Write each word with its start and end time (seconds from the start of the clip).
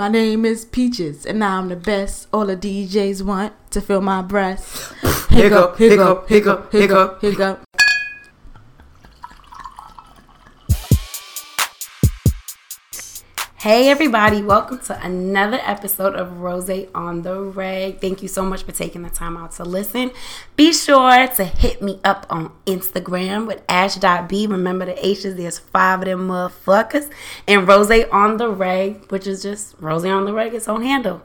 My 0.00 0.08
name 0.08 0.46
is 0.46 0.64
Peaches, 0.64 1.26
and 1.26 1.44
I'm 1.44 1.68
the 1.68 1.76
best. 1.76 2.26
All 2.32 2.46
the 2.46 2.56
DJs 2.56 3.20
want 3.20 3.52
to 3.72 3.82
fill 3.82 4.00
my 4.00 4.22
breast. 4.22 4.94
Hiccup, 5.28 5.76
hiccup, 5.76 6.26
hiccup, 6.26 6.72
hiccup. 6.72 7.20
hiccup. 7.20 7.69
Hey 13.60 13.90
everybody, 13.90 14.40
welcome 14.42 14.78
to 14.86 14.98
another 15.04 15.58
episode 15.62 16.14
of 16.14 16.40
Rose 16.40 16.70
on 16.94 17.20
the 17.20 17.38
Reg. 17.38 18.00
Thank 18.00 18.22
you 18.22 18.28
so 18.28 18.42
much 18.42 18.62
for 18.62 18.72
taking 18.72 19.02
the 19.02 19.10
time 19.10 19.36
out 19.36 19.52
to 19.56 19.64
listen. 19.64 20.12
Be 20.56 20.72
sure 20.72 21.26
to 21.26 21.44
hit 21.44 21.82
me 21.82 22.00
up 22.02 22.24
on 22.30 22.52
Instagram 22.64 23.46
with 23.46 23.62
ash.b. 23.68 24.46
Remember 24.46 24.86
the 24.86 25.06
H's, 25.06 25.36
there's 25.36 25.58
five 25.58 25.98
of 25.98 26.06
them 26.06 26.28
motherfuckers. 26.28 27.12
And 27.46 27.68
Rose 27.68 27.90
on 28.10 28.38
the 28.38 28.48
Reg, 28.48 29.04
which 29.10 29.26
is 29.26 29.42
just 29.42 29.76
Rose 29.78 30.06
on 30.06 30.24
the 30.24 30.32
Reg, 30.32 30.54
its 30.54 30.66
own 30.66 30.80
handle. 30.80 31.20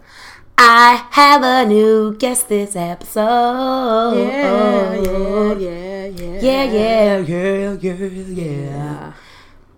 I 0.57 1.07
have 1.11 1.42
a 1.42 1.65
new 1.65 2.18
guest 2.18 2.50
this 2.50 2.75
episode. 2.75 4.15
Yeah, 4.18 4.93
yeah, 4.93 5.54
yeah, 5.54 6.06
yeah. 6.07 6.42
Yeah, 6.42 6.64
yeah, 6.65 7.18
yeah, 7.20 7.74
yeah, 7.79 7.93
yeah. 7.96 9.04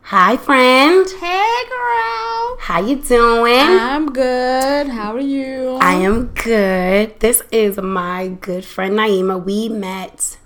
Hi, 0.10 0.38
friend. 0.38 1.06
Hey, 1.20 1.64
girl. 1.70 2.58
How 2.60 2.82
you 2.86 2.96
doing? 2.96 3.60
I'm 3.60 4.12
good. 4.14 4.88
How 4.88 5.14
are 5.14 5.20
you? 5.20 5.78
I 5.82 5.94
am 5.96 6.28
good. 6.28 7.20
This 7.20 7.42
is 7.52 7.78
my 7.78 8.30
good 8.30 8.64
friend 8.64 8.98
Naima. 8.98 9.44
We 9.44 9.68
met, 9.70 10.38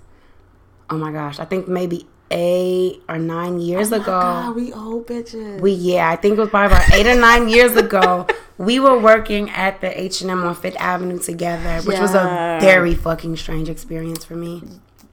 oh 0.90 0.96
my 0.98 1.12
gosh, 1.12 1.38
I 1.38 1.44
think 1.44 1.68
maybe 1.68 2.06
eight 2.32 3.02
or 3.08 3.18
nine 3.18 3.60
years 3.60 3.92
Oh 3.92 3.98
my 3.98 4.02
ago. 4.02 4.20
God, 4.20 4.56
we 4.56 4.72
old 4.72 5.06
bitches. 5.06 5.60
We 5.60 5.72
yeah, 5.72 6.10
I 6.10 6.16
think 6.16 6.38
it 6.38 6.40
was 6.40 6.48
probably 6.50 6.76
about 6.76 6.92
eight 6.94 7.06
or 7.06 7.18
nine 7.20 7.48
years 7.48 7.76
ago. 7.76 8.26
We 8.58 8.78
were 8.78 8.96
working 8.98 9.50
at 9.50 9.80
the 9.80 9.98
H 10.00 10.20
and 10.20 10.30
M 10.30 10.44
on 10.44 10.54
Fifth 10.54 10.76
Avenue 10.78 11.18
together, 11.18 11.80
which 11.82 11.98
was 11.98 12.14
a 12.14 12.58
very 12.60 12.94
fucking 12.94 13.36
strange 13.36 13.68
experience 13.68 14.24
for 14.24 14.36
me. 14.36 14.62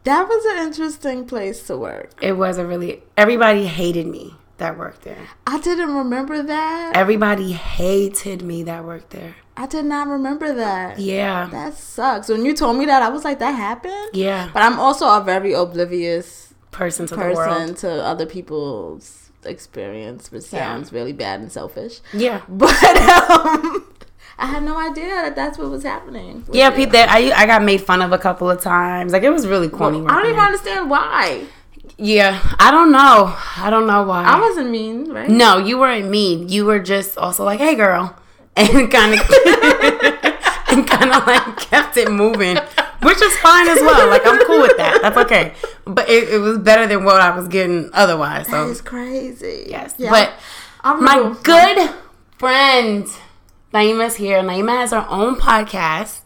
that 0.03 0.27
was 0.27 0.45
an 0.45 0.67
interesting 0.67 1.25
place 1.25 1.65
to 1.67 1.77
work. 1.77 2.11
It 2.21 2.33
was 2.33 2.57
a 2.59 2.65
really 2.67 3.01
everybody 3.17 3.65
hated 3.65 4.05
me 4.05 4.35
that 4.59 4.77
worked 4.77 5.01
there. 5.01 5.27
I 5.47 5.59
didn't 5.59 5.93
remember 5.93 6.41
that. 6.43 6.95
Everybody 6.95 7.51
hated 7.53 8.41
me 8.41 8.63
that 8.63 8.83
worked 8.85 9.09
there. 9.11 9.35
I 9.57 9.65
did 9.67 9.85
not 9.85 10.07
remember 10.07 10.53
that. 10.53 10.99
Yeah, 10.99 11.49
That 11.51 11.73
sucks. 11.73 12.29
When 12.29 12.45
you 12.45 12.53
told 12.55 12.77
me 12.77 12.85
that, 12.85 13.01
I 13.01 13.09
was 13.09 13.25
like, 13.25 13.39
that 13.39 13.51
happened? 13.55 14.09
yeah. 14.13 14.49
But 14.53 14.61
I'm 14.63 14.79
also 14.79 15.05
a 15.09 15.21
very 15.21 15.51
oblivious 15.53 16.53
Person 16.71 17.07
to 17.07 17.15
the 17.15 17.21
world. 17.21 17.35
person 17.35 17.75
to 17.75 17.91
other 18.05 18.25
people's 18.25 19.31
experience, 19.43 20.31
which 20.31 20.43
sounds 20.43 20.93
really 20.93 21.11
bad 21.13 21.39
and 21.41 21.51
selfish. 21.51 21.99
Yeah. 22.13 22.41
But 22.47 22.69
um, 22.83 23.85
I 24.37 24.45
had 24.45 24.63
no 24.63 24.77
idea 24.79 25.07
that 25.23 25.35
that's 25.35 25.57
what 25.57 25.69
was 25.69 25.83
happening. 25.83 26.45
Yeah. 26.53 26.69
Pete. 26.69 26.89
I 26.95 27.31
I 27.35 27.45
got 27.45 27.61
made 27.63 27.81
fun 27.81 28.01
of 28.01 28.13
a 28.13 28.17
couple 28.17 28.49
of 28.49 28.61
times. 28.61 29.11
Like 29.11 29.23
it 29.23 29.31
was 29.31 29.45
really 29.47 29.67
corny. 29.67 29.99
I 30.07 30.21
don't 30.21 30.27
even 30.31 30.39
understand 30.39 30.89
why. 30.89 31.43
Yeah, 32.01 32.39
I 32.59 32.71
don't 32.71 32.91
know. 32.91 33.35
I 33.57 33.69
don't 33.69 33.85
know 33.85 34.03
why. 34.03 34.23
I 34.23 34.39
wasn't 34.39 34.69
mean, 34.71 35.11
right? 35.11 35.29
no, 35.29 35.57
you 35.57 35.77
weren't 35.77 36.09
mean. 36.09 36.47
You 36.49 36.65
were 36.65 36.79
just 36.79 37.17
also 37.17 37.43
like, 37.43 37.59
"Hey, 37.59 37.75
girl," 37.75 38.15
and 38.55 38.89
kind 38.89 39.13
of 39.19 39.19
and 40.69 40.87
kind 40.87 41.11
of 41.11 41.27
like 41.27 41.57
kept 41.57 41.97
it 41.97 42.09
moving, 42.11 42.57
which 43.01 43.21
is 43.21 43.35
fine 43.39 43.67
as 43.67 43.79
well. 43.81 44.07
Like 44.09 44.25
I'm 44.25 44.39
cool 44.45 44.61
with 44.61 44.77
that. 44.77 44.99
That's 45.01 45.17
okay. 45.17 45.53
But 45.85 46.09
it, 46.09 46.29
it 46.29 46.37
was 46.39 46.57
better 46.59 46.87
than 46.87 47.03
what 47.03 47.19
I 47.21 47.35
was 47.35 47.47
getting 47.47 47.89
otherwise. 47.93 48.45
That 48.47 48.51
So 48.65 48.69
is 48.69 48.81
crazy. 48.81 49.65
yes, 49.69 49.95
Yeah. 49.97 50.09
but 50.11 50.33
I 50.83 50.93
my 50.95 51.35
good 51.43 51.89
friend 52.37 53.05
Naima's 53.73 54.15
here. 54.15 54.39
Naima 54.41 54.77
has 54.79 54.91
her 54.91 55.05
own 55.09 55.35
podcast. 55.35 56.21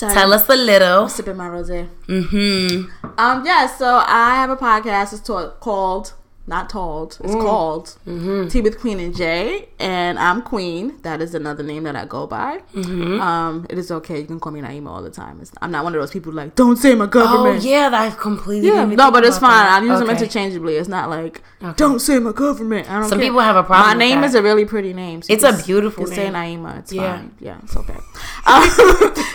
Sorry, 0.00 0.14
Tell 0.14 0.32
us 0.32 0.48
a 0.48 0.56
little. 0.56 1.10
sipping 1.10 1.36
my 1.36 1.46
rosé. 1.46 1.86
Mm-hmm. 2.06 3.10
Um, 3.18 3.44
yeah, 3.44 3.66
so 3.66 4.02
I 4.06 4.34
have 4.36 4.48
a 4.48 4.56
podcast. 4.56 5.12
It's 5.12 5.28
called, 5.60 6.14
not 6.50 6.68
told, 6.68 7.16
it's 7.24 7.34
Mm. 7.34 7.40
called 7.42 7.86
Mm-hmm. 8.06 8.48
Tea 8.48 8.60
with 8.60 8.78
Queen 8.80 8.98
and 9.00 9.14
Jay, 9.16 9.68
and 9.78 10.18
I'm 10.18 10.42
Queen. 10.42 10.84
That 11.02 11.22
is 11.22 11.34
another 11.34 11.62
name 11.62 11.84
that 11.84 11.96
I 11.96 12.04
go 12.04 12.26
by. 12.26 12.58
Mm-hmm. 12.74 13.20
Um, 13.20 13.66
it 13.70 13.78
is 13.78 13.90
okay. 13.90 14.18
You 14.20 14.26
can 14.26 14.38
call 14.40 14.52
me 14.52 14.60
Naima 14.60 14.88
all 14.88 15.02
the 15.02 15.10
time. 15.10 15.38
It's, 15.40 15.52
I'm 15.62 15.70
not 15.70 15.84
one 15.84 15.94
of 15.94 16.00
those 16.02 16.10
people 16.10 16.32
like, 16.32 16.54
don't 16.56 16.76
say 16.76 16.94
my 16.94 17.06
government. 17.06 17.64
Oh 17.64 17.68
yeah, 17.68 17.88
that 17.88 18.18
completely. 18.18 18.68
Yeah, 18.68 18.84
no, 18.84 19.10
but 19.10 19.24
it's 19.24 19.38
fine. 19.38 19.50
that. 19.64 19.80
I 19.82 19.84
use 19.86 19.98
them 20.00 20.10
interchangeably. 20.10 20.74
It's 20.76 20.88
not 20.88 21.08
like, 21.08 21.40
Okay. 21.62 21.74
don't 21.76 22.00
say 22.00 22.18
my 22.18 22.32
government. 22.32 22.90
I 22.90 23.00
don't 23.00 23.08
Some 23.08 23.18
care. 23.18 23.28
people 23.28 23.40
have 23.40 23.56
a 23.56 23.62
problem 23.62 23.88
My 23.88 23.94
name 23.94 24.20
that. 24.22 24.26
is 24.28 24.34
a 24.34 24.42
really 24.42 24.64
pretty 24.64 24.92
name. 24.92 25.22
so 25.22 25.32
It's 25.32 25.44
a 25.44 25.52
beautiful 25.64 26.04
you 26.04 26.10
name. 26.16 26.32
Say 26.32 26.38
Naima. 26.38 26.78
It's 26.80 26.92
Yeah. 26.92 27.16
fine. 27.16 27.34
Yeah, 27.40 27.58
it's 27.62 27.76
okay. 27.76 27.96
Um, 28.46 28.62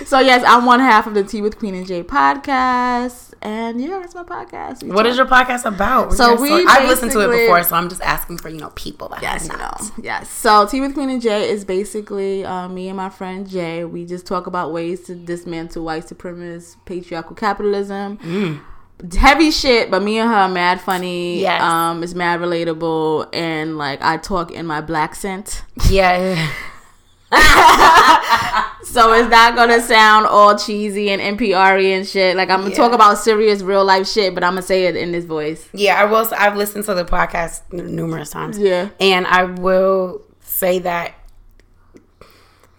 so 0.05 0.19
yes, 0.19 0.43
I'm 0.45 0.65
one 0.65 0.79
half 0.79 1.05
of 1.07 1.13
the 1.13 1.23
Tea 1.23 1.41
with 1.41 1.59
Queen 1.59 1.75
and 1.75 1.85
Jay 1.85 2.01
podcast, 2.03 3.33
and 3.45 3.79
yeah, 3.79 4.03
it's 4.03 4.15
my 4.15 4.23
podcast. 4.23 4.81
We 4.83 4.89
What 4.89 5.03
talk- 5.03 5.11
is 5.11 5.17
your 5.17 5.25
podcast 5.27 5.65
about? 5.65 6.13
So 6.13 6.31
Yes, 6.31 6.39
we 6.41 6.65
I've 6.67 6.87
listened 6.89 7.11
to 7.11 7.19
it 7.21 7.31
before, 7.31 7.61
so 7.63 7.75
I'm 7.75 7.89
just 7.89 8.01
asking 8.01 8.39
for 8.39 8.49
you 8.49 8.57
know 8.59 8.71
people 8.75 9.09
that 9.09 9.21
Yes, 9.21 9.47
you 9.47 9.55
know. 9.57 9.73
Yes. 10.01 10.29
So 10.29 10.65
Tea 10.67 10.81
with 10.81 10.93
Queen 10.95 11.09
and 11.09 11.21
Jay 11.21 11.49
is 11.49 11.63
basically 11.63 12.43
uh, 12.43 12.67
me 12.67 12.87
and 12.87 12.97
my 12.97 13.09
friend 13.09 13.47
Jay. 13.47 13.85
We 13.85 14.05
just 14.05 14.25
talk 14.25 14.47
about 14.47 14.73
ways 14.73 15.01
to 15.07 15.15
dismantle 15.15 15.83
white 15.85 16.05
supremacist 16.05 16.77
patriarchal 16.85 17.35
capitalism. 17.35 18.17
Mm. 18.17 18.61
Heavy 19.17 19.51
shit, 19.51 19.91
but 19.91 20.01
me 20.01 20.17
and 20.19 20.29
her 20.29 20.35
are 20.35 20.49
mad 20.49 20.79
funny. 20.81 21.41
Yes. 21.41 21.61
Um, 21.61 22.01
it's 22.01 22.13
mad 22.15 22.39
relatable, 22.39 23.27
and 23.33 23.77
like 23.77 24.01
I 24.01 24.17
talk 24.17 24.51
in 24.51 24.65
my 24.65 24.81
black 24.81 25.15
scent. 25.15 25.63
Yeah, 25.89 26.49
So 28.95 29.11
it's 29.13 29.29
not 29.29 29.55
gonna 29.55 29.81
sound 29.81 30.25
all 30.25 30.57
cheesy 30.57 31.09
and 31.11 31.21
NPR 31.37 31.77
and 31.95 32.07
shit. 32.07 32.35
Like 32.37 32.49
I'm 32.49 32.59
gonna 32.61 32.69
Yeah. 32.71 32.77
talk 32.77 32.93
about 32.93 33.17
serious 33.17 33.61
real 33.61 33.83
life 33.83 34.07
shit, 34.07 34.33
but 34.33 34.43
I'm 34.43 34.51
gonna 34.53 34.61
say 34.61 34.85
it 34.85 34.95
in 34.95 35.11
this 35.11 35.25
voice. 35.25 35.67
yeah. 35.73 36.01
I 36.01 36.05
will. 36.05 36.25
I've 36.37 36.55
listened 36.55 36.85
to 36.85 36.93
the 36.93 37.03
podcast 37.03 37.61
numerous 37.73 38.29
times. 38.29 38.57
Yeah. 38.57 38.87
and 39.01 39.27
I 39.27 39.43
will 39.43 40.21
say 40.39 40.79
that 40.79 41.13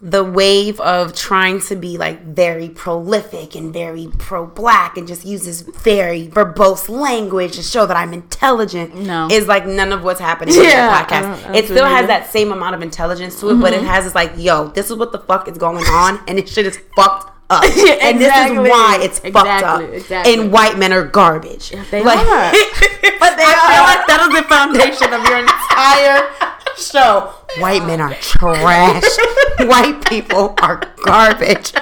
the 0.01 0.23
wave 0.23 0.79
of 0.81 1.15
trying 1.15 1.59
to 1.59 1.75
be 1.75 1.97
like 1.97 2.23
very 2.23 2.69
prolific 2.69 3.55
and 3.55 3.73
very 3.73 4.09
pro-black 4.19 4.99
and 4.99 5.09
just 5.09 5.25
uses 5.25 5.63
very 5.63 6.29
verbose 6.29 6.91
language 6.91 7.57
to 7.57 7.63
show 7.63 7.87
that 7.87 7.97
I'm 7.97 8.13
intelligent 8.13 8.95
No. 8.95 9.27
is 9.31 9.49
like 9.49 9.67
none 9.67 9.93
of 9.93 10.05
what's 10.05 10.21
happening 10.21 10.55
in 10.55 10.65
Yeah, 10.65 10.87
the 10.87 10.93
I 10.93 11.03
podcast. 11.03 11.51
I 11.51 11.57
it 11.57 11.65
still 11.65 11.87
has 11.87 12.09
that 12.09 12.27
same 12.27 12.53
amount 12.53 12.75
of 12.75 12.83
intelligence 12.83 13.41
to 13.41 13.51
it, 13.51 13.55
but 13.55 13.73
it 13.73 13.79
mm-hmm. 13.79 13.87
has 13.87 14.05
this 14.05 14.15
like, 14.15 14.33
yo, 14.37 14.69
this 14.69 14.91
is 14.91 14.97
what 14.97 15.13
the 15.13 15.19
fuck 15.19 15.49
is 15.49 15.57
going 15.57 15.85
on, 15.87 16.21
and 16.29 16.39
this 16.39 16.53
shit 16.53 16.67
is 16.67 16.79
fucked 16.95 17.33
up, 17.49 17.65
Yeah, 17.77 17.95
and 18.03 18.21
this 18.21 18.37
is 18.37 18.59
why 18.59 18.99
it's 19.01 19.19
fucked 19.21 19.37
up, 19.63 19.81
exactly. 19.81 20.35
and 20.35 20.53
white 20.53 20.77
men 20.77 20.93
are 20.93 21.05
garbage. 21.05 21.71
they 21.91 22.03
like, 22.03 22.19
are. 22.19 22.53
but 23.19 23.37
they 23.37 23.49
I 23.49 23.57
feel 23.65 23.85
like 23.89 24.07
that 24.09 24.29
is 24.29 24.37
the 24.37 24.47
foundation 24.47 25.15
of 25.15 25.25
your 25.25 25.39
entire 25.39 26.56
show. 26.77 27.33
White 27.59 27.85
men 27.87 28.01
are 28.01 28.15
trash. 28.15 29.03
White 29.61 30.05
people 30.07 30.55
are 30.63 30.83
garbage. 31.05 31.73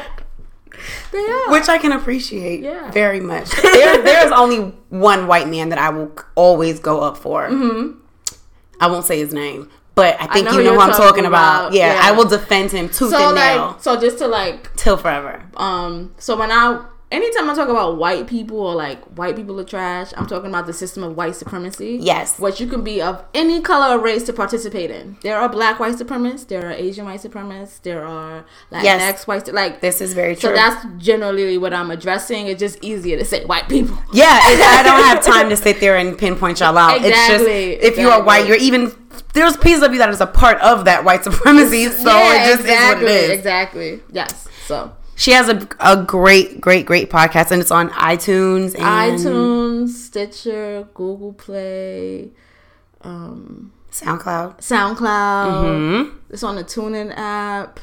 They 1.13 1.19
are. 1.19 1.51
Which 1.53 1.69
I 1.69 1.79
can 1.79 1.93
appreciate 1.93 2.61
Yeah. 2.61 2.91
very 2.91 3.21
much. 3.21 3.51
There, 3.63 4.03
there 4.03 4.27
is 4.27 4.33
only 4.37 4.73
one 4.91 5.27
white 5.27 5.49
man 5.49 5.69
that 5.71 5.79
I 5.79 5.91
will 5.91 6.13
always 6.35 6.81
go 6.81 7.01
up 7.01 7.17
for. 7.17 7.49
Mm-hmm. 7.49 7.99
I 8.81 8.89
won't 8.89 9.05
say 9.05 9.19
his 9.19 9.33
name, 9.33 9.71
but 9.95 10.17
I 10.21 10.27
think 10.27 10.47
know 10.47 10.59
you 10.59 10.65
know 10.65 10.75
who 10.75 10.81
I'm 10.81 10.91
talking 10.91 11.05
talking 11.07 11.25
about. 11.27 11.67
about. 11.69 11.73
Yeah, 11.75 11.95
Yeah. 11.95 12.01
I 12.03 12.13
will 12.13 12.25
defend 12.27 12.73
him 12.73 12.89
tooth 12.89 13.11
so 13.11 13.29
and 13.29 13.37
nail 13.37 13.67
like, 13.69 13.83
so 13.83 13.99
just 14.01 14.19
to 14.19 14.27
like, 14.27 14.75
till 14.77 14.97
forever. 14.97 15.43
um, 15.57 16.15
so 16.19 16.37
when 16.37 16.51
I, 16.51 16.85
anytime 17.13 17.49
I 17.49 17.55
talk 17.55 17.69
about 17.69 17.97
white 17.99 18.27
people 18.27 18.59
or 18.59 18.75
like 18.75 19.03
white 19.17 19.37
people 19.37 19.59
are 19.61 19.65
trash, 19.65 20.13
I'm 20.17 20.27
talking 20.27 20.49
about 20.51 20.67
the 20.67 20.73
system 20.73 21.03
of 21.03 21.17
white 21.17 21.37
supremacy. 21.37 21.99
Yes. 22.01 22.39
What 22.39 22.59
you 22.61 22.67
can 22.67 22.83
be 22.83 23.01
of 23.01 23.25
any 23.35 23.61
color 23.61 23.97
or 23.97 24.01
race 24.01 24.25
to 24.25 24.33
participate 24.33 24.91
in. 24.91 25.17
There 25.23 25.39
are 25.39 25.49
black 25.49 25.79
white 25.79 25.95
supremacists. 25.95 26.49
There 26.49 26.67
are 26.69 26.73
Asian 26.73 27.05
white 27.05 27.21
supremacists. 27.21 27.83
There 27.83 28.05
are 28.05 28.45
Latinx 28.73 28.83
Yes. 28.85 29.27
white. 29.27 29.53
Like 29.53 29.81
This 29.81 30.01
is 30.01 30.13
very 30.15 30.35
true. 30.35 30.51
So 30.51 30.55
that's 30.55 30.85
generally 30.99 31.59
what 31.59 31.73
I'm 31.73 31.91
addressing. 31.91 32.47
It's 32.49 32.61
just 32.61 32.79
easier 32.83 33.19
to 33.19 33.25
say 33.25 33.45
white 33.45 33.69
people. 33.69 33.97
Yeah, 34.13 34.39
it, 34.51 34.61
I 34.61 34.83
don't 34.83 35.03
have 35.05 35.25
time 35.35 35.49
to 35.51 35.57
sit 35.57 35.81
there 35.81 35.97
and 35.97 36.17
pinpoint 36.19 36.61
y'all 36.61 36.77
out. 36.77 36.97
It's 36.97 37.05
just 37.09 37.31
Exactly, 37.45 37.73
if 37.75 37.99
you 37.99 38.09
are 38.09 38.23
white, 38.23 38.47
you're 38.49 38.57
even 38.57 38.93
there's 39.33 39.57
pieces 39.57 39.83
of 39.83 39.93
you 39.93 39.99
that 39.99 40.09
is 40.11 40.21
a 40.21 40.27
part 40.27 40.61
of 40.61 40.85
that 40.87 41.05
white 41.05 41.23
supremacy. 41.25 41.87
So 41.89 42.11
it 42.11 42.47
just 42.47 42.61
exactly, 42.61 42.67
is 42.67 42.95
what 42.95 43.03
it 43.03 43.25
is. 43.25 43.31
exactly. 43.31 44.01
Yes. 44.13 44.49
So 44.67 44.93
She 45.17 45.31
has 45.33 45.49
a, 45.49 45.69
a 45.81 46.03
great, 46.03 46.61
great, 46.61 46.87
great 46.87 47.11
podcast, 47.11 47.51
and 47.51 47.61
it's 47.61 47.71
on 47.71 47.91
iTunes. 47.91 48.75
And 48.75 49.19
iTunes, 49.19 49.91
Stitcher, 49.91 50.89
Google 50.95 51.33
Play, 51.33 52.31
um, 53.03 53.73
SoundCloud. 53.93 54.59
SoundCloud. 54.59 55.65
Mhm. 55.65 56.15
It's 56.31 56.43
on 56.43 56.57
the 56.57 56.65
TuneIn 56.65 57.13
app. 57.17 57.79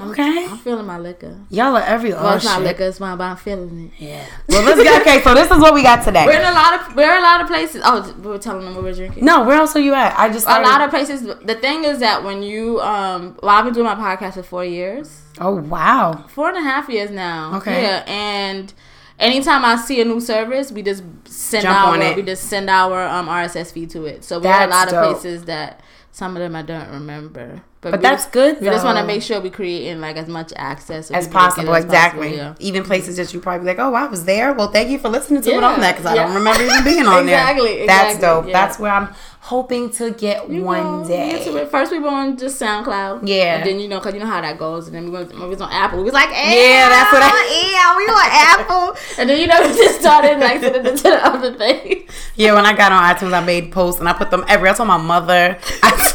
Okay. 0.00 0.46
I'm 0.46 0.58
feeling 0.58 0.86
my 0.86 0.98
liquor. 0.98 1.36
Y'all 1.50 1.76
are 1.76 1.82
every 1.82 2.12
Well, 2.12 2.26
oh 2.26 2.36
it's 2.36 2.44
not 2.44 2.58
shit. 2.58 2.66
liquor, 2.66 2.84
it's 2.84 3.00
mine, 3.00 3.18
but 3.18 3.24
I'm 3.24 3.36
feeling 3.36 3.90
it. 3.98 4.02
Yeah. 4.02 4.24
Well, 4.48 4.62
let's 4.62 4.80
get 4.82 5.00
okay. 5.02 5.20
So 5.22 5.34
this 5.34 5.50
is 5.50 5.58
what 5.58 5.74
we 5.74 5.82
got 5.82 6.04
today. 6.04 6.24
We're 6.24 6.38
in 6.38 6.46
a 6.46 6.52
lot 6.52 6.80
of 6.88 6.94
we're 6.94 7.10
in 7.12 7.18
a 7.18 7.22
lot 7.22 7.40
of 7.40 7.48
places. 7.48 7.82
Oh, 7.84 8.14
we 8.22 8.28
were 8.28 8.38
telling 8.38 8.64
them 8.64 8.74
what 8.76 8.84
we're 8.84 8.92
drinking. 8.94 9.24
No, 9.24 9.42
where 9.44 9.56
else 9.56 9.74
are 9.74 9.80
you 9.80 9.94
at? 9.94 10.16
I 10.18 10.30
just 10.32 10.46
a 10.46 10.60
lot 10.60 10.80
of 10.82 10.90
places. 10.90 11.22
The 11.22 11.56
thing 11.60 11.84
is 11.84 11.98
that 11.98 12.22
when 12.22 12.42
you 12.44 12.80
um, 12.80 13.36
well, 13.42 13.50
I've 13.56 13.64
been 13.64 13.74
doing 13.74 13.86
my 13.86 13.96
podcast 13.96 14.34
for 14.34 14.42
four 14.44 14.64
years, 14.64 15.20
Oh 15.40 15.56
wow. 15.56 16.26
four 16.28 16.48
and 16.48 16.58
a 16.58 16.62
half 16.62 16.88
years 16.88 17.10
now. 17.10 17.56
Okay. 17.56 17.82
Yeah, 17.82 18.04
and 18.06 18.72
anytime 19.18 19.64
I 19.64 19.74
see 19.76 20.00
a 20.00 20.04
new 20.04 20.20
service, 20.20 20.70
we 20.70 20.82
just 20.82 21.02
send 21.24 21.64
Jump 21.64 21.76
our 21.76 21.94
on 21.94 22.02
it. 22.02 22.14
we 22.16 22.22
just 22.22 22.44
send 22.44 22.70
our 22.70 23.02
um 23.08 23.26
RSS 23.26 23.72
feed 23.72 23.90
to 23.90 24.04
it. 24.06 24.22
So 24.22 24.38
we're 24.38 24.54
in 24.62 24.68
a 24.68 24.70
lot 24.70 24.88
dope. 24.90 25.04
of 25.04 25.12
places 25.20 25.44
that 25.46 25.80
some 26.12 26.36
of 26.36 26.40
them 26.40 26.54
I 26.54 26.62
don't 26.62 26.88
remember. 26.90 27.62
But 27.80 27.92
we 27.92 27.98
that's 27.98 28.24
just- 28.24 28.32
good, 28.32 28.60
We 28.60 28.66
just 28.66 28.84
want 28.84 28.98
to 28.98 29.04
make 29.04 29.22
sure 29.22 29.40
we 29.40 29.50
creating 29.50 30.00
like 30.00 30.16
as 30.16 30.26
much 30.26 30.52
access 30.56 31.10
As 31.12 31.28
possible, 31.28 31.74
as 31.74 31.84
exactly. 31.84 32.30
possible, 32.30 32.44
yeah. 32.44 32.54
Even 32.58 32.82
places 32.82 33.16
that 33.18 33.32
you 33.32 33.38
probably 33.40 33.60
be 33.60 33.66
like, 33.66 33.78
oh, 33.78 33.94
I 33.94 34.06
was 34.08 34.24
there. 34.24 34.52
Well, 34.52 34.72
thank 34.72 34.90
you 34.90 34.98
for 34.98 35.08
listening 35.08 35.42
to 35.42 35.50
it 35.50 35.62
on 35.62 35.80
that 35.80 35.96
because 35.96 36.06
I 36.10 36.16
don't 36.16 36.34
remember 36.34 36.62
even 36.64 36.82
being 36.82 37.06
on 37.06 37.22
Exactly, 37.28 37.66
there. 37.66 37.78
Exactly. 37.84 37.86
That's 37.86 38.18
dope. 38.20 38.46
yeah. 38.46 38.52
That's 38.52 38.78
where 38.80 38.92
I'm 38.92 39.14
hoping 39.40 39.90
to 39.90 40.10
get 40.10 40.48
You 40.50 40.62
one 40.62 40.82
know, 40.82 41.00
we 41.02 41.08
get 41.08 41.44
to 41.44 41.52
day. 41.52 41.60
it. 41.62 41.70
First 41.70 41.90
we 41.92 41.98
were 41.98 42.08
on 42.08 42.36
just 42.36 42.60
SoundCloud. 42.60 43.26
Yeah. 43.26 43.56
And 43.58 43.66
then 43.66 43.80
you 43.80 43.88
know, 43.88 44.00
cause 44.00 44.12
you 44.14 44.20
know 44.20 44.26
how 44.26 44.40
that 44.40 44.58
goes. 44.58 44.86
And 44.86 44.94
then 44.96 45.04
we 45.04 45.10
went, 45.10 45.32
we 45.32 45.46
was 45.46 45.60
on 45.60 45.70
Apple. 45.70 45.98
We 45.98 46.04
was 46.04 46.12
like, 46.14 46.30
Yeah, 46.30 46.88
that's 46.88 47.12
what 47.12 47.22
I- 47.22 47.70
yeah, 47.72 47.96
we 47.96 48.04
on 48.04 48.28
Apple. 48.30 48.96
and 49.18 49.28
then 49.30 49.40
you 49.40 49.46
know, 49.46 49.60
we 49.60 49.68
just 49.76 50.00
started 50.00 50.38
like 50.38 50.60
to 50.60 50.70
the, 50.70 50.96
to 50.96 51.02
the 51.02 51.26
other 51.26 51.54
thing. 51.54 52.06
Yeah, 52.34 52.54
when 52.54 52.66
I 52.66 52.74
got 52.76 52.92
on 52.92 53.02
iTunes, 53.14 53.32
I 53.32 53.44
made 53.44 53.72
posts 53.72 54.00
and 54.00 54.08
I 54.08 54.12
put 54.12 54.30
them 54.30 54.44
every. 54.48 54.68
I 54.68 54.72
told 54.74 54.88
my 54.88 54.96
mother. 54.98 55.58
I, 55.82 56.14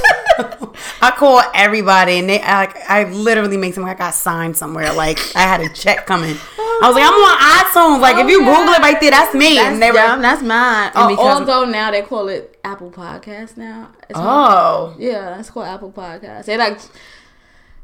call 1.23 1.41
everybody, 1.53 2.19
and 2.19 2.27
they 2.29 2.41
I, 2.41 2.65
like 2.65 2.89
I 2.89 3.03
literally 3.05 3.55
make 3.57 3.75
them 3.75 3.83
like 3.83 3.95
I 3.97 4.05
got 4.07 4.13
signed 4.13 4.57
somewhere. 4.57 4.91
Like 4.93 5.17
I 5.35 5.41
had 5.41 5.61
a 5.61 5.69
check 5.69 6.05
coming. 6.05 6.35
I 6.57 6.87
was 6.87 6.95
like, 6.95 7.05
I'm 7.05 7.13
on 7.13 7.97
iTunes. 7.97 8.01
Like 8.01 8.17
if 8.17 8.29
you 8.29 8.41
Okay. 8.41 8.49
Google 8.57 8.73
it 8.73 8.79
right 8.79 8.99
there, 8.99 9.11
that's 9.11 9.33
me. 9.33 9.55
That's, 9.55 9.73
and 9.73 9.81
they 9.81 9.91
were, 9.91 9.97
yeah, 9.97 10.17
that's 10.17 10.41
mine. 10.41 10.91
Uh, 10.95 11.15
although 11.17 11.65
now 11.65 11.91
they 11.91 12.01
call 12.01 12.27
it 12.27 12.59
Apple 12.63 12.89
Podcast 13.19 13.57
now. 13.57 13.91
It's 14.09 14.19
oh, 14.19 14.95
Yeah, 14.97 15.39
it's 15.39 15.49
called 15.49 15.67
Apple 15.67 15.91
Podcast. 15.91 16.45
They 16.45 16.57
like 16.57 16.79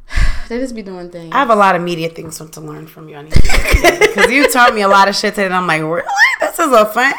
they 0.49 0.57
just 0.59 0.75
be 0.75 0.81
doing 0.81 1.09
things. 1.09 1.33
I 1.33 1.39
have 1.39 1.49
a 1.49 1.55
lot 1.55 1.75
of 1.75 1.81
media 1.81 2.09
things 2.09 2.37
to 2.37 2.61
learn 2.61 2.87
from 2.87 3.09
you. 3.09 3.15
I 3.17 3.21
need 3.23 3.33
because 3.33 4.31
you 4.31 4.47
taught 4.49 4.73
me 4.73 4.81
a 4.81 4.87
lot 4.87 5.07
of 5.07 5.15
shit 5.15 5.35
today. 5.35 5.45
And 5.45 5.53
I'm 5.53 5.67
like, 5.67 5.81
really? 5.81 6.03
This 6.41 6.57
is 6.59 6.71
a 6.71 6.85
thing. 6.85 7.13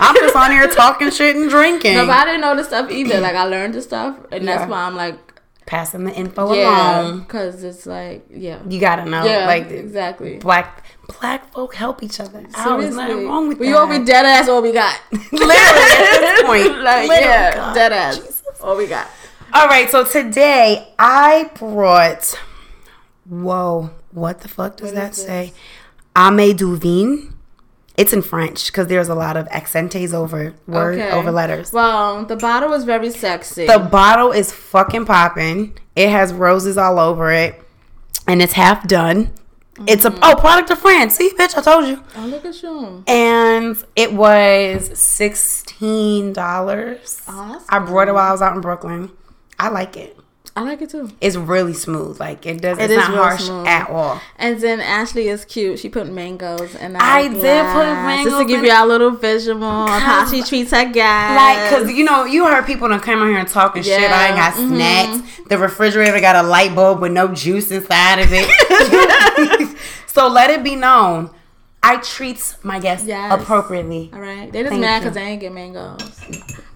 I'm 0.00 0.14
just 0.16 0.36
on 0.36 0.50
here 0.50 0.68
talking 0.68 1.10
shit 1.10 1.36
and 1.36 1.48
drinking, 1.48 1.94
no, 1.94 2.06
but 2.06 2.16
I 2.16 2.24
didn't 2.24 2.40
know 2.42 2.56
the 2.56 2.64
stuff 2.64 2.90
either. 2.90 3.20
Like 3.20 3.34
I 3.34 3.44
learned 3.44 3.74
the 3.74 3.82
stuff, 3.82 4.16
and 4.30 4.44
Yeah. 4.44 4.56
that's 4.58 4.70
why 4.70 4.82
I'm 4.84 4.96
like, 4.96 5.18
passing 5.66 6.04
the 6.04 6.12
info 6.12 6.52
yeah, 6.52 7.00
along. 7.00 7.20
because 7.20 7.64
it's 7.64 7.86
like, 7.86 8.26
yeah, 8.30 8.60
You 8.68 8.78
gotta 8.80 9.04
know, 9.04 9.24
yeah, 9.24 9.46
like 9.46 9.70
exactly. 9.70 10.38
black 10.38 10.83
black 11.20 11.52
folk 11.52 11.74
help 11.74 12.02
each 12.02 12.20
other. 12.20 12.44
Oh, 12.56 12.80
there's 12.80 12.96
nothing 12.96 13.26
wrong 13.26 13.48
with 13.48 13.58
you. 13.58 13.66
we 13.66 13.72
that. 13.72 13.78
all 13.78 13.88
be 13.98 14.04
dead 14.04 14.24
ass 14.26 14.48
all 14.48 14.62
we 14.62 14.72
got. 14.72 14.98
Literally 15.12 15.54
at 15.56 16.20
this 16.20 16.42
point. 16.42 16.78
like 16.82 17.08
Literally, 17.08 17.24
yeah, 17.24 17.54
God. 17.54 17.74
dead 17.74 17.92
ass 17.92 18.42
all 18.62 18.76
we 18.76 18.86
got. 18.86 19.08
All 19.52 19.66
right, 19.68 19.88
so 19.90 20.04
today 20.04 20.88
I 20.98 21.50
brought. 21.54 22.38
Whoa, 23.28 23.90
what 24.10 24.40
the 24.40 24.48
fuck 24.48 24.76
does 24.76 24.88
What 24.92 24.94
that 24.96 25.14
say? 25.14 25.52
Ame 26.16 26.54
du 26.56 26.76
vin. 26.76 27.30
It's 27.96 28.12
in 28.12 28.22
French 28.22 28.66
because 28.66 28.88
there's 28.88 29.08
a 29.08 29.14
lot 29.14 29.36
of 29.36 29.46
accentes 29.48 30.12
over 30.12 30.52
word 30.66 30.98
Okay. 30.98 31.10
over 31.12 31.30
letters. 31.30 31.72
Well, 31.72 32.24
the 32.24 32.34
bottle 32.36 32.72
is 32.72 32.82
very 32.84 33.10
sexy. 33.10 33.66
The 33.68 33.78
bottle 33.78 34.32
is 34.32 34.50
fucking 34.52 35.06
popping. 35.06 35.78
It 35.94 36.08
has 36.10 36.32
roses 36.32 36.76
all 36.76 36.98
over 36.98 37.30
it, 37.30 37.62
and 38.26 38.42
it's 38.42 38.54
half 38.54 38.88
done. 38.88 39.30
It's 39.88 40.04
a 40.04 40.10
Mm-hmm. 40.10 40.20
oh 40.22 40.36
product 40.36 40.70
of 40.70 40.78
France. 40.78 41.16
See, 41.16 41.30
bitch, 41.30 41.56
I 41.58 41.60
told 41.62 41.86
you. 41.88 42.00
oh, 42.16 42.26
look 42.26 42.44
at 42.44 42.62
you. 42.62 43.02
And 43.08 43.76
it 43.96 44.12
was 44.12 44.96
sixteen 44.98 46.32
dollars. 46.32 47.20
Oh, 47.28 47.64
I 47.68 47.78
brought 47.80 48.08
it 48.08 48.12
while 48.14 48.28
I 48.28 48.32
was 48.32 48.40
out 48.42 48.54
in 48.54 48.60
Brooklyn. 48.60 49.10
I 49.58 49.68
like 49.68 49.96
it. 49.96 50.16
I 50.56 50.60
like 50.62 50.80
it 50.82 50.90
too. 50.90 51.10
It's 51.20 51.34
really 51.34 51.74
smooth. 51.74 52.20
Like 52.20 52.46
it 52.46 52.60
does. 52.62 52.78
It 52.78 52.82
it's 52.84 52.92
is 52.92 52.98
not 53.08 53.10
harsh 53.16 53.42
smooth. 53.42 53.66
at 53.66 53.90
all. 53.90 54.20
And 54.36 54.60
then 54.60 54.78
Ashley 54.80 55.26
is 55.26 55.44
cute. 55.44 55.80
She 55.80 55.88
put 55.88 56.06
mangoes 56.08 56.76
in. 56.76 56.94
I 56.94 57.22
our 57.24 57.28
did 57.28 57.32
put 57.32 57.40
glass, 57.42 58.24
just 58.24 58.38
to 58.38 58.44
give 58.44 58.62
you 58.62 58.70
a 58.72 58.86
little 58.86 59.10
visual 59.10 59.64
of 59.64 59.88
how 60.00 60.30
she 60.30 60.44
treats 60.44 60.70
her 60.70 60.84
guys. 60.84 61.36
Like, 61.36 61.70
cause 61.70 61.90
you 61.92 62.04
know, 62.04 62.24
you 62.24 62.44
heard 62.46 62.66
people 62.66 62.88
that 62.90 63.02
come 63.02 63.20
out 63.20 63.26
here 63.26 63.38
and 63.38 63.48
talking 63.48 63.82
shit. 63.82 63.98
I 64.12 64.28
ain't 64.28 64.36
got 64.36 64.54
Yeah, 64.56 64.62
mhm. 64.62 64.68
snacks. 64.68 65.40
The 65.48 65.58
refrigerator 65.58 66.20
got 66.20 66.36
a 66.36 66.46
light 66.46 66.72
bulb 66.72 67.00
with 67.00 67.10
no 67.10 67.34
juice 67.34 67.72
inside 67.72 68.20
of 68.20 68.28
it. 68.32 68.48
so 70.14 70.28
let 70.28 70.48
it 70.50 70.62
be 70.62 70.76
known, 70.76 71.30
I 71.82 71.96
treats 71.98 72.56
my 72.64 72.78
guests 72.78 73.06
Yes. 73.06 73.32
appropriately. 73.32 74.10
all 74.14 74.20
right, 74.20 74.50
they 74.50 74.60
just 74.62 74.70
Thank 74.70 74.80
mad 74.80 75.00
because 75.00 75.14
they 75.14 75.22
ain't 75.22 75.40
get 75.40 75.52
mangoes. 75.52 76.20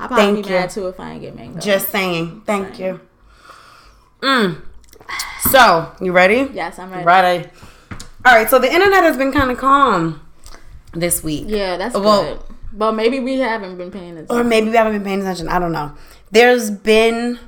I 0.01 0.07
probably 0.07 0.17
Thank 0.17 0.45
be 0.47 0.51
you. 0.53 0.59
mad 0.59 0.71
too 0.71 0.89
if 0.89 0.99
I 1.01 1.13
ain't 1.13 1.21
get 1.23 1.35
mangoes. 1.37 1.65
Just 1.65 1.89
saying. 1.91 2.43
Thank 2.45 2.79
you. 2.79 3.01
Mm. 4.23 4.61
So 5.51 5.93
you 6.01 6.13
ready? 6.13 6.51
yes, 6.53 6.79
I'm 6.79 6.91
ready. 6.91 7.05
Ready. 7.05 7.49
All 8.25 8.35
right. 8.35 8.51
So 8.51 8.59
the 8.59 8.71
internet 8.73 9.05
has 9.05 9.17
been 9.17 9.33
kind 9.33 9.51
of 9.51 9.57
calm 9.59 10.21
this 10.93 11.23
week. 11.23 11.45
Yeah, 11.47 11.77
that's 11.77 11.95
Well- 11.97 12.23
good. 12.25 12.41
But 12.71 12.93
maybe 12.93 13.19
we 13.19 13.39
haven't 13.39 13.79
been 13.79 13.91
paying 13.91 14.13
attention. 14.19 14.37
or 14.37 14.45
maybe 14.45 14.69
we 14.69 14.77
haven't 14.77 14.93
been 14.93 15.05
paying 15.05 15.21
attention. 15.23 15.49
I 15.49 15.59
don't 15.59 15.73
know. 15.73 15.93
There's 16.31 16.71
been 16.71 17.39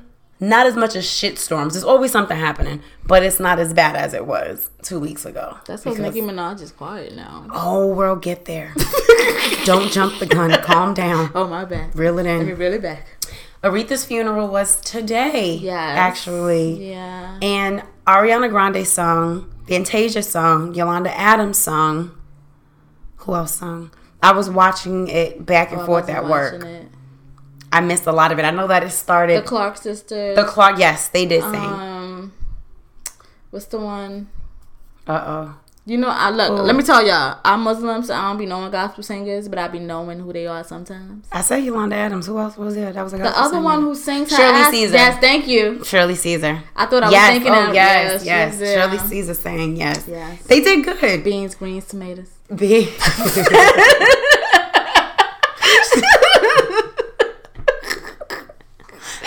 not 0.41 0.65
as 0.65 0.75
much 0.75 0.95
as 0.97 1.09
shit 1.09 1.37
storms. 1.39 1.73
There's 1.73 1.83
always 1.85 2.11
something 2.11 2.35
happening, 2.35 2.81
but 3.05 3.23
it's 3.23 3.39
not 3.39 3.59
as 3.59 3.73
bad 3.73 3.95
as 3.95 4.13
it 4.13 4.25
was 4.25 4.69
two 4.81 4.99
weeks 4.99 5.23
ago. 5.25 5.57
That's 5.65 5.83
because 5.83 5.99
Nicki 5.99 6.19
Minaj 6.21 6.61
is 6.61 6.71
quiet 6.73 7.15
now. 7.15 7.45
Oh, 7.53 7.87
we'll 7.93 8.15
get 8.17 8.43
there. 8.45 8.73
don't 9.65 9.91
jump 9.91 10.19
the 10.19 10.25
gun. 10.25 10.51
Calm 10.63 10.93
down. 10.93 11.31
Oh 11.35 11.47
my 11.47 11.63
bad. 11.63 11.95
Reel 11.95 12.17
it 12.19 12.23
Let 12.23 12.43
me 12.45 12.51
in. 12.51 12.57
really 12.57 12.79
back. 12.79 13.07
Aretha's 13.63 14.03
funeral 14.03 14.47
was 14.47 14.81
today. 14.81 15.53
Yeah. 15.55 15.77
Actually. 15.79 16.89
Yeah. 16.89 17.37
And 17.41 17.83
Ariana 18.07 18.49
Grande 18.49 18.85
sung, 18.87 19.53
Fantasia 19.67 20.23
sung, 20.23 20.73
Yolanda 20.73 21.15
Adams 21.15 21.59
sung. 21.59 22.17
Who 23.17 23.35
else 23.35 23.55
sung? 23.57 23.91
I 24.23 24.31
was 24.33 24.49
watching 24.49 25.07
it 25.07 25.45
back 25.45 25.71
and 25.71 25.81
Oh, 25.81 25.85
forth 25.85 26.09
at 26.09 26.25
work. 26.25 26.63
it. 26.63 26.87
I 27.71 27.81
missed 27.81 28.05
a 28.05 28.11
lot 28.11 28.31
of 28.31 28.39
it. 28.39 28.45
I 28.45 28.51
know 28.51 28.67
that 28.67 28.83
it 28.83 28.89
started. 28.91 29.43
The. 29.43 29.47
Clark 29.47 29.77
sisters. 29.77 30.35
The 30.35 30.43
clock, 30.43 30.77
yes, 30.77 31.07
they 31.09 31.25
did 31.25 31.41
sing. 31.41 31.55
Um, 31.55 32.33
what's 33.49 33.65
the 33.65 33.79
one? 33.79 34.29
Uh 35.07 35.23
oh. 35.25 35.55
You 35.85 35.97
know, 35.97 36.09
I 36.09 36.29
look. 36.29 36.49
Who? 36.49 36.55
Let 36.63 36.75
me 36.75 36.83
tell 36.83 37.03
y'all, 37.05 37.39
I'm 37.43 37.61
Muslim, 37.61 38.03
so 38.03 38.13
I 38.13 38.27
don't 38.27 38.37
be 38.37 38.45
knowing 38.45 38.69
gospel 38.71 39.01
singers, 39.03 39.49
but 39.49 39.57
I 39.57 39.67
be 39.67 39.79
knowing 39.79 40.19
who 40.19 40.31
they 40.31 40.45
are 40.45 40.63
sometimes. 40.63 41.25
I 41.31 41.41
said 41.41 41.63
Yolanda 41.63 41.95
Adams. 41.95 42.27
Who 42.27 42.37
else 42.37 42.55
was 42.55 42.75
there? 42.75 42.93
That 42.93 43.01
was 43.03 43.13
a 43.13 43.17
The 43.17 43.29
other 43.29 43.55
singer. 43.55 43.63
one 43.63 43.81
who 43.81 43.95
sings 43.95 44.29
Shirley 44.29 44.59
ass- 44.59 44.71
Caesar. 44.71 44.93
Yes, 44.93 45.19
thank 45.19 45.47
you. 45.47 45.83
Shirley 45.83 46.13
Caesar. 46.15 46.61
I 46.75 46.85
thought 46.85 47.03
I 47.03 47.07
was 47.07 47.13
yes. 47.13 47.31
thinking 47.31 47.51
oh, 47.51 47.69
of 47.69 47.73
yes, 47.73 48.23
yes, 48.23 48.59
yes. 48.59 48.73
Shirley 48.73 48.97
Caesar 49.09 49.33
saying 49.33 49.77
yes. 49.77 50.07
Yes. 50.07 50.43
They 50.43 50.61
did 50.61 50.85
good. 50.85 51.23
Beans, 51.23 51.55
greens, 51.55 51.85
tomatoes. 51.85 52.29
Be- 52.55 52.93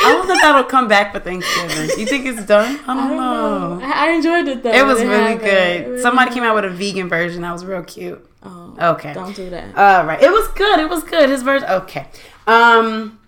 I 0.04 0.12
don't 0.12 0.26
think 0.26 0.32
that'll 0.44 0.64
come 0.64 0.88
back 0.88 1.12
for 1.12 1.20
Thanksgiving. 1.20 1.98
You 1.98 2.06
think 2.06 2.26
it's 2.26 2.44
done? 2.46 2.78
I 2.86 2.94
don't, 2.94 3.16
know. 3.16 3.80
I, 3.82 4.08
I 4.08 4.10
enjoyed 4.12 4.46
it 4.48 4.62
though. 4.62 4.72
It 4.72 4.84
was 4.84 5.00
really 5.02 5.32
it. 5.32 5.36
It 5.36 5.40
good. 5.40 5.88
really 5.90 6.02
Somebody 6.02 6.32
came 6.32 6.42
out 6.42 6.54
with 6.54 6.64
a 6.64 6.70
vegan 6.70 7.08
version. 7.08 7.42
That 7.42 7.52
was 7.52 7.64
real 7.64 7.82
cute. 7.82 8.24
Oh, 8.42 8.76
Okay. 8.78 9.14
Don't 9.14 9.34
do 9.34 9.48
that. 9.50 9.76
All 9.76 10.04
right. 10.06 10.22
It 10.22 10.30
was 10.30 10.48
good. 10.48 10.78
It 10.80 10.88
was 10.90 11.02
good. 11.04 11.28
His 11.30 11.42
version. 11.42 11.68
Okay. 11.68 12.06
Um, 12.46 13.18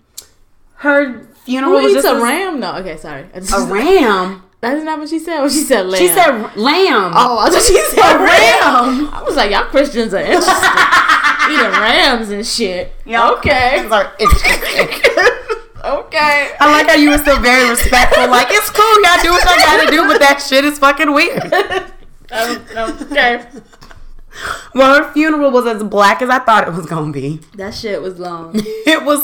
her 0.75 1.25
funeral 1.45 1.79
Who 1.79 1.83
was 1.85 1.93
eats 1.95 2.03
just 2.03 2.17
a 2.17 2.23
ram? 2.23 2.59
No. 2.59 2.75
Okay, 2.77 2.97
sorry. 2.97 3.25
I 3.33 3.37
a 3.39 3.65
ram. 3.73 4.43
That's 4.59 4.83
not 4.83 4.99
what 4.99 5.09
she 5.09 5.19
said. 5.19 5.41
What 5.41 5.51
she 5.51 5.59
said, 5.61 5.85
lamb. 5.85 5.99
She 5.99 6.07
said 6.07 6.31
lamb. 6.55 7.11
"Oh, 7.15 7.37
I 7.39 7.49
thought 7.49 7.61
she 7.61 7.79
said 7.95 8.17
ram." 8.17 9.05
ram. 9.05 9.13
I 9.13 9.23
was 9.23 9.35
like, 9.35 9.51
y'all 9.51 9.65
Christians 9.65 10.13
are 10.13 10.17
interesting. 10.21 10.53
Eating 11.49 11.79
rams 11.79 12.29
and 12.29 12.45
shit. 12.45 12.91
Okay. 13.07 13.85
Sorry. 13.87 14.07
Okay. 15.87 16.51
I 16.59 16.71
like 16.71 16.87
how 16.87 16.95
you 16.95 17.11
were 17.11 17.17
still 17.17 17.39
very 17.39 17.69
respectful. 17.69 18.27
Like 18.29 18.47
it's 18.49 18.69
cool, 18.69 19.03
y'all 19.03 19.23
do 19.23 19.31
what 19.31 19.43
y'all 19.45 19.57
gotta 19.57 19.89
do, 19.89 20.05
but 20.07 20.19
that 20.19 20.41
shit 20.41 20.65
is 20.65 20.77
fucking 20.79 21.13
weird. 21.13 21.53
Um, 22.29 22.65
okay. 22.75 23.45
Well, 24.75 25.01
her 25.01 25.13
funeral 25.13 25.49
was 25.49 25.65
as 25.65 25.81
black 25.83 26.21
as 26.21 26.29
I 26.29 26.39
thought 26.39 26.67
it 26.67 26.73
was 26.73 26.85
gonna 26.85 27.13
be. 27.13 27.39
That 27.55 27.73
shit 27.73 28.01
was 28.01 28.19
long. 28.19 28.53
It 28.85 29.03
was 29.05 29.21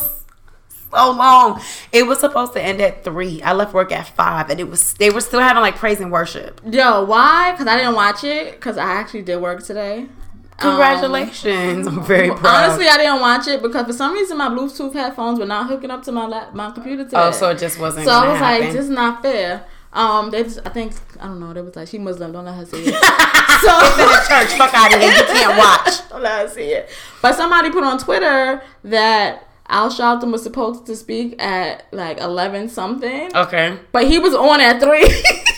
so 0.89 1.11
long. 1.11 1.61
It 1.91 2.07
was 2.07 2.19
supposed 2.19 2.53
to 2.53 2.61
end 2.61 2.79
at 2.81 3.03
three. 3.03 3.41
I 3.41 3.53
left 3.53 3.73
work 3.73 3.91
at 3.91 4.07
five, 4.07 4.49
and 4.49 4.59
it 4.59 4.69
was 4.69 4.93
they 4.95 5.09
were 5.09 5.21
still 5.21 5.39
having 5.39 5.61
like 5.61 5.75
praise 5.75 5.99
and 5.99 6.11
worship. 6.11 6.61
Yo, 6.65 7.03
why? 7.03 7.51
Because 7.51 7.67
I 7.67 7.77
didn't 7.77 7.95
watch 7.95 8.23
it. 8.23 8.53
Because 8.53 8.77
I 8.77 8.85
actually 8.85 9.23
did 9.23 9.41
work 9.41 9.63
today. 9.63 10.07
Congratulations! 10.57 11.87
I'm 11.87 12.03
very 12.03 12.29
Um, 12.29 12.37
proud. 12.37 12.63
honestly, 12.65 12.87
I 12.87 12.97
didn't 12.97 13.19
watch 13.21 13.47
it 13.47 13.61
because 13.61 13.85
for 13.85 13.93
some 13.93 14.13
reason 14.13 14.37
my 14.37 14.49
Bluetooth 14.49 14.93
headphones 14.93 15.39
were 15.39 15.45
not 15.45 15.67
hooking 15.67 15.91
up 15.91 16.03
to 16.03 16.11
my 16.11 16.25
lap, 16.27 16.53
my 16.53 16.71
computer 16.71 17.03
today. 17.03 17.17
oh, 17.17 17.31
so 17.31 17.49
it 17.49 17.59
just 17.59 17.79
wasn't. 17.79 18.05
So 18.05 18.11
I 18.11 18.27
was 18.29 18.37
happen. 18.39 18.61
like, 18.65 18.73
this 18.73 18.83
is 18.85 18.89
not 18.89 19.21
fair. 19.21 19.65
Um, 19.91 20.31
they 20.31 20.43
just, 20.43 20.59
I 20.65 20.69
think 20.69 20.93
I 21.19 21.25
don't 21.25 21.39
know. 21.39 21.53
They 21.53 21.61
was 21.61 21.75
like 21.75 21.87
she 21.87 21.99
Muslim. 21.99 22.31
Don't 22.31 22.45
let 22.45 22.55
her 22.55 22.65
see 22.65 22.83
it. 22.85 22.95
It's 23.65 23.71
in 23.71 24.07
the 24.07 24.25
church. 24.27 24.57
Fuck 24.57 24.73
out 24.73 24.93
of 24.93 24.99
here. 24.99 25.09
You 25.09 25.23
can't 25.23 25.57
watch. 25.57 25.89
don't 26.09 26.21
let 26.21 26.41
her 26.41 26.53
see 26.53 26.73
it. 26.73 26.89
But 27.21 27.35
somebody 27.35 27.69
put 27.69 27.83
on 27.85 27.97
Twitter 27.97 28.61
that 28.83 29.47
Al 29.69 29.89
Sharpton 29.89 30.31
was 30.33 30.43
supposed 30.43 30.85
to 30.87 30.95
speak 30.97 31.41
at 31.41 31.85
like 31.93 32.19
eleven 32.19 32.67
something, 32.67 33.33
Okay. 33.35 33.77
but 33.93 34.05
he 34.07 34.19
was 34.19 34.33
on 34.35 34.59
at 34.59 34.81
three. 34.81 35.05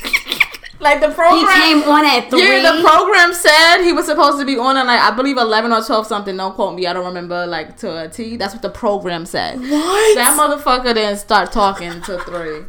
like 0.86 1.02
the 1.02 1.10
program, 1.10 1.36
He 1.40 1.44
program. 1.44 1.62
came 1.62 1.84
on 1.90 2.06
at 2.06 2.30
three. 2.30 2.42
Yeah, 2.62 2.72
the 2.72 2.82
program 2.88 3.34
said 3.34 3.84
he 3.84 3.92
was 3.92 4.06
supposed 4.06 4.40
to 4.40 4.46
be 4.46 4.58
on 4.58 4.78
at 4.78 4.86
like 4.86 5.02
I 5.02 5.12
believe 5.14 5.38
eleven 5.38 5.74
or 5.74 5.82
twelve 5.84 6.08
something. 6.08 6.38
Don't 6.38 6.56
quote 6.56 6.76
me. 6.76 6.88
I 6.88 6.94
don't 6.94 7.06
remember 7.06 7.46
like 7.46 7.76
to 7.80 8.06
a 8.06 8.08
T. 8.08 8.38
That's 8.38 8.54
what 8.54 8.62
the 8.62 8.70
program 8.70 9.26
said. 9.26 9.60
what? 9.60 10.16
That 10.16 10.38
motherfucker 10.40 10.94
didn't 10.94 11.18
start 11.18 11.52
talking 11.52 12.02
till 12.04 12.20
three. 12.20 12.62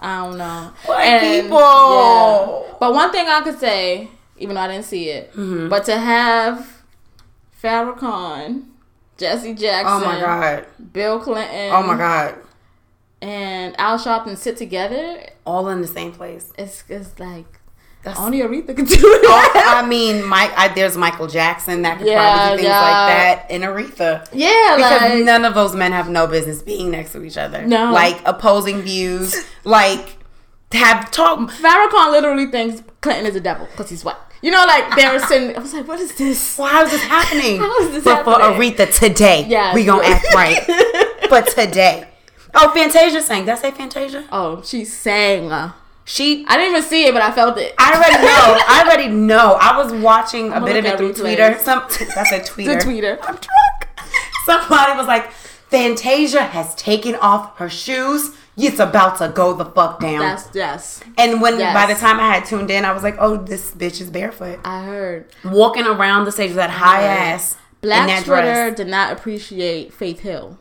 I 0.00 0.24
don't 0.24 0.38
know. 0.38 0.72
White 0.86 1.20
people. 1.42 1.58
yeah. 1.58 2.74
But 2.80 2.94
one 2.94 3.10
thing 3.12 3.26
I 3.28 3.40
could 3.42 3.58
say, 3.58 4.08
even 4.38 4.54
though 4.54 4.60
I 4.62 4.68
didn't 4.68 4.84
see 4.84 5.08
it, 5.10 5.32
Mm-hmm. 5.32 5.68
but 5.68 5.84
to 5.86 5.96
have 5.98 6.82
Farrakhan, 7.62 8.64
Jesse 9.16 9.54
Jackson, 9.54 10.02
oh 10.02 10.04
my 10.04 10.20
god. 10.20 10.66
Bill 10.92 11.18
Clinton, 11.18 11.70
Oh 11.72 11.82
my 11.82 11.96
god. 11.96 12.34
And 13.26 13.74
Al 13.78 13.98
Sharpton 13.98 14.36
sit 14.36 14.56
together, 14.56 15.26
All 15.44 15.68
in 15.68 15.80
the 15.80 15.86
same 15.88 16.12
place. 16.12 16.52
it's, 16.58 16.84
it's 16.88 17.18
like 17.18 17.46
That's 18.02 18.18
only 18.20 18.38
Aretha 18.40 18.76
could 18.76 18.86
do 18.86 18.96
that. 18.96 19.52
Oh, 19.66 19.84
I 19.84 19.86
mean, 19.86 20.24
Mike. 20.24 20.52
I, 20.56 20.68
there's 20.68 20.96
Michael 20.96 21.26
Jackson 21.26 21.82
that 21.82 21.98
could 21.98 22.06
Yeah, 22.06 22.20
probably 22.32 22.56
do 22.58 22.62
things 22.62 22.68
yeah. 22.68 22.80
like 22.80 23.08
that, 23.16 23.46
and 23.50 23.62
Aretha. 23.64 24.28
yeah, 24.32 24.76
Because 24.76 25.00
like 25.10 25.24
none 25.24 25.44
of 25.44 25.54
those 25.54 25.74
men 25.74 25.92
have 25.92 26.08
no 26.08 26.26
business 26.26 26.62
being 26.62 26.90
next 26.90 27.12
to 27.12 27.22
each 27.24 27.36
other. 27.36 27.66
No. 27.66 27.92
like 27.92 28.20
opposing 28.24 28.80
views, 28.82 29.34
like 29.64 30.16
have 30.72 31.10
talk. 31.10 31.38
Farrakhan 31.50 32.12
literally 32.12 32.46
thinks 32.46 32.82
Clinton 33.00 33.26
is 33.26 33.34
a 33.36 33.40
devil 33.40 33.66
because 33.70 33.88
he's 33.90 34.04
white. 34.04 34.16
You 34.42 34.50
know, 34.50 34.64
like 34.66 34.94
they 34.96 35.08
were 35.10 35.18
sitting. 35.18 35.56
I 35.56 35.60
was 35.60 35.72
like, 35.72 35.88
what 35.88 35.98
is 35.98 36.14
this? 36.16 36.58
Why 36.58 36.82
is 36.84 36.90
this 36.90 37.02
happening? 37.02 37.58
How 37.64 37.78
is 37.80 37.90
this 37.90 38.04
but 38.04 38.24
for? 38.24 38.32
Aretha 38.34 38.92
today, 38.94 39.46
Yeah, 39.48 39.74
we 39.74 39.84
gonna 39.84 40.06
act 40.06 40.26
right. 40.34 40.58
but 41.30 41.48
today, 41.48 42.06
oh, 42.56 42.72
Fantasia 42.74 43.22
sang. 43.22 43.44
Did 43.44 43.52
I 43.52 43.54
say 43.56 43.70
Fantasia? 43.70 44.24
Oh, 44.32 44.62
she 44.62 44.84
sang. 44.84 45.72
She. 46.04 46.44
I 46.46 46.56
didn't 46.56 46.76
even 46.76 46.82
see 46.82 47.06
it, 47.06 47.12
but 47.12 47.22
I 47.22 47.32
felt 47.32 47.58
it. 47.58 47.74
I 47.78 47.94
already 47.94 48.22
know. 48.22 48.64
I 48.68 48.84
already 48.86 49.08
know. 49.08 49.58
I 49.60 49.76
was 49.76 49.92
watching 49.92 50.52
a 50.52 50.56
I'ma 50.56 50.66
bit 50.66 50.76
of 50.76 50.84
it 50.84 50.96
through. 50.98 51.14
Twitter. 51.14 51.58
Some 51.58 51.80
that's 52.14 52.32
a 52.32 52.38
the 52.38 52.44
tweeter. 52.44 52.80
tweeter. 52.80 53.18
I'm 53.22 53.36
drunk. 53.36 54.08
Somebody 54.44 54.96
was 54.96 55.06
like, 55.06 55.32
Fantasia 55.32 56.44
has 56.44 56.74
taken 56.76 57.16
off 57.16 57.58
her 57.58 57.68
shoes. 57.68 58.30
It's 58.56 58.78
about 58.78 59.18
to 59.18 59.28
go 59.28 59.52
the 59.52 59.66
fuck 59.66 60.00
down. 60.00 60.20
That's 60.20 60.48
yes. 60.54 61.02
and 61.18 61.42
when 61.42 61.58
yes. 61.58 61.74
by 61.74 61.92
the 61.92 61.98
time 61.98 62.18
I 62.18 62.34
had 62.34 62.46
tuned 62.46 62.70
in, 62.70 62.86
I 62.86 62.92
was 62.92 63.02
like, 63.02 63.16
oh, 63.18 63.36
this 63.36 63.72
bitch 63.72 64.00
is 64.00 64.08
barefoot. 64.08 64.60
I 64.64 64.84
heard. 64.84 65.26
Walking 65.44 65.84
around 65.84 66.24
the 66.24 66.32
stage 66.32 66.50
with 66.50 66.56
that 66.56 66.70
high 66.70 67.02
ass 67.02 67.56
Black 67.82 68.24
Twitter 68.24 68.42
dress. 68.42 68.76
did 68.76 68.86
not 68.86 69.12
appreciate 69.12 69.92
Faith 69.92 70.20
Hill. 70.20 70.58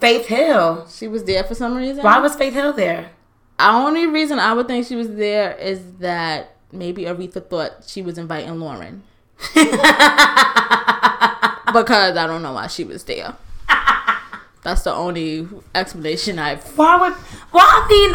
Faith 0.00 0.26
Hill. 0.26 0.86
She 0.90 1.08
was 1.08 1.24
there 1.24 1.44
for 1.44 1.54
some 1.54 1.76
reason. 1.76 2.02
Why 2.04 2.18
was 2.18 2.36
Faith 2.36 2.54
Hill 2.54 2.72
there? 2.72 3.10
The 3.58 3.68
only 3.70 4.06
reason 4.06 4.38
I 4.38 4.52
would 4.52 4.68
think 4.68 4.86
she 4.86 4.96
was 4.96 5.14
there 5.16 5.52
is 5.56 5.80
that 5.98 6.54
maybe 6.70 7.04
Aretha 7.04 7.44
thought 7.44 7.84
she 7.86 8.02
was 8.02 8.18
inviting 8.18 8.60
Lauren. 8.60 9.02
because 11.72 12.16
I 12.16 12.26
don't 12.26 12.42
know 12.42 12.52
why 12.52 12.66
she 12.68 12.84
was 12.84 13.04
there. 13.04 13.36
That's 14.62 14.82
the 14.82 14.92
only 14.92 15.48
explanation 15.74 16.38
I've. 16.38 16.62
Why 16.76 16.96
would? 16.96 17.14
Well, 17.52 17.64
I 17.64 17.86
mean, 17.88 18.12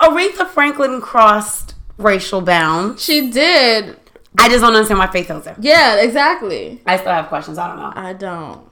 Aretha 0.00 0.46
Franklin 0.48 1.00
crossed 1.00 1.74
racial 1.96 2.40
bounds. 2.40 3.02
She 3.02 3.30
did. 3.30 3.96
I 4.36 4.48
just 4.48 4.60
don't 4.60 4.74
understand 4.74 4.98
why 4.98 5.06
Faith 5.06 5.28
Hill's 5.28 5.44
there. 5.44 5.56
Yeah, 5.58 5.96
exactly. 6.00 6.80
I 6.86 6.96
still 6.96 7.12
have 7.12 7.28
questions. 7.28 7.58
I 7.58 7.68
don't 7.68 7.78
know. 7.78 7.92
I 7.94 8.12
don't. 8.12 8.67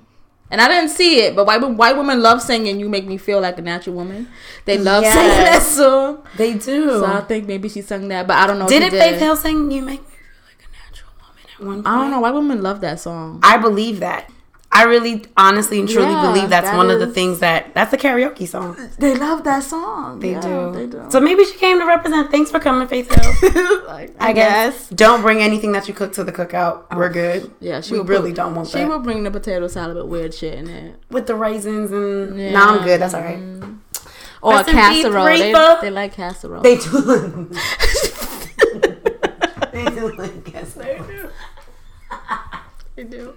And 0.50 0.60
I 0.60 0.68
didn't 0.68 0.90
see 0.90 1.20
it, 1.20 1.34
but 1.34 1.44
white 1.46 1.60
white 1.60 1.96
women 1.96 2.22
love 2.22 2.40
singing. 2.40 2.78
You 2.78 2.88
make 2.88 3.06
me 3.06 3.16
feel 3.16 3.40
like 3.40 3.58
a 3.58 3.62
natural 3.62 3.96
woman. 3.96 4.28
They 4.64 4.78
love 4.78 5.02
Yes. 5.02 5.14
singing 5.14 5.44
that 5.44 5.62
song. 5.62 6.22
They 6.36 6.54
do. 6.54 6.90
So 7.00 7.04
I 7.04 7.20
think 7.22 7.46
maybe 7.48 7.68
she 7.68 7.82
sung 7.82 8.06
that, 8.08 8.26
but 8.28 8.36
I 8.36 8.46
don't 8.46 8.58
know. 8.60 8.68
Didn't 8.68 8.90
she 8.90 8.98
Faith 8.98 9.14
did. 9.14 9.22
Hill 9.22 9.36
sing 9.36 9.70
"You 9.72 9.82
Make 9.82 10.00
Me 10.02 10.06
Feel 10.06 10.44
Like 10.46 10.62
a 10.62 10.70
Natural 10.88 11.10
Woman" 11.20 11.42
at 11.52 11.60
one 11.66 11.76
point? 11.82 11.86
I 11.88 12.00
don't 12.00 12.10
know. 12.12 12.20
White 12.20 12.34
women 12.34 12.62
love 12.62 12.80
that 12.82 13.00
song. 13.00 13.40
I 13.42 13.56
believe 13.58 13.98
that. 14.00 14.30
I 14.76 14.82
really, 14.82 15.24
honestly, 15.38 15.80
and 15.80 15.88
truly 15.88 16.12
Yeah, 16.12 16.20
believe 16.20 16.50
that's 16.50 16.68
that 16.68 16.76
one 16.76 16.90
of 16.90 17.00
the 17.00 17.06
things 17.06 17.38
that 17.38 17.72
that's 17.72 17.94
a 17.94 17.96
karaoke 17.96 18.46
song. 18.46 18.76
They 18.98 19.16
love 19.16 19.42
that 19.44 19.62
song. 19.62 20.20
They 20.20 20.32
Yeah, 20.32 20.40
do. 20.42 20.72
They 20.72 20.86
do. 20.86 21.06
So 21.08 21.18
maybe 21.18 21.46
she 21.46 21.56
came 21.56 21.78
to 21.78 21.86
represent. 21.86 22.30
Thanks 22.30 22.50
for 22.50 22.60
coming, 22.60 22.86
Faith 22.86 23.10
Hill. 23.10 23.84
like, 23.86 24.14
I 24.20 24.34
guess. 24.34 24.90
Don't 24.90 25.22
bring 25.22 25.40
anything 25.40 25.72
that 25.72 25.88
you 25.88 25.94
cook 25.94 26.12
to 26.12 26.24
the 26.24 26.32
cookout. 26.32 26.94
We're 26.94 27.06
oh, 27.06 27.08
good. 27.08 27.50
Yeah, 27.58 27.80
she 27.80 27.98
really 27.98 28.32
put- 28.32 28.36
don't 28.36 28.54
want 28.54 28.68
She 28.68 28.74
that. 28.74 28.80
She 28.80 28.84
will 28.84 28.98
bring 28.98 29.22
the 29.22 29.30
potato 29.30 29.66
salad 29.66 29.96
with 29.96 30.08
weird 30.08 30.34
shit 30.34 30.58
in 30.58 30.68
it, 30.68 31.00
With 31.10 31.26
the 31.26 31.36
raisins 31.36 31.90
and 31.90 32.38
Yeah. 32.38 32.50
no, 32.50 32.60
I'm 32.60 32.84
good. 32.84 33.00
That's 33.00 33.14
all 33.14 33.22
right. 33.22 33.40
or 34.42 34.52
Rest 34.52 34.68
a 34.68 34.72
casserole. 34.72 35.24
They, 35.24 35.52
they 35.80 35.90
like 35.90 36.12
casserole. 36.12 36.62
They 36.62 36.76
do. 36.76 36.90
they 39.72 39.84
do 39.86 40.12
like 40.18 40.44
casserole. 40.44 41.30
They 42.94 43.04
do. 43.04 43.32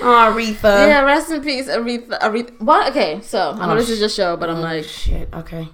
Oh, 0.00 0.32
Aretha. 0.32 0.86
Yeah, 0.88 1.00
rest 1.02 1.30
in 1.30 1.42
peace, 1.42 1.68
Aretha. 1.68 2.18
Aretha. 2.20 2.60
What? 2.60 2.90
Okay, 2.90 3.20
so 3.22 3.50
I 3.52 3.66
know 3.66 3.72
Oh, 3.72 3.76
this 3.76 3.88
is 3.90 4.00
your 4.00 4.08
show, 4.08 4.36
but 4.36 4.48
I'm 4.50 4.58
Oh, 4.58 4.60
like, 4.60 4.84
shit. 4.84 5.28
Okay. 5.32 5.68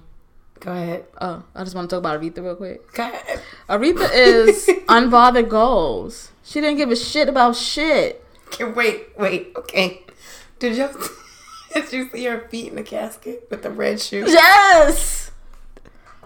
Go 0.59 0.71
ahead. 0.73 1.05
oh, 1.21 1.43
I 1.55 1.63
just 1.63 1.75
want 1.75 1.89
to 1.89 1.95
talk 1.95 1.99
about 1.99 2.21
Aretha 2.21 2.43
real 2.43 2.55
quick. 2.55 2.91
Go 2.93 3.03
ahead. 3.03 3.41
Aretha 3.69 4.09
is 4.13 4.67
unbothered 4.87 5.47
goals. 5.49 6.31
She 6.43 6.59
didn't 6.61 6.77
give 6.77 6.91
a 6.91 6.95
shit 6.95 7.29
about 7.29 7.55
shit. 7.55 8.23
Okay, 8.47 8.65
wait, 8.65 9.07
wait. 9.17 9.53
Okay. 9.55 10.01
Did 10.59 10.75
you 10.75 10.89
did 11.73 11.93
you 11.93 12.09
see 12.09 12.25
her 12.25 12.41
feet 12.49 12.67
in 12.69 12.75
the 12.75 12.83
casket 12.83 13.47
with 13.49 13.61
the 13.63 13.69
red 13.69 14.01
shoes? 14.01 14.31
Yes. 14.33 15.31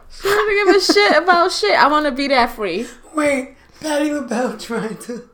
She 0.09 0.27
didn't 0.29 0.65
give 0.67 0.75
a 0.75 0.79
shit 0.81 1.17
about 1.23 1.51
shit. 1.51 1.77
I 1.77 1.87
want 1.87 2.05
to 2.05 2.11
be 2.11 2.27
that 2.29 2.51
free. 2.51 2.87
Wait, 3.13 3.55
Patti 3.81 4.11
LaBelle 4.13 4.57
trying 4.57 4.97
to 4.99 5.29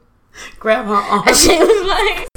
grab 0.60 0.86
her 0.86 0.96
arm. 0.96 1.24
And 1.28 1.36
she 1.36 1.58
was 1.58 1.88
like, 1.88 2.28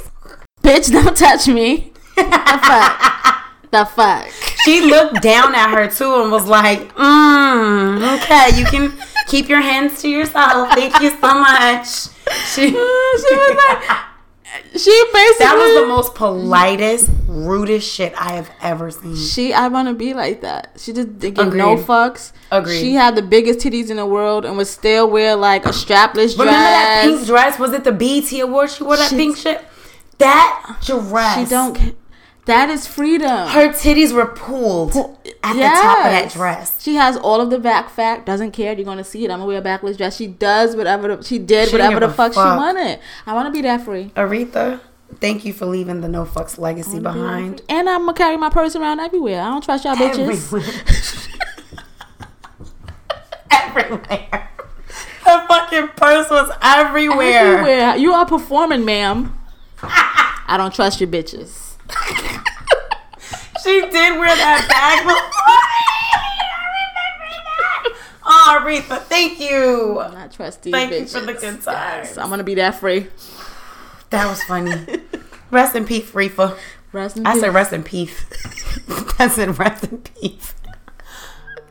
"Bitch, 0.61 0.91
don't 0.91 1.15
touch 1.15 1.47
me." 1.47 1.93
the 2.15 2.59
fuck. 2.63 3.39
The 3.71 3.85
fuck. 3.85 4.29
She 4.65 4.81
looked 4.81 5.21
down 5.21 5.55
at 5.55 5.71
her 5.71 5.89
too 5.89 6.21
and 6.21 6.31
was 6.31 6.47
like, 6.47 6.93
mm, 6.95 8.21
"Okay, 8.21 8.57
you 8.57 8.65
can 8.65 8.93
keep 9.27 9.49
your 9.49 9.61
hands 9.61 10.01
to 10.01 10.09
yourself. 10.09 10.71
Thank 10.73 10.99
you 11.01 11.09
so 11.09 11.33
much." 11.33 11.87
She, 12.53 12.69
she 12.71 12.73
was 12.73 13.57
like, 13.69 14.12
she 14.75 15.03
basically. 15.13 15.45
that 15.45 15.55
was 15.57 15.81
the 15.81 15.87
most 15.87 16.15
politest, 16.15 17.09
rudest 17.27 17.89
shit 17.91 18.13
I 18.19 18.33
have 18.33 18.49
ever 18.61 18.91
seen. 18.91 19.15
She, 19.15 19.53
I 19.53 19.67
want 19.67 19.87
to 19.87 19.93
be 19.93 20.13
like 20.13 20.41
that. 20.41 20.71
She 20.77 20.93
just 20.93 21.19
didn't 21.19 21.35
give 21.35 21.53
no 21.53 21.75
fucks. 21.77 22.31
Agreed. 22.51 22.79
She 22.79 22.93
had 22.93 23.15
the 23.15 23.21
biggest 23.21 23.59
titties 23.59 23.89
in 23.89 23.97
the 23.97 24.05
world 24.05 24.45
and 24.45 24.55
would 24.57 24.67
still 24.67 25.09
wear 25.09 25.35
like 25.35 25.65
a 25.65 25.69
strapless 25.69 26.13
dress. 26.35 26.37
Remember 26.37 26.51
that 26.53 27.01
pink 27.05 27.25
dress? 27.25 27.57
Was 27.59 27.73
it 27.73 27.83
the 27.83 27.91
BET 27.91 28.31
Award? 28.41 28.69
She 28.69 28.83
wore 28.83 28.97
that 28.97 29.09
She- 29.09 29.15
pink 29.15 29.37
shit. 29.37 29.63
That 30.19 30.77
dress. 30.85 31.39
She 31.39 31.45
don't. 31.49 31.95
That 32.45 32.69
is 32.69 32.85
freedom. 32.85 33.47
Her 33.47 33.69
titties 33.69 34.11
were 34.11 34.25
pulled 34.25 34.95
at 35.43 35.53
the 35.53 35.61
top 35.61 36.05
of 36.05 36.11
that 36.11 36.31
dress. 36.33 36.81
She 36.83 36.95
has 36.95 37.15
all 37.15 37.39
of 37.39 37.49
the 37.49 37.59
back 37.59 37.89
fat. 37.89 38.25
Doesn't 38.25 38.51
care. 38.51 38.73
You're 38.73 38.83
gonna 38.83 39.05
see 39.05 39.23
it. 39.23 39.31
I'm 39.31 39.37
gonna 39.37 39.47
wear 39.47 39.59
a 39.59 39.61
backless 39.61 39.95
dress. 39.95 40.17
She 40.17 40.27
does 40.27 40.75
whatever 40.75 41.15
the, 41.15 41.23
she 41.23 41.39
did. 41.39 41.69
She 41.69 41.73
whatever 41.73 42.01
the 42.01 42.07
a 42.07 42.13
fuck, 42.13 42.33
she 42.33 42.39
wanted. 42.39 42.99
I 43.25 43.33
want 43.33 43.47
to 43.47 43.51
be 43.51 43.61
that 43.61 43.81
free. 43.85 44.11
Aretha, 44.15 44.81
thank 45.21 45.45
you 45.45 45.53
for 45.53 45.65
leaving 45.65 46.01
the 46.01 46.09
no 46.09 46.25
fucks 46.25 46.57
legacy 46.57 46.99
behind. 46.99 47.61
And 47.69 47.87
I'm 47.87 48.01
gonna 48.01 48.13
carry 48.13 48.35
my 48.35 48.49
purse 48.49 48.75
around 48.75 48.99
everywhere. 48.99 49.41
I 49.41 49.45
don't 49.45 49.63
trust 49.63 49.85
y'all 49.85 49.95
bitches. 49.95 50.53
Everywhere. 50.53 50.83
everywhere. 54.09 54.49
Her 55.23 55.47
fucking 55.47 55.87
purse 55.95 56.29
was 56.29 56.51
everywhere. 56.61 57.57
Everywhere. 57.57 57.95
You 57.95 58.11
are 58.11 58.25
performing, 58.25 58.83
ma'am. 58.83 59.39
I 59.81 60.55
don't 60.57 60.73
trust 60.73 60.99
your 60.99 61.09
bitches. 61.09 61.62
She 63.63 63.81
did 63.81 64.19
wear 64.19 64.35
that 64.35 64.65
bag 64.69 65.03
before. 65.05 65.19
That. 67.55 67.93
Oh, 68.25 68.59
Aretha, 68.61 68.99
thank 69.03 69.39
you. 69.39 69.99
I'm 69.99 70.13
not 70.13 70.31
trust 70.31 70.63
these 70.63 70.71
Thank 70.73 70.91
you 70.91 71.05
for 71.05 71.19
the 71.21 71.33
good 71.33 71.61
times. 71.61 71.65
Yes, 71.65 72.17
I'm 72.17 72.29
gonna 72.29 72.43
be 72.43 72.55
that 72.55 72.75
free. 72.75 73.07
That 74.09 74.27
was 74.29 74.41
funny. 74.43 74.73
Rest 75.51 75.75
in 75.75 75.85
peace, 75.85 76.09
Reefa. 76.11 76.57
Rest 76.93 77.17
in 77.17 77.25
I 77.27 77.33
peace. 77.33 77.41
said 77.41 77.53
rest 77.53 77.73
in 77.73 77.83
peace. 77.83 78.25
I 79.19 79.27
said 79.27 79.57
rest 79.59 79.83
in 79.85 79.99
peace. 79.99 80.55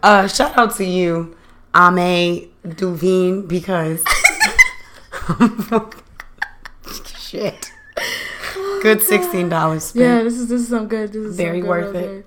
Uh, 0.02 0.28
shout 0.28 0.56
out 0.58 0.74
to 0.76 0.84
you, 0.84 1.36
Ame 1.74 2.50
Duveen, 2.66 3.48
because 3.48 4.04
shit. 7.18 7.71
Good 8.82 9.00
sixteen 9.02 9.48
dollars. 9.48 9.92
Yeah, 9.94 10.22
this 10.22 10.34
is 10.34 10.48
this 10.48 10.62
is 10.62 10.68
some 10.68 10.88
good. 10.88 11.12
This 11.12 11.24
is 11.24 11.36
Very 11.36 11.60
good 11.60 11.68
worth 11.68 11.94
it. 11.94 12.26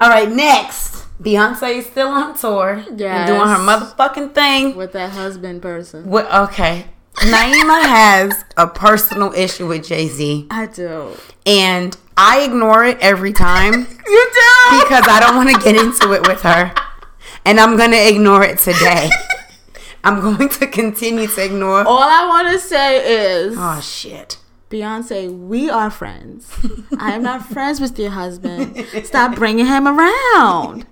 All 0.00 0.08
right, 0.08 0.30
next 0.30 1.06
Beyonce 1.22 1.76
is 1.76 1.86
still 1.86 2.08
on 2.08 2.34
tour 2.34 2.82
Yes. 2.96 3.28
doing 3.28 3.40
her 3.40 3.58
motherfucking 3.58 4.32
thing. 4.34 4.76
with 4.76 4.92
that 4.92 5.10
husband 5.10 5.60
person. 5.60 6.08
What? 6.08 6.32
Okay, 6.32 6.86
Naima 7.16 7.82
has 7.84 8.44
a 8.56 8.66
personal 8.66 9.32
issue 9.34 9.66
with 9.68 9.86
Jay 9.86 10.08
Z, 10.08 10.46
I 10.50 10.64
do. 10.66 11.10
and 11.44 11.94
I 12.16 12.40
ignore 12.44 12.84
it 12.84 12.96
every 13.00 13.34
time 13.34 13.72
You 14.06 14.30
do 14.32 14.80
because 14.82 15.06
I 15.06 15.18
don't 15.20 15.36
want 15.36 15.50
to 15.50 15.58
get 15.60 15.76
into 15.76 16.14
it 16.14 16.26
with 16.26 16.40
her, 16.42 16.72
and 17.44 17.60
I'm 17.60 17.76
gonna 17.76 17.96
ignore 18.08 18.42
it 18.42 18.58
today. 18.58 19.10
I'm 20.04 20.22
going 20.22 20.48
to 20.48 20.66
continue 20.66 21.26
to 21.26 21.44
ignore. 21.44 21.84
All 21.86 21.98
I 22.02 22.26
want 22.26 22.48
to 22.52 22.58
say 22.58 23.42
is, 23.42 23.54
Oh 23.58 23.80
shit. 23.82 24.38
Beyonce, 24.70 25.36
we 25.36 25.68
are 25.68 25.90
friends. 25.90 26.48
I 26.98 27.12
am 27.12 27.24
not 27.24 27.44
friends 27.44 27.80
with 27.80 27.98
your 27.98 28.10
husband. 28.10 28.86
Stop 29.02 29.34
bringing 29.34 29.66
him 29.66 29.88
around. 29.88 30.86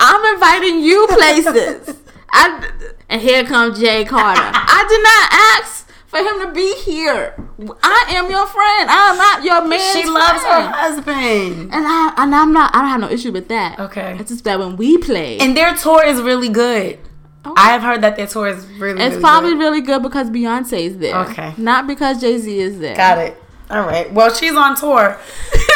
I'm 0.00 0.34
inviting 0.34 0.80
you 0.80 1.06
places. 1.10 1.94
I, 2.32 2.70
and 3.10 3.20
here 3.20 3.44
comes 3.44 3.78
Jay 3.78 4.06
Carter. 4.06 4.40
I 4.42 4.86
did 4.88 5.02
not 5.02 5.60
ask 5.60 5.86
for 6.06 6.18
him 6.20 6.48
to 6.48 6.54
be 6.54 6.74
here. 6.84 7.34
I 7.82 8.04
am 8.16 8.30
your 8.30 8.46
friend. 8.46 8.90
I 8.90 9.10
am 9.10 9.18
not 9.18 9.44
your 9.44 9.66
man. 9.66 9.94
She 9.94 10.08
loves 10.08 10.42
her 10.42 10.70
husband. 10.70 11.70
And 11.70 11.86
I 11.86 12.14
and 12.16 12.34
I'm 12.34 12.52
not. 12.54 12.74
I 12.74 12.80
don't 12.80 12.90
have 12.90 13.00
no 13.00 13.10
issue 13.10 13.32
with 13.32 13.48
that. 13.48 13.78
Okay. 13.78 14.16
It's 14.18 14.30
just 14.30 14.44
that 14.44 14.58
when 14.58 14.76
we 14.76 14.96
play, 14.96 15.38
And 15.38 15.54
their 15.54 15.74
tour 15.74 16.02
is 16.02 16.22
really 16.22 16.48
good. 16.48 16.98
Oh. 17.44 17.54
I 17.56 17.70
have 17.70 17.82
heard 17.82 18.00
that 18.02 18.16
their 18.16 18.26
tour 18.26 18.48
is 18.48 18.66
really. 18.78 19.00
it's 19.00 19.10
really 19.12 19.20
probably 19.20 19.50
good. 19.52 19.58
really 19.58 19.80
good 19.80 20.02
because 20.02 20.28
Beyonce 20.30 20.80
is 20.80 20.98
there. 20.98 21.16
Okay. 21.20 21.54
Not 21.56 21.86
because 21.86 22.20
Jay 22.20 22.36
Z 22.38 22.58
is 22.58 22.78
there. 22.80 22.96
got 22.96 23.18
it. 23.18 23.40
All 23.70 23.82
right. 23.82 24.12
Well, 24.12 24.32
she's 24.32 24.54
on 24.54 24.76
tour, 24.76 25.18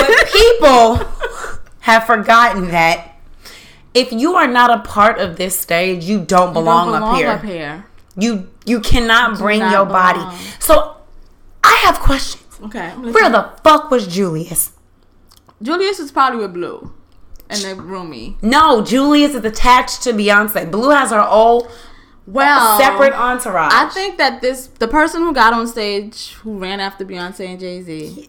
but 0.01 0.29
people 0.33 1.07
have 1.81 2.05
forgotten 2.05 2.69
that 2.69 3.17
if 3.95 4.13
you 4.13 4.35
are 4.35 4.49
not 4.49 4.71
a 4.71 4.79
part 4.83 5.19
of 5.19 5.37
this 5.37 5.59
stage, 5.59 6.05
you 6.05 6.21
don't 6.25 6.49
You 6.49 6.55
belong, 6.55 6.91
don't 6.93 7.01
belong 7.01 7.13
up 7.15 7.19
here. 7.19 7.29
up 7.29 7.45
here. 7.45 7.87
You 8.17 8.49
you 8.65 8.81
cannot 8.81 9.39
bring 9.39 9.61
your 9.61 9.85
belong. 9.87 10.15
body. 10.29 10.37
So 10.59 10.97
I 11.63 11.75
have 11.85 12.01
questions. 12.01 12.59
Okay. 12.65 12.91
Where 12.91 13.29
the 13.31 13.51
fuck 13.63 13.91
was 13.91 14.07
Julius? 14.07 14.73
Julius 15.63 15.99
is 16.01 16.11
probably 16.13 16.41
with 16.41 16.53
Blue 16.55 16.93
and 17.53 17.79
the 17.79 17.83
roomie. 17.83 18.41
No, 18.43 18.83
Julius 18.83 19.35
is 19.35 19.45
attached 19.45 20.03
to 20.03 20.13
Beyonce. 20.13 20.71
Blue 20.71 20.91
has 20.91 21.11
her 21.11 21.21
own 21.29 21.69
Well, 22.27 22.79
separate 22.79 23.13
entourage. 23.13 23.73
I 23.75 23.89
think 23.89 24.19
that 24.19 24.41
this 24.41 24.69
the 24.79 24.89
person 24.89 25.23
who 25.23 25.33
got 25.35 25.53
on 25.53 25.67
stage 25.67 26.35
who 26.43 26.59
ran 26.59 26.81
after 26.81 27.05
Beyonce 27.05 27.47
and 27.47 27.59
Jay 27.61 27.83
Z. 27.83 28.29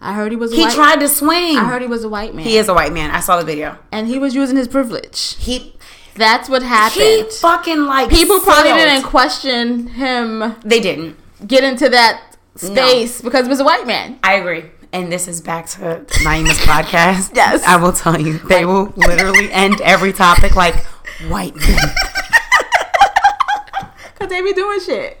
I 0.00 0.14
heard 0.14 0.32
he 0.32 0.36
was. 0.36 0.52
A 0.52 0.56
he 0.56 0.62
white, 0.62 0.74
tried 0.74 1.00
to 1.00 1.08
swing. 1.08 1.56
I 1.56 1.64
heard 1.64 1.80
he 1.82 1.88
was 1.88 2.02
a 2.04 2.08
white 2.08 2.34
man. 2.34 2.44
he 2.44 2.56
is 2.56 2.68
a 2.68 2.74
white 2.74 2.92
man. 2.92 3.10
I 3.10 3.20
saw 3.20 3.38
the 3.38 3.44
video. 3.44 3.78
and 3.92 4.08
he 4.08 4.18
was 4.18 4.34
using 4.34 4.56
his 4.56 4.66
privilege. 4.68 5.36
He 5.38 5.74
That's 6.16 6.48
what 6.48 6.62
he 6.62 6.68
happened. 6.68 7.30
fucking 7.32 7.82
like 7.86 8.10
People 8.10 8.40
probably 8.40 8.72
didn't 8.72 9.04
question 9.04 9.86
him 9.88 10.56
They 10.64 10.80
didn't. 10.80 11.16
get 11.46 11.62
into 11.64 11.88
that 11.88 12.36
space 12.56 13.22
because 13.22 13.46
he 13.46 13.48
was 13.48 13.60
a 13.60 13.64
white 13.64 13.86
man. 13.86 14.18
I 14.24 14.34
agree. 14.34 14.64
And 14.92 15.10
this 15.10 15.26
is 15.26 15.40
back 15.40 15.66
to 15.70 16.04
Naima's 16.22 16.58
podcast. 16.58 17.34
Yes. 17.42 17.64
I 17.64 17.76
will 17.76 17.92
tell 17.92 18.20
you, 18.20 18.38
they 18.38 18.64
will 18.66 18.92
literally 18.96 19.50
end 19.50 19.80
every 19.80 20.12
topic 20.12 20.54
like 20.54 20.84
white 21.28 21.56
men. 21.56 21.78
Cause 24.18 24.28
they 24.28 24.42
be 24.42 24.52
doing 24.52 24.78
shit. 24.80 25.18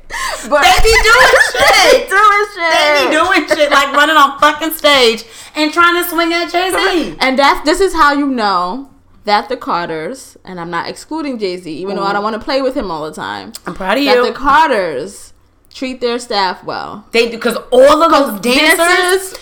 But 0.48 0.62
They 0.62 0.78
be 0.82 0.92
doing 1.02 1.34
shit. 1.52 2.08
doing 2.10 2.46
shit. 2.54 2.72
They 2.72 3.06
be 3.06 3.12
doing 3.16 3.48
shit 3.48 3.70
like 3.70 3.92
running 3.94 4.16
on 4.16 4.38
fucking 4.38 4.72
stage 4.72 5.24
and 5.56 5.72
trying 5.72 6.02
to 6.02 6.08
swing 6.08 6.32
at 6.32 6.50
Jay 6.52 6.70
Z. 6.70 7.16
And 7.20 7.38
that's 7.38 7.64
this 7.64 7.80
is 7.80 7.94
how 7.94 8.12
you 8.12 8.26
know 8.26 8.90
that 9.24 9.48
the 9.48 9.56
Carters, 9.56 10.36
and 10.44 10.60
I'm 10.60 10.70
not 10.70 10.88
excluding 10.88 11.38
Jay 11.38 11.56
Z, 11.56 11.70
even 11.72 11.96
though 11.96 12.02
I 12.04 12.12
don't 12.12 12.22
want 12.22 12.34
to 12.34 12.40
play 12.44 12.60
with 12.62 12.76
him 12.76 12.90
all 12.90 13.04
the 13.04 13.14
time. 13.14 13.52
I'm 13.66 13.74
proud 13.74 13.96
of 13.96 14.04
you. 14.04 14.10
That 14.10 14.18
you. 14.18 14.26
the 14.32 14.38
Carters 14.38 15.32
treat 15.72 16.00
their 16.02 16.18
staff 16.18 16.62
well. 16.62 17.06
they 17.12 17.26
do 17.30 17.36
because 17.38 17.56
all 17.72 18.02
of 18.02 18.10
those 18.12 18.40
dancers, 18.40 18.76
Dancers, 18.76 19.38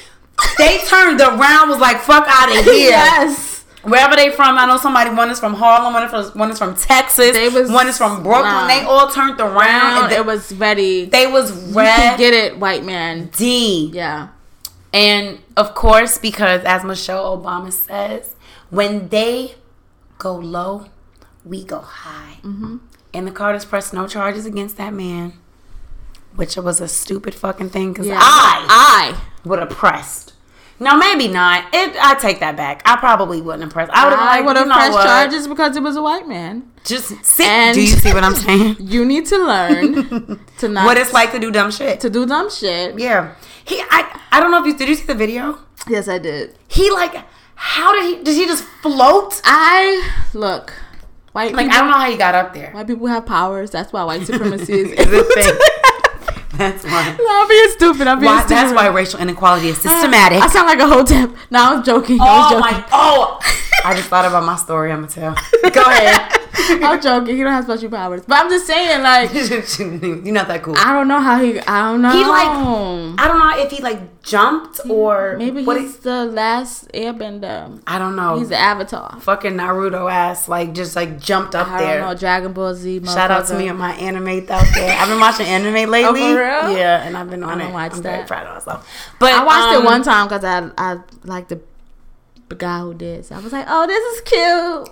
they 0.59 0.79
turned 0.87 1.21
around 1.21 1.69
was 1.69 1.79
like 1.79 1.99
fuck 2.01 2.25
out 2.29 2.49
of 2.59 2.65
here. 2.65 2.91
yes. 2.91 3.65
Wherever 3.83 4.15
they 4.15 4.29
from, 4.31 4.59
I 4.59 4.67
know 4.67 4.77
somebody. 4.77 5.09
One 5.09 5.31
is 5.31 5.41
from 5.41 5.55
Harlem. 5.55 5.95
One 5.95 6.03
is 6.03 6.11
from 6.11 6.39
one 6.39 6.51
is 6.51 6.59
from 6.59 6.75
Texas. 6.75 7.33
They 7.33 7.49
was- 7.49 7.71
one 7.71 7.89
is 7.89 7.97
from 7.97 8.23
Brooklyn. 8.23 8.67
They 8.69 8.83
all 8.83 9.09
turned 9.11 9.41
around. 9.41 10.03
And 10.03 10.13
they, 10.13 10.17
it 10.17 10.27
was 10.27 10.53
ready. 10.55 11.07
they 11.07 11.27
was 11.27 11.51
ready. 11.73 12.19
get 12.19 12.35
it, 12.35 12.59
white 12.59 12.85
man. 12.85 13.31
D. 13.37 13.91
Yeah. 13.95 14.29
And 14.93 15.39
of 15.57 15.75
course, 15.75 16.19
because 16.19 16.63
as 16.65 16.85
Michelle 16.85 17.39
Obama 17.39 17.73
says, 17.73 18.35
when 18.69 19.09
they 19.09 19.55
go 20.19 20.35
low, 20.37 20.87
we 21.45 21.65
go 21.65 21.79
high. 21.81 22.37
Mm-hmm. 22.43 22.79
And 23.15 23.27
the 23.27 23.31
Carters 23.31 23.65
pressed 23.65 23.95
no 23.95 24.07
charges 24.07 24.45
against 24.45 24.77
that 24.77 24.93
man, 24.93 25.33
which 26.37 26.57
was 26.57 26.81
a 26.83 26.89
stupid 26.89 27.35
fucking 27.35 27.71
thing 27.71 27.93
because 27.95 28.09
Yeah. 28.09 28.19
I 28.21 29.15
I. 29.17 29.49
would 29.49 29.59
have 29.59 29.71
pressed. 29.71 30.35
No, 30.83 30.97
maybe 30.97 31.29
not. 31.29 31.65
It, 31.75 31.95
I 32.01 32.15
take 32.15 32.41
that 32.41 32.57
back. 32.57 32.81
I 32.87 32.97
probably 32.97 33.43
wouldn't 33.43 33.63
have 33.65 33.71
pressed. 33.73 33.93
I 33.93 34.05
would 34.07 34.11
have 34.17 34.21
I 34.21 34.37
like, 34.39 34.47
would 34.47 34.57
have 34.57 34.65
you 34.67 34.69
know 34.71 34.75
pressed 34.77 34.93
what? 34.93 35.05
charges 35.05 35.47
because 35.47 35.77
it 35.77 35.83
was 35.83 35.97
a 35.97 36.03
white 36.03 36.27
man. 36.27 36.71
Just 36.85 37.23
sit. 37.25 37.47
And- 37.47 37.75
Do 37.75 37.81
you 37.83 37.87
see 37.89 38.13
what 38.15 38.25
I'm 38.25 38.35
saying? 38.35 38.77
You 38.81 39.05
need 39.05 39.27
to 39.27 39.37
learn 39.39 40.41
to 40.59 40.69
not 40.69 40.87
what 40.87 40.97
it's 40.97 41.13
like 41.13 41.33
to 41.33 41.39
do 41.39 41.51
dumb 41.51 41.71
shit. 41.71 42.01
to 42.01 42.09
do 42.09 42.25
dumb 42.27 42.51
shit. 42.51 42.99
Yeah. 42.99 43.35
He. 43.65 43.81
I. 43.91 44.21
I 44.33 44.41
don't 44.41 44.51
know 44.51 44.61
if 44.61 44.67
you 44.67 44.77
did. 44.77 44.89
You 44.89 44.95
see 44.95 45.05
the 45.07 45.15
video? 45.15 45.59
Yes, 45.89 46.09
I 46.09 46.19
did. 46.19 46.57
He 46.69 46.91
like. 46.91 47.15
How 47.57 47.93
did 47.93 48.05
he? 48.19 48.25
Did 48.25 48.35
he 48.37 48.47
just 48.47 48.65
float? 48.81 49.39
I 49.45 50.11
look. 50.33 50.73
White 51.33 51.53
Like 51.55 51.67
people, 51.67 51.77
I 51.77 51.81
don't 51.83 51.91
know 51.91 51.99
how 51.99 52.11
he 52.11 52.17
got 52.17 52.35
up 52.35 52.55
there. 52.55 52.73
white 52.73 52.87
people 52.87 53.07
have 53.07 53.27
powers. 53.27 53.71
That's 53.71 53.93
why 53.93 54.03
white 54.05 54.23
supremacy 54.27 54.73
is. 54.73 54.93
Is 54.93 55.07
a 55.13 55.25
thing. 55.25 55.59
That's 56.57 56.85
why. 56.85 57.17
No, 57.19 57.27
I'm 57.29 57.49
being 57.49 57.69
stupid. 57.71 58.07
I'm 58.07 58.19
being 58.19 58.33
why 58.33 58.41
stupid. 58.41 58.57
that's 58.57 58.75
why 58.75 58.89
racial 58.89 59.21
inequality 59.21 59.69
is 59.69 59.77
systematic. 59.77 60.43
I 60.43 60.49
sound 60.49 60.67
like 60.67 60.81
a 60.81 60.87
hotep. 60.87 61.31
No, 61.51 61.59
I 61.61 61.75
was 61.77 61.87
joking. 61.87 62.21
I 62.21 62.25
was 62.25 62.53
oh 62.53 62.59
joking. 62.59 62.77
my! 62.77 62.89
Oh, 62.93 63.39
I 63.85 63.95
just 63.95 64.09
thought 64.09 64.25
about 64.25 64.45
my 64.45 64.57
story. 64.57 64.91
I'm 64.91 65.07
gonna 65.07 65.35
tell. 65.35 65.71
Go 65.71 65.83
ahead. 65.83 66.40
I'm 66.83 67.01
joking. 67.01 67.37
He 67.37 67.43
don't 67.43 67.53
have 67.53 67.65
special 67.65 67.91
powers. 67.91 68.23
But 68.27 68.39
I'm 68.45 68.51
just 68.51 68.67
saying, 68.67 69.03
like, 69.03 69.33
You're 70.25 70.35
not 70.35 70.49
that 70.49 70.63
cool. 70.63 70.75
I 70.77 70.93
don't 70.93 71.09
know 71.09 71.21
how 71.21 71.39
he. 71.43 71.59
I 71.61 71.91
don't 71.91 72.03
know. 72.03 72.11
He 72.11 72.25
like- 72.25 73.21
I 73.21 73.29
don't 73.29 73.39
know 73.39 73.63
if 73.63 73.71
he 73.71 73.83
like 73.83 74.23
jumped 74.23 74.81
or 74.89 75.37
maybe 75.39 75.65
what. 75.65 75.81
he's 75.81 75.97
He, 75.97 76.03
the 76.03 76.25
last 76.27 76.89
Airbender. 76.93 77.81
I 77.87 77.99
don't 77.99 78.17
know. 78.17 78.39
He's 78.39 78.49
the 78.51 78.57
Avatar. 78.59 79.19
fucking 79.21 79.53
Naruto 79.53 80.11
ass 80.11 80.49
like 80.49 80.73
just 80.75 80.97
like 80.97 81.19
jumped 81.21 81.55
up 81.55 81.69
I 81.69 81.81
there. 81.83 81.99
don't 82.01 82.09
know. 82.11 82.19
Dragon 82.19 82.53
Ball 82.53 82.75
Z. 82.75 83.05
Shout 83.07 83.31
out 83.31 83.47
to 83.49 83.55
me 83.59 83.69
and 83.69 83.79
my 83.79 83.93
anime 83.95 84.29
out 84.51 84.67
there. 84.75 84.97
I've 84.99 85.09
been 85.09 85.21
watching 85.21 85.47
anime 85.47 85.91
lately. 85.91 86.01
Oh, 86.11 86.15
for 86.35 86.41
real? 86.41 86.77
Yeah, 86.79 87.03
and 87.03 87.17
I've 87.17 87.31
been 87.31 87.43
on 87.43 87.51
I 87.61 87.63
don't 87.63 87.71
it. 87.71 87.75
watch 87.75 87.93
I'm 87.95 88.03
very 88.03 88.27
proud 88.27 88.47
of 88.47 88.55
myself. 88.55 88.89
But 89.19 89.33
I 89.33 89.45
watched 89.45 89.77
um, 89.77 89.83
it 89.83 89.85
one 89.87 90.03
time 90.03 90.27
because 90.29 90.45
I 90.45 90.71
I 90.79 90.99
like 91.25 91.49
the, 91.49 91.61
the 92.51 92.57
guy 92.57 92.81
who 92.81 92.93
did. 92.93 93.25
So 93.25 93.37
I 93.37 93.41
was 93.41 93.53
like, 93.53 93.67
oh, 93.69 93.87
this 93.87 94.05
is 94.15 94.21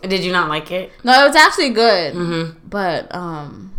cute. 0.01 0.11
Did 0.11 0.25
you 0.25 0.33
not 0.33 0.49
like 0.49 0.71
it? 0.71 0.91
No, 1.05 1.23
it 1.23 1.27
was 1.27 1.37
actually 1.37 1.71
good. 1.71 2.15
Mm-hmm. 2.15 2.59
But 2.67 3.15
um, 3.15 3.73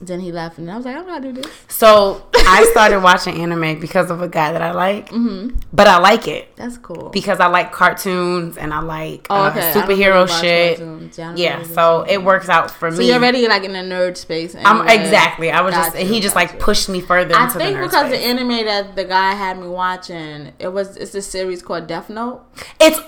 then 0.00 0.20
he 0.20 0.30
left, 0.32 0.58
and 0.58 0.70
I 0.70 0.76
was 0.76 0.84
like, 0.84 0.96
I'm 0.96 1.06
not 1.06 1.22
do 1.22 1.32
this. 1.32 1.46
So 1.68 2.26
I 2.34 2.64
started 2.72 3.00
watching 3.02 3.40
anime 3.40 3.80
because 3.80 4.10
of 4.10 4.20
a 4.22 4.28
guy 4.28 4.52
that 4.52 4.62
I 4.62 4.72
like, 4.72 5.08
Mm-hmm. 5.10 5.58
but 5.72 5.86
I 5.86 5.98
like 5.98 6.28
it 6.28 6.54
That's 6.56 6.76
cool. 6.78 7.08
because 7.10 7.40
I 7.40 7.46
like 7.46 7.72
cartoons 7.72 8.56
and 8.56 8.72
I 8.74 8.80
like 8.80 9.26
Oh, 9.30 9.44
uh, 9.44 9.50
okay. 9.50 9.60
I 9.60 9.72
really 9.86 10.02
superhero 10.04 10.40
shit. 10.40 10.78
Yeah, 11.18 11.34
Yeah, 11.36 11.58
really 11.58 11.74
so 11.74 12.02
it 12.08 12.22
works 12.22 12.48
out 12.48 12.70
for 12.70 12.90
So 12.90 12.98
me. 12.98 13.04
So 13.04 13.08
you're 13.12 13.16
already 13.22 13.48
like 13.48 13.64
in 13.64 13.72
the 13.72 13.78
nerd 13.80 14.16
space. 14.16 14.54
I'm 14.54 14.86
exactly. 14.88 15.50
I 15.50 15.60
was 15.62 15.74
Got 15.74 15.92
just 15.94 15.98
you, 16.06 16.06
he 16.14 16.20
just 16.20 16.34
like 16.36 16.52
you. 16.52 16.58
pushed 16.58 16.88
me 16.88 17.00
further 17.00 17.34
I 17.34 17.44
into 17.46 17.58
think 17.58 17.76
the 17.78 17.82
because 17.84 18.06
space. 18.08 18.20
the 18.20 18.26
anime 18.26 18.64
that 18.66 18.96
the 18.96 19.04
guy 19.04 19.32
had 19.32 19.58
me 19.58 19.68
watching, 19.68 20.52
it 20.58 20.68
was 20.72 20.96
it's 20.96 21.14
a 21.14 21.22
series 21.22 21.62
called 21.62 21.86
Death 21.86 22.08
Note. 22.10 22.42
it's 22.80 22.98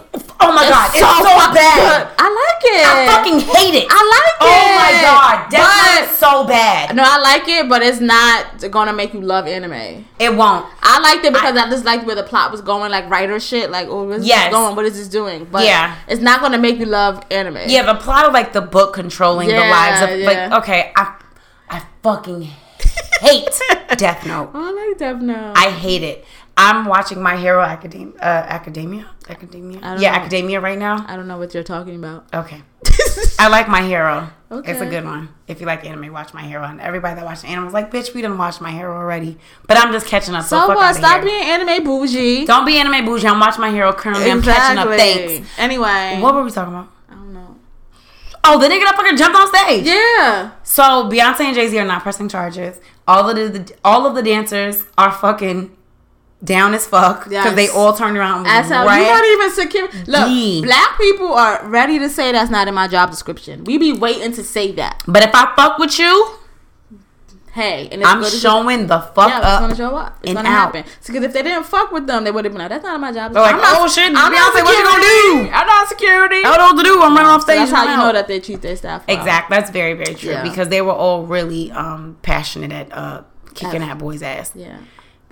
oh 0.40 0.52
my 0.52 0.68
god, 0.68 0.90
it's 0.90 1.00
so, 1.00 1.54
bad. 1.54 1.76
good. 1.78 2.14
I 2.18 2.26
like 2.28 2.64
it. 2.74 2.86
I 2.86 3.06
fucking 3.12 3.40
hate 3.40 3.74
it. 3.82 3.86
I 3.90 4.00
like 4.16 4.36
it. 4.40 4.54
Oh 4.58 4.68
my 4.76 4.92
god, 5.02 5.50
Death 5.50 6.04
Note 6.06 6.10
is 6.12 6.18
so 6.18 6.44
bad. 6.46 6.77
No, 6.94 7.02
I 7.04 7.18
like 7.18 7.48
it, 7.48 7.68
but 7.68 7.82
it's 7.82 8.00
not 8.00 8.70
gonna 8.70 8.92
make 8.92 9.14
you 9.14 9.20
love 9.20 9.46
anime. 9.46 10.04
It 10.18 10.34
won't. 10.34 10.66
I 10.82 11.00
liked 11.00 11.24
it 11.24 11.32
because 11.32 11.56
I, 11.56 11.68
just 11.70 11.84
liked 11.84 12.06
where 12.06 12.16
the 12.16 12.22
plot 12.22 12.50
was 12.50 12.60
going, 12.60 12.90
like 12.90 13.08
writer 13.10 13.38
shit. 13.40 13.70
Like, 13.70 13.88
oh, 13.88 14.04
where's 14.06 14.26
Yes. 14.26 14.46
this 14.46 14.54
going? 14.54 14.76
What 14.76 14.84
is 14.86 14.96
this 14.98 15.08
doing? 15.08 15.46
But 15.50 15.64
Yeah. 15.64 15.96
it's 16.08 16.20
not 16.20 16.40
gonna 16.40 16.58
make 16.58 16.78
you 16.78 16.86
love 16.86 17.22
anime. 17.30 17.58
Yeah, 17.66 17.82
the 17.82 17.94
plot 17.94 18.26
of 18.26 18.32
like 18.32 18.52
the 18.52 18.60
book 18.62 18.94
controlling 18.94 19.48
the 19.48 19.54
lives 19.56 20.02
of 20.02 20.18
yeah. 20.18 20.26
like 20.26 20.62
okay, 20.62 20.92
I 20.96 21.14
I 21.70 21.82
fucking 22.02 22.42
hate 23.20 23.48
Death 23.96 24.26
Note. 24.26 24.50
I 24.54 24.70
like 24.70 24.98
Death 24.98 25.20
Note. 25.20 25.54
I 25.56 25.70
hate 25.70 26.02
it. 26.02 26.24
I'm 26.56 26.86
watching 26.86 27.22
My 27.22 27.36
Hero 27.36 27.62
Academia. 27.62 28.14
Uh, 28.20 28.24
Academia. 28.48 29.06
Academia. 29.30 29.78
I 29.82 29.92
don't 29.94 30.00
Yeah, 30.02 30.12
know. 30.12 30.18
Academia 30.18 30.60
right 30.60 30.78
now. 30.78 31.04
I 31.08 31.16
don't 31.16 31.28
know 31.28 31.38
what 31.38 31.54
you're 31.54 31.62
talking 31.62 31.96
about. 31.96 32.26
Okay. 32.32 32.62
I 33.38 33.48
like 33.48 33.68
My 33.68 33.82
Hero. 33.82 34.30
Okay. 34.50 34.72
It's 34.72 34.80
a 34.80 34.86
good 34.86 35.04
one. 35.04 35.28
If 35.46 35.60
you 35.60 35.66
like 35.66 35.84
anime, 35.84 36.12
watch 36.12 36.32
My 36.32 36.42
Hero. 36.42 36.64
And 36.64 36.80
everybody 36.80 37.16
that 37.16 37.24
watched 37.24 37.44
anime 37.44 37.64
was 37.66 37.74
like, 37.74 37.90
"Bitch, 37.90 38.14
we 38.14 38.22
didn't 38.22 38.38
watch 38.38 38.60
My 38.60 38.70
Hero 38.70 38.96
already." 38.96 39.36
But 39.66 39.76
I'm 39.76 39.92
just 39.92 40.06
catching 40.06 40.34
up. 40.34 40.44
So, 40.44 40.58
So 40.60 40.66
fuck 40.68 40.76
what? 40.76 40.94
Stop 40.96 41.22
being 41.22 41.42
anime 41.44 41.84
bougie. 41.84 42.46
Don't 42.46 42.64
be 42.64 42.78
anime 42.78 43.04
bougie. 43.04 43.26
I'm 43.28 43.38
watching 43.40 43.60
My 43.60 43.70
Hero 43.70 43.92
currently. 43.92 44.30
I'm 44.30 44.40
catching 44.42 44.78
up. 44.78 44.88
Thanks. 44.88 45.48
Anyway, 45.58 46.18
What 46.20 46.34
were 46.34 46.42
we 46.42 46.50
talking 46.50 46.72
about? 46.74 46.88
I 47.10 47.14
don't 47.14 47.32
know. 47.34 47.56
Oh, 48.44 48.58
the 48.58 48.66
nigga 48.68 48.84
that 48.84 48.94
fucking 48.96 49.16
jumped 49.18 49.36
on 49.38 49.48
stage. 49.48 49.86
Yeah. 49.86 50.52
So 50.62 50.82
Beyonce 51.10 51.40
and 51.40 51.54
Jay 51.54 51.68
Z 51.68 51.78
are 51.78 51.84
not 51.84 52.02
pressing 52.02 52.28
charges. 52.28 52.80
All 53.06 53.28
of 53.28 53.36
the 53.36 53.74
all 53.84 54.06
of 54.06 54.14
the 54.14 54.22
dancers 54.22 54.84
are 54.96 55.12
fucking 55.12 55.76
down 56.42 56.72
as 56.74 56.86
fuck 56.86 57.24
because 57.24 57.32
Yes. 57.46 57.54
they 57.56 57.68
all 57.68 57.92
turned 57.94 58.16
around. 58.16 58.46
and 58.46 58.48
As 58.48 58.70
ran. 58.70 59.00
you're 59.02 59.14
not 59.14 59.24
even 59.24 59.50
secure. 59.50 59.88
Look, 60.06 60.28
Gee. 60.28 60.62
black 60.62 60.96
people 60.98 61.32
are 61.34 61.66
ready 61.66 61.98
to 61.98 62.08
say 62.08 62.30
that's 62.32 62.50
not 62.50 62.68
in 62.68 62.74
my 62.74 62.86
job 62.88 63.10
description. 63.10 63.64
We 63.64 63.76
be 63.78 63.92
waiting 63.92 64.32
to 64.32 64.44
say 64.44 64.70
that. 64.72 65.02
But 65.08 65.22
if 65.24 65.30
I 65.34 65.52
fuck 65.56 65.78
with 65.78 65.98
you, 65.98 66.34
Hey, 67.52 67.88
and 67.90 68.02
it's 68.02 68.08
I'm 68.08 68.22
showing 68.24 68.86
the 68.86 69.00
fuck 69.00 69.30
Yeah, 69.30 69.38
it's 69.38 69.60
gonna 69.60 69.74
show 69.74 69.96
up. 69.96 70.18
It's 70.22 70.28
and 70.28 70.36
gonna 70.36 70.48
out. 70.48 70.76
happen. 70.76 70.84
Because 71.04 71.24
if 71.24 71.32
they 71.32 71.42
didn't 71.42 71.64
fuck 71.64 71.90
with 71.90 72.06
them, 72.06 72.22
they 72.22 72.30
would 72.30 72.44
have 72.44 72.52
been 72.52 72.60
like, 72.60 72.68
"That's 72.68 72.84
not 72.84 72.96
in 72.96 73.00
my 73.00 73.10
job." 73.10 73.32
They're 73.32 73.42
like, 73.42 73.54
I'm 73.54 73.60
not- 73.60 73.76
"Oh, 73.78 73.88
shit, 73.88 74.06
I'm 74.06 74.12
not 74.12 74.30
Beyonce, 74.32 74.62
what 74.64 74.78
you 74.78 74.84
gonna 74.84 75.02
do?" 75.02 75.50
I'm 75.52 75.66
not 75.66 75.88
security. 75.88 76.36
I 76.36 76.42
don't 76.42 76.58
know 76.58 76.66
what 76.66 76.76
to 76.76 76.82
do. 76.84 77.02
I'm 77.02 77.16
running 77.16 77.30
off 77.32 77.40
So 77.40 77.46
stage. 77.46 77.58
that's 77.58 77.72
how 77.72 77.82
you 77.84 77.90
I'm 77.90 77.98
know 77.98 78.12
that 78.12 78.28
they 78.28 78.38
treat 78.38 78.62
their 78.62 78.76
staff. 78.76 79.02
well. 79.08 79.16
Exact. 79.16 79.50
That's 79.50 79.70
very 79.70 79.94
very 79.94 80.14
true 80.14 80.30
Yeah. 80.32 80.42
because 80.44 80.68
they 80.68 80.82
were 80.82 80.92
all 80.92 81.24
really 81.26 81.72
um 81.72 82.16
passionate 82.22 82.70
at 82.70 82.96
uh 82.96 83.22
kicking 83.54 83.80
that 83.80 83.98
boy's 83.98 84.22
ass. 84.22 84.52
Yeah. 84.54 84.76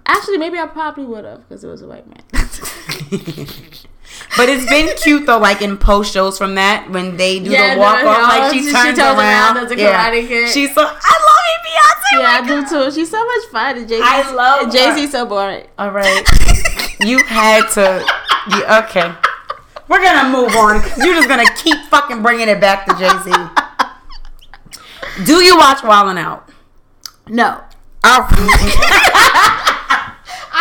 Actually, 0.07 0.39
maybe 0.39 0.59
I 0.59 0.67
probably 0.67 1.05
would 1.05 1.25
have 1.25 1.49
because 1.49 1.65
it 1.65 1.69
was 1.69 1.83
a 1.83 1.87
white 1.89 2.07
man. 2.07 2.23
But 4.37 4.49
it's 4.49 4.67
been 4.71 4.95
cute 5.03 5.27
though, 5.27 5.39
like 5.39 5.61
in 5.63 5.77
post 5.77 6.13
shows 6.13 6.39
from 6.39 6.55
that 6.55 6.89
when 6.91 7.17
they 7.17 7.39
do 7.41 7.51
Yeah, 7.51 7.75
the 7.75 7.81
walk 7.81 8.03
no, 8.03 8.09
off, 8.11 8.23
like 8.29 8.53
she 8.53 8.61
she- 8.61 8.67
she 8.67 8.73
turns 8.73 8.99
turns 8.99 9.19
around 9.19 9.57
around. 9.57 9.79
yeah. 9.79 10.47
She's 10.49 10.75
so 10.75 10.83
I 10.83 10.85
love 10.87 11.45
you, 11.53 11.59
Beyonce. 11.67 12.21
yeah, 12.21 12.31
I 12.31 12.47
do 12.47 12.67
too. 12.69 12.91
She's 12.95 13.11
so 13.11 13.23
much 13.25 13.45
fun. 13.51 13.79
And 13.79 13.89
Jay-Z, 13.89 14.03
I 14.05 14.33
love 14.33 14.73
Jay. 14.73 14.95
Z 14.95 15.07
so 15.09 15.27
boring. 15.27 15.67
All 15.79 15.91
right, 15.91 16.25
you 17.01 17.23
had 17.25 17.69
to. 17.73 18.05
Yeah, 18.51 18.85
okay, 18.87 19.13
we're 19.89 20.03
gonna 20.03 20.31
move 20.31 20.55
on. 20.57 20.83
You're 21.05 21.15
just 21.15 21.29
gonna 21.29 21.51
keep 21.57 21.77
fucking 21.91 22.23
bringing 22.23 22.49
it 22.49 22.61
back 22.61 22.87
to 22.87 22.95
Jay 22.97 23.11
Z. 23.25 23.33
Do 25.27 25.43
you 25.43 25.57
watch 25.57 25.79
Wildin' 25.79 26.19
Out? 26.19 26.49
No, 27.29 27.63
Oh. 28.05 29.73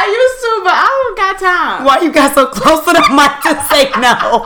I 0.05 0.09
used 0.09 0.41
to, 0.43 0.61
but 0.63 0.73
I 0.73 0.87
don't 0.87 1.17
got 1.17 1.39
time. 1.39 1.85
Why 1.85 1.99
you 2.01 2.11
got 2.11 2.33
so 2.35 2.45
close 2.47 2.79
to 2.85 2.93
the 2.93 3.01
mic 3.15 3.41
to 3.43 3.63
say 3.65 3.89
no? 3.99 4.45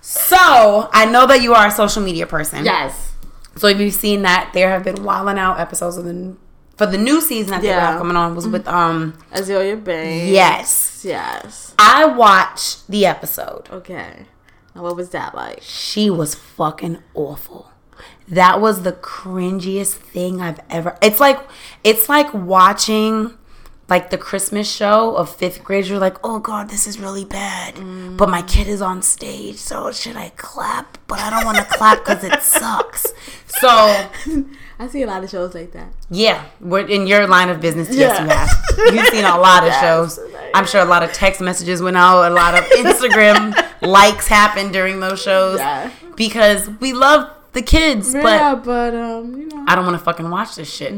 So 0.00 0.88
I 0.92 1.06
know 1.10 1.26
that 1.26 1.42
you 1.42 1.54
are 1.54 1.68
a 1.68 1.70
social 1.70 2.02
media 2.02 2.26
person. 2.26 2.64
Yes. 2.64 3.12
So 3.56 3.66
if 3.66 3.78
you've 3.80 3.94
seen 3.94 4.22
that, 4.22 4.50
there 4.54 4.70
have 4.70 4.84
been 4.84 4.96
Wildin' 4.96 5.38
Out 5.38 5.60
episodes 5.60 5.96
of 5.96 6.04
the 6.04 6.36
for 6.76 6.86
the 6.86 6.98
new 6.98 7.20
season 7.20 7.50
that 7.52 7.62
they 7.62 7.68
Yeah. 7.68 7.90
have 7.92 7.98
coming 7.98 8.16
on 8.16 8.36
was 8.36 8.46
with 8.46 8.66
um 8.68 9.18
Azealia 9.32 9.82
Banks. 9.82 10.26
yes. 10.30 11.02
Yes. 11.04 11.74
I 11.78 12.04
watched 12.04 12.86
the 12.88 13.04
episode. 13.06 13.68
Okay. 13.70 14.26
Now, 14.74 14.82
what 14.82 14.96
was 14.96 15.10
that 15.10 15.34
like? 15.34 15.58
She 15.62 16.08
was 16.10 16.34
fucking 16.34 16.98
awful. 17.14 17.72
That 18.28 18.60
was 18.60 18.82
the 18.82 18.92
cringiest 18.92 19.94
thing 19.94 20.40
I've 20.40 20.60
ever. 20.70 20.96
It's 21.02 21.18
like 21.18 21.40
it's 21.82 22.08
like 22.08 22.32
watching 22.32 23.36
like 23.88 24.10
the 24.10 24.18
Christmas 24.18 24.70
show 24.70 25.16
of 25.16 25.34
fifth 25.34 25.64
graders. 25.64 25.88
You're 25.88 25.98
like, 25.98 26.16
oh 26.22 26.38
god, 26.40 26.68
this 26.68 26.86
is 26.86 26.98
really 27.00 27.24
bad. 27.24 27.74
But 28.16 28.28
my 28.28 28.42
kid 28.42 28.68
is 28.68 28.82
on 28.82 29.02
stage, 29.02 29.56
so 29.56 29.90
should 29.92 30.16
I 30.16 30.30
clap? 30.36 30.98
But 31.06 31.20
I 31.20 31.30
don't 31.30 31.44
want 31.44 31.58
to 31.58 31.64
clap 31.78 31.98
because 32.04 32.22
it 32.24 32.40
sucks. 32.42 33.06
So 33.46 33.68
I 34.78 34.86
see 34.88 35.02
a 35.02 35.06
lot 35.06 35.24
of 35.24 35.30
shows 35.30 35.54
like 35.54 35.72
that. 35.72 35.88
yeah, 36.10 36.44
we're 36.60 36.86
in 36.86 37.06
your 37.06 37.26
line 37.26 37.48
of 37.48 37.60
business. 37.60 37.88
Yes, 37.90 38.18
Yeah. 38.18 38.24
you 38.24 38.30
have. 38.30 38.94
You've 38.94 39.06
seen 39.08 39.24
a 39.24 39.38
lot 39.38 39.66
of 39.66 39.72
shows. 39.80 40.20
I'm 40.54 40.66
sure 40.66 40.80
a 40.80 40.84
lot 40.84 41.02
of 41.02 41.12
text 41.12 41.40
messages 41.40 41.82
went 41.82 41.96
out. 41.96 42.30
A 42.30 42.34
lot 42.34 42.54
of 42.54 42.64
Instagram 42.70 43.54
likes 43.82 44.28
happened 44.28 44.72
during 44.72 45.00
those 45.00 45.20
shows 45.20 45.58
Yeah. 45.58 45.90
because 46.16 46.68
we 46.80 46.92
love 46.92 47.28
the 47.52 47.62
kids, 47.62 48.14
yeah, 48.14 48.54
but 48.54 48.64
but 48.64 48.94
um, 48.94 49.36
you 49.36 49.46
know. 49.46 49.64
I 49.66 49.74
don't 49.74 49.84
want 49.84 49.98
to 49.98 50.04
fucking 50.04 50.28
watch 50.30 50.56
this 50.56 50.72
shit. 50.72 50.92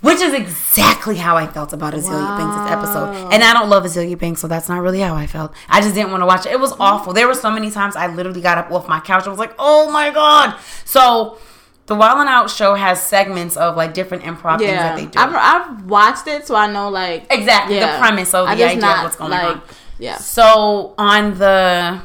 Which 0.00 0.20
is 0.20 0.34
exactly 0.34 1.16
how 1.16 1.36
I 1.36 1.46
felt 1.46 1.72
about 1.72 1.94
Azealia 1.94 2.38
Banks' 2.38 2.72
episode. 2.72 3.32
And 3.32 3.42
I 3.42 3.52
don't 3.52 3.68
love 3.68 3.84
Azealia 3.84 4.18
Banks, 4.18 4.40
so 4.40 4.48
that's 4.48 4.68
not 4.68 4.82
really 4.82 5.00
how 5.00 5.14
I 5.14 5.26
felt. 5.26 5.54
I 5.68 5.80
just 5.80 5.94
didn't 5.94 6.10
want 6.10 6.22
to 6.22 6.26
watch 6.26 6.46
it. 6.46 6.52
It 6.52 6.60
was 6.60 6.72
awful. 6.80 7.12
There 7.12 7.26
were 7.26 7.34
so 7.34 7.50
many 7.50 7.70
times 7.70 7.96
I 7.96 8.06
literally 8.06 8.40
got 8.40 8.58
up 8.58 8.70
off 8.70 8.88
my 8.88 9.00
couch 9.00 9.24
and 9.24 9.32
was 9.32 9.38
like, 9.38 9.54
oh 9.58 9.90
my 9.90 10.10
God. 10.10 10.58
So 10.84 11.38
the 11.86 11.94
Wildin' 11.94 12.26
Out 12.26 12.48
show 12.48 12.74
has 12.74 13.02
segments 13.02 13.56
of 13.56 13.76
like 13.76 13.92
different 13.92 14.24
improv 14.24 14.58
things 14.58 14.72
that 14.72 14.96
they 14.96 15.06
do. 15.06 15.18
I've, 15.18 15.34
I've 15.34 15.84
watched 15.86 16.26
it, 16.26 16.46
so 16.46 16.54
I 16.54 16.70
know 16.70 16.88
like 16.88 17.26
exactly 17.30 17.76
yeah. 17.76 17.92
the 17.92 17.98
premise 17.98 18.34
of 18.34 18.46
I 18.46 18.54
the 18.54 18.64
idea 18.64 18.80
not, 18.80 18.98
of 18.98 19.04
what's 19.04 19.16
going 19.16 19.30
like, 19.30 19.44
on. 19.44 19.62
Yeah. 19.98 20.16
So 20.16 20.94
on 20.96 21.38
the, 21.38 22.00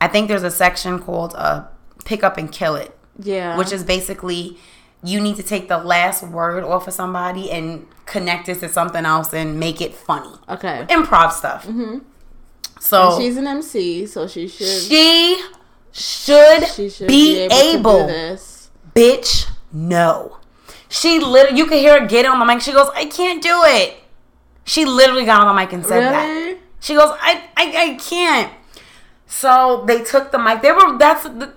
I 0.00 0.08
think 0.08 0.28
there's 0.28 0.44
a 0.44 0.50
section 0.50 0.98
called 0.98 1.34
uh, 1.36 1.66
"Pick 2.04 2.22
Up 2.22 2.38
and 2.38 2.50
Kill 2.50 2.76
It," 2.76 2.96
Yeah. 3.22 3.56
which 3.56 3.72
is 3.72 3.84
basically 3.84 4.58
you 5.04 5.20
need 5.20 5.36
to 5.36 5.42
take 5.42 5.68
the 5.68 5.78
last 5.78 6.22
word 6.22 6.62
off 6.64 6.86
of 6.86 6.94
somebody 6.94 7.50
and 7.50 7.86
connect 8.06 8.48
it 8.48 8.60
to 8.60 8.68
something 8.68 9.04
else 9.04 9.32
and 9.34 9.58
make 9.58 9.80
it 9.80 9.94
funny. 9.94 10.32
okay. 10.48 10.86
Improv 10.88 11.32
stuff. 11.32 11.66
Mm-hmm. 11.66 11.98
So 12.80 13.18
She's 13.18 13.36
an 13.36 13.46
MC, 13.46 14.06
so 14.06 14.26
she 14.26 14.48
should 14.48 14.66
she 14.66 15.40
should, 15.92 16.66
she 16.68 16.88
should 16.88 17.08
be, 17.08 17.46
be, 17.48 17.54
able, 17.54 18.06
this. 18.06 18.70
bitch. 18.94 19.48
No, 19.72 20.38
she 20.88 21.18
literally. 21.18 21.58
You 21.58 21.66
can 21.66 21.78
hear 21.78 22.00
her 22.00 22.06
get 22.06 22.26
on 22.26 22.38
the 22.38 22.44
mic. 22.44 22.60
She 22.60 22.72
goes, 22.72 22.88
"I 22.94 23.04
can't 23.06 23.42
do 23.42 23.62
it." 23.64 23.96
She 24.64 24.84
literally 24.84 25.24
got 25.24 25.40
on 25.46 25.54
the 25.54 25.60
mic 25.60 25.72
and 25.72 25.84
said 25.84 26.00
that. 26.00 26.58
She 26.80 26.94
goes, 26.94 27.10
I, 27.20 27.44
I, 27.56 27.64
I 27.76 27.94
can't. 27.94 28.52
So 29.26 29.84
they 29.86 30.02
took 30.02 30.30
the 30.30 30.38
mic. 30.38 30.62
They 30.62 30.72
were 30.72 30.98
that's 30.98 31.24
the 31.24 31.52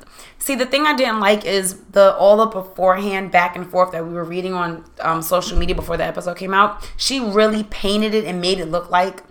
see 0.45 0.55
the 0.55 0.65
thing 0.65 0.86
I 0.86 0.95
didn't 0.95 1.19
like 1.19 1.43
is 1.45 1.67
the 1.91 2.13
all 2.15 2.38
the 2.38 2.45
beforehand 2.62 3.31
back 3.31 3.55
and 3.55 3.65
forth 3.69 3.91
that 3.93 4.05
we 4.08 4.13
were 4.13 4.23
reading 4.36 4.53
on 4.53 4.86
um, 5.01 5.21
social 5.21 5.58
media 5.58 5.75
before 5.75 5.97
the 5.97 6.03
episode 6.05 6.38
came 6.38 6.53
out. 6.53 6.71
She 6.97 7.19
really 7.19 7.63
painted 7.63 8.13
it 8.13 8.25
and 8.25 8.39
made 8.39 8.60
it 8.60 8.67
look 8.75 8.89
like 8.89 9.23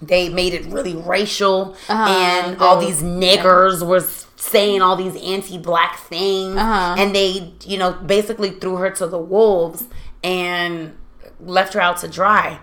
they 0.00 0.28
made 0.28 0.54
it 0.54 0.64
really 0.66 0.94
racial 0.94 1.74
Uh-huh. 1.88 2.06
and 2.08 2.58
all 2.62 2.78
these 2.80 3.02
niggers 3.02 3.84
were 3.86 4.04
saying 4.36 4.80
all 4.80 4.94
these 4.96 5.16
anti-black 5.34 5.98
things 5.98 6.56
Uh-huh. 6.56 6.94
and 6.96 7.14
they 7.14 7.52
you 7.64 7.76
know 7.76 7.92
basically 7.92 8.50
threw 8.50 8.76
her 8.76 8.90
to 8.90 9.06
the 9.08 9.18
wolves 9.18 9.84
and 10.22 10.96
left 11.40 11.74
her 11.74 11.80
out 11.80 11.96
to 11.98 12.08
dry 12.08 12.60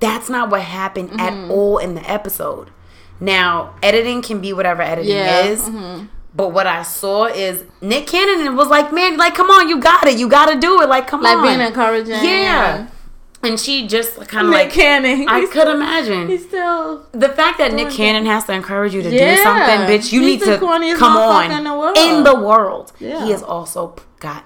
that's 0.00 0.28
not 0.30 0.50
what 0.50 0.62
happened 0.62 1.10
Mm-hmm. 1.10 1.20
at 1.20 1.50
all 1.50 1.78
in 1.78 1.94
the 1.96 2.08
episode 2.08 2.70
now 3.20 3.74
editing 3.82 4.22
can 4.22 4.40
be 4.40 4.52
whatever 4.52 4.82
editing 4.82 5.16
Yeah, 5.16 5.46
is 5.46 5.62
mhm. 5.62 6.08
But 6.34 6.48
what 6.50 6.66
i 6.66 6.82
saw 6.82 7.24
is 7.26 7.64
nick 7.80 8.06
cannon 8.06 8.54
was 8.56 8.68
like 8.68 8.92
man 8.92 9.16
like 9.16 9.34
come 9.34 9.50
on 9.50 9.68
you 9.68 9.80
got 9.80 10.06
it 10.06 10.18
you 10.18 10.28
got 10.28 10.52
to 10.52 10.58
do 10.60 10.80
it 10.82 10.88
like 10.88 11.06
come 11.06 11.22
Like 11.22 11.36
on 11.36 11.44
Like 11.44 11.56
being 11.56 11.66
encouraging. 11.66 12.14
yeah 12.24 12.88
and 13.42 13.58
she 13.58 13.86
just 13.86 14.16
kind 14.28 14.48
of 14.48 14.52
Nick 14.52 14.64
like 14.66 14.72
Cannon. 14.72 15.28
i 15.28 15.40
he's, 15.40 15.50
could 15.50 15.68
imagine 15.68 16.26
he's 16.28 16.44
still 16.46 17.06
the 17.12 17.28
fact 17.28 17.58
that 17.58 17.72
Nick 17.72 17.90
Cannon 17.90 18.26
has 18.26 18.44
to 18.46 18.52
encourage 18.52 18.92
you 18.94 19.00
to 19.02 19.10
Yeah. 19.10 19.36
do 19.36 19.42
something, 19.42 19.80
bitch, 19.86 20.12
you 20.12 20.20
He's 20.22 20.40
need 20.40 20.46
to 20.46 20.58
come 20.58 21.16
on 21.16 21.50
in 21.52 21.62
the 21.64 21.72
world. 21.72 21.96
in 21.96 22.24
the 22.24 22.34
world. 22.34 22.92
Yeah. 22.98 23.24
He 23.24 23.30
has 23.30 23.42
also 23.44 23.94
got 24.18 24.44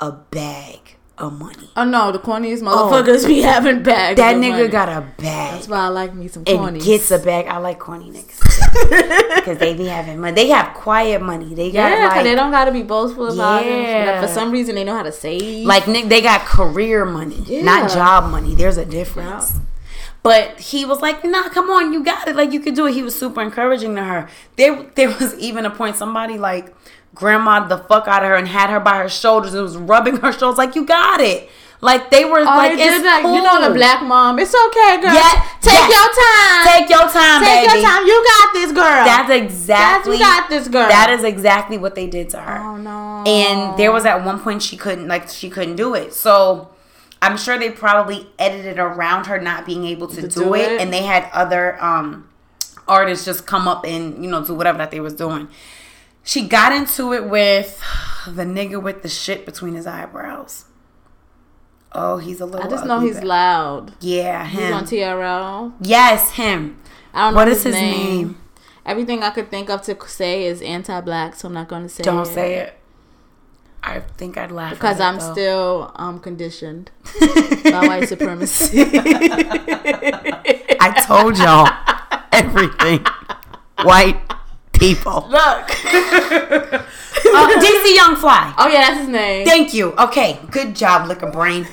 a 0.00 0.12
bag 0.12 0.96
of 1.22 1.38
money. 1.38 1.70
Oh 1.76 1.84
no, 1.84 2.12
the 2.12 2.18
corniest 2.18 2.62
motherfuckers 2.62 3.26
be 3.26 3.40
having 3.52 3.82
bags. 3.82 4.16
That 4.18 4.34
of 4.36 4.40
nigga 4.42 4.50
money. 4.50 4.68
got 4.68 4.88
a 4.88 5.00
bag 5.00 5.54
That's 5.54 5.68
why 5.68 5.78
I 5.78 5.88
like 5.88 6.14
me 6.14 6.28
some 6.28 6.42
and 6.46 6.58
cornies. 6.58 6.84
gets 6.84 7.10
a 7.10 7.18
bag. 7.18 7.46
I 7.46 7.58
like 7.58 7.78
corny 7.78 8.10
niggas 8.10 9.36
because 9.36 9.58
they 9.58 9.74
be 9.74 9.86
having 9.86 10.20
money. 10.20 10.34
They 10.34 10.48
have 10.48 10.74
quiet 10.74 11.22
money. 11.22 11.54
They 11.54 11.70
got 11.70 11.90
yeah, 11.90 12.08
'cause 12.08 12.16
like 12.16 12.24
they 12.24 12.34
don't 12.34 12.50
gotta 12.50 12.72
be 12.72 12.82
boastful 12.82 13.32
about 13.32 13.64
it. 13.64 13.70
Yeah. 13.82 14.20
But 14.20 14.26
for 14.28 14.32
some 14.34 14.50
reason, 14.50 14.74
they 14.74 14.84
know 14.84 14.96
how 14.96 15.02
to 15.04 15.12
save. 15.12 15.66
like 15.66 15.86
Nick. 15.88 16.08
They 16.08 16.20
got 16.20 16.42
career 16.42 17.04
money, 17.04 17.42
Yeah. 17.46 17.62
not 17.62 17.90
job 17.90 18.30
money. 18.30 18.54
There's 18.54 18.76
a 18.76 18.84
difference. 18.84 19.54
But 20.24 20.60
he 20.60 20.84
was 20.84 21.00
like, 21.00 21.24
"Nah, 21.24 21.48
come 21.48 21.68
on, 21.70 21.92
you 21.92 22.04
got 22.04 22.28
it. 22.28 22.36
Like 22.36 22.52
you 22.52 22.60
could 22.60 22.76
do 22.76 22.86
it." 22.86 22.92
He 22.94 23.02
was 23.02 23.12
super 23.18 23.42
encouraging 23.42 23.96
to 23.96 24.04
her. 24.04 24.28
There, 24.56 24.84
there 24.94 25.08
was 25.08 25.36
even 25.38 25.66
a 25.66 25.70
point 25.70 25.96
somebody 25.96 26.38
like 26.38 26.72
grandma 27.14 27.66
the 27.66 27.78
fuck 27.78 28.08
out 28.08 28.22
of 28.22 28.30
her 28.30 28.36
and 28.36 28.48
had 28.48 28.70
her 28.70 28.80
by 28.80 28.98
her 28.98 29.08
shoulders 29.08 29.54
and 29.54 29.62
was 29.62 29.76
rubbing 29.76 30.16
her 30.22 30.32
shoulders 30.32 30.58
like, 30.58 30.74
"You 30.74 30.86
got 30.86 31.20
it." 31.20 31.48
Like 31.80 32.10
they 32.10 32.24
were 32.24 32.38
oh, 32.38 32.44
like, 32.44 32.76
they 32.76 32.84
"It's 32.84 33.02
that. 33.02 33.22
cool. 33.22 33.34
You 33.34 33.42
know 33.42 33.68
the 33.68 33.74
black 33.74 34.04
mom. 34.04 34.38
It's 34.38 34.54
okay, 34.54 35.02
girl. 35.02 35.12
Yeah, 35.12 35.42
take 35.60 35.74
yeah. 35.74 35.90
your 35.90 36.08
time. 36.14 36.62
Take 36.62 36.88
your 36.88 37.08
time, 37.10 37.42
Take 37.42 37.66
baby." 37.66 37.80
your 37.80 37.90
time. 37.90 38.06
You 38.06 38.24
got 38.24 38.52
this, 38.54 38.70
girl. 38.70 39.04
That's 39.04 39.28
That's, 39.28 39.42
exactly. 39.42 40.12
you 40.14 40.18
got 40.20 40.48
this, 40.48 40.68
girl. 40.68 40.88
That 40.88 41.10
is 41.10 41.24
exactly 41.24 41.78
what 41.78 41.96
they 41.96 42.06
did 42.06 42.30
to 42.30 42.40
her. 42.40 42.58
Oh 42.58 42.76
no. 42.76 43.02
and 43.26 43.78
there 43.78 43.92
was 43.92 44.04
at 44.04 44.24
one 44.24 44.40
point 44.40 44.62
she 44.62 44.76
couldn't 44.76 45.08
like 45.08 45.28
she 45.28 45.48
couldn't 45.50 45.76
do 45.76 45.94
it 45.94 46.12
so 46.12 46.68
i'm 47.20 47.36
sure 47.36 47.58
they 47.58 47.70
probably 47.70 48.26
edited 48.38 48.78
around 48.78 49.26
her 49.26 49.40
not 49.40 49.64
being 49.64 49.84
able 49.84 50.08
to, 50.08 50.22
do, 50.22 50.28
do 50.28 50.54
it, 50.54 50.72
it. 50.72 50.80
and 50.80 50.92
they 50.92 51.02
had 51.02 51.28
other 51.32 51.82
um 51.82 52.28
artists 52.88 53.24
just 53.24 53.46
come 53.46 53.68
up 53.68 53.84
and 53.84 54.24
you 54.24 54.30
know 54.30 54.44
do 54.44 54.54
whatever 54.54 54.78
that 54.78 54.90
they 54.90 55.00
was 55.00 55.14
doing 55.14 55.48
she 56.24 56.46
got 56.46 56.72
into 56.72 57.12
it 57.12 57.28
with 57.28 57.80
the 58.26 58.44
nigga 58.44 58.80
with 58.82 59.02
the 59.02 59.08
shit 59.08 59.44
between 59.44 59.74
his 59.74 59.86
eyebrows 59.86 60.64
oh 61.92 62.16
he's 62.18 62.40
a 62.40 62.46
little 62.46 62.64
I 62.66 62.70
just 62.70 62.86
know 62.86 63.00
he's 63.00 63.20
ba- 63.20 63.26
loud. 63.26 63.92
yeah 64.00 64.44
him. 64.46 64.62
He's 64.62 64.72
on 64.72 64.84
TRL. 64.84 65.72
yes 65.80 66.32
him 66.32 66.78
I 67.14 67.24
don't 67.24 67.34
know 67.34 67.40
what 67.40 67.48
is 67.48 67.62
his 67.64 67.74
name. 67.74 68.16
name, 68.28 68.40
everything 68.86 69.22
I 69.22 69.30
could 69.30 69.50
think 69.50 69.68
of 69.68 69.82
to 69.82 69.96
say 70.08 70.44
is 70.46 70.62
anti-black, 70.62 71.34
so 71.34 71.48
I'm 71.48 71.52
not 71.54 71.68
going 71.68 71.82
to 71.82 71.90
say. 71.90 72.02
Don't 72.02 72.22
it. 72.26 72.32
say 72.32 72.54
it. 72.54 72.78
I 73.82 74.00
think 74.00 74.38
I'd 74.38 74.50
laugh 74.50 74.70
because 74.72 74.98
I'm 74.98 75.18
though. 75.18 75.32
still 75.32 75.92
um 75.96 76.20
conditioned 76.20 76.90
by 77.64 77.86
white 77.86 78.08
supremacy. 78.08 78.82
I 80.80 81.04
told 81.06 81.36
y'all 81.36 81.68
everything. 82.32 83.04
White 83.84 84.18
people. 84.82 85.26
Look. 85.28 85.70
Uh, 87.24 87.48
DC 87.48 87.94
Young 87.94 88.16
Fly. 88.16 88.52
Oh 88.58 88.68
yeah, 88.68 88.80
that's 88.80 88.98
his 88.98 89.08
name. 89.08 89.46
Thank 89.46 89.72
you. 89.72 89.92
Okay, 89.92 90.38
good 90.50 90.74
job, 90.74 91.08
liquor 91.08 91.30
brain. 91.30 91.66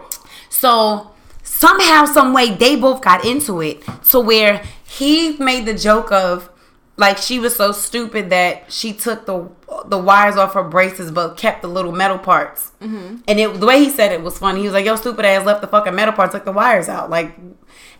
so 0.48 1.12
somehow, 1.42 2.04
some 2.06 2.32
way, 2.32 2.52
they 2.54 2.74
both 2.74 3.00
got 3.00 3.24
into 3.24 3.60
it 3.60 3.84
to 4.10 4.18
where 4.18 4.64
he 4.82 5.36
made 5.36 5.66
the 5.66 5.74
joke 5.74 6.10
of 6.10 6.50
like 6.96 7.18
she 7.18 7.38
was 7.38 7.54
so 7.54 7.70
stupid 7.70 8.30
that 8.30 8.72
she 8.72 8.92
took 8.92 9.26
the 9.26 9.48
the 9.86 9.98
wires 9.98 10.36
off 10.36 10.54
her 10.54 10.64
braces 10.64 11.12
but 11.12 11.36
kept 11.36 11.62
the 11.62 11.68
little 11.68 11.92
metal 11.92 12.18
parts. 12.18 12.72
Mm-hmm. 12.80 13.16
And 13.28 13.38
it, 13.38 13.60
the 13.60 13.66
way 13.66 13.84
he 13.84 13.90
said 13.90 14.10
it 14.10 14.22
was 14.22 14.38
funny. 14.38 14.60
He 14.60 14.66
was 14.66 14.74
like, 14.74 14.86
"Yo, 14.86 14.96
stupid 14.96 15.24
ass 15.24 15.44
left 15.46 15.60
the 15.60 15.68
fucking 15.68 15.94
metal 15.94 16.14
parts, 16.14 16.32
took 16.32 16.44
the 16.44 16.52
wires 16.52 16.88
out." 16.88 17.08
Like 17.10 17.36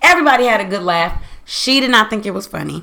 everybody 0.03 0.47
had 0.47 0.61
a 0.61 0.65
good 0.65 0.83
laugh. 0.83 1.23
She 1.45 1.81
did 1.81 1.91
not 1.91 2.11
think 2.11 2.27
it 2.27 2.33
was 2.33 2.47
funny. 2.47 2.83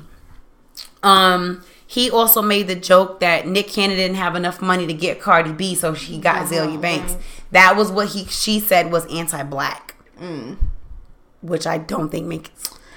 Um, 1.02 1.64
he 1.92 2.10
also 2.10 2.40
made 2.40 2.68
the 2.68 2.74
joke 2.74 3.20
that 3.20 3.46
Nick 3.46 3.68
Cannon 3.68 3.98
didn't 3.98 4.16
have 4.16 4.34
enough 4.34 4.62
money 4.62 4.86
to 4.86 4.94
get 4.94 5.20
Cardi 5.20 5.52
B, 5.52 5.74
so 5.74 5.92
she 5.92 6.16
got 6.16 6.36
uh-huh, 6.36 6.46
Azealia 6.46 6.68
uh-huh. 6.68 6.78
Banks. 6.78 7.16
That 7.50 7.76
was 7.76 7.90
what 7.92 8.08
he 8.08 8.24
she 8.24 8.60
said 8.60 8.90
was 8.90 9.04
anti-black, 9.12 9.94
mm. 10.18 10.56
which 11.42 11.66
I 11.66 11.76
don't 11.76 12.08
think 12.08 12.26
makes 12.26 12.48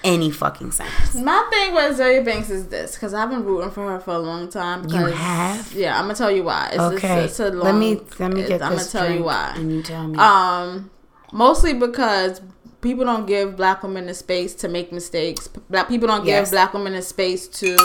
any 0.05 0.31
fucking 0.31 0.71
sense. 0.71 1.13
My 1.13 1.45
thing 1.49 1.75
with 1.75 1.97
Zoe 1.97 2.23
Banks 2.23 2.49
is 2.49 2.69
this 2.69 2.93
because 2.93 3.13
I've 3.13 3.29
been 3.29 3.43
rooting 3.43 3.71
for 3.71 3.85
her 3.85 3.99
for 3.99 4.11
a 4.11 4.19
long 4.19 4.47
time. 4.47 4.87
You 4.87 5.07
have? 5.07 5.73
Yeah, 5.73 5.97
I'm 5.99 6.05
gonna 6.05 6.15
tell 6.15 6.31
you 6.31 6.45
why. 6.45 6.69
It's, 6.71 6.79
Okay, 6.79 7.25
it's, 7.25 7.37
long, 7.39 7.59
let 7.59 7.75
me 7.75 7.99
let 8.17 8.31
me 8.31 8.43
get 8.43 8.59
this. 8.59 8.61
I'm 8.61 8.77
gonna 8.77 8.85
tell 8.85 9.11
you 9.11 9.25
why. 9.25 9.55
and 9.57 9.73
you 9.73 9.83
tell 9.83 10.07
me. 10.07 10.17
Um, 10.17 10.89
mostly 11.33 11.73
because 11.73 12.41
people 12.79 13.03
don't 13.03 13.25
give 13.25 13.57
black 13.57 13.83
women 13.83 14.05
the 14.05 14.13
space 14.13 14.55
to 14.55 14.69
make 14.69 14.93
mistakes. 14.93 15.49
Black 15.49 15.89
people 15.89 16.07
don't 16.07 16.25
Yes. 16.25 16.47
give 16.47 16.51
black 16.53 16.73
women 16.73 16.93
the 16.93 17.01
space 17.01 17.49
to 17.49 17.75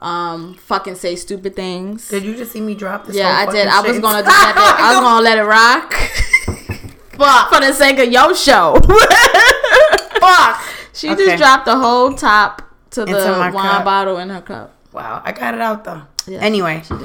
um 0.00 0.54
fucking 0.54 0.94
say 0.94 1.14
stupid 1.16 1.54
things. 1.54 2.08
did 2.08 2.22
you 2.24 2.34
just 2.34 2.52
see 2.52 2.60
me 2.60 2.74
drop 2.74 3.06
this? 3.06 3.16
yeah, 3.16 3.44
I 3.46 3.50
did. 3.50 3.66
I 3.68 3.80
was 3.82 3.92
shit? 3.92 4.02
gonna 4.02 4.22
do 4.22 4.26
that. 4.26 4.76
I 4.80 4.94
was 4.94 5.00
gonna 5.00 5.22
let 5.22 5.38
it 5.38 5.42
rock. 5.44 5.92
Fuck. 7.20 7.52
For 7.52 7.60
the 7.60 7.72
sake 7.74 7.98
of 7.98 8.10
your 8.10 8.34
show. 8.34 8.76
Fuck. 10.20 10.62
She 10.92 11.10
Okay. 11.10 11.24
just 11.26 11.38
dropped 11.38 11.66
the 11.66 11.76
whole 11.76 12.12
top 12.14 12.62
to 12.90 13.02
Into 13.02 13.12
the 13.14 13.30
wine 13.32 13.52
cup. 13.52 13.84
bottle 13.84 14.18
in 14.18 14.28
her 14.30 14.40
cup. 14.40 14.74
Wow, 14.92 15.22
I 15.24 15.32
got 15.32 15.54
it 15.54 15.60
out 15.60 15.84
though. 15.84 16.02
Yeah. 16.26 16.38
Anyway, 16.40 16.82
Yeah. 16.90 16.96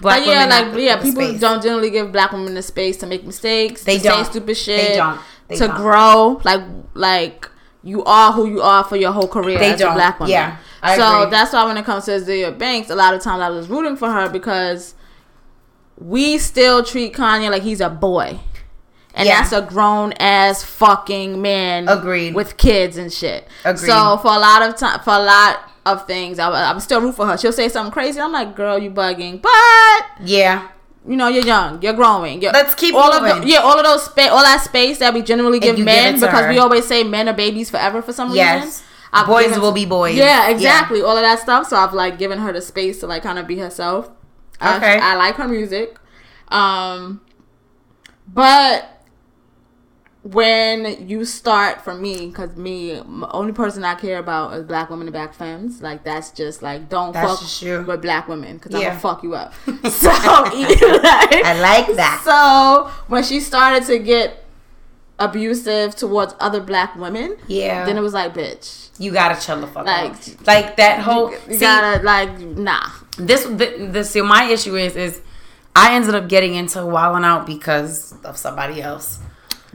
Black 0.00 0.20
but 0.20 0.26
yeah, 0.26 0.44
women 0.46 0.72
like 0.72 0.80
yeah, 0.80 0.96
people 1.02 1.22
space. 1.22 1.40
don't 1.40 1.62
generally 1.62 1.90
give 1.90 2.12
black 2.12 2.32
women 2.32 2.54
the 2.54 2.62
space 2.62 2.96
to 2.98 3.06
make 3.06 3.24
mistakes. 3.24 3.82
They 3.84 3.98
to 3.98 4.04
don't. 4.04 4.24
say 4.24 4.30
stupid 4.30 4.56
shit. 4.56 4.88
They 4.90 4.96
don't. 4.96 5.20
They 5.48 5.56
to 5.56 5.66
don't. 5.66 5.76
grow, 5.76 6.40
like 6.44 6.62
like 6.94 7.48
you 7.82 8.04
are 8.04 8.32
who 8.32 8.46
you 8.48 8.62
are 8.62 8.84
for 8.84 8.96
your 8.96 9.12
whole 9.12 9.26
career 9.28 9.58
They 9.58 9.72
as 9.72 9.80
don't. 9.80 9.94
black 9.94 10.20
woman. 10.20 10.30
Yeah, 10.32 10.56
I 10.82 10.96
so 10.96 11.22
agree. 11.22 11.30
that's 11.30 11.52
why 11.52 11.64
when 11.64 11.76
it 11.76 11.84
comes 11.84 12.04
to 12.06 12.10
Azealia 12.12 12.56
Banks, 12.58 12.90
a 12.90 12.94
lot 12.94 13.14
of 13.14 13.22
times 13.22 13.40
I 13.40 13.48
was 13.50 13.68
rooting 13.68 13.96
for 13.96 14.10
her 14.10 14.28
because 14.28 14.94
we 15.96 16.38
still 16.38 16.82
treat 16.82 17.12
Kanye 17.14 17.50
like 17.50 17.62
he's 17.62 17.80
a 17.80 17.88
boy. 17.88 18.40
And 19.14 19.28
Yeah. 19.28 19.40
that's 19.42 19.52
a 19.52 19.60
grown 19.62 20.12
ass 20.14 20.64
fucking 20.64 21.40
man. 21.42 21.88
Agreed. 21.88 22.34
With 22.34 22.56
kids 22.56 22.96
and 22.96 23.12
shit. 23.12 23.46
Agreed. 23.64 23.86
So 23.86 24.16
for 24.18 24.28
a 24.28 24.38
lot 24.38 24.62
of 24.62 24.76
time, 24.76 25.00
for 25.00 25.12
a 25.12 25.18
lot 25.18 25.60
of 25.84 26.06
things, 26.06 26.38
I, 26.38 26.48
I 26.48 26.72
would 26.72 26.82
still 26.82 27.00
root 27.00 27.14
for 27.14 27.26
her. 27.26 27.36
She'll 27.36 27.52
say 27.52 27.68
something 27.68 27.92
crazy. 27.92 28.20
I'm 28.20 28.32
like, 28.32 28.56
girl, 28.56 28.78
you 28.78 28.90
bugging. 28.90 29.42
But 29.42 30.06
yeah, 30.26 30.68
you 31.06 31.16
know, 31.16 31.28
you're 31.28 31.44
young, 31.44 31.82
you're 31.82 31.92
growing. 31.92 32.40
You're, 32.40 32.52
Let's 32.52 32.74
keep 32.74 32.94
all 32.94 33.12
of 33.12 33.22
the, 33.42 33.46
yeah, 33.46 33.58
all 33.58 33.78
of 33.78 33.84
those 33.84 34.04
space, 34.06 34.30
all 34.30 34.42
that 34.42 34.62
space 34.62 34.98
that 34.98 35.12
we 35.12 35.20
generally 35.22 35.60
give 35.60 35.78
men 35.78 36.14
because 36.14 36.30
her. 36.44 36.48
we 36.48 36.58
always 36.58 36.86
say 36.86 37.04
men 37.04 37.28
are 37.28 37.34
babies 37.34 37.68
forever 37.70 38.00
for 38.00 38.12
some 38.14 38.32
Yes. 38.34 38.64
reason. 38.64 38.84
I've 39.12 39.26
Boys 39.26 39.58
will 39.58 39.72
be 39.72 39.84
boys. 39.84 40.14
Yeah, 40.16 40.48
Yeah. 40.48 40.54
exactly. 40.54 41.02
All 41.02 41.16
of 41.16 41.22
that 41.22 41.38
stuff. 41.38 41.68
So 41.68 41.76
I've 41.76 41.92
like 41.92 42.18
given 42.18 42.38
her 42.38 42.52
the 42.52 42.60
space 42.62 43.00
to 43.00 43.06
like 43.06 43.22
kind 43.22 43.38
of 43.38 43.46
be 43.46 43.58
herself. 43.58 44.08
Okay. 44.60 44.98
I, 44.98 45.16
like 45.16 45.34
her 45.36 45.48
music, 45.48 45.98
um, 46.48 47.20
but 48.28 48.88
when 50.22 51.08
you 51.08 51.24
start 51.24 51.80
for 51.82 51.94
me, 51.94 52.26
because 52.28 52.56
me, 52.56 53.00
only 53.32 53.52
person 53.52 53.82
I 53.82 53.96
care 53.96 54.18
about 54.18 54.54
is 54.54 54.64
black 54.64 54.88
women 54.88 55.08
and 55.08 55.12
black 55.12 55.34
femmes. 55.34 55.82
Like 55.82 56.04
that's 56.04 56.30
just 56.30 56.62
like 56.62 56.88
don't 56.88 57.12
That's 57.12 57.60
fuck 57.60 57.86
with 57.88 58.02
black 58.02 58.28
women 58.28 58.56
because 58.58 58.74
I'm 58.74 58.82
gonna 58.82 59.00
fuck 59.00 59.24
you 59.24 59.34
up. 59.34 59.52
so 59.66 59.68
like, 60.08 60.54
I 60.54 61.58
like 61.60 61.96
that. 61.96 62.22
so 62.24 62.88
when 63.08 63.24
she 63.24 63.40
started 63.40 63.84
to 63.88 63.98
get 63.98 64.44
abusive 65.18 65.96
towards 65.96 66.34
other 66.38 66.60
black 66.60 66.94
women, 66.94 67.36
Yeah. 67.48 67.84
then 67.84 67.96
it 67.96 68.00
was 68.00 68.14
like, 68.14 68.32
bitch, 68.32 68.81
You 68.98 69.10
gotta 69.12 69.40
chill 69.44 69.60
the 69.60 69.66
fuck 69.66 69.86
Like- 69.86 70.12
out. 70.12 70.46
Like 70.46 70.76
that 70.76 71.00
whole. 71.00 71.30
you 71.32 71.54
see, 71.54 71.60
gotta 71.60 72.02
like, 72.02 72.38
nah. 72.38 72.88
this 73.18 73.44
the, 73.44 73.88
the 73.92 74.04
see 74.04 74.20
my 74.22 74.44
issue 74.44 74.76
is 74.76 74.96
is 74.96 75.20
I 75.74 75.94
ended 75.94 76.14
up 76.14 76.28
getting 76.28 76.54
into 76.54 76.78
Wildin' 76.80 77.24
Out 77.24 77.46
because 77.46 78.14
of 78.24 78.36
somebody 78.36 78.82
else. 78.82 79.18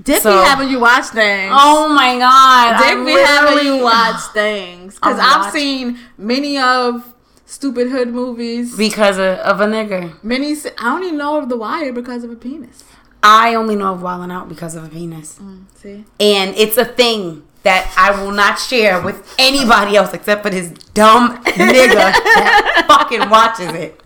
Dick 0.02 0.22
So- 0.22 0.32
be 0.40 0.46
having 0.46 0.70
you 0.70 0.80
watch 0.80 1.06
things. 1.06 1.52
Oh 1.56 1.90
my 1.90 2.18
god! 2.20 2.78
Dick 2.78 2.98
I 2.98 3.04
be 3.06 3.12
having 3.12 3.66
you 3.66 3.84
watch 3.84 4.22
things 4.34 4.94
because 5.02 5.20
I've 5.20 5.46
watching- 5.46 5.60
seen 5.96 6.00
many 6.18 6.60
of 6.60 7.14
stupid 7.48 7.90
hood 7.90 8.10
movies. 8.14 8.78
because 8.78 9.18
of, 9.18 9.40
of 9.40 9.60
a 9.62 9.66
nigga. 9.66 10.22
Many 10.24 10.56
I 10.78 10.94
only 10.94 11.12
know 11.12 11.40
of 11.40 11.50
The 11.50 11.58
Wire 11.58 11.92
because 11.92 12.24
of 12.24 12.30
a 12.30 12.36
penis. 12.36 12.84
I 13.24 13.56
only 13.56 13.76
know 13.76 13.94
of 13.94 14.02
Wildin' 14.02 14.32
Out 14.32 14.48
because 14.48 14.76
of 14.76 14.84
a 14.84 14.90
penis, 14.90 15.40
mm, 15.42 15.64
See, 15.76 16.06
and 16.20 16.56
it's 16.56 16.78
a 16.78 16.86
thing 16.86 17.44
that 17.68 17.94
I 17.98 18.10
will 18.22 18.32
not 18.32 18.58
share 18.58 19.02
with 19.02 19.36
anybody 19.38 19.98
else 19.98 20.14
except 20.14 20.42
for 20.44 20.50
this 20.50 20.70
dumb 20.94 21.44
nigga 21.44 21.94
that 21.96 22.86
fucking 22.88 23.30
watches 23.30 23.74
it. 23.74 24.02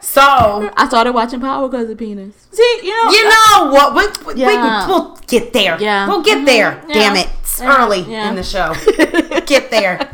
So 0.00 0.20
I 0.76 0.86
started 0.88 1.12
watching 1.12 1.40
Power 1.40 1.68
because 1.68 1.88
of 1.90 1.96
penis. 1.98 2.34
See, 2.50 2.80
you 2.82 2.90
know, 2.90 3.10
you 3.10 3.24
know 3.24 3.70
what? 3.72 3.94
We, 4.26 4.34
we, 4.34 4.40
Yeah. 4.40 4.86
we, 4.86 4.92
will 4.92 5.18
get 5.28 5.52
there. 5.52 5.76
Yeah. 5.80 6.08
We'll 6.08 6.22
get 6.22 6.38
Mhm. 6.38 6.46
there. 6.46 6.84
Yeah. 6.88 6.94
Damn 6.94 7.16
it. 7.16 7.28
It's 7.42 7.60
Yeah. 7.60 7.76
early 7.76 8.00
Yeah. 8.00 8.28
in 8.30 8.34
the 8.34 8.42
show. 8.42 8.74
get 9.46 9.70
there. 9.70 10.10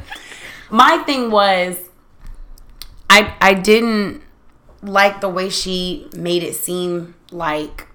My 0.70 0.99
thing 1.07 1.31
was 1.31 1.77
I 3.09 3.33
I 3.40 3.55
didn't 3.55 4.23
like 4.83 5.20
the 5.23 5.29
way 5.29 5.49
she 5.49 6.09
made 6.14 6.42
it 6.42 6.55
seem 6.57 7.14
like 7.31 7.87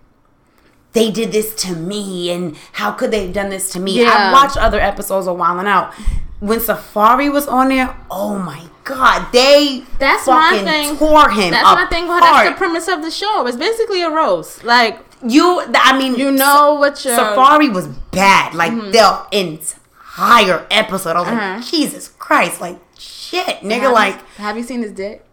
they 0.94 1.12
did 1.12 1.32
this 1.32 1.54
to 1.64 1.76
me 1.76 2.32
and 2.32 2.56
how 2.74 2.92
could 2.92 3.12
they 3.12 3.26
have 3.26 3.34
done 3.34 3.50
this 3.50 3.72
to 3.74 3.80
me? 3.80 4.02
Yeah. 4.02 4.10
I 4.12 4.34
watched 4.34 4.58
other 4.58 4.80
episodes 4.80 5.28
of 5.28 5.38
Wildin' 5.38 5.68
Out. 5.68 5.94
When 6.40 6.60
Safaree 6.60 7.32
was 7.32 7.48
on 7.48 7.68
there, 7.70 7.96
oh 8.10 8.40
my 8.40 8.64
god, 8.86 9.32
they 9.34 9.84
That's 10.00 10.26
my 10.26 10.52
fucking 10.52 10.66
thing. 10.66 10.98
tore 10.98 11.30
him 11.30 11.52
That's 11.52 11.64
my 11.64 11.86
thing. 11.90 12.08
Well, 12.08 12.18
apart. 12.20 12.34
that's 12.46 12.50
the 12.50 12.56
premise 12.58 12.88
of 12.88 13.02
the 13.02 13.12
show. 13.12 13.46
It's 13.46 13.58
basically 13.58 14.02
a 14.02 14.10
roast. 14.10 14.64
Like 14.64 15.00
You, 15.22 15.62
I 15.76 15.98
mean, 16.00 16.16
you 16.16 16.32
know 16.32 16.76
what. 16.76 16.94
Safaree 16.96 17.74
was 17.74 17.88
bad. 17.88 18.54
Like 18.56 18.72
the 18.72 19.26
entire 19.34 20.66
episode, 20.72 21.16
I 21.16 21.20
was 21.20 21.28
Uh-huh. 21.30 21.56
like, 21.58 21.66
Jesus 21.66 22.08
Christ, 22.08 22.62
like 22.62 22.80
shit, 22.98 23.60
nigga. 23.62 23.82
Have 23.82 23.92
Like 23.94 24.16
you, 24.16 24.44
have 24.44 24.58
you 24.58 24.64
seen 24.64 24.82
his 24.82 24.92
dick? 24.94 25.26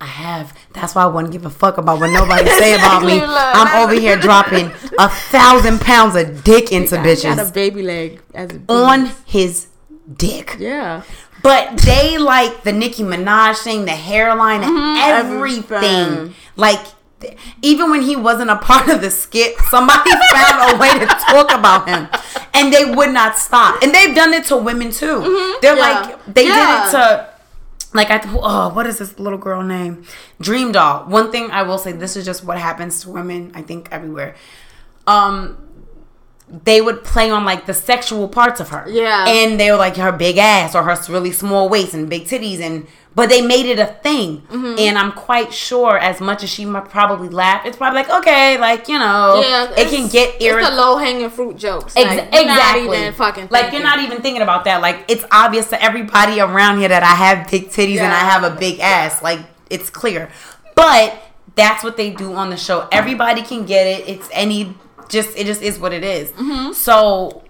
I 0.00 0.06
have. 0.06 0.56
That's 0.74 0.94
why 0.94 1.02
I 1.02 1.06
wouldn't 1.06 1.32
give 1.32 1.44
a 1.44 1.50
fuck 1.50 1.76
about 1.76 1.98
what 2.00 2.10
nobody 2.12 2.48
say 2.50 2.74
about 2.74 3.02
me. 3.10 3.20
I'm 3.20 3.82
over 3.82 3.98
here 4.00 4.16
dropping 4.16 4.66
a 4.98 5.08
thousand 5.08 5.80
pounds 5.80 6.14
of 6.14 6.44
dick 6.44 6.70
into 6.70 6.96
Got 6.96 7.06
a 7.06 7.08
bitches 7.08 7.52
baby 7.52 7.82
leg 7.82 8.20
as 8.34 8.50
a 8.52 8.60
on 8.72 9.10
his 9.26 9.66
dick. 10.16 10.56
Yeah. 10.58 11.02
But 11.42 11.78
they 11.78 12.18
like 12.18 12.62
the 12.62 12.72
Nicki 12.72 13.02
Minaj 13.02 13.62
thing, 13.62 13.84
the 13.86 13.92
hairline, 13.92 14.62
mm-hmm. 14.62 14.96
everything. 14.98 15.72
everything. 15.84 16.34
Like 16.56 16.80
even 17.62 17.90
when 17.90 18.02
he 18.02 18.14
wasn't 18.14 18.50
a 18.50 18.56
part 18.56 18.88
of 18.88 19.00
the 19.00 19.10
skit, 19.10 19.56
somebody 19.70 20.10
found 20.32 20.74
a 20.74 20.78
way 20.78 20.92
to 21.00 21.06
talk 21.06 21.52
about 21.52 21.88
him, 21.88 22.08
and 22.54 22.72
they 22.72 22.84
would 22.84 23.10
not 23.12 23.36
stop. 23.36 23.82
And 23.82 23.92
they've 23.92 24.14
done 24.14 24.32
it 24.32 24.44
to 24.46 24.56
women 24.56 24.90
too. 24.92 25.20
Mm-hmm. 25.20 25.58
They're 25.60 25.76
Yeah. 25.76 25.82
like 25.82 26.34
they 26.34 26.46
Yeah. 26.46 26.82
did 26.84 26.88
it 26.88 26.90
to. 26.92 27.37
Like 27.94 28.10
I, 28.10 28.20
oh, 28.24 28.72
what 28.74 28.86
is 28.86 28.98
this 28.98 29.18
little 29.18 29.38
girl 29.38 29.62
name? 29.62 30.04
Dream 30.40 30.72
Doll. 30.72 31.04
One 31.08 31.32
thing 31.32 31.50
I 31.50 31.62
will 31.62 31.78
say, 31.78 31.92
this 31.92 32.16
is 32.16 32.24
just 32.24 32.44
what 32.44 32.58
happens 32.58 33.02
to 33.02 33.10
women. 33.10 33.52
I 33.54 33.62
think 33.62 33.88
everywhere. 33.90 34.34
Um, 35.06 35.67
they 36.50 36.80
would 36.80 37.04
play 37.04 37.30
on 37.30 37.44
like 37.44 37.66
the 37.66 37.74
sexual 37.74 38.28
parts 38.28 38.58
of 38.60 38.70
her. 38.70 38.84
Yeah. 38.88 39.26
And 39.28 39.60
they 39.60 39.70
were 39.70 39.76
like 39.76 39.96
her 39.96 40.12
big 40.12 40.38
ass 40.38 40.74
or 40.74 40.82
her 40.84 40.96
really 41.08 41.32
small 41.32 41.68
waist 41.68 41.94
and 41.94 42.08
big 42.08 42.24
titties 42.24 42.60
and 42.60 42.86
but 43.14 43.28
they 43.30 43.42
made 43.42 43.66
it 43.66 43.80
a 43.80 43.86
thing. 43.86 44.42
Mm-hmm. 44.42 44.78
And 44.78 44.96
I'm 44.96 45.10
quite 45.10 45.52
sure 45.52 45.98
as 45.98 46.20
much 46.20 46.44
as 46.44 46.50
she 46.50 46.64
might 46.64 46.88
probably 46.88 47.28
laugh, 47.28 47.66
it's 47.66 47.76
probably 47.76 48.02
like, 48.02 48.10
okay, 48.10 48.58
like, 48.58 48.86
you 48.88 48.96
know, 48.96 49.42
Yeah, 49.42 49.64
it 49.72 49.88
can 49.88 50.04
it's- 50.06 50.12
get 50.12 50.34
It's 50.36 50.44
irritating. 50.44 50.76
the 50.76 50.80
low 50.82 50.98
hanging 50.98 51.28
fruit 51.30 51.56
jokes. 51.56 51.94
Ex- 51.96 52.08
Like, 52.16 52.28
exactly. 52.42 53.10
Fucking 53.10 53.48
like 53.50 53.72
you're 53.72 53.82
not 53.82 53.98
even 53.98 54.22
thinking 54.22 54.42
about 54.42 54.64
that. 54.64 54.80
Like 54.80 55.04
it's 55.08 55.24
obvious 55.32 55.68
to 55.70 55.82
everybody 55.82 56.38
around 56.40 56.78
here 56.78 56.88
that 56.88 57.02
I 57.02 57.14
have 57.16 57.50
big 57.50 57.68
titties 57.70 57.98
and 57.98 58.12
I 58.12 58.20
have 58.20 58.44
a 58.44 58.54
big 58.54 58.78
ass. 58.80 59.20
Like 59.22 59.40
it's 59.68 59.90
clear. 59.90 60.30
But 60.76 61.20
that's 61.56 61.82
what 61.82 61.96
they 61.96 62.10
do 62.10 62.34
on 62.34 62.50
the 62.50 62.56
show. 62.56 62.86
Everybody 62.92 63.42
can 63.42 63.66
get 63.66 63.86
it. 63.86 64.08
It's 64.08 64.28
any 64.32 64.76
just 65.08 65.36
it 65.36 65.46
just 65.46 65.62
is 65.62 65.78
what 65.78 65.92
it 65.92 66.04
is. 66.04 66.30
Mm-hmm. 66.32 66.72
So 66.72 67.42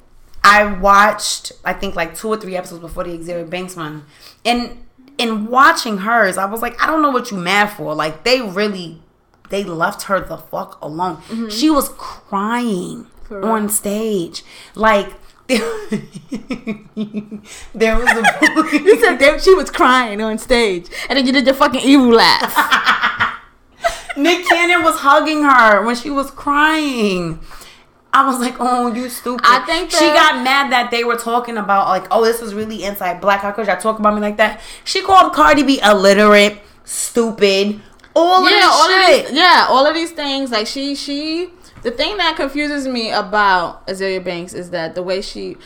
I 0.44 0.64
watched 0.64 1.53
I 1.64 1.73
think 1.73 1.94
like 1.97 2.14
two 2.16 2.29
or 2.29 2.37
three 2.37 2.57
episodes 2.57 2.81
before 2.81 3.05
the 3.05 3.16
Xavier 3.23 3.44
Banks 3.44 3.77
one. 3.77 4.05
And 4.44 4.85
in 5.18 5.47
watching 5.47 5.99
hers, 5.99 6.38
I 6.38 6.44
was 6.47 6.62
like, 6.62 6.81
I 6.83 6.87
don't 6.87 7.03
know 7.03 7.11
what 7.11 7.31
you 7.31 7.37
mad 7.37 7.66
for. 7.73 7.94
Like 7.94 8.25
they 8.25 8.40
really 8.40 9.03
they 9.51 9.64
left 9.64 10.03
her 10.05 10.21
the 10.21 10.37
fuck 10.38 10.79
alone. 10.83 11.18
She 11.51 11.71
was 11.71 11.88
crying 11.90 13.07
Mm-hmm. 13.29 13.35
Real. 13.44 13.44
on 13.53 13.68
stage. 13.68 14.42
Like 14.75 15.12
there 15.49 15.61
was 17.99 18.09
a 18.09 18.23
You 18.85 19.01
said 19.01 19.16
that 19.18 19.40
she 19.42 19.55
was 19.55 19.71
crying 19.71 20.21
on 20.23 20.38
stage, 20.38 20.87
and 21.09 21.18
then 21.18 21.27
you 21.27 21.33
did 21.33 21.44
your 21.47 21.55
fucking 21.55 21.81
evil 21.81 22.09
laugh. 22.14 22.55
Nick 24.16 24.47
Cannon 24.47 24.83
was 24.83 24.97
hugging 25.01 25.42
her 25.42 25.85
when 25.85 25.97
she 25.97 26.11
was 26.11 26.31
crying. 26.31 27.40
I 28.12 28.27
was 28.27 28.40
like, 28.40 28.57
"Oh, 28.59 28.92
you 28.92 29.09
stupid!" 29.09 29.44
I 29.47 29.61
think 29.61 29.90
she 29.90 30.07
got 30.07 30.42
mad 30.42 30.73
that 30.73 30.90
they 30.90 31.05
were 31.05 31.16
talking 31.16 31.57
about 31.57 31.88
like, 31.88 32.07
"Oh, 32.11 32.25
this 32.25 32.40
is 32.40 32.55
really 32.55 32.85
inside 32.85 33.21
black. 33.21 33.40
How 33.40 33.53
could 33.53 33.66
y'all 33.66 33.77
talk 33.77 33.99
about 33.99 34.14
me 34.14 34.21
like 34.21 34.38
that?" 34.38 34.61
She 34.85 35.03
called 35.03 35.35
Cardi 35.35 35.62
B 35.62 35.81
illiterate, 35.83 36.59
stupid, 36.85 37.81
all 38.16 38.44
of 38.44 38.51
yeah, 38.51 38.59
this 38.59 38.66
all 38.66 38.88
shit. 38.88 39.21
of 39.21 39.29
these, 39.29 39.38
yeah, 39.38 39.66
all 39.68 39.87
of 39.87 39.94
these 39.94 40.11
things. 40.12 40.51
Like 40.51 40.66
she, 40.66 40.94
she. 40.94 41.51
The 41.83 41.92
thing 41.92 42.16
that 42.16 42.35
confuses 42.35 42.88
me 42.88 43.12
about 43.12 43.87
Azealia 43.87 44.25
Banks 44.25 44.53
is 44.53 44.71
that 44.71 44.97
the 44.97 45.03
way 45.03 45.21
she, 45.23 45.57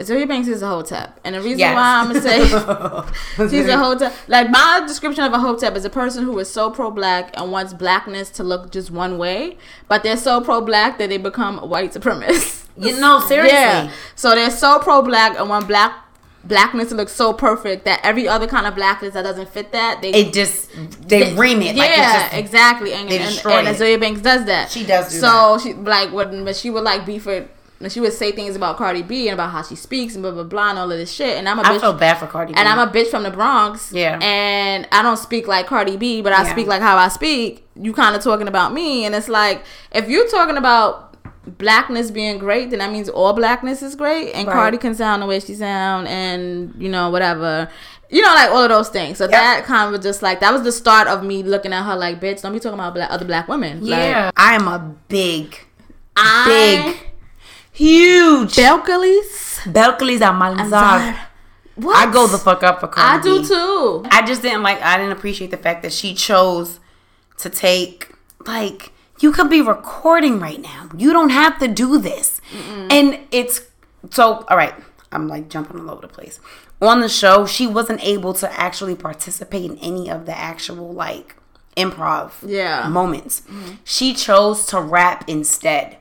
Azealia 0.00 0.26
Banks 0.28 0.48
is 0.48 0.62
a 0.62 0.66
hotep, 0.68 1.18
and 1.24 1.34
the 1.34 1.40
reason 1.40 1.58
Yes. 1.60 1.74
why 1.74 2.00
I'm 2.00 2.06
gonna 2.08 2.20
say 2.20 3.48
she's 3.50 3.68
a 3.68 3.76
hotep, 3.78 4.12
like 4.28 4.50
my 4.50 4.82
description 4.86 5.24
of 5.24 5.32
a 5.32 5.38
hotep 5.38 5.76
is 5.76 5.84
a 5.84 5.90
person 5.90 6.24
who 6.24 6.38
is 6.38 6.50
so 6.50 6.70
pro-black 6.70 7.30
and 7.38 7.52
wants 7.52 7.72
blackness 7.74 8.30
to 8.30 8.42
look 8.42 8.70
just 8.70 8.90
one 8.90 9.18
way, 9.18 9.56
but 9.88 10.02
they're 10.02 10.16
so 10.16 10.40
pro-black 10.40 10.98
that 10.98 11.08
they 11.08 11.18
become 11.18 11.58
white 11.68 11.92
supremacists. 11.92 12.66
You 12.76 12.98
know, 12.98 13.20
seriously. 13.28 13.52
Yeah. 13.58 13.90
So 14.14 14.34
they're 14.34 14.50
so 14.50 14.78
pro-black 14.78 15.38
and 15.38 15.48
want 15.48 15.68
black 15.68 15.94
blackness 16.44 16.88
to 16.88 16.94
look 16.96 17.08
so 17.08 17.32
perfect 17.32 17.84
that 17.84 18.00
every 18.02 18.26
other 18.26 18.46
kind 18.48 18.66
of 18.66 18.74
blackness 18.74 19.14
that 19.14 19.22
doesn't 19.22 19.48
fit 19.50 19.70
that, 19.72 20.02
they 20.02 20.10
It 20.10 20.32
just 20.32 20.70
they, 21.06 21.32
ream 21.34 21.62
it. 21.62 21.76
yeah, 21.76 21.82
like 21.82 21.90
it's 21.92 22.12
just, 22.22 22.34
exactly. 22.34 22.92
And, 22.94 23.08
they 23.08 23.18
and, 23.18 23.26
and 23.46 23.80
it. 23.80 24.00
Banks 24.00 24.20
does 24.22 24.44
that. 24.46 24.70
She 24.70 24.84
does 24.84 25.12
do 25.12 25.18
so 25.20 25.58
she 25.62 25.74
like 25.74 26.12
when 26.12 26.44
but 26.44 26.56
she 26.56 26.70
would 26.70 26.82
like 26.82 27.06
be 27.06 27.18
it 27.18 27.48
when 27.82 27.90
she 27.90 28.00
would 28.00 28.12
say 28.14 28.32
things 28.32 28.56
about 28.56 28.78
Cardi 28.78 29.02
B 29.02 29.28
and 29.28 29.34
about 29.34 29.50
how 29.50 29.62
she 29.62 29.74
speaks 29.76 30.14
and 30.14 30.22
blah 30.22 30.30
blah 30.30 30.44
blah 30.44 30.70
and 30.70 30.78
all 30.78 30.90
of 30.90 30.96
this 30.96 31.10
shit. 31.12 31.36
And 31.36 31.48
I'm 31.48 31.58
a 31.58 31.62
I 31.62 31.66
bitch 31.66 31.80
feel 31.80 31.92
bad 31.92 32.18
for 32.18 32.26
Cardi 32.26 32.52
B. 32.54 32.58
and 32.58 32.66
I'm 32.68 32.78
a 32.78 32.90
bitch 32.90 33.08
from 33.08 33.24
the 33.24 33.30
Bronx. 33.30 33.92
Yeah. 33.92 34.18
And 34.22 34.88
I 34.92 35.02
don't 35.02 35.16
speak 35.18 35.46
like 35.46 35.66
Cardi 35.66 35.96
B, 35.96 36.22
but 36.22 36.32
I 36.32 36.44
Yeah. 36.44 36.52
speak 36.52 36.66
like 36.68 36.80
how 36.80 36.96
I 36.96 37.08
speak. 37.08 37.66
You 37.74 37.92
kind 37.92 38.16
of 38.16 38.22
talking 38.22 38.48
about 38.48 38.72
me, 38.72 39.04
and 39.04 39.14
it's 39.14 39.28
like 39.28 39.64
if 39.92 40.08
you're 40.08 40.28
talking 40.28 40.56
about 40.56 41.08
blackness 41.58 42.10
being 42.10 42.38
great, 42.38 42.70
then 42.70 42.78
that 42.78 42.92
means 42.92 43.08
all 43.08 43.32
blackness 43.32 43.82
is 43.82 43.94
great, 43.96 44.32
and 44.32 44.46
Right. 44.46 44.54
Cardi 44.54 44.78
can 44.78 44.94
sound 44.94 45.22
the 45.22 45.26
way 45.26 45.40
she 45.40 45.54
sound, 45.54 46.06
and 46.08 46.72
you 46.78 46.88
know 46.88 47.10
whatever. 47.10 47.68
You 48.10 48.20
know, 48.22 48.32
like 48.34 48.50
all 48.50 48.62
of 48.62 48.68
those 48.68 48.90
things. 48.90 49.16
So 49.18 49.24
Yep. 49.24 49.30
that 49.32 49.64
kind 49.64 49.86
of 49.86 49.92
was 49.92 50.04
just 50.04 50.22
like 50.22 50.38
that 50.40 50.52
was 50.52 50.62
the 50.62 50.70
start 50.70 51.08
of 51.08 51.24
me 51.24 51.42
looking 51.42 51.72
at 51.72 51.82
her 51.84 51.96
like, 51.96 52.20
bitch, 52.20 52.42
don't 52.42 52.52
be 52.52 52.60
talking 52.60 52.78
about 52.78 52.94
black, 52.94 53.10
other 53.10 53.24
black 53.24 53.48
women. 53.48 53.80
yeah, 53.82 54.30
I 54.36 54.54
am 54.54 54.68
a 54.68 54.78
big, 55.08 55.58
I, 56.14 56.44
big, 56.46 56.96
huge 57.72 58.54
Belcalis. 58.54 59.58
Belcalis 59.72 60.20
Almanzar. 60.20 61.16
What? 61.74 61.96
I 61.96 62.12
go 62.12 62.26
the 62.26 62.38
fuck 62.38 62.62
up 62.62 62.80
for 62.80 62.88
Cardi 62.88 63.18
I 63.18 63.22
do 63.22 63.40
B. 63.42 63.48
too. 63.48 64.04
I 64.10 64.22
just 64.26 64.42
didn't 64.42 64.62
like. 64.62 64.80
I 64.82 64.96
didn't 64.98 65.12
appreciate 65.12 65.50
the 65.50 65.56
fact 65.56 65.82
that 65.82 65.92
she 65.92 66.14
chose 66.14 66.80
to 67.38 67.48
take 67.48 68.12
like 68.46 68.92
you 69.20 69.32
could 69.32 69.48
be 69.48 69.62
recording 69.62 70.38
right 70.38 70.60
now. 70.60 70.90
You 70.96 71.12
don't 71.12 71.30
have 71.30 71.58
to 71.60 71.68
do 71.68 71.98
this, 71.98 72.40
and 72.90 73.18
it's 73.30 73.62
so 74.10 74.44
all 74.48 74.56
right. 74.56 74.74
I'm 75.10 75.28
like 75.28 75.48
jumping 75.48 75.80
all 75.80 75.90
over 75.90 76.02
the 76.02 76.08
place. 76.08 76.40
On 76.82 77.00
the 77.00 77.08
show, 77.08 77.46
she 77.46 77.66
wasn't 77.66 78.02
able 78.04 78.34
to 78.34 78.52
actually 78.60 78.94
participate 78.96 79.70
in 79.70 79.78
any 79.78 80.10
of 80.10 80.26
the 80.26 80.36
actual 80.36 80.92
like 80.92 81.36
improv 81.76 82.32
Yeah. 82.44 82.88
moments. 82.88 83.40
Mm-hmm. 83.42 83.74
She 83.84 84.12
chose 84.14 84.66
to 84.66 84.80
rap 84.80 85.24
instead. 85.28 85.96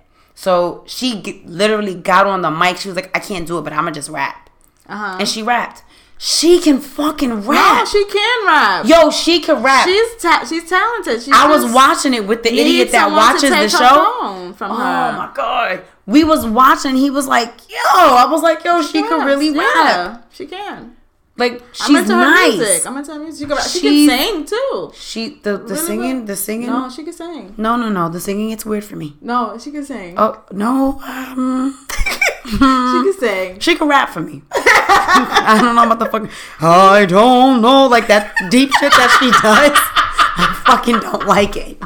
So 0.46 0.84
she 0.88 1.22
g- 1.22 1.44
literally 1.46 1.94
got 1.94 2.26
on 2.26 2.42
the 2.42 2.50
mic. 2.50 2.78
She 2.78 2.88
was 2.90 2.96
like, 2.96 3.16
"I 3.16 3.20
can't 3.20 3.46
do 3.46 3.60
it, 3.60 3.62
but 3.62 3.74
I'm 3.74 3.84
gonna 3.84 3.92
just 3.92 4.10
rap," 4.10 4.50
Uh 4.90 4.96
huh. 4.98 5.18
and 5.20 5.28
she 5.30 5.44
rapped. 5.44 5.84
She 6.18 6.60
can 6.60 6.80
fucking 6.80 7.30
No, 7.30 7.36
rap. 7.36 7.88
she 7.88 8.04
can 8.06 8.46
rap. 8.48 8.86
Yo, 8.88 9.12
she 9.12 9.40
can 9.40 9.62
rap. 9.62 9.88
She's 9.88 10.10
ta- 10.22 10.44
she's 10.50 10.68
talented. 10.68 11.22
She 11.22 11.32
I 11.32 11.48
was 11.48 11.72
watching 11.72 12.14
it 12.16 12.26
with 12.28 12.42
the 12.42 12.50
idiot 12.62 12.92
that 12.92 13.10
to 13.10 13.14
watches 13.16 13.50
the 13.52 13.70
show. 13.70 14.14
phone 14.22 14.54
from 14.54 14.72
Oh 14.72 14.76
her. 14.76 15.12
my 15.18 15.30
god. 15.36 15.84
We 16.08 16.24
was 16.24 16.46
watching, 16.46 16.96
he 16.96 17.10
was 17.12 17.28
like, 17.28 17.54
yo, 17.70 17.78
I 17.94 18.26
was 18.30 18.42
like, 18.42 18.64
yo, 18.64 18.82
she 18.82 19.02
could 19.04 19.18
Yes, 19.20 19.26
really 19.26 19.50
rap. 19.52 19.66
Yeah, 19.76 20.18
she 20.32 20.46
can. 20.48 20.96
Like 21.42 21.54
I'm 21.54 21.96
she's 21.96 22.08
her 22.08 22.18
nice. 22.18 22.58
music. 22.58 22.86
I'm 22.88 22.98
into 22.98 23.14
her 23.14 23.20
music. 23.20 23.48
She 23.50 23.56
can, 23.56 23.64
she 23.68 23.82
can 23.82 24.10
sing 24.10 24.46
too. 24.46 24.92
She 24.96 25.40
the, 25.42 25.54
the 25.58 25.74
Really 25.74 25.78
singing, 25.88 26.26
the 26.26 26.36
singing. 26.36 26.68
No, 26.68 26.90
she 26.90 27.04
can 27.04 27.14
sing. 27.14 27.54
no, 27.58 27.76
no, 27.76 27.90
no. 27.90 28.10
The 28.10 28.20
singing 28.20 28.52
it's 28.52 28.66
weird 28.66 28.84
for 28.84 28.96
me. 28.96 29.18
No, 29.22 29.58
she 29.58 29.72
can 29.72 29.84
sing. 29.84 30.16
Oh 30.18 30.44
no. 30.52 31.00
Um, 31.04 31.88
She 32.44 32.58
can 32.58 33.14
sing. 33.20 33.60
she 33.60 33.76
can 33.76 33.88
rap 33.88 34.10
for 34.10 34.20
me. 34.20 34.42
I 34.52 35.58
don't 35.62 35.76
know 35.76 35.88
what 35.88 36.00
the 36.00 36.06
fuck. 36.08 36.30
I 36.60 37.06
don't 37.06 37.62
know, 37.62 37.88
like 37.88 38.08
that 38.08 38.34
deep 38.50 38.72
shit 38.80 38.92
that 38.92 39.10
she 39.20 39.30
does. 39.32 39.78
I 40.38 40.62
fucking 40.66 41.00
don't 41.00 41.26
like 41.28 41.56
it. 41.56 41.78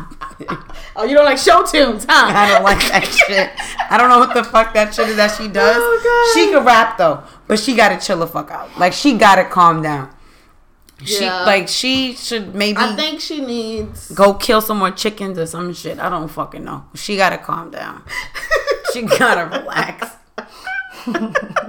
Oh, 0.97 1.03
you 1.03 1.13
don't 1.15 1.25
like 1.25 1.37
show 1.37 1.63
tunes, 1.65 2.05
huh? 2.07 2.31
I 2.33 2.49
don't 2.51 2.63
like 2.63 2.79
that 2.89 3.03
shit. 3.03 3.49
I 3.91 3.97
don't 3.97 4.07
know 4.09 4.19
what 4.19 4.33
the 4.33 4.43
fuck 4.45 4.73
that 4.73 4.93
shit 4.95 5.09
is 5.09 5.17
that 5.17 5.35
she 5.35 5.47
does. 5.49 5.75
Oh, 5.77 6.01
God. 6.03 6.33
She 6.33 6.51
can 6.51 6.63
rap 6.65 6.97
though, 6.97 7.21
but 7.47 7.59
she 7.59 7.75
gotta 7.75 7.97
chill 8.03 8.19
the 8.19 8.27
fuck 8.27 8.51
out. 8.51 8.77
Like 8.77 8.93
she 8.93 9.17
gotta 9.17 9.45
calm 9.45 9.81
down. 9.81 10.09
She 11.03 11.23
Yeah. 11.25 11.43
like 11.43 11.67
she 11.67 12.13
should 12.13 12.55
maybe 12.55 12.77
I 12.79 12.95
think 12.95 13.19
she 13.21 13.41
needs. 13.41 14.11
go 14.11 14.33
kill 14.33 14.61
some 14.61 14.77
more 14.79 14.91
chickens 14.91 15.37
or 15.37 15.45
some 15.45 15.73
shit. 15.73 15.99
I 15.99 16.09
don't 16.09 16.29
fucking 16.29 16.63
know. 16.63 16.85
She 16.95 17.17
gotta 17.17 17.37
calm 17.37 17.71
down. 17.71 18.03
she 18.93 19.01
gotta 19.03 19.45
relax. 19.59 20.11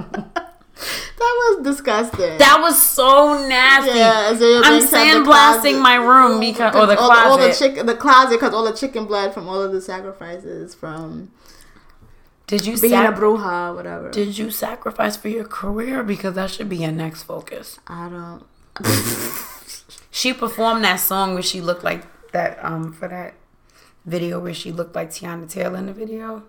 That 1.18 1.56
was 1.58 1.64
disgusting. 1.64 2.36
That 2.38 2.58
was 2.60 2.80
so 2.80 3.46
nasty. 3.48 3.98
yeah, 3.98 4.28
I'm 4.64 4.82
sandblasting 4.82 5.80
my 5.80 5.94
room 5.94 6.38
because 6.38 6.74
or 6.76 6.86
the 6.86 6.98
all, 6.98 7.10
all 7.10 7.38
the 7.38 7.44
closet. 7.46 7.58
chicken, 7.70 7.86
the 7.86 7.96
closet, 7.96 8.32
because 8.38 8.52
all 8.52 8.64
the 8.64 8.76
chicken 8.76 9.06
blood 9.06 9.32
from 9.32 9.48
all 9.48 9.60
of 9.62 9.72
the 9.72 9.80
sacrifices 9.80 10.74
from 10.74 11.30
Did 12.46 12.64
you 12.64 12.78
being 12.78 12.92
sac- 12.92 13.16
a 13.16 13.20
bruja, 13.20 13.74
whatever. 13.74 14.10
Did 14.10 14.38
you 14.38 14.50
sacrifice 14.50 15.16
for 15.16 15.28
your 15.28 15.44
career? 15.44 16.02
Because 16.02 16.34
that 16.34 16.50
should 16.50 16.68
be 16.68 16.76
your 16.78 16.92
next 16.92 17.24
focus. 17.24 17.78
I 17.86 18.08
don't. 18.08 18.44
She 20.16 20.32
performed 20.32 20.82
that 20.84 20.96
song 20.96 21.34
where 21.34 21.42
she 21.42 21.60
looked 21.60 21.84
like 21.84 22.02
that 22.32 22.58
um 22.64 22.90
for 22.94 23.06
that 23.06 23.34
video 24.06 24.40
where 24.40 24.54
she 24.54 24.72
looked 24.72 24.94
like 24.94 25.10
Teyana 25.10 25.46
Taylor 25.46 25.76
in 25.76 25.86
the 25.86 25.92
video. 25.92 26.42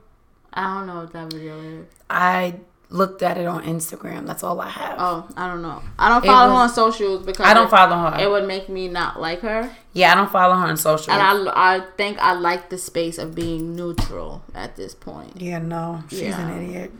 I 0.53 0.73
don't 0.77 0.87
know 0.87 1.01
what 1.01 1.11
that 1.11 1.33
video 1.33 1.59
is. 1.59 1.85
I 2.09 2.61
looked 2.89 3.21
at 3.21 3.37
it 3.37 3.45
on 3.45 3.63
Instagram. 3.63 4.25
That's 4.25 4.43
all 4.43 4.59
I 4.61 4.69
have. 4.69 4.95
Oh, 4.97 5.27
I 5.35 5.47
don't 5.47 5.61
know. 5.61 5.81
I 5.99 6.07
don't 6.09 6.25
follow 6.25 6.51
was- 6.53 6.57
her 6.57 6.83
on 6.83 6.89
socials 6.91 7.25
because 7.25 7.45
I 7.45 7.53
don't 7.53 7.67
it, 7.67 7.71
follow 7.71 7.97
her. 8.11 8.17
It 8.19 8.29
would 8.29 8.47
make 8.47 8.69
me 8.69 8.87
not 8.87 9.19
like 9.19 9.41
her, 9.41 9.69
yeah, 9.93 10.11
I 10.11 10.15
don't 10.15 10.31
follow 10.31 10.55
her 10.55 10.67
on 10.67 10.77
social. 10.77 11.11
and 11.13 11.21
I, 11.49 11.75
I 11.75 11.79
think 11.97 12.17
I 12.19 12.33
like 12.33 12.69
the 12.69 12.77
space 12.77 13.17
of 13.17 13.35
being 13.35 13.75
neutral 13.75 14.43
at 14.55 14.75
this 14.77 14.93
point. 14.95 15.41
yeah, 15.41 15.59
no, 15.59 16.03
she's 16.09 16.21
Yeah. 16.21 16.47
an 16.47 16.63
idiot. 16.63 16.91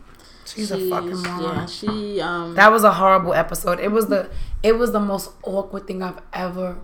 She's, 0.44 0.70
a 0.70 0.78
fucking 0.88 1.22
moron. 1.22 1.42
Yeah, 1.56 1.66
she 1.66 2.20
um. 2.22 2.54
That 2.54 2.72
was 2.72 2.82
a 2.82 2.92
horrible 2.94 3.34
episode. 3.34 3.80
It 3.80 3.92
was 3.92 4.06
the 4.06 4.30
it 4.62 4.78
was 4.78 4.92
the 4.92 5.00
most 5.00 5.30
awkward 5.42 5.86
thing 5.86 6.02
I've 6.02 6.20
ever 6.32 6.78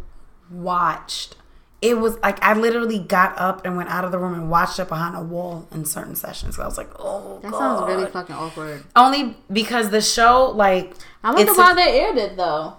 watched. 0.51 1.37
It 1.85 1.99
was 1.99 2.19
like 2.21 2.43
I 2.43 2.55
literally 2.55 2.99
got 2.99 3.39
up 3.39 3.67
and 3.67 3.77
went 3.77 3.91
out 3.91 4.05
of 4.07 4.11
the 4.11 4.19
room 4.19 4.33
and 4.35 4.51
watched 4.51 4.79
it 4.79 4.89
behind 4.89 5.15
a 5.15 5.21
wall 5.21 5.69
in 5.71 5.85
certain 5.85 6.17
sessions. 6.17 6.59
I 6.59 6.65
was 6.65 6.79
like, 6.79 6.89
oh, 6.99 7.39
that 7.43 7.51
God. 7.53 7.59
sounds 7.59 7.89
really 7.93 8.11
fucking 8.11 8.35
awkward. 8.35 8.83
Only 8.97 9.37
because 9.53 9.91
the 9.91 10.01
show, 10.01 10.51
like, 10.55 10.95
I 11.23 11.35
wonder 11.35 11.53
why 11.53 11.75
they 11.75 12.01
aired 12.01 12.17
it 12.17 12.37
though. 12.37 12.75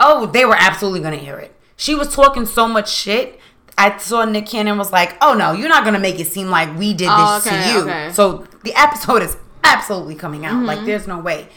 oh, 0.00 0.26
they 0.26 0.44
were 0.44 0.56
absolutely 0.58 1.00
gonna 1.00 1.16
hear 1.16 1.38
it. 1.38 1.54
She 1.76 1.94
was 1.94 2.12
talking 2.14 2.44
so 2.44 2.66
much 2.66 2.92
shit. 2.92 3.38
I 3.76 3.96
saw 3.98 4.24
Nick 4.24 4.46
Cannon 4.46 4.76
was 4.78 4.90
like, 4.90 5.16
"Oh 5.22 5.34
no, 5.34 5.52
you're 5.52 5.68
not 5.68 5.84
gonna 5.84 6.00
make 6.00 6.18
it 6.18 6.26
seem 6.26 6.48
like 6.48 6.76
we 6.76 6.92
did 6.94 7.06
this 7.08 7.14
Oh, 7.16 7.42
okay, 7.46 7.62
to 7.62 7.70
you." 7.72 7.80
okay. 7.82 8.10
So 8.12 8.46
the 8.64 8.74
episode 8.74 9.22
is 9.22 9.36
absolutely 9.62 10.16
coming 10.16 10.44
out. 10.44 10.54
Mm-hmm. 10.54 10.64
Like, 10.66 10.84
there's 10.84 11.06
no 11.06 11.20
way 11.20 11.48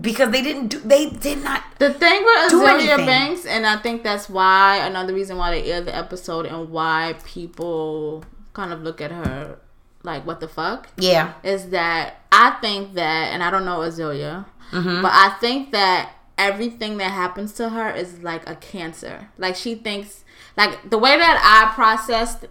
because 0.00 0.30
they 0.30 0.42
didn't 0.42 0.68
do. 0.68 0.80
They 0.80 1.10
did 1.10 1.42
not. 1.44 1.62
The 1.78 1.92
thing 1.92 2.22
with 2.24 2.52
Azealia. 2.52 2.96
Banks, 3.06 3.44
and 3.46 3.66
I 3.66 3.76
think 3.76 4.02
that's 4.02 4.28
why 4.28 4.78
another 4.78 5.14
reason 5.14 5.36
why 5.36 5.50
they 5.52 5.70
aired 5.72 5.86
the 5.86 5.94
episode 5.94 6.46
and 6.46 6.70
why 6.70 7.14
people 7.24 8.24
kind 8.52 8.72
of 8.72 8.82
look 8.82 9.00
at 9.00 9.10
her 9.10 9.58
like, 10.04 10.26
what 10.26 10.40
the 10.40 10.48
fuck? 10.48 10.88
Yeah, 10.96 11.34
Is 11.44 11.68
that 11.70 12.16
I 12.32 12.50
think 12.60 12.94
that, 12.94 13.32
and 13.32 13.42
I 13.42 13.50
don't 13.50 13.64
know 13.64 13.78
Azealia, 13.80 14.46
Mm-hmm. 14.72 15.02
but 15.02 15.12
I 15.12 15.36
think 15.38 15.70
that 15.72 16.12
everything 16.38 16.96
that 16.96 17.10
happens 17.10 17.52
to 17.54 17.68
her 17.68 17.90
is 17.90 18.20
like 18.22 18.48
a 18.48 18.56
cancer. 18.56 19.28
Like 19.36 19.54
she 19.54 19.74
thinks, 19.74 20.24
like 20.56 20.88
the 20.90 20.96
way 20.98 21.18
that 21.18 21.38
I 21.44 21.74
processed 21.74 22.46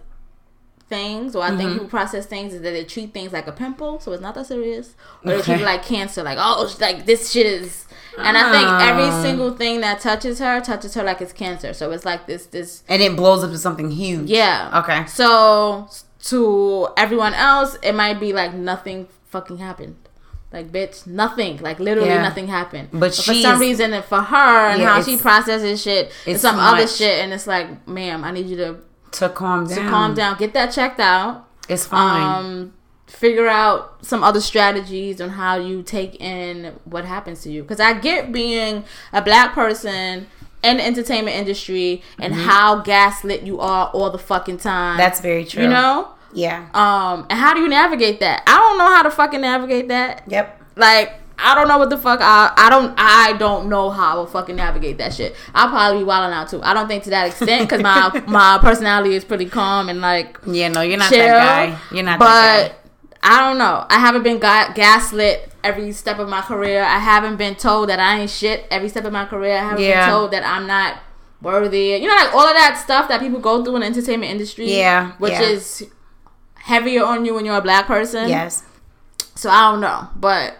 things, 0.96 1.34
or 1.36 1.42
I 1.42 1.48
Mm-hmm. 1.48 1.58
think 1.58 1.72
people 1.72 1.88
process 1.98 2.24
things, 2.34 2.48
is 2.54 2.60
that 2.64 2.72
they 2.76 2.84
treat 2.84 3.10
things 3.18 3.30
like 3.32 3.46
a 3.46 3.52
pimple, 3.62 3.92
so 4.00 4.12
it's 4.12 4.22
not 4.26 4.34
that 4.36 4.46
serious, 4.46 4.86
or 5.24 5.28
they 5.36 5.42
treat 5.48 5.62
like 5.72 5.82
cancer, 5.94 6.22
like 6.30 6.38
oh, 6.40 6.56
like 6.86 6.98
this 7.10 7.30
shit 7.32 7.46
is. 7.58 7.86
And 8.18 8.36
I 8.36 8.44
think 8.54 8.68
every 8.90 9.04
Ah. 9.10 9.22
single 9.26 9.52
thing 9.62 9.80
that 9.86 9.96
touches 10.08 10.38
her 10.44 10.60
touches 10.60 10.92
her 10.96 11.02
like 11.10 11.20
it's 11.24 11.32
cancer. 11.32 11.72
So 11.72 11.90
it's 11.94 12.04
like 12.04 12.26
this, 12.26 12.42
this, 12.54 12.82
and 12.92 13.00
it 13.06 13.16
blows 13.16 13.42
up 13.44 13.50
to 13.50 13.58
something 13.66 13.90
huge. 13.90 14.28
yeah. 14.28 14.80
Okay. 14.80 15.00
So 15.06 15.88
to 16.30 16.88
everyone 17.04 17.34
else, 17.34 17.76
it 17.82 17.94
might 17.94 18.18
be 18.20 18.32
like 18.34 18.52
nothing 18.54 19.08
fucking 19.34 19.58
happened. 19.58 19.96
Like 20.52 20.70
bitch, 20.70 21.06
nothing. 21.06 21.54
Like 21.68 21.80
literally 21.80 22.10
Yeah. 22.10 22.20
nothing 22.28 22.48
happened. 22.48 22.88
But 22.92 23.14
for 23.14 23.32
some 23.46 23.58
reason, 23.58 23.94
and 23.94 24.04
for 24.04 24.20
her 24.20 24.58
and 24.72 24.80
Yeah, 24.82 24.88
how 24.94 25.02
she 25.02 25.16
processes 25.16 25.80
shit, 25.82 26.12
it's 26.26 26.42
some 26.42 26.58
other 26.58 26.86
shit, 26.86 27.16
and 27.24 27.32
it's 27.32 27.46
like, 27.46 27.66
ma'am, 27.88 28.22
I 28.24 28.30
need 28.36 28.46
you 28.52 28.56
to, 28.64 28.76
To 29.12 29.28
calm 29.28 29.66
down. 29.66 29.78
to 29.84 29.90
calm 29.90 30.14
down, 30.14 30.38
get 30.38 30.52
that 30.54 30.72
checked 30.72 31.00
out. 31.00 31.46
It's 31.68 31.86
fine. 31.86 32.44
Um, 32.44 32.74
figure 33.06 33.46
out 33.46 34.04
some 34.04 34.24
other 34.24 34.40
strategies 34.40 35.20
on 35.20 35.30
how 35.30 35.56
you 35.56 35.82
take 35.82 36.20
in 36.20 36.74
what 36.84 37.04
happens 37.04 37.42
to 37.42 37.52
you. 37.52 37.62
Because 37.62 37.80
I 37.80 37.98
get 37.98 38.32
being 38.32 38.84
a 39.12 39.22
black 39.22 39.52
person 39.52 40.26
in 40.62 40.76
the 40.76 40.84
entertainment 40.84 41.36
industry 41.36 42.02
and 42.18 42.34
how 42.34 42.80
gaslit 42.80 43.42
you 43.42 43.60
are 43.60 43.88
all 43.88 44.10
the 44.10 44.18
fucking 44.18 44.58
time. 44.58 44.92
Mm-hmm. 44.92 44.98
That's 44.98 45.20
very 45.20 45.44
true. 45.44 45.64
you 45.64 45.68
know. 45.68 46.08
Yeah. 46.32 46.68
Um, 46.72 47.26
and 47.28 47.38
how 47.38 47.52
do 47.52 47.60
you 47.60 47.68
navigate 47.68 48.20
that? 48.20 48.42
I 48.46 48.56
don't 48.56 48.78
know 48.78 48.86
how 48.86 49.02
to 49.02 49.10
fucking 49.10 49.40
navigate 49.40 49.88
that. 49.88 50.24
Yep. 50.26 50.62
Like, 50.76 51.12
I 51.44 51.54
don't 51.54 51.66
know 51.68 51.78
what 51.78 51.90
the 51.90 51.98
fuck. 51.98 52.20
I 52.22 52.52
I 52.56 52.70
don't 52.70 52.94
I 52.96 53.32
don't 53.34 53.68
know 53.68 53.90
how 53.90 54.12
I 54.12 54.14
will 54.16 54.26
fucking 54.26 54.56
navigate 54.56 54.98
that 54.98 55.12
shit. 55.12 55.34
I'll 55.54 55.68
probably 55.68 55.98
be 56.00 56.04
wilding 56.04 56.32
out 56.34 56.48
too. 56.48 56.62
I 56.62 56.72
don't 56.74 56.88
think 56.88 57.04
to 57.04 57.10
that 57.10 57.26
extent 57.26 57.68
because 57.68 57.82
my 57.82 58.22
my 58.28 58.58
personality 58.62 59.14
is 59.14 59.24
pretty 59.24 59.46
calm 59.46 59.88
and 59.88 60.00
like 60.00 60.38
Yeah. 60.46 60.68
No, 60.68 60.80
you're 60.82 60.98
not 60.98 61.10
chill. 61.10 61.18
that 61.26 61.70
guy. 61.70 61.78
You're 61.94 62.04
not 62.04 62.18
but 62.18 62.26
that 62.26 62.68
guy. 62.72 62.76
I 63.24 63.40
don't 63.40 63.58
know. 63.58 63.86
I 63.88 63.98
haven't 64.00 64.22
been 64.24 64.38
ga- 64.38 64.72
gaslit 64.74 65.52
every 65.62 65.92
step 65.92 66.18
of 66.18 66.28
my 66.28 66.40
career. 66.42 66.82
I 66.82 66.98
haven't 66.98 67.36
been 67.36 67.54
told 67.54 67.88
that 67.88 68.00
I 68.00 68.20
ain't 68.20 68.30
shit 68.30 68.66
every 68.70 68.88
step 68.88 69.04
of 69.04 69.12
my 69.12 69.24
career. 69.26 69.56
I 69.56 69.60
haven't 69.62 69.84
Yeah. 69.84 70.06
been 70.06 70.14
told 70.14 70.30
that 70.32 70.44
I'm 70.44 70.66
not 70.66 70.98
worthy. 71.40 71.96
You 72.00 72.08
know, 72.08 72.14
like 72.14 72.34
all 72.34 72.46
of 72.46 72.54
that 72.54 72.80
stuff 72.82 73.08
that 73.08 73.20
people 73.20 73.40
go 73.40 73.64
through 73.64 73.76
in 73.76 73.80
the 73.82 73.86
entertainment 73.86 74.30
industry. 74.32 74.72
Yeah, 74.76 75.12
which 75.18 75.32
yeah. 75.32 75.42
is 75.42 75.84
heavier 76.54 77.04
on 77.04 77.24
you 77.24 77.34
when 77.34 77.44
you're 77.44 77.56
a 77.56 77.60
black 77.62 77.86
person. 77.86 78.28
Yes. 78.28 78.62
So 79.34 79.50
I 79.50 79.70
don't 79.70 79.80
know, 79.80 80.08
but 80.16 80.56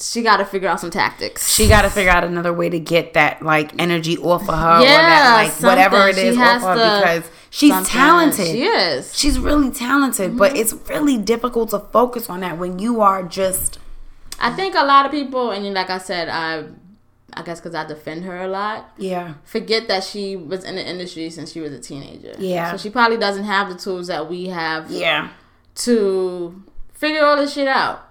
she 0.00 0.22
got 0.22 0.38
to 0.38 0.44
figure 0.44 0.68
out 0.68 0.80
some 0.80 0.90
tactics. 0.90 1.52
She 1.54 1.68
got 1.68 1.82
to 1.82 1.90
figure 1.90 2.10
out 2.10 2.24
another 2.24 2.52
way 2.52 2.68
to 2.68 2.80
get 2.80 3.14
that 3.14 3.42
like 3.42 3.72
energy 3.80 4.18
off 4.18 4.42
of 4.48 4.54
her, 4.58 4.78
or 4.78 4.82
that 4.84 5.34
like 5.34 5.62
whatever 5.62 6.08
it 6.08 6.14
something. 6.16 6.26
is 6.32 6.36
off 6.38 6.62
of 6.64 6.78
her 6.78 7.00
because 7.00 7.30
she's 7.50 7.70
something. 7.70 7.90
talented. 7.92 8.46
She 8.48 8.64
is. 8.64 9.16
She's 9.16 9.38
really 9.38 9.70
talented, 9.70 10.30
Mm-hmm. 10.30 10.38
but 10.38 10.56
it's 10.56 10.72
really 10.88 11.16
difficult 11.18 11.70
to 11.70 11.78
focus 11.78 12.28
on 12.28 12.40
that 12.40 12.58
when 12.58 12.78
you 12.80 13.00
are 13.00 13.22
just 13.22 13.78
I 14.40 14.50
think 14.52 14.74
a 14.74 14.84
lot 14.84 15.06
of 15.06 15.12
people, 15.12 15.52
and 15.52 15.72
like 15.74 15.90
I 15.90 15.98
said, 15.98 16.28
I, 16.28 16.64
I 17.32 17.42
guess 17.42 17.60
because 17.60 17.76
I 17.76 17.86
defend 17.86 18.24
her 18.24 18.42
a 18.42 18.48
lot. 18.48 18.90
yeah. 18.98 19.34
forget 19.44 19.86
that 19.86 20.02
she 20.02 20.34
was 20.34 20.64
in 20.64 20.74
the 20.74 20.84
industry 20.84 21.30
since 21.30 21.52
she 21.52 21.60
was 21.60 21.72
a 21.72 21.78
teenager. 21.78 22.34
Yeah. 22.38 22.72
So 22.72 22.76
she 22.78 22.90
probably 22.90 23.16
doesn't 23.16 23.44
have 23.44 23.68
the 23.68 23.76
tools 23.76 24.08
that 24.08 24.28
we 24.28 24.48
have 24.48 24.90
Yeah. 24.90 25.28
to 25.76 26.62
figure 26.92 27.24
all 27.24 27.36
this 27.36 27.54
shit 27.54 27.68
out. 27.68 28.03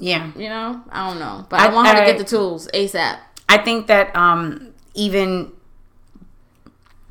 Yeah. 0.00 0.30
You 0.36 0.48
know? 0.48 0.82
I 0.90 1.08
don't 1.08 1.18
know. 1.18 1.46
But 1.48 1.60
I, 1.60 1.66
I- 1.66 1.74
want 1.74 1.88
her 1.88 1.94
to 1.94 2.04
get 2.04 2.18
the 2.18 2.24
tools 2.24 2.68
ASAP. 2.74 3.18
I 3.48 3.58
think 3.58 3.86
that 3.88 4.14
um 4.16 4.72
even 4.94 5.52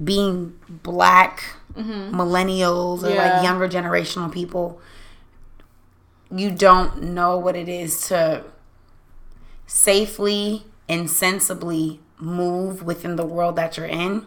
being 0.04 0.58
black 0.70 1.44
millennials 1.76 3.04
or 3.04 3.08
Mm-hmm. 3.08 3.16
Yeah. 3.16 3.34
like 3.36 3.44
younger 3.44 3.68
generational 3.70 4.32
people 4.32 4.82
you 6.32 6.52
don't 6.52 7.02
know 7.02 7.38
what 7.38 7.56
it 7.56 7.70
is 7.70 8.08
to 8.10 8.44
safely 9.66 10.66
and 10.88 11.10
sensibly 11.10 12.00
move 12.20 12.84
within 12.84 13.16
the 13.16 13.26
world 13.26 13.56
that 13.56 13.78
you're 13.78 13.86
in 13.86 14.26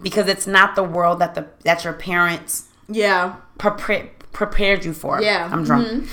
because 0.00 0.28
it's 0.28 0.46
not 0.46 0.74
the 0.76 0.82
world 0.84 1.18
that 1.18 1.34
the 1.34 1.46
that 1.64 1.82
your 1.84 1.92
parents 1.92 2.68
Yeah. 2.88 3.36
prepare, 3.58 4.10
prepared 4.32 4.84
you 4.84 4.92
for. 4.92 5.20
Yeah. 5.20 5.48
I'm 5.52 5.64
drunk. 5.64 6.08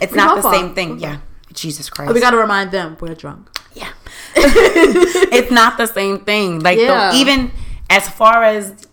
It's 0.00 0.12
We 0.12 0.16
not 0.16 0.42
the 0.42 0.50
same 0.52 0.74
thing. 0.74 0.98
Yeah. 0.98 1.18
Jesus 1.54 1.88
Christ. 1.88 2.12
We 2.12 2.20
got 2.20 2.32
to 2.32 2.36
remind 2.36 2.70
them 2.70 2.96
we're 3.00 3.14
drunk. 3.14 3.48
Yeah. 3.74 3.88
it's 4.36 5.50
not 5.50 5.78
the 5.78 5.86
same 5.86 6.20
thing. 6.20 6.60
Like 6.60 6.78
Yeah. 6.78 7.10
the, 7.12 7.16
even 7.16 7.50
as 7.90 8.08
far 8.08 8.44
as 8.44 8.86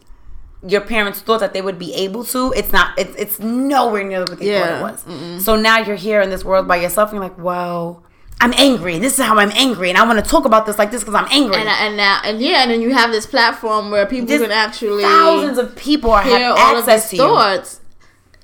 your 0.66 0.82
parents 0.82 1.22
thought 1.22 1.39
that 1.39 1.53
they 1.53 1.62
would 1.62 1.80
be 1.80 1.93
able 1.93 2.24
to, 2.26 2.53
it's 2.55 2.72
not. 2.72 2.97
It's 2.97 3.16
it's 3.16 3.39
nowhere 3.39 4.03
near 4.03 4.20
what 4.22 4.39
they 4.39 4.51
Yeah. 4.51 4.80
thought 4.80 5.03
it 5.07 5.07
was. 5.07 5.43
So 5.45 5.55
now 5.55 5.80
you're 5.80 5.95
here 5.95 6.22
in 6.22 6.30
this 6.30 6.43
world 6.45 6.68
by 6.68 6.78
yourself, 6.78 7.09
and 7.09 7.16
you're 7.18 7.24
like, 7.30 7.38
"Whoa, 7.38 8.03
I'm 8.39 8.53
angry. 8.57 8.99
This 8.99 9.18
is 9.20 9.26
how 9.26 9.38
I'm 9.39 9.51
angry, 9.55 9.89
and 9.89 9.97
I 9.97 10.05
want 10.05 10.24
to 10.24 10.30
talk 10.30 10.45
about 10.45 10.66
this 10.68 10.78
like 10.78 10.91
this 10.91 11.01
because 11.01 11.16
I'm 11.16 11.28
angry." 11.32 11.57
And, 11.59 11.68
and 11.70 11.97
now, 11.97 12.22
and 12.24 12.39
yeah, 12.41 12.62
and 12.62 12.70
then 12.72 12.82
you 12.82 12.93
have 12.93 13.12
this 13.12 13.26
platform 13.26 13.89
where 13.91 14.05
people 14.05 14.28
Just 14.28 14.43
can 14.43 14.51
actually 14.51 15.03
thousands 15.03 15.57
of 15.57 15.76
people 15.76 16.16
have 16.16 16.57
access 16.57 17.09
to 17.09 17.16
you, 17.16 17.22
thoughts. 17.24 17.80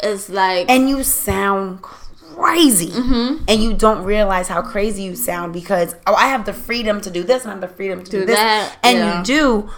It's 0.02 0.30
like, 0.30 0.70
and 0.70 0.90
you 0.90 1.04
sound 1.04 1.82
crazy, 2.38 2.88
Mm-hmm. 2.88 3.44
and 3.48 3.64
you 3.64 3.74
don't 3.74 4.04
realize 4.04 4.48
how 4.48 4.62
crazy 4.62 5.04
you 5.04 5.16
sound 5.16 5.54
because 5.54 5.96
oh, 6.06 6.14
I 6.16 6.28
have 6.28 6.46
the 6.46 6.54
freedom 6.54 7.02
to 7.02 7.10
do 7.10 7.24
this, 7.24 7.44
and 7.44 7.52
I 7.52 7.56
have 7.56 7.62
the 7.62 7.68
freedom 7.76 8.04
to 8.04 8.12
do, 8.12 8.20
Do 8.22 8.26
this, 8.26 8.36
that, 8.36 8.78
and 8.84 8.98
yeah. 8.98 9.18
you 9.20 9.24
do, 9.26 9.70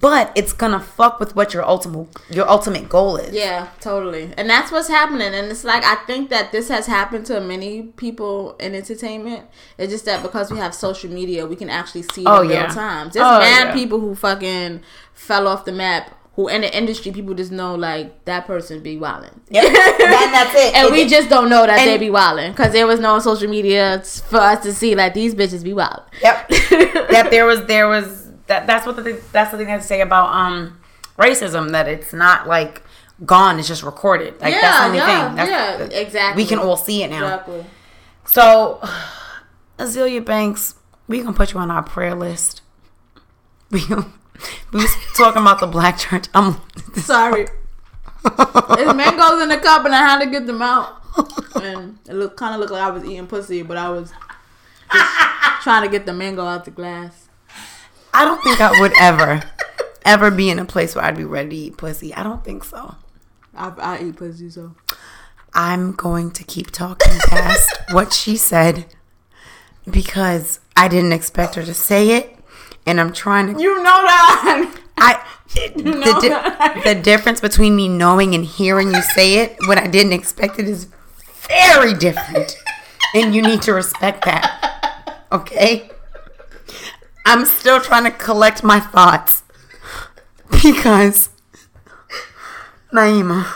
but 0.00 0.32
it's 0.34 0.52
gonna 0.52 0.80
fuck 0.80 1.20
with 1.20 1.36
what 1.36 1.54
your 1.54 1.64
ultimate 1.64 2.08
your 2.30 2.48
ultimate 2.50 2.88
goal 2.88 3.16
is. 3.16 3.32
Yeah, 3.34 3.68
totally. 3.80 4.32
And 4.36 4.50
that's 4.50 4.72
what's 4.72 4.88
happening. 4.88 5.32
And 5.32 5.46
it's 5.52 5.62
like 5.62 5.84
I 5.84 5.94
think 6.06 6.30
that 6.30 6.50
this 6.50 6.68
has 6.68 6.86
happened 6.86 7.26
to 7.26 7.40
many 7.40 7.82
people 7.96 8.56
in 8.58 8.74
entertainment. 8.74 9.46
It's 9.78 9.92
just 9.92 10.04
that 10.06 10.22
because 10.22 10.50
we 10.50 10.58
have 10.58 10.74
social 10.74 11.10
media, 11.10 11.46
we 11.46 11.54
can 11.54 11.70
actually 11.70 12.02
see 12.02 12.22
it 12.22 12.26
Oh, 12.28 12.42
in 12.42 12.48
real 12.48 12.66
time. 12.66 13.10
There's 13.12 13.24
Oh, 13.24 13.38
mad 13.38 13.68
yeah. 13.68 13.72
people 13.72 14.00
who 14.00 14.16
fucking 14.16 14.82
fell 15.14 15.46
off 15.46 15.64
the 15.64 15.72
map. 15.72 16.12
Who 16.38 16.46
in 16.46 16.60
the 16.60 16.72
industry, 16.72 17.10
people 17.10 17.34
just 17.34 17.50
know 17.50 17.74
like 17.74 18.24
that 18.26 18.46
person 18.46 18.80
be 18.80 18.96
wilding. 18.96 19.40
Yep. 19.50 19.64
and 19.66 19.74
that's 19.74 20.54
it. 20.54 20.72
And 20.72 20.92
we 20.92 21.08
just 21.08 21.28
don't 21.28 21.50
know 21.50 21.66
that 21.66 21.84
they 21.84 21.98
be 21.98 22.10
wilding 22.10 22.52
because 22.52 22.72
there 22.72 22.86
was 22.86 23.00
no 23.00 23.18
social 23.18 23.48
media 23.48 24.00
for 24.04 24.36
us 24.36 24.62
to 24.62 24.72
see 24.72 24.94
like 24.94 25.14
these 25.14 25.34
bitches 25.34 25.64
be 25.64 25.72
wild. 25.72 26.02
Yep. 26.22 26.48
that 27.10 27.26
there 27.32 27.44
was 27.44 27.66
there 27.66 27.88
was 27.88 28.30
that 28.46 28.68
that's 28.68 28.86
what 28.86 28.94
the 28.94 29.20
that's 29.32 29.50
the 29.50 29.56
thing 29.58 29.66
I 29.66 29.70
have 29.70 29.80
to 29.80 29.86
say 29.88 30.00
about 30.00 30.32
um 30.32 30.78
racism 31.18 31.72
that 31.72 31.88
it's 31.88 32.12
not 32.12 32.46
like 32.46 32.84
gone 33.24 33.58
it's 33.58 33.66
just 33.66 33.82
recorded 33.82 34.40
like 34.40 34.54
that's 34.54 34.78
the 34.78 34.84
only 34.84 35.00
thing 35.00 35.34
that's, 35.34 35.50
yeah, 35.50 35.98
exactly. 35.98 36.40
we 36.44 36.48
can 36.48 36.60
all 36.60 36.76
see 36.76 37.02
it 37.02 37.10
now 37.10 37.24
exactly. 37.24 37.66
so 38.24 38.78
Azealia 39.80 40.24
Banks 40.24 40.76
we 41.08 41.20
gonna 41.20 41.32
put 41.32 41.52
you 41.52 41.58
on 41.58 41.68
our 41.68 41.82
prayer 41.82 42.14
list 42.14 42.62
we 43.72 43.84
gonna- 43.88 44.12
we 44.72 44.82
was 44.82 44.94
talking 45.16 45.42
about 45.42 45.60
the 45.60 45.66
black 45.66 45.98
church 45.98 46.26
I'm 46.34 46.60
Sorry. 46.94 47.46
It's 48.24 48.94
mangoes 48.94 49.42
in 49.42 49.48
the 49.48 49.58
cup, 49.58 49.84
and 49.84 49.94
I 49.94 49.98
had 49.98 50.20
to 50.20 50.26
get 50.26 50.46
them 50.46 50.60
out. 50.60 51.02
And 51.62 51.98
it 52.08 52.14
looked 52.14 52.36
kind 52.36 52.54
of 52.54 52.60
looked 52.60 52.72
like 52.72 52.82
I 52.82 52.90
was 52.90 53.04
eating 53.04 53.26
pussy, 53.26 53.62
but 53.62 53.76
I 53.76 53.88
was 53.88 54.12
just 54.92 55.62
trying 55.62 55.82
to 55.82 55.88
get 55.88 56.06
the 56.06 56.12
mango 56.12 56.44
out 56.44 56.64
the 56.64 56.70
glass. 56.70 57.28
I 58.12 58.24
don't 58.24 58.42
think 58.42 58.60
I 58.60 58.80
would 58.80 58.92
ever 59.00 59.42
ever 60.04 60.30
be 60.30 60.48
in 60.50 60.58
a 60.58 60.64
place 60.64 60.94
where 60.94 61.04
I'd 61.04 61.16
be 61.16 61.24
ready 61.24 61.50
to 61.50 61.56
eat 61.56 61.76
pussy 61.76 62.14
I 62.14 62.22
don't 62.22 62.42
think 62.42 62.64
so 62.64 62.94
I, 63.54 63.72
I 63.78 64.02
eat 64.02 64.16
pussy, 64.16 64.48
so 64.50 64.74
I'm 65.52 65.92
going 65.92 66.30
to 66.32 66.44
keep 66.44 66.70
talking 66.70 67.18
past 67.26 67.76
what 67.90 68.12
she 68.12 68.36
said 68.36 68.86
because 69.90 70.60
I 70.76 70.88
didn't 70.88 71.12
expect 71.12 71.56
her 71.56 71.64
to 71.64 71.74
say 71.74 72.10
it, 72.10 72.37
and 72.88 73.00
I'm 73.00 73.12
trying 73.12 73.54
to. 73.54 73.60
you 73.60 73.76
know 73.76 73.82
that. 73.84 74.74
I 74.96 75.24
the, 75.76 75.82
know 75.82 76.20
di- 76.20 76.28
that. 76.28 76.80
the 76.84 76.94
difference 76.94 77.40
between 77.40 77.76
me 77.76 77.88
knowing 77.88 78.34
and 78.34 78.44
hearing 78.44 78.92
you 78.94 79.02
say 79.02 79.38
it 79.42 79.56
when 79.66 79.78
I 79.78 79.86
didn't 79.86 80.12
expect 80.12 80.58
it 80.58 80.68
is 80.68 80.88
very 81.48 81.94
different, 81.94 82.56
and 83.14 83.34
you 83.34 83.42
need 83.42 83.62
to 83.62 83.72
respect 83.72 84.24
that. 84.24 85.24
Okay. 85.32 85.90
I'm 87.26 87.44
still 87.44 87.80
trying 87.80 88.04
to 88.04 88.10
collect 88.10 88.64
my 88.64 88.80
thoughts 88.80 89.42
because 90.62 91.28
Naima, 92.92 93.46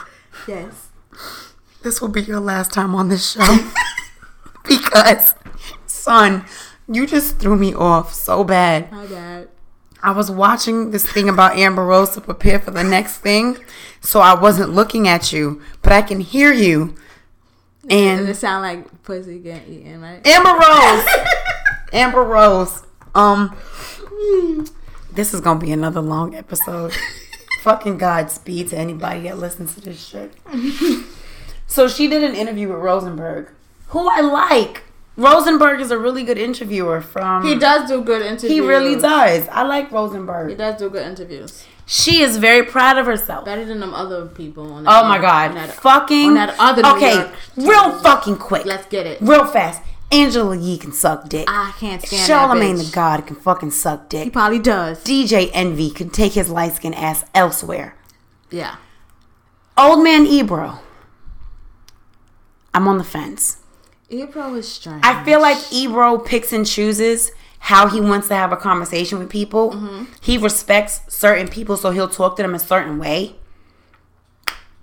Yes. 0.46 0.88
this 1.82 2.00
will 2.00 2.08
be 2.08 2.20
your 2.22 2.40
last 2.40 2.72
time 2.72 2.94
on 2.94 3.08
this 3.08 3.32
show 3.32 3.58
because, 4.64 5.34
son, 5.86 6.44
you 6.92 7.06
just 7.06 7.38
threw 7.38 7.56
me 7.56 7.74
off 7.74 8.12
so 8.12 8.44
bad. 8.44 8.90
My 8.92 9.06
bad. 9.06 9.48
I 10.02 10.10
was 10.10 10.30
watching 10.30 10.90
this 10.90 11.06
thing 11.06 11.28
about 11.28 11.56
Amber 11.56 11.84
Rose 11.84 12.10
to 12.10 12.20
prepare 12.20 12.58
for 12.58 12.72
the 12.72 12.82
next 12.82 13.18
thing, 13.18 13.56
so 14.00 14.20
I 14.20 14.34
wasn't 14.34 14.70
looking 14.70 15.06
at 15.06 15.32
you, 15.32 15.62
but 15.80 15.92
I 15.92 16.02
can 16.02 16.20
hear 16.20 16.52
you. 16.52 16.96
And 17.88 18.20
And 18.20 18.28
it 18.28 18.34
sound 18.36 18.62
like 18.62 19.02
pussy 19.04 19.38
getting 19.38 19.72
eaten, 19.72 20.00
right? 20.00 20.26
Amber 20.26 20.50
Rose, 20.58 21.06
Amber 21.92 22.22
Rose. 22.22 22.82
Um, 23.14 23.56
this 25.12 25.32
is 25.34 25.40
gonna 25.40 25.60
be 25.60 25.70
another 25.72 26.00
long 26.00 26.34
episode. 26.34 26.92
Fucking 27.62 27.98
Godspeed 27.98 28.68
to 28.70 28.76
anybody 28.76 29.20
that 29.22 29.38
listens 29.38 29.74
to 29.76 29.80
this 29.80 30.04
shit. 30.04 30.32
so 31.68 31.86
she 31.86 32.08
did 32.08 32.24
an 32.24 32.34
interview 32.34 32.68
with 32.68 32.78
Rosenberg, 32.78 33.50
who 33.88 34.08
I 34.10 34.20
like. 34.20 34.82
Rosenberg 35.16 35.80
is 35.80 35.90
a 35.90 35.98
really 35.98 36.22
good 36.24 36.38
interviewer. 36.38 37.00
From 37.00 37.44
He 37.46 37.54
does 37.54 37.88
do 37.88 38.02
good 38.02 38.22
interviews. 38.22 38.50
he 38.52 38.60
really 38.60 38.96
does. 38.96 39.46
I 39.48 39.62
like 39.62 39.90
Rosenberg. 39.92 40.50
He 40.50 40.56
does 40.56 40.78
do 40.78 40.88
good 40.88 41.06
interviews. 41.06 41.64
She 41.84 42.22
is 42.22 42.38
very 42.38 42.64
proud 42.64 42.96
of 42.96 43.04
herself. 43.06 43.44
Better 43.44 43.64
than 43.64 43.80
them 43.80 43.92
other 43.92 44.24
people. 44.26 44.72
On 44.72 44.84
that, 44.84 45.04
Oh 45.04 45.08
my 45.08 45.18
god. 45.18 45.54
that- 45.54 45.74
fucking 45.74 46.28
on 46.28 46.34
that 46.34 46.54
other 46.58 46.86
Okay, 46.96 47.30
real 47.56 47.98
fucking 48.00 48.36
quick. 48.38 48.64
Let's 48.64 48.86
get 48.86 49.06
it. 49.06 49.18
real 49.20 49.44
fast. 49.44 49.82
Angela 50.10 50.56
Yee 50.56 50.76
can 50.78 50.92
suck 50.92 51.28
dick. 51.28 51.46
I 51.48 51.72
can't 51.78 52.00
stand 52.06 52.26
Charlemagne 52.26 52.76
the. 52.76 52.90
God 52.92 53.26
can 53.26 53.34
fucking 53.36 53.70
suck 53.70 54.08
dick. 54.10 54.24
He 54.24 54.30
probably 54.30 54.58
does. 54.58 55.02
DJ 55.04 55.50
Envy 55.54 55.90
can 55.90 56.10
take 56.10 56.32
his 56.32 56.50
light 56.50 56.74
skin 56.74 56.92
ass 56.94 57.24
elsewhere. 57.34 57.96
Yeah. 58.50 58.76
Old 59.76 60.04
man 60.04 60.26
Ebro. 60.26 60.80
I'm 62.74 62.86
on 62.88 62.98
the 62.98 63.04
fence. 63.04 63.56
Ebro 64.12 64.54
is 64.54 64.70
strange. 64.70 65.00
I 65.04 65.24
feel 65.24 65.40
like 65.40 65.58
Ebro 65.72 66.18
picks 66.18 66.52
and 66.52 66.66
chooses 66.66 67.30
how 67.58 67.88
he 67.88 68.00
wants 68.00 68.28
to 68.28 68.34
have 68.34 68.52
a 68.52 68.56
conversation 68.56 69.18
with 69.18 69.30
people. 69.30 69.70
Mm-hmm. 69.72 70.04
He 70.20 70.36
respects 70.38 71.00
certain 71.08 71.48
people, 71.48 71.76
so 71.76 71.90
he'll 71.90 72.08
talk 72.08 72.36
to 72.36 72.42
them 72.42 72.54
a 72.54 72.58
certain 72.58 72.98
way. 72.98 73.36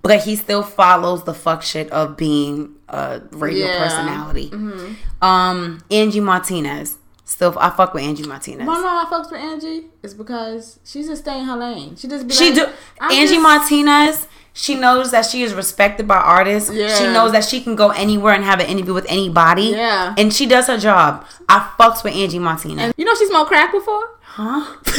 But 0.02 0.22
he 0.22 0.34
still 0.36 0.62
follows 0.62 1.24
the 1.24 1.34
fuck 1.34 1.62
shit 1.62 1.90
of 1.90 2.16
being 2.16 2.74
a 2.88 3.20
radio 3.32 3.66
Yeah. 3.66 3.74
Mm-hmm. 3.74 3.82
personality. 3.84 4.96
Um, 5.20 5.82
Angie 5.90 6.20
Martinez. 6.20 6.96
Still, 7.26 7.54
I 7.60 7.70
fuck 7.70 7.94
with 7.94 8.02
Angie 8.02 8.26
Martinez. 8.26 8.66
One 8.66 8.84
I 8.84 9.04
fucks 9.08 9.30
with 9.30 9.40
Angie 9.40 9.84
is 10.02 10.14
because 10.14 10.80
she's 10.84 11.06
just 11.06 11.22
staying 11.22 11.42
in 11.42 11.46
her 11.46 11.56
lane. 11.56 11.94
She 11.96 12.08
just 12.08 12.26
be 12.26 12.34
She 12.34 12.46
like, 12.46 12.54
do 12.54 12.66
I'm 13.00 13.12
Angie 13.12 13.34
just- 13.34 13.42
Martinez. 13.42 14.26
She 14.60 14.74
knows 14.74 15.10
that 15.12 15.24
she 15.24 15.42
is 15.42 15.54
respected 15.54 16.06
by 16.06 16.16
artists. 16.18 16.70
Yeah. 16.70 16.94
She 16.94 17.04
knows 17.04 17.32
that 17.32 17.44
she 17.46 17.62
can 17.62 17.76
go 17.76 17.88
anywhere 17.92 18.34
and 18.34 18.44
have 18.44 18.60
an 18.60 18.66
interview 18.66 18.92
with 18.92 19.06
anybody. 19.08 19.68
Yeah. 19.68 20.14
and 20.18 20.34
she 20.34 20.44
does 20.44 20.66
her 20.66 20.76
job. 20.76 21.24
I 21.48 21.60
fucks 21.78 22.04
with 22.04 22.14
Angie 22.14 22.38
Martinez. 22.38 22.84
And 22.84 22.94
you 22.98 23.06
know 23.06 23.14
she 23.14 23.24
smoked 23.26 23.48
crack 23.48 23.72
before. 23.72 24.18
huh? 24.20 24.76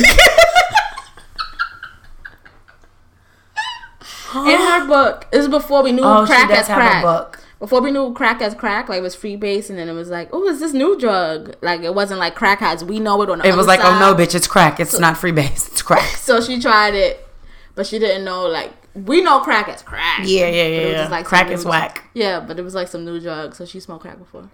In 4.33 4.45
her 4.59 4.87
book, 4.87 5.27
this 5.31 5.41
is 5.43 5.47
before 5.49 5.83
we 5.83 5.91
knew 5.91 6.01
Oh, 6.03 6.25
crack 6.25 6.49
as 6.49 6.65
crack. 6.65 7.37
Before 7.59 7.81
we 7.81 7.91
knew 7.91 8.13
crack 8.13 8.41
as 8.41 8.55
crack, 8.55 8.89
like 8.89 8.97
it 8.99 9.03
was 9.03 9.15
freebase, 9.15 9.69
and 9.69 9.77
then 9.77 9.87
it 9.89 9.93
was 9.93 10.09
like, 10.09 10.29
oh, 10.33 10.47
is 10.47 10.59
this 10.59 10.73
new 10.73 10.97
drug? 10.97 11.53
Like 11.61 11.81
it 11.81 11.93
wasn't 11.93 12.19
like 12.19 12.33
crack 12.33 12.63
as 12.63 12.83
we 12.83 12.99
know 12.99 13.21
it 13.21 13.29
on 13.29 13.45
It 13.45 13.55
was 13.55 13.67
like, 13.67 13.81
oh 13.83 13.99
no, 13.99 14.15
bitch, 14.15 14.33
it's 14.33 14.47
crack. 14.47 14.79
It's 14.79 14.97
not 14.97 15.17
free 15.17 15.31
base. 15.31 15.67
It's 15.67 15.81
crack. 15.89 16.15
So 16.15 16.41
she 16.41 16.59
tried 16.59 16.95
it, 16.95 17.27
but 17.75 17.85
she 17.85 17.99
didn't 17.99 18.23
know 18.25 18.47
like 18.47 18.71
we 18.93 19.21
know 19.21 19.39
crack 19.39 19.67
as 19.69 19.81
crack. 19.81 20.21
Yeah, 20.25 20.47
yeah, 20.47 20.67
yeah. 20.67 20.87
yeah. 20.87 20.93
just, 20.93 21.11
like, 21.11 21.25
crack 21.25 21.49
is 21.49 21.65
whack. 21.65 22.09
Yeah, 22.13 22.39
but 22.39 22.59
it 22.59 22.63
was 22.63 22.75
like 22.75 22.87
some 22.87 23.05
new 23.05 23.19
drug. 23.19 23.55
So 23.55 23.65
she 23.65 23.79
smoked 23.79 24.01
crack 24.01 24.17
before. 24.19 24.49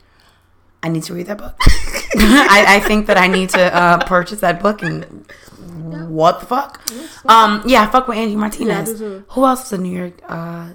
I 0.84 0.90
need 0.90 1.04
to 1.04 1.14
read 1.14 1.26
that 1.28 1.40
book. 1.40 1.56
I, 2.16 2.66
I 2.78 2.80
think 2.82 3.08
that 3.08 3.18
I 3.18 3.28
need 3.28 3.50
to 3.50 3.76
uh, 3.76 4.06
purchase 4.06 4.42
that 4.42 4.62
book 4.62 4.84
and 4.84 5.26
what 6.08 6.40
the 6.40 6.46
fuck? 6.46 6.82
Um, 7.26 7.64
yeah, 7.66 7.90
fuck 7.90 8.08
with 8.08 8.18
Angie 8.18 8.36
Martinez. 8.36 8.68
Yeah, 8.68 8.80
I 8.80 8.86
do 8.86 8.98
too. 9.20 9.26
Who 9.30 9.46
else 9.46 9.66
is 9.66 9.74
a 9.74 9.78
New 9.82 9.98
York 9.98 10.14
uh, 10.28 10.70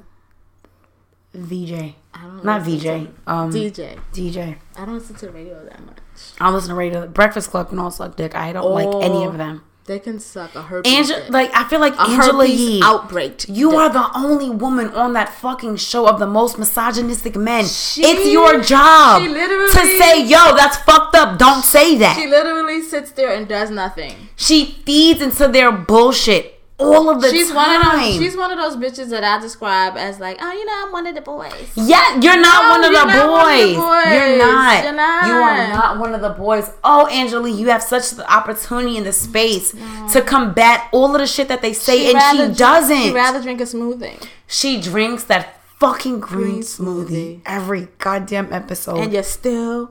VJ? 1.35 1.95
I 2.15 2.23
don't 2.23 2.45
Not 2.45 2.67
listen 2.67 3.07
VJ. 3.07 3.11
Um, 3.27 3.53
DJ. 3.53 3.99
DJ. 4.13 4.57
I 4.77 4.85
don't 4.85 4.95
listen 4.95 5.15
to 5.17 5.27
the 5.27 5.33
radio 5.33 5.65
that 5.65 5.85
much. 5.87 5.97
I 6.41 6.51
listen 6.51 6.71
to 6.71 6.75
radio. 6.75 7.07
Breakfast 7.07 7.51
Club 7.51 7.69
can 7.71 7.79
all 7.79 7.91
suck 7.91 8.17
dick. 8.17 8.35
I 8.35 8.53
don't 8.53 8.71
like 8.73 8.87
any 9.05 9.25
Oh. 9.25 9.29
of 9.29 9.39
them. 9.39 9.65
They 9.85 9.99
can 9.99 10.21
suck 10.21 10.55
a 10.55 10.63
herpes. 10.63 10.93
Angela, 11.11 11.27
like 11.31 11.51
I 11.55 11.65
feel 11.69 11.81
like 11.81 11.97
a 11.97 12.03
Angela 12.03 12.47
Yee. 12.47 12.81
outbreak. 12.85 13.47
You 13.49 13.71
dick. 13.71 13.79
are 13.81 13.89
the 13.89 14.11
only 14.17 14.49
woman 14.49 14.89
on 14.95 15.13
that 15.15 15.29
fucking 15.35 15.77
show 15.77 16.07
of 16.07 16.21
the 16.21 16.27
most 16.27 16.57
misogynistic 16.57 17.35
men. 17.35 17.67
She- 17.67 18.03
it's 18.05 18.27
your 18.29 18.61
job 18.61 19.23
to 19.23 19.87
say, 19.99 20.23
"Yo, 20.23 20.55
that's 20.55 20.77
fucked 20.79 21.17
up. 21.17 21.37
Don't 21.37 21.65
say 21.65 21.97
that." 21.99 22.17
She 22.17 22.29
literally 22.29 22.81
sits 22.81 23.11
there 23.11 23.35
and 23.35 23.49
does 23.49 23.71
nothing. 23.71 24.29
She 24.37 24.81
feeds 24.87 25.21
into 25.21 25.49
their 25.49 25.73
bullshit 25.73 26.62
all 26.83 27.09
of 27.11 27.21
the 27.21 27.29
she's 27.31 27.49
time. 27.49 27.57
one 27.57 27.77
of 27.97 28.01
those. 28.03 28.17
She's 28.17 28.37
one 28.37 28.51
of 28.51 28.59
those 28.59 28.77
bitches 28.77 29.11
that 29.11 29.25
I 29.25 29.41
describe 29.41 29.97
as 29.97 30.19
like, 30.21 30.39
oh, 30.41 30.53
you 30.53 30.65
know, 30.65 30.73
I'm 30.87 30.93
one 30.93 31.07
of 31.07 31.15
the 31.15 31.21
boys. 31.21 31.53
yeah, 31.77 32.21
you're 32.21 32.41
not 32.41 32.63
No, 32.65 32.71
one 32.71 32.85
of 32.85 32.93
you're 32.93 33.01
the 33.01 33.07
not 33.07 33.31
one 33.31 33.51
of 33.55 33.59
the 33.61 33.75
boys. 33.75 34.13
You're 34.13 34.39
not. 34.39 34.85
You're 34.85 34.93
not. 34.93 35.27
You 35.27 35.33
are 35.35 35.69
not 35.69 35.99
one 35.99 36.15
of 36.15 36.21
the 36.21 36.31
boys. 36.31 36.71
Oh, 36.85 37.07
Angela, 37.07 37.49
you 37.49 37.69
have 37.69 37.83
such 37.83 38.11
the 38.11 38.31
opportunity 38.33 38.97
in 38.97 39.05
the 39.05 39.13
space 39.13 39.75
to 40.13 40.23
combat 40.23 40.89
all 40.93 41.15
of 41.15 41.21
the 41.21 41.27
shit 41.27 41.49
that 41.49 41.63
they 41.63 41.73
say, 41.73 42.13
and 42.13 42.21
she 42.31 42.37
drink- 42.39 42.57
doesn't. 42.59 42.97
She 43.03 43.11
rather 43.13 43.41
drink 43.43 43.61
a 43.61 43.65
smoothie. 43.65 44.27
She 44.47 44.81
drinks 44.81 45.25
that 45.25 45.59
fucking 45.79 46.21
green, 46.21 46.47
Green 46.51 46.61
smoothie, 46.63 47.07
smoothie. 47.09 47.41
every 47.47 47.89
goddamn 47.99 48.53
episode. 48.53 48.99
And 48.99 49.13
you 49.13 49.23
still 49.23 49.91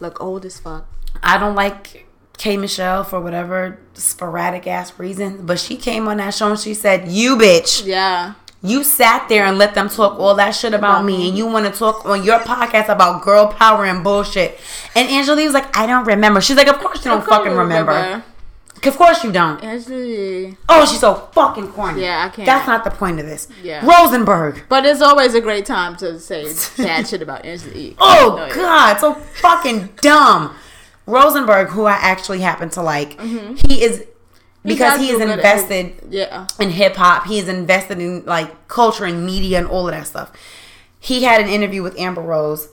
look 0.00 0.20
old 0.20 0.44
as 0.44 0.58
fuck. 0.60 0.86
I 1.22 1.38
don't 1.38 1.54
like 1.54 2.03
K 2.36 2.56
Michelle 2.56 3.04
for 3.04 3.20
whatever 3.20 3.78
sporadic 3.94 4.66
ass 4.66 4.92
reason, 4.98 5.46
but 5.46 5.58
she 5.60 5.76
came 5.76 6.08
on 6.08 6.16
that 6.18 6.34
show 6.34 6.50
and 6.50 6.58
she 6.58 6.74
said, 6.74 7.08
"You 7.08 7.36
bitch, 7.36 7.84
Yeah. 7.86 8.34
you 8.62 8.82
sat 8.82 9.28
there 9.28 9.44
and 9.44 9.56
let 9.58 9.74
them 9.74 9.88
talk 9.88 10.18
all 10.18 10.34
that 10.34 10.50
shit 10.50 10.74
about 10.74 11.04
me, 11.04 11.28
and 11.28 11.38
you 11.38 11.46
want 11.46 11.72
to 11.72 11.78
talk 11.78 12.04
on 12.04 12.24
your 12.24 12.40
podcast 12.40 12.88
about 12.88 13.22
girl 13.22 13.46
power 13.46 13.84
and 13.84 14.02
bullshit." 14.02 14.58
And 14.94 15.08
Angela 15.08 15.42
was 15.44 15.54
like, 15.54 15.76
"I 15.76 15.86
don't 15.86 16.04
remember." 16.06 16.40
She's 16.40 16.56
like, 16.56 16.66
"Of 16.68 16.78
course 16.80 17.04
you 17.04 17.10
don't 17.10 17.24
fucking 17.24 17.54
remember. 17.54 18.22
Of 18.84 18.96
course 18.98 19.24
you 19.24 19.32
don't." 19.32 19.62
Actually, 19.64 20.58
Oh, 20.68 20.84
she's 20.84 21.00
so 21.00 21.14
fucking 21.32 21.68
corny. 21.72 22.02
Yeah, 22.02 22.24
I 22.26 22.28
can't. 22.34 22.44
That's 22.44 22.66
not 22.66 22.84
the 22.84 22.90
point 22.90 23.18
of 23.20 23.26
this. 23.26 23.48
Yeah. 23.62 23.82
Rosenberg. 23.86 24.64
but 24.68 24.84
it's 24.84 25.00
always 25.00 25.34
a 25.34 25.40
great 25.40 25.64
time 25.66 25.96
to 25.98 26.18
say 26.18 26.52
bad 26.76 27.06
shit 27.08 27.22
about 27.22 27.44
Angela 27.46 27.74
Yee. 27.74 27.96
Oh 27.98 28.46
God, 28.52 28.98
so 28.98 29.14
fucking 29.14 29.90
dumb. 30.02 30.54
Rosenberg, 31.06 31.68
who 31.68 31.84
I 31.84 31.92
actually 31.94 32.40
happen 32.40 32.70
to 32.70 32.82
like, 32.82 33.20
he 33.20 33.82
is 33.82 34.04
because 34.62 34.94
does 34.98 35.00
he 35.02 35.10
is 35.10 35.20
invested 35.20 35.92
Yeah. 36.08 36.46
in 36.58 36.70
hip 36.70 36.96
hop. 36.96 37.26
He 37.26 37.38
is 37.38 37.48
invested 37.48 37.98
in 37.98 38.24
like 38.24 38.68
culture 38.68 39.04
and 39.04 39.24
media 39.26 39.58
and 39.58 39.66
all 39.66 39.86
of 39.88 39.94
that 39.94 40.06
stuff. 40.06 40.32
He 40.98 41.24
had 41.24 41.40
an 41.42 41.48
interview 41.48 41.82
with 41.82 41.98
Amber 41.98 42.22
Rose, 42.22 42.68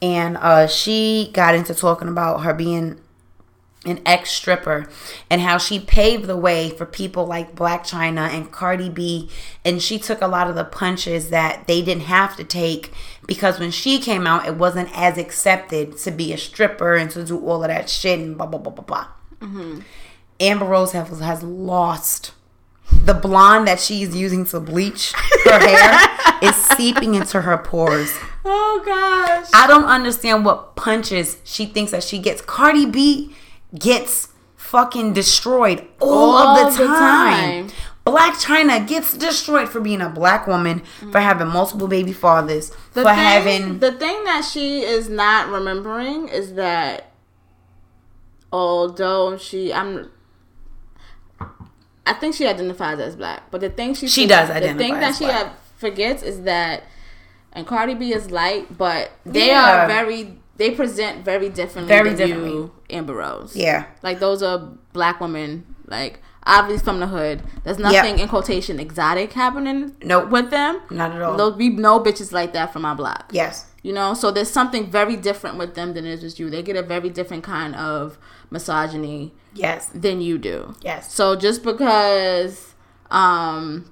and 0.00 0.38
uh, 0.38 0.66
she 0.66 1.30
got 1.34 1.54
into 1.54 1.74
talking 1.74 2.08
about 2.08 2.38
her 2.42 2.54
being 2.54 2.98
an 3.84 4.00
ex 4.06 4.30
stripper 4.30 4.88
and 5.30 5.40
how 5.42 5.58
she 5.58 5.78
paved 5.78 6.26
the 6.26 6.36
way 6.36 6.70
for 6.70 6.84
people 6.86 7.24
like 7.26 7.54
Blac 7.54 7.80
Chyna 7.82 8.30
and 8.30 8.50
Cardi 8.50 8.88
B. 8.88 9.30
And 9.64 9.80
she 9.82 9.98
took 9.98 10.20
a 10.22 10.26
lot 10.26 10.48
of 10.48 10.56
the 10.56 10.64
punches 10.64 11.30
that 11.30 11.66
they 11.68 11.82
didn't 11.82 12.04
have 12.04 12.34
to 12.36 12.44
take 12.44 12.92
because 13.26 13.58
when 13.58 13.70
she 13.70 13.98
came 13.98 14.26
out, 14.26 14.46
it 14.46 14.54
wasn't 14.56 14.88
as 14.96 15.18
accepted 15.18 15.98
to 15.98 16.10
be 16.10 16.32
a 16.32 16.38
stripper 16.38 16.94
and 16.94 17.10
to 17.10 17.24
do 17.24 17.38
all 17.38 17.62
of 17.62 17.68
that 17.68 17.88
shit 17.90 18.18
and 18.18 18.36
blah, 18.36 18.46
blah, 18.46 18.58
blah, 18.60 18.72
blah, 18.72 18.84
blah. 18.84 19.06
Mm-hmm. 19.40 19.80
Amber 20.40 20.66
Rose 20.66 20.92
has, 20.92 21.20
has 21.20 21.42
lost. 21.42 22.32
The 22.92 23.14
blonde 23.14 23.66
that 23.66 23.80
she's 23.80 24.14
using 24.14 24.44
to 24.46 24.60
bleach 24.60 25.12
her 25.44 25.58
hair 25.58 26.08
is 26.40 26.54
seeping 26.76 27.16
into 27.16 27.40
her 27.40 27.58
pores. 27.58 28.16
Oh 28.44 28.80
gosh. 28.84 29.48
I 29.52 29.66
don't 29.66 29.86
understand 29.86 30.44
what 30.44 30.76
punches 30.76 31.38
she 31.42 31.66
thinks 31.66 31.90
that 31.90 32.04
she 32.04 32.20
gets. 32.20 32.40
Cardi 32.42 32.86
B 32.86 33.34
gets 33.76 34.28
fucking 34.54 35.14
destroyed 35.14 35.84
all, 36.00 36.36
All 36.36 36.66
of 36.66 36.76
the 36.76 36.82
the 36.84 36.88
time. 36.88 37.68
Blac 38.06 38.34
Chyna 38.44 38.86
gets 38.86 39.16
destroyed 39.16 39.68
for 39.68 39.80
being 39.80 40.00
a 40.00 40.08
black 40.08 40.46
woman, 40.46 40.80
for 41.10 41.18
having 41.20 41.48
multiple 41.48 41.88
baby 41.88 42.12
fathers, 42.12 42.70
The 42.94 43.02
for 43.02 43.08
thing, 43.08 43.14
having 43.16 43.78
the 43.80 43.92
thing 43.92 44.22
that 44.24 44.42
she 44.44 44.82
is 44.82 45.08
not 45.08 45.48
remembering 45.50 46.28
is 46.28 46.54
that 46.54 47.10
although 48.52 49.36
she 49.36 49.72
I'm 49.72 50.10
I 52.08 52.12
think 52.12 52.36
she 52.36 52.46
identifies 52.46 53.00
as 53.00 53.16
black, 53.16 53.50
but 53.50 53.60
the 53.60 53.68
thing 53.70 53.92
she 53.94 54.06
She 54.06 54.26
does 54.28 54.48
identify. 54.48 54.72
The 54.74 54.78
thing 54.78 54.94
that 55.00 55.14
she 55.16 55.24
black. 55.24 55.54
forgets 55.76 56.22
is 56.22 56.42
that 56.42 56.84
and 57.52 57.66
Cardi 57.66 57.94
B 57.94 58.12
is 58.12 58.30
light, 58.30 58.76
but 58.78 59.10
they 59.24 59.48
Yeah. 59.48 59.84
are 59.84 59.88
very 59.88 60.38
they 60.58 60.70
present 60.70 61.22
very 61.24 61.48
differently 61.50 61.88
Very 61.94 62.10
than 62.14 62.28
differently. 62.28 62.50
you, 62.52 62.72
Amber 62.88 63.14
Rose. 63.14 63.54
yeah. 63.56 63.86
Like 64.02 64.20
those 64.20 64.42
are 64.42 64.58
black 64.92 65.20
women. 65.20 65.74
Like 65.86 66.20
obviously 66.46 66.84
from 66.84 67.00
the 67.00 67.06
hood. 67.08 67.42
There's 67.64 67.78
nothing 67.78 68.18
in 68.18 68.28
quotation 68.28 68.78
exotic 68.80 69.32
happening 69.32 69.96
Nope. 70.02 70.30
with 70.30 70.50
them. 70.50 70.80
Not 70.90 71.12
at 71.12 71.20
all. 71.22 71.36
There'll 71.36 71.52
be 71.52 71.68
no 71.70 71.98
bitches 72.00 72.32
like 72.32 72.52
that 72.52 72.72
from 72.72 72.82
my 72.82 72.94
block. 72.94 73.30
Yes. 73.32 73.66
You 73.82 73.92
know, 73.92 74.14
so 74.14 74.30
there's 74.30 74.50
something 74.50 74.90
very 74.90 75.16
different 75.16 75.58
with 75.58 75.74
them 75.74 75.94
than 75.94 76.06
it 76.06 76.12
is 76.14 76.22
with 76.22 76.40
you. 76.40 76.50
They 76.50 76.62
get 76.62 76.76
a 76.76 76.82
very 76.82 77.10
different 77.10 77.44
kind 77.44 77.74
of 77.76 78.18
misogyny 78.50 79.32
Yes. 79.54 79.86
than 79.94 80.20
you 80.20 80.38
do. 80.38 80.74
Yes. 80.82 81.12
So 81.12 81.36
just 81.36 81.62
because, 81.62 82.74
um, 83.10 83.90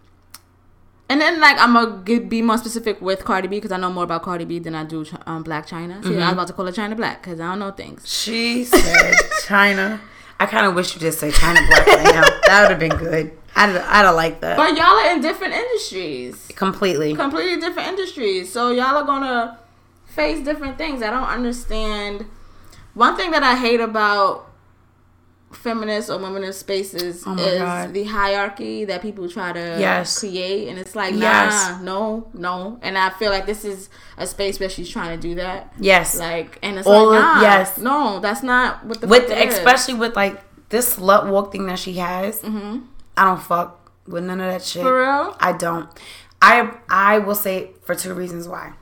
and 1.08 1.20
then 1.20 1.40
like 1.40 1.56
I'm 1.60 1.74
gonna 1.74 2.02
get, 2.04 2.28
be 2.28 2.42
more 2.42 2.58
specific 2.58 3.00
with 3.00 3.24
Cardi 3.24 3.46
B 3.48 3.56
because 3.56 3.72
I 3.72 3.76
know 3.76 3.90
more 3.90 4.04
about 4.04 4.22
Cardi 4.22 4.44
B 4.44 4.58
than 4.58 4.74
I 4.74 4.84
do 4.84 5.04
um, 5.26 5.44
Blac 5.44 5.68
Chyna. 5.68 6.02
See, 6.02 6.10
Mm-hmm. 6.10 6.22
I 6.22 6.24
was 6.26 6.32
about 6.32 6.46
to 6.48 6.52
call 6.54 6.66
her 6.66 6.72
China 6.72 6.96
Black 6.96 7.22
because 7.22 7.38
I 7.40 7.46
don't 7.50 7.58
know 7.58 7.70
things. 7.70 8.08
She 8.10 8.64
said 8.64 9.14
China. 9.46 10.00
I 10.40 10.46
kind 10.46 10.66
of 10.66 10.74
wish 10.74 10.94
you 10.94 11.00
just 11.00 11.18
say 11.18 11.30
China 11.30 11.60
black 11.68 11.86
right 11.86 12.04
now. 12.14 12.22
That 12.46 12.62
would 12.62 12.70
have 12.70 12.78
been 12.80 12.96
good. 12.98 13.32
I'd, 13.56 13.70
I'd 13.76 14.04
have 14.04 14.14
liked 14.16 14.40
that. 14.42 14.56
But 14.56 14.76
y'all 14.76 14.86
are 14.98 15.12
in 15.12 15.20
different 15.20 15.54
industries, 15.54 16.48
Completely. 16.56 17.14
completely 17.14 17.60
different 17.60 17.88
industries. 17.88 18.52
So 18.52 18.70
y'all 18.70 18.96
are 18.96 19.04
gonna 19.04 19.58
face 20.06 20.44
different 20.44 20.76
things. 20.76 21.02
I 21.02 21.10
don't 21.10 21.24
understand. 21.28 22.26
One 22.94 23.16
thing 23.16 23.30
that 23.32 23.42
I 23.42 23.56
hate 23.56 23.80
about 23.80 24.50
feminist 25.54 26.10
or 26.10 26.18
womenist 26.18 26.54
spaces 26.60 27.22
Oh 27.26 27.34
is 27.38 27.58
God. 27.58 27.92
the 27.94 28.04
hierarchy 28.04 28.84
that 28.86 29.02
people 29.02 29.28
try 29.28 29.52
to 29.52 29.76
Yes. 29.78 30.18
create 30.18 30.68
and 30.68 30.78
it's 30.78 30.94
like 30.96 31.14
nah 31.14 31.20
Yes. 31.20 31.80
no 31.80 32.28
no 32.34 32.78
and 32.82 32.98
i 32.98 33.10
feel 33.10 33.30
like 33.30 33.46
this 33.46 33.64
is 33.64 33.88
a 34.18 34.26
space 34.26 34.58
where 34.60 34.68
she's 34.68 34.88
trying 34.88 35.18
to 35.18 35.28
do 35.28 35.34
that 35.36 35.72
Yes. 35.78 36.18
like 36.18 36.58
and 36.62 36.78
it's 36.78 36.86
All 36.86 37.10
like 37.10 37.36
of- 37.36 37.42
yes. 37.42 37.78
no 37.78 38.20
that's 38.20 38.42
not 38.42 38.84
what 38.84 39.00
the 39.00 39.06
with 39.06 39.28
fuck 39.28 39.38
it 39.38 39.48
is. 39.48 39.54
especially 39.54 39.94
with 39.94 40.16
like 40.16 40.40
this 40.70 40.96
slut 40.96 41.28
walk 41.28 41.52
thing 41.52 41.66
that 41.66 41.78
she 41.78 41.94
has. 41.94 42.40
Mhm. 42.40 42.84
I 43.16 43.24
don't 43.24 43.40
fuck 43.42 43.90
with 44.08 44.24
none 44.24 44.40
of 44.40 44.50
that 44.50 44.62
shit. 44.62 44.82
for 44.82 45.00
real 45.00 45.36
I 45.40 45.52
don't. 45.52 45.88
I 46.42 46.70
I 46.88 47.18
will 47.18 47.36
say 47.36 47.70
for 47.84 47.94
two 47.94 48.12
reasons 48.12 48.48
why. 48.48 48.72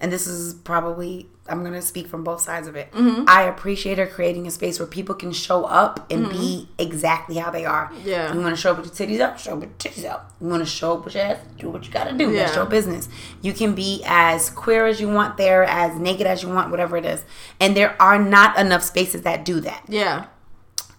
And 0.00 0.12
this 0.12 0.26
is 0.26 0.54
probably 0.54 1.28
I'm 1.46 1.62
gonna 1.62 1.82
speak 1.82 2.06
from 2.06 2.24
both 2.24 2.40
sides 2.40 2.66
of 2.66 2.74
it. 2.74 2.90
Mm-hmm. 2.92 3.24
I 3.28 3.42
appreciate 3.42 3.98
her 3.98 4.06
creating 4.06 4.46
a 4.46 4.50
space 4.50 4.78
where 4.78 4.86
people 4.88 5.14
can 5.14 5.30
show 5.30 5.64
up 5.64 6.10
and 6.10 6.30
be 6.30 6.68
exactly 6.78 7.36
how 7.36 7.50
they 7.50 7.66
are. 7.66 7.88
Mm-hmm. 7.90 8.08
Yeah. 8.08 8.32
You 8.32 8.40
want 8.40 8.54
to 8.56 8.60
show 8.60 8.70
up 8.72 8.78
with 8.78 8.98
your 8.98 9.08
titties 9.08 9.20
up, 9.20 9.38
show 9.38 9.52
up 9.52 9.60
with 9.60 9.68
your 9.68 9.92
titties 9.92 10.10
up. 10.10 10.32
You 10.40 10.46
want 10.48 10.62
to 10.62 10.66
show 10.68 10.94
up 10.96 11.04
with 11.04 11.14
your 11.14 11.24
ass, 11.24 11.38
do 11.58 11.68
what 11.68 11.84
you 11.86 11.92
gotta 11.92 12.14
do. 12.16 12.32
That's 12.32 12.54
your 12.54 12.64
business. 12.64 13.10
You 13.42 13.52
can 13.52 13.74
be 13.74 14.02
as 14.06 14.48
queer 14.48 14.86
as 14.86 15.00
you 15.02 15.08
want 15.08 15.36
there, 15.36 15.64
as 15.64 15.98
naked 15.98 16.26
as 16.26 16.42
you 16.42 16.48
want, 16.48 16.70
whatever 16.70 16.96
it 16.96 17.04
is. 17.04 17.22
And 17.60 17.76
there 17.76 17.94
are 18.00 18.18
not 18.18 18.58
enough 18.58 18.82
spaces 18.82 19.20
that 19.22 19.44
do 19.44 19.60
that. 19.60 19.84
yeah 19.88 20.26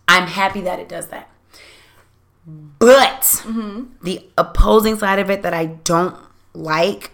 I'm 0.07 0.27
happy 0.27 0.61
that 0.61 0.77
it 0.79 0.87
does 0.87 1.07
that. 1.07 1.27
But 2.47 3.21
Mm-hmm. 3.23 3.85
the 4.03 4.23
opposing 4.37 4.99
side 4.99 5.17
of 5.17 5.31
it 5.31 5.41
that 5.41 5.55
I 5.55 5.65
don't 5.65 6.15
like, 6.53 7.11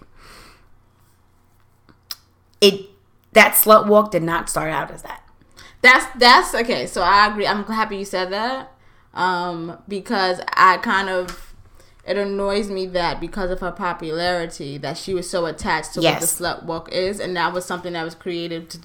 it 2.59 2.89
that 3.33 3.53
slut 3.53 3.87
walk 3.87 4.11
did 4.11 4.23
not 4.23 4.49
start 4.49 4.69
out 4.71 4.91
as 4.91 5.03
that. 5.03 5.23
That's 5.81 6.05
that's 6.17 6.53
okay. 6.53 6.85
So 6.85 7.01
I 7.01 7.27
agree. 7.27 7.47
I'm 7.47 7.63
happy 7.65 7.97
you 7.97 8.05
said 8.05 8.31
that, 8.31 8.71
um, 9.13 9.81
because 9.87 10.39
I 10.55 10.77
kind 10.77 11.09
of 11.09 11.50
it 12.05 12.17
annoys 12.17 12.69
me 12.69 12.85
that 12.87 13.19
because 13.19 13.51
of 13.51 13.59
her 13.59 13.71
popularity 13.71 14.77
that 14.79 14.97
she 14.97 15.13
was 15.13 15.29
so 15.29 15.45
attached 15.45 15.93
to 15.93 16.01
Yes. 16.01 16.13
what 16.13 16.21
the 16.21 16.43
slut 16.61 16.63
walk 16.65 16.91
is, 16.91 17.19
and 17.19 17.35
that 17.37 17.53
was 17.53 17.63
something 17.65 17.93
that 17.93 18.03
was 18.03 18.15
created 18.15 18.69
to. 18.71 18.79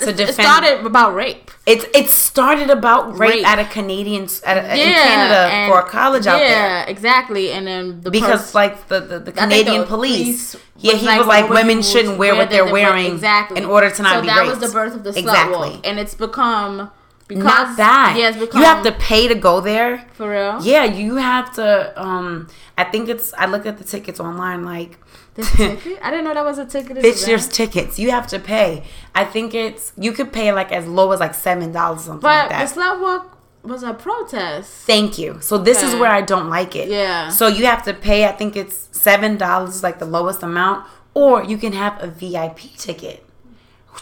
To 0.00 0.08
it 0.10 0.16
defend- 0.16 0.34
started 0.34 0.86
about 0.86 1.14
rape. 1.14 1.50
It 1.66 1.84
it 1.94 2.08
started 2.08 2.70
about 2.70 3.18
rape, 3.18 3.30
Rape. 3.34 3.46
at 3.46 3.58
a 3.58 3.64
Canadian 3.66 4.24
at 4.44 4.56
a, 4.56 4.60
in 4.72 4.94
Canada 4.94 5.48
and- 5.52 5.70
for 5.70 5.78
a 5.80 5.82
college 5.88 6.26
out 6.26 6.38
there 6.38 6.48
Yeah, 6.48 6.84
exactly. 6.86 7.52
And 7.52 7.66
then 7.66 8.00
the 8.00 8.10
because 8.10 8.40
pers- 8.46 8.54
like 8.54 8.88
the 8.88 9.00
the, 9.00 9.18
the 9.20 9.32
Canadian 9.32 9.82
the 9.82 9.86
police. 9.86 10.52
police 10.52 10.56
Yeah, 10.76 10.94
he 10.94 11.06
like, 11.06 11.18
was 11.18 11.26
like 11.28 11.50
women 11.50 11.82
shouldn't 11.82 12.18
wear 12.18 12.34
what 12.34 12.50
they're 12.50 12.66
the- 12.66 12.72
wearing 12.72 13.06
exactly 13.12 13.58
in 13.58 13.66
order 13.66 13.90
to 13.90 14.02
not 14.02 14.14
so 14.16 14.20
be 14.22 14.26
that 14.28 14.40
raped. 14.40 14.50
was 14.60 14.70
the 14.70 14.74
birth 14.74 14.94
of 14.94 15.04
the 15.04 15.10
slut 15.12 15.50
walk, 15.52 15.86
and 15.86 15.98
it's 15.98 16.14
become 16.14 16.90
because 17.30 17.44
Not 17.44 17.76
that. 17.78 18.14
Yeah, 18.18 18.28
it's 18.28 18.38
become 18.38 18.60
you 18.60 18.66
have 18.66 18.82
to 18.84 18.92
pay 18.92 19.26
to 19.28 19.34
go 19.34 19.60
there. 19.60 20.04
for 20.12 20.30
real. 20.30 20.62
Yeah, 20.62 20.84
you 20.84 21.16
have 21.16 21.54
to. 21.54 21.66
Um, 22.00 22.48
I 22.76 22.84
think 22.84 23.08
it's. 23.08 23.32
I 23.38 23.46
looked 23.46 23.66
at 23.66 23.78
the 23.78 23.84
tickets 23.84 24.20
online. 24.20 24.64
Like, 24.64 24.98
This 25.34 25.50
ticket? 25.56 25.98
I 26.02 26.10
didn't 26.10 26.24
know 26.26 26.34
that 26.34 26.44
was 26.44 26.58
a 26.58 26.66
ticket. 26.66 26.98
bitch, 26.98 27.24
there's 27.24 27.48
tickets. 27.48 27.98
You 27.98 28.10
have 28.10 28.26
to 28.28 28.38
pay. 28.38 28.84
I 29.14 29.24
think 29.24 29.54
it's. 29.54 29.92
You 29.96 30.12
could 30.12 30.32
pay 30.32 30.52
like 30.52 30.70
as 30.72 30.86
low 30.86 31.12
as 31.12 31.20
like 31.20 31.34
seven 31.34 31.72
dollars 31.72 32.02
something 32.02 32.20
But 32.20 32.50
like 32.50 32.68
the 32.68 32.74
that. 32.74 32.96
slut 32.96 33.00
walk 33.00 33.38
was 33.62 33.82
a 33.82 33.94
protest. 33.94 34.70
Thank 34.86 35.18
you. 35.18 35.38
So 35.40 35.58
this 35.58 35.82
is 35.82 35.94
where 35.94 36.10
I 36.10 36.22
don't 36.22 36.48
like 36.48 36.74
it. 36.76 36.88
Yeah. 36.88 37.28
So 37.28 37.46
you 37.46 37.66
have 37.66 37.82
to 37.84 37.94
pay. 37.94 38.24
I 38.26 38.32
think 38.32 38.56
it's 38.56 38.88
seven 38.92 39.36
dollars, 39.36 39.82
like 39.82 39.98
the 39.98 40.06
lowest 40.06 40.42
amount, 40.42 40.86
or 41.14 41.44
you 41.44 41.56
can 41.58 41.72
have 41.74 42.02
a 42.02 42.06
VIP 42.06 42.58
ticket 42.76 43.24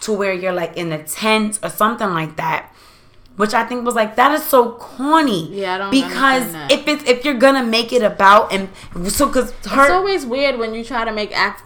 to 0.02 0.12
where 0.12 0.32
you're 0.32 0.52
like 0.52 0.76
in 0.76 0.92
a 0.92 1.02
tent 1.02 1.58
or 1.62 1.70
something 1.70 2.10
like 2.10 2.36
that. 2.36 2.72
Which 3.38 3.54
I 3.54 3.64
think 3.64 3.86
was 3.86 3.94
like 3.94 4.16
that 4.16 4.32
is 4.32 4.42
so 4.44 4.72
corny. 4.72 5.48
Yeah, 5.60 5.76
I 5.76 5.78
don't 5.78 5.90
because 5.92 6.54
if 6.70 6.86
it's 6.88 7.04
if 7.08 7.24
you're 7.24 7.34
gonna 7.46 7.62
make 7.62 7.92
it 7.92 8.02
about 8.02 8.52
and 8.52 8.68
so 9.08 9.26
because 9.28 9.52
her 9.66 9.82
It's 9.82 9.90
always 9.90 10.26
weird 10.26 10.58
when 10.58 10.74
you 10.74 10.82
try 10.84 11.04
to 11.04 11.12
make 11.12 11.30
act. 11.34 11.62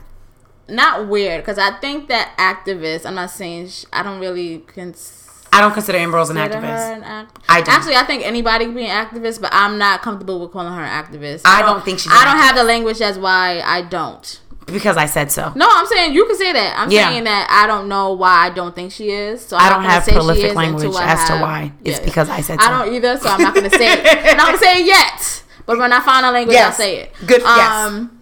Not 0.69 1.09
weird, 1.09 1.41
because 1.43 1.59
I 1.59 1.71
think 1.81 2.09
that 2.09 2.35
activists. 2.39 3.05
I'm 3.05 3.15
not 3.17 3.31
saying 3.31 3.69
sh- 3.69 3.85
I 3.93 4.03
don't 4.03 4.21
really 4.21 4.59
cons- 4.59 5.45
I 5.53 5.61
don't 5.61 5.73
consider 5.73 5.99
Amber 5.99 6.17
Rose 6.19 6.31
an 6.31 6.37
activist. 6.37 6.97
an 6.97 7.03
act- 7.05 7.39
I 7.49 7.61
don't. 7.63 7.75
Actually, 7.75 7.97
I 7.97 8.05
think 8.05 8.25
anybody 8.25 8.67
can 8.67 8.75
be 8.75 8.87
an 8.87 9.07
activist, 9.07 9.41
but 9.41 9.51
I'm 9.53 9.77
not 9.77 10.03
comfortable 10.03 10.41
with 10.41 10.53
calling 10.53 10.73
her 10.73 10.83
an 10.85 11.05
activist. 11.05 11.43
I 11.47 11.63
don't 11.63 11.85
think 11.85 11.99
she's 11.99 12.13
I 12.13 12.25
don't 12.25 12.37
have 12.39 12.55
the 12.55 12.65
language. 12.65 12.99
That's 13.01 13.19
why 13.19 13.61
I 13.65 13.83
don't. 13.83 14.41
Because 14.67 14.97
I 14.97 15.07
said 15.07 15.31
so. 15.33 15.53
No, 15.55 15.67
I'm 15.71 15.87
saying 15.87 16.15
you 16.15 16.25
can 16.27 16.37
say 16.37 16.53
that. 16.53 16.75
I'm 16.79 16.91
Yeah. 16.91 17.09
saying 17.11 17.25
that 17.25 17.49
I 17.51 17.67
don't 17.67 17.89
know 17.89 18.13
why 18.13 18.47
I 18.47 18.51
don't 18.51 18.75
think 18.75 18.93
she 18.93 19.11
is. 19.11 19.45
So 19.45 19.57
I'm 19.57 19.63
I 19.67 19.69
don't 19.75 19.85
have 19.85 20.05
say 20.05 20.13
prolific 20.13 20.55
language 20.55 20.95
as 20.97 21.29
to 21.29 21.35
why. 21.39 21.73
It's 21.85 21.99
Yeah. 21.99 22.05
because 22.05 22.29
I 22.31 22.41
said 22.41 22.59
I 22.61 22.71
don't 22.85 22.95
either, 22.95 23.19
so 23.19 23.29
I'm 23.29 23.43
not 23.43 23.55
gonna 23.55 23.71
say 23.71 23.93
it. 23.93 24.07
I'm 24.31 24.37
not 24.37 24.59
say 24.59 24.81
it 24.81 24.87
yet. 24.87 25.43
But 25.67 25.79
when 25.79 25.93
I 25.93 26.01
find 26.01 26.25
a 26.27 26.31
language, 26.33 26.55
Yes. 26.55 26.67
I'll 26.75 26.79
say 26.79 26.97
it. 26.99 27.15
Good- 27.27 27.43
yes. 27.43 27.71
Um, 27.89 28.22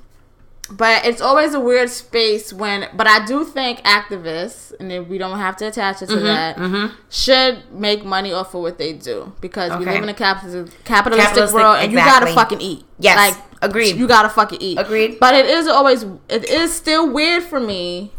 But 0.71 1.05
it's 1.05 1.21
always 1.21 1.53
a 1.55 1.61
weird 1.61 1.91
space 1.91 2.53
when. 2.53 2.89
But 2.95 3.07
I 3.07 3.25
do 3.27 3.45
think 3.45 3.81
activists, 3.81 4.73
and 4.79 5.09
we 5.09 5.18
don't 5.18 5.39
have 5.39 5.57
to 5.57 5.66
attach 5.66 6.01
it 6.03 6.09
to 6.09 6.21
that, 6.21 6.57
mhm. 6.57 6.93
should 7.11 7.73
make 7.73 8.05
money 8.05 8.33
off 8.33 8.55
of 8.55 8.62
what 8.62 8.79
they 8.79 8.93
do 8.93 9.33
because 9.41 9.77
we 9.79 9.85
live 9.85 10.03
in 10.03 10.09
a 10.09 10.14
capitalist, 10.14 10.73
capitalistic, 10.85 11.27
Capitalistic, 11.35 11.55
world, 11.55 11.77
and 11.79 11.93
you 11.93 11.99
gotta 11.99 12.33
fucking 12.33 12.61
eat. 12.61 12.85
Yes. 12.99 13.16
like 13.16 13.45
Agreed. 13.62 13.97
You 13.97 14.07
gotta 14.09 14.29
fucking 14.31 14.61
eat. 14.62 14.79
Agreed. 14.79 15.18
But 15.21 15.35
it 15.35 15.47
is 15.47 15.66
always 15.66 16.05
it 16.29 16.49
is 16.49 16.73
still 16.73 17.11
weird 17.11 17.43
for 17.43 17.61
me 17.61 18.12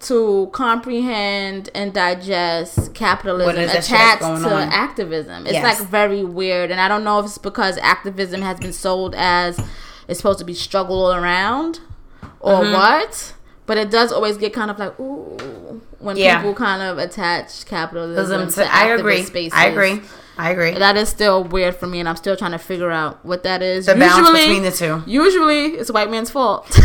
to 0.00 0.48
comprehend 0.52 1.70
and 1.74 1.92
digest 1.92 2.94
capitalism 2.94 3.46
What 3.46 3.58
is 3.58 3.72
that 3.72 3.84
shit 3.84 3.90
that's 3.98 4.24
attached 4.24 4.42
to 4.44 4.54
on? 4.54 4.68
activism. 4.68 5.44
It's 5.46 5.54
Yes. 5.54 5.80
like 5.80 5.88
very 5.88 6.22
weird, 6.22 6.70
and 6.70 6.80
I 6.80 6.86
don't 6.86 7.02
know 7.02 7.18
if 7.18 7.26
it's 7.26 7.38
because 7.38 7.78
activism 7.78 8.42
has 8.42 8.58
been 8.60 8.72
sold 8.72 9.14
as 9.18 9.60
it's 10.08 10.18
supposed 10.18 10.38
to 10.40 10.44
be 10.44 10.54
struggle 10.54 11.04
all 11.04 11.12
around 11.14 11.80
or 12.40 12.54
Mm-hmm. 12.62 12.72
what. 12.72 13.34
But 13.66 13.76
it 13.76 13.90
does 13.90 14.10
always 14.12 14.38
get 14.38 14.54
kind 14.54 14.70
of 14.70 14.78
like 14.78 14.98
ooh 14.98 15.82
when 15.98 16.16
Yeah. 16.16 16.38
people 16.38 16.54
kind 16.54 16.80
of 16.82 16.96
attach 16.98 17.66
capitalism 17.66 18.46
Listen, 18.46 18.64
to 18.64 18.74
I 18.74 18.86
agree. 18.86 19.22
spaces. 19.22 19.52
I 19.56 19.66
agree. 19.66 20.00
I 20.38 20.50
agree. 20.50 20.72
That 20.72 20.96
is 20.96 21.08
still 21.08 21.42
weird 21.44 21.74
for 21.76 21.86
me, 21.88 21.98
and 22.00 22.08
I'm 22.08 22.16
still 22.16 22.36
trying 22.36 22.52
to 22.52 22.58
figure 22.58 22.90
out 22.92 23.22
what 23.26 23.42
that 23.42 23.60
is. 23.60 23.86
The 23.86 23.94
balance 23.96 24.30
between 24.38 24.62
the 24.62 24.70
two. 24.70 25.02
Usually, 25.06 25.72
it's 25.74 25.90
white 25.90 26.10
man's 26.10 26.30
fault. 26.30 26.66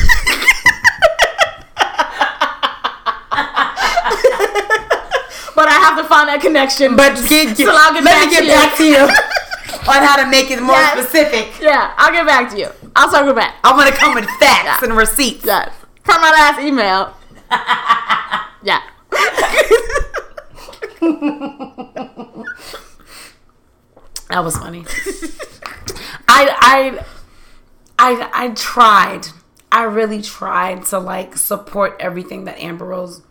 but 5.56 5.68
I 5.70 5.78
have 5.86 5.98
to 5.98 6.04
find 6.06 6.28
that 6.30 6.40
connection. 6.42 6.96
But 6.96 7.16
get, 7.28 7.56
So 7.58 7.70
I'll 7.70 7.94
get 7.94 8.04
let 8.04 8.26
me 8.26 8.32
get 8.32 8.42
to 8.42 8.48
back 8.48 8.78
to 8.78 8.86
you 8.86 8.98
on 9.92 10.00
how 10.04 10.16
to 10.24 10.30
make 10.30 10.50
it 10.52 10.62
more 10.62 10.76
Yes. 10.76 11.08
specific. 11.08 11.62
yeah, 11.62 11.94
I'll 11.98 12.12
get 12.12 12.26
back 12.26 12.50
to 12.52 12.58
you. 12.60 12.70
I'll 12.96 13.12
circle 13.12 13.34
back. 13.34 13.56
I 13.64 13.76
want 13.76 13.94
to 13.94 14.00
come 14.00 14.16
with 14.16 14.26
facts 14.40 14.84
and 14.84 14.96
receipts. 14.96 15.46
Yes. 15.46 15.74
From 16.04 16.22
my 16.22 16.30
last 16.30 16.60
email. 16.60 17.16
yeah. 18.64 18.82
That 24.34 24.44
was 24.44 24.58
funny. 24.58 24.84
I 26.28 26.50
I 26.60 27.06
I 28.00 28.30
I 28.34 28.50
tried. 28.56 29.28
I 29.72 29.84
really 29.84 30.24
tried 30.24 30.86
to 30.88 30.98
like 30.98 31.38
support 31.38 31.96
everything 32.00 32.46
that 32.46 32.58
Amber 32.58 32.86
Rose 32.86 33.22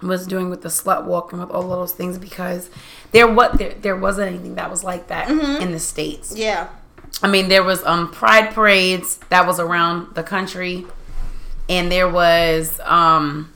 was 0.00 0.26
doing 0.26 0.48
with 0.48 0.62
the 0.62 0.70
slut 0.70 1.04
walk 1.04 1.32
and 1.32 1.42
with 1.42 1.50
all 1.50 1.64
of 1.64 1.78
those 1.80 1.92
things 1.92 2.16
because 2.16 2.70
there 3.12 3.30
what 3.30 3.58
there, 3.58 3.74
there 3.74 3.96
wasn't 3.96 4.28
anything 4.28 4.54
that 4.54 4.70
was 4.70 4.82
like 4.82 5.08
that 5.08 5.28
mm-hmm. 5.28 5.60
in 5.60 5.72
the 5.72 5.78
states. 5.78 6.34
Yeah. 6.34 6.70
I 7.22 7.28
mean, 7.28 7.48
there 7.48 7.64
was 7.64 7.84
um 7.84 8.10
pride 8.10 8.54
parades 8.54 9.18
that 9.28 9.46
was 9.46 9.58
around 9.60 10.14
the 10.14 10.22
country, 10.22 10.86
and 11.68 11.90
there 11.90 12.08
was 12.08 12.78
um 12.84 13.52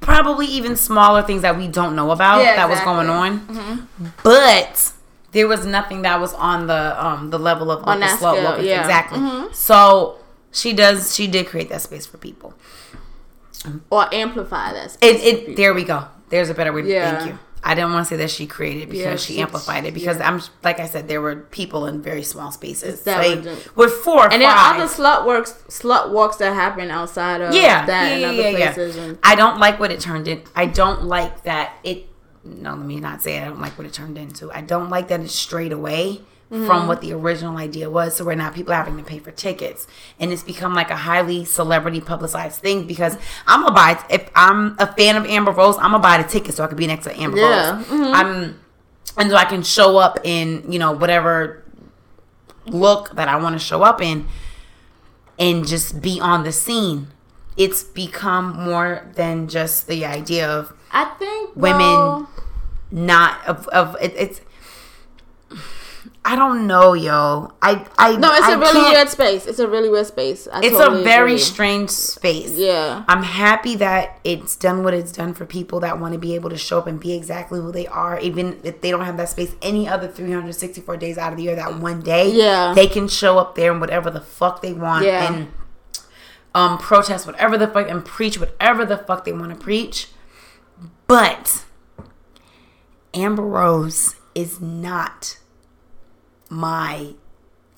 probably 0.00 0.46
even 0.46 0.76
smaller 0.76 1.22
things 1.22 1.42
that 1.42 1.56
we 1.56 1.68
don't 1.68 1.94
know 1.94 2.10
about 2.10 2.40
Yeah, 2.42 2.56
that 2.56 2.68
was 2.68 2.80
going 2.80 3.08
on. 3.08 3.88
But 4.22 4.92
there 5.32 5.46
was 5.46 5.66
nothing 5.66 6.02
that 6.02 6.20
was 6.20 6.32
on 6.34 6.66
the 6.66 7.04
um 7.04 7.30
the 7.30 7.38
level 7.38 7.70
of 7.70 7.86
On 7.86 8.00
the 8.00 8.06
that 8.06 8.18
slut 8.20 8.32
scale, 8.34 8.44
walk 8.44 8.58
is. 8.60 8.66
yeah. 8.66 8.80
exactly. 8.80 9.18
Mhm. 9.18 9.54
So 9.54 10.16
she 10.50 10.72
does. 10.72 11.14
She 11.14 11.26
did 11.26 11.46
create 11.46 11.68
that 11.68 11.82
space 11.82 12.06
for 12.06 12.16
people. 12.18 12.54
or 13.90 14.12
amplify 14.14 14.72
that. 14.72 14.86
It 14.86 14.90
space 14.90 15.22
it 15.22 15.38
people. 15.40 15.54
there 15.56 15.74
we 15.74 15.84
go. 15.84 16.06
There's 16.30 16.48
a 16.50 16.54
better 16.54 16.72
way. 16.72 16.82
to 16.82 16.88
Yeah. 16.88 17.18
Thank 17.18 17.30
you. 17.32 17.38
I 17.64 17.74
didn't 17.74 17.92
want 17.92 18.06
to 18.06 18.08
say 18.10 18.16
that 18.18 18.30
she 18.30 18.46
created 18.46 18.88
because 18.88 19.04
Yeah, 19.04 19.16
she 19.16 19.34
she- 19.34 19.40
amplified 19.40 19.84
it 19.84 19.94
because 19.94 20.20
I'm 20.20 20.40
like 20.62 20.80
I 20.80 20.86
said 20.86 21.08
there 21.08 21.20
were 21.20 21.36
people 21.36 21.86
in 21.86 22.00
very 22.02 22.22
small 22.22 22.50
spaces 22.52 23.02
That 23.02 23.18
like 23.26 23.76
with 23.76 23.92
four 23.92 24.30
And 24.32 24.40
there 24.42 24.48
are 24.48 24.74
other 24.74 24.84
slut 24.86 25.26
works, 25.26 25.52
slut 25.68 26.10
walks 26.10 26.36
that 26.36 26.54
happen 26.54 26.90
outside 26.90 27.40
of 27.40 27.54
yeah, 27.54 27.84
that 27.86 28.04
yeah, 28.04 28.12
and 28.12 28.20
yeah, 28.20 28.28
other 28.28 28.50
yeah, 28.50 28.58
yeah. 28.58 28.72
places. 28.74 28.96
And 28.96 29.18
I 29.22 29.34
don't 29.34 29.58
like 29.58 29.78
what 29.80 29.90
it 29.90 30.00
turned 30.00 30.28
in. 30.28 30.42
I 30.54 30.66
don't 30.66 31.04
like 31.04 31.42
that 31.44 31.72
it. 31.84 32.06
No, 32.44 32.70
let 32.74 32.86
me 32.86 33.00
not 33.00 33.22
say 33.22 33.36
it. 33.36 33.42
I 33.42 33.46
don't 33.46 33.60
like 33.60 33.76
what 33.76 33.86
it 33.86 33.92
turned 33.92 34.16
into. 34.16 34.50
I 34.52 34.60
don't 34.62 34.88
like 34.88 35.08
that 35.08 35.20
it 35.20 35.28
strayed 35.30 35.72
away 35.72 36.22
Mm-hmm. 36.50 36.66
from 36.66 36.86
what 36.88 37.02
the 37.02 37.12
original 37.12 37.58
idea 37.58 37.90
was. 37.90 38.16
So 38.16 38.24
where 38.24 38.34
now 38.34 38.48
people 38.48 38.72
having 38.72 38.96
to 38.96 39.02
pay 39.02 39.18
for 39.18 39.30
tickets, 39.30 39.86
and 40.18 40.32
it's 40.32 40.42
become 40.42 40.72
like 40.74 40.88
a 40.90 40.96
highly 40.96 41.44
celebrity 41.44 42.00
publicized 42.00 42.60
thing. 42.62 42.86
Because 42.86 43.18
I'm 43.46 43.60
gonna 43.62 43.74
buy 43.74 44.02
if 44.08 44.30
I'm 44.34 44.74
a 44.78 44.90
fan 44.94 45.16
of 45.16 45.26
Amber 45.26 45.52
Rose, 45.52 45.76
I'm 45.76 45.90
gonna 45.90 45.98
buy 45.98 46.16
the 46.22 46.26
ticket 46.26 46.54
so 46.54 46.64
I 46.64 46.68
can 46.68 46.78
be 46.78 46.86
next 46.86 47.04
to 47.04 47.14
Amber 47.20 47.36
Yeah, 47.36 47.76
Rose. 47.76 47.86
mhm. 47.86 48.14
I'm, 48.14 48.60
and 49.18 49.30
so 49.30 49.36
I 49.36 49.44
can 49.44 49.62
show 49.62 49.98
up 49.98 50.20
in 50.24 50.64
you 50.72 50.78
know 50.78 50.92
whatever 50.92 51.64
look 52.66 53.14
that 53.16 53.28
I 53.28 53.36
want 53.36 53.54
to 53.54 53.58
show 53.58 53.82
up 53.82 54.00
in 54.00 54.26
and 55.38 55.66
just 55.66 56.00
be 56.00 56.18
on 56.18 56.44
the 56.44 56.52
scene. 56.52 57.08
It's 57.58 57.82
become 57.82 58.56
more 58.64 59.06
than 59.16 59.48
just 59.48 59.86
the 59.86 60.06
idea 60.06 60.48
of 60.48 60.72
I 60.92 61.04
think 61.18 61.50
Women- 61.56 61.78
though, 61.80 62.28
not 62.90 63.46
of 63.46 63.68
of 63.68 63.96
it, 64.00 64.14
it's. 64.16 64.40
I 66.30 66.36
don't 66.36 66.66
know, 66.66 66.92
yo. 66.92 67.52
I 67.62 67.86
I 67.96 68.14
no, 68.16 68.30
it's 68.34 68.46
a 68.46 68.52
a 68.52 68.58
really 68.58 68.82
weird 68.90 69.08
space. 69.08 69.46
It's 69.46 69.58
a 69.58 69.66
really 69.66 69.88
weird 69.88 70.06
space. 70.06 70.46
I 70.52 70.60
It's 70.62 70.76
totally 70.76 71.00
a 71.00 71.04
very 71.04 71.32
agree. 71.32 71.38
strange 71.38 71.88
space. 71.90 72.52
yeah. 72.52 73.02
I'm 73.08 73.22
happy 73.22 73.76
that 73.76 74.20
it's 74.24 74.54
done 74.54 74.84
what 74.84 74.92
it's 74.92 75.10
done 75.10 75.32
for 75.32 75.46
people 75.46 75.80
that 75.80 75.98
want 75.98 76.12
to 76.12 76.18
be 76.18 76.34
able 76.34 76.50
to 76.50 76.58
show 76.58 76.76
up 76.80 76.86
and 76.86 77.00
be 77.00 77.14
exactly 77.14 77.60
who 77.60 77.72
they 77.72 77.86
are, 77.86 78.20
even 78.20 78.60
if 78.62 78.82
they 78.82 78.90
don't 78.90 79.06
have 79.06 79.16
that 79.16 79.30
space 79.30 79.54
any 79.62 79.88
other 79.88 80.06
364 80.06 80.98
days 80.98 81.16
out 81.16 81.32
of 81.32 81.38
the 81.38 81.44
year. 81.44 81.56
That 81.56 81.78
one 81.78 82.02
day, 82.02 82.30
Yeah. 82.30 82.74
they 82.74 82.86
can 82.88 83.08
show 83.08 83.38
up 83.38 83.54
there 83.54 83.72
and 83.72 83.80
whatever 83.80 84.10
the 84.10 84.20
fuck 84.20 84.60
they 84.60 84.74
want 84.74 85.06
Yeah. 85.06 85.32
and 85.32 85.48
um 86.54 86.76
protest 86.76 87.26
whatever 87.26 87.56
the 87.56 87.68
fuck 87.68 87.88
and 87.88 88.04
preach 88.04 88.38
whatever 88.38 88.84
the 88.84 88.98
fuck 88.98 89.24
they 89.24 89.32
want 89.32 89.50
to 89.50 89.56
preach. 89.56 90.08
But 91.06 91.64
Amber 93.14 93.42
Rose 93.42 94.14
is 94.34 94.60
not 94.60 95.38
my 96.48 97.14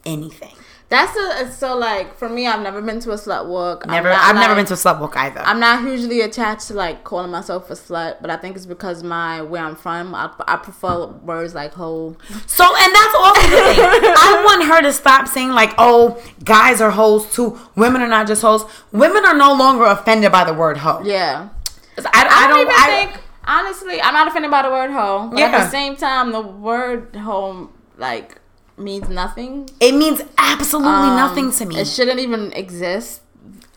anything. 0.04 0.54
That's 0.90 1.16
a 1.16 1.52
so 1.52 1.78
like 1.78 2.16
for 2.16 2.28
me. 2.28 2.48
I've 2.48 2.62
never 2.62 2.82
been 2.82 2.98
to 3.00 3.12
a 3.12 3.14
slut 3.14 3.46
walk. 3.46 3.86
Never, 3.86 4.10
I've 4.10 4.34
never 4.34 4.56
been 4.56 4.66
to 4.66 4.74
a 4.74 4.76
slut 4.76 4.98
walk 4.98 5.16
either. 5.16 5.38
I'm 5.38 5.60
not 5.60 5.82
hugely 5.84 6.20
attached 6.20 6.66
to 6.66 6.74
like 6.74 7.04
calling 7.04 7.30
myself 7.30 7.70
a 7.70 7.74
slut, 7.74 8.20
but 8.20 8.28
I 8.28 8.36
think 8.36 8.56
it's 8.56 8.66
because 8.66 9.04
my 9.04 9.40
where 9.40 9.62
I'm 9.62 9.76
from. 9.76 10.16
I, 10.16 10.34
I 10.48 10.56
prefer 10.56 11.06
words 11.06 11.54
like 11.54 11.74
hoe. 11.74 12.16
So, 12.48 12.64
and 12.64 12.94
that's 12.94 13.14
also 13.14 13.40
the 13.42 13.56
thing. 13.56 13.78
I 14.18 14.42
want 14.44 14.64
her 14.64 14.82
to 14.82 14.92
stop 14.92 15.28
saying 15.28 15.50
like, 15.50 15.74
"Oh, 15.78 16.20
guys 16.42 16.80
are 16.80 16.90
hoes 16.90 17.32
too. 17.32 17.56
Women 17.76 18.02
are 18.02 18.08
not 18.08 18.26
just 18.26 18.42
hoes. 18.42 18.64
Women 18.90 19.24
are 19.24 19.36
no 19.36 19.54
longer 19.54 19.84
offended 19.84 20.32
by 20.32 20.42
the 20.42 20.54
word 20.54 20.78
hoe." 20.78 21.02
Yeah. 21.04 21.50
I, 21.98 22.02
I 22.04 22.46
I 22.46 22.48
don't 22.48 22.60
even 22.62 22.74
I, 22.76 22.86
think 22.86 23.24
honestly. 23.44 24.02
I'm 24.02 24.14
not 24.14 24.26
offended 24.26 24.50
by 24.50 24.62
the 24.62 24.70
word 24.70 24.90
hoe. 24.90 25.30
But 25.30 25.38
at 25.38 25.52
the 25.52 25.70
same 25.70 25.94
time, 25.94 26.32
the 26.32 26.40
word 26.40 27.14
hoe 27.14 27.70
like 27.96 28.39
means 28.80 29.08
nothing. 29.08 29.68
it 29.80 29.94
means 29.94 30.20
absolutely 30.38 31.10
Um, 31.10 31.16
nothing 31.16 31.52
to 31.52 31.66
me. 31.66 31.78
It 31.78 31.86
shouldn't 31.86 32.18
even 32.20 32.52
exist. 32.52 33.20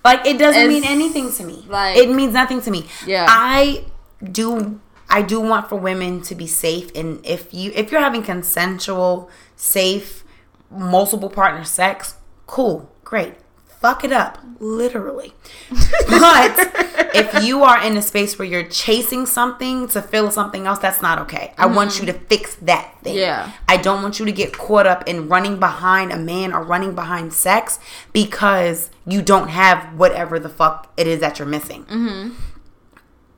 Like 0.03 0.25
it 0.25 0.37
doesn't 0.37 0.61
It's 0.61 0.67
mean 0.69 0.83
anything 0.83 1.31
to 1.33 1.43
me. 1.43 1.65
like- 1.69 1.97
it 1.97 2.09
means 2.09 2.33
nothing 2.33 2.61
to 2.61 2.71
me. 2.71 2.85
Yeah. 3.05 3.25
I 3.29 3.85
do 4.31 4.79
I 5.09 5.21
do 5.21 5.39
want 5.39 5.69
for 5.69 5.75
women 5.75 6.21
to 6.23 6.33
be 6.35 6.47
safe 6.47 6.89
and 6.95 7.19
if 7.25 7.53
you 7.53 7.71
if 7.75 7.91
you're 7.91 8.01
having 8.01 8.23
consensual, 8.23 9.29
safe, 9.55 10.23
multiple 10.71 11.29
partner 11.29 11.63
sex, 11.63 12.15
cool, 12.47 12.89
great. 13.03 13.35
Fuck 13.83 14.05
it 14.05 14.13
up, 14.13 14.37
literally. 14.61 15.33
but 15.69 16.71
if 17.13 17.43
you 17.43 17.63
are 17.63 17.83
in 17.83 17.97
a 17.97 18.01
space 18.01 18.39
where 18.39 18.47
you're 18.47 18.63
chasing 18.63 19.25
something 19.25 19.89
to 19.89 20.01
fill 20.01 20.31
something 20.31 20.65
else, 20.65 20.79
that's 20.79 21.01
not 21.01 21.19
okay. 21.19 21.53
I 21.57 21.65
want 21.65 21.99
you 21.99 22.05
to 22.05 22.13
fix 22.13 22.55
that 22.61 22.95
thing. 23.01 23.17
Yeah. 23.17 23.51
I 23.67 23.75
don't 23.75 24.01
want 24.01 24.19
you 24.19 24.25
to 24.25 24.31
get 24.31 24.53
caught 24.53 24.87
up 24.87 25.05
in 25.05 25.27
running 25.27 25.59
behind 25.59 26.13
a 26.13 26.17
man 26.17 26.53
or 26.53 26.63
running 26.63 26.95
behind 26.95 27.33
sex 27.33 27.77
because 28.13 28.89
you 29.05 29.21
don't 29.21 29.49
have 29.49 29.99
whatever 29.99 30.39
the 30.39 30.47
fuck 30.47 30.93
it 30.95 31.05
is 31.05 31.19
that 31.19 31.37
you're 31.37 31.45
missing. 31.45 31.83
Mm-hmm. 31.83 32.35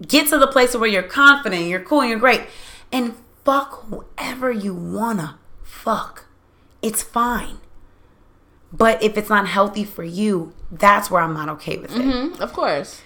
Get 0.08 0.28
to 0.28 0.38
the 0.38 0.46
place 0.46 0.76
where 0.76 0.88
you're 0.88 1.02
confident, 1.02 1.64
you're 1.64 1.82
cool, 1.82 2.06
you're 2.06 2.20
great, 2.20 2.43
and 2.91 3.16
fuck 3.43 3.86
whoever 3.89 4.52
you 4.52 4.76
wanna 4.76 5.39
fuck. 5.64 6.28
It's 6.84 7.02
fine. 7.02 7.58
But 8.74 9.01
if 9.01 9.18
it's 9.18 9.30
not 9.30 9.47
healthy 9.47 9.84
for 9.86 10.03
you, 10.03 10.53
that's 10.72 11.09
where 11.09 11.22
I'm 11.22 11.34
not 11.34 11.49
okay 11.49 11.78
with 11.78 11.95
it. 11.95 12.01
Mm, 12.01 12.39
of 12.39 12.51
course. 12.53 13.01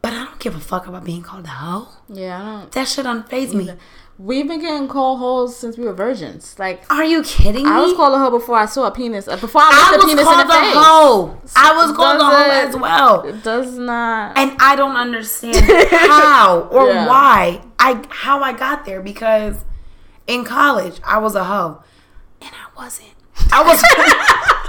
But 0.00 0.12
I 0.12 0.24
don't 0.24 0.38
give 0.40 0.56
a 0.56 0.60
fuck 0.60 0.88
about 0.88 1.04
being 1.04 1.22
called 1.22 1.44
a 1.44 1.48
hoe. 1.48 1.88
Yeah. 2.08 2.40
I 2.40 2.60
don't. 2.60 2.72
That 2.72 2.88
shit 2.88 3.06
unfazed 3.06 3.54
me. 3.54 3.70
We've 4.18 4.46
been 4.46 4.60
getting 4.60 4.88
called 4.88 5.20
hoes 5.20 5.56
since 5.56 5.78
we 5.78 5.84
were 5.84 5.92
virgins. 5.92 6.56
Like 6.58 6.82
Are 6.92 7.04
you 7.04 7.22
kidding 7.22 7.64
me? 7.64 7.70
I 7.70 7.80
was 7.80 7.92
called 7.94 8.14
a 8.14 8.18
hoe 8.18 8.30
before 8.30 8.56
I 8.56 8.66
saw 8.66 8.86
a 8.86 8.90
penis. 8.90 9.26
Uh, 9.26 9.36
Before 9.36 9.62
I 9.62 9.70
I 9.72 9.90
looked 9.92 10.04
a 10.04 10.06
penis 10.08 10.24
called 10.24 10.40
in 10.42 10.48
the 10.48 10.54
a 10.54 10.60
face. 10.60 10.74
hoe. 10.76 11.40
I 11.56 11.76
was 11.76 11.96
called 11.96 12.20
a 12.20 12.24
hoe 12.24 12.50
as 12.50 12.76
well. 12.76 13.22
It 13.22 13.42
does 13.42 13.78
not. 13.78 14.36
And 14.36 14.56
I 14.60 14.76
don't 14.76 14.96
understand 14.96 15.56
how 15.90 16.62
or 16.70 16.88
Yeah. 16.88 17.06
why 17.06 17.62
I 17.78 18.04
how 18.10 18.42
I 18.42 18.52
got 18.52 18.84
there 18.84 19.00
because 19.00 19.64
in 20.26 20.44
college 20.44 21.00
I 21.04 21.18
was 21.18 21.34
a 21.34 21.44
hoe 21.44 21.82
and 22.40 22.50
I 22.50 22.76
wasn't. 22.80 23.08
I 23.50 23.62
was 23.62 23.82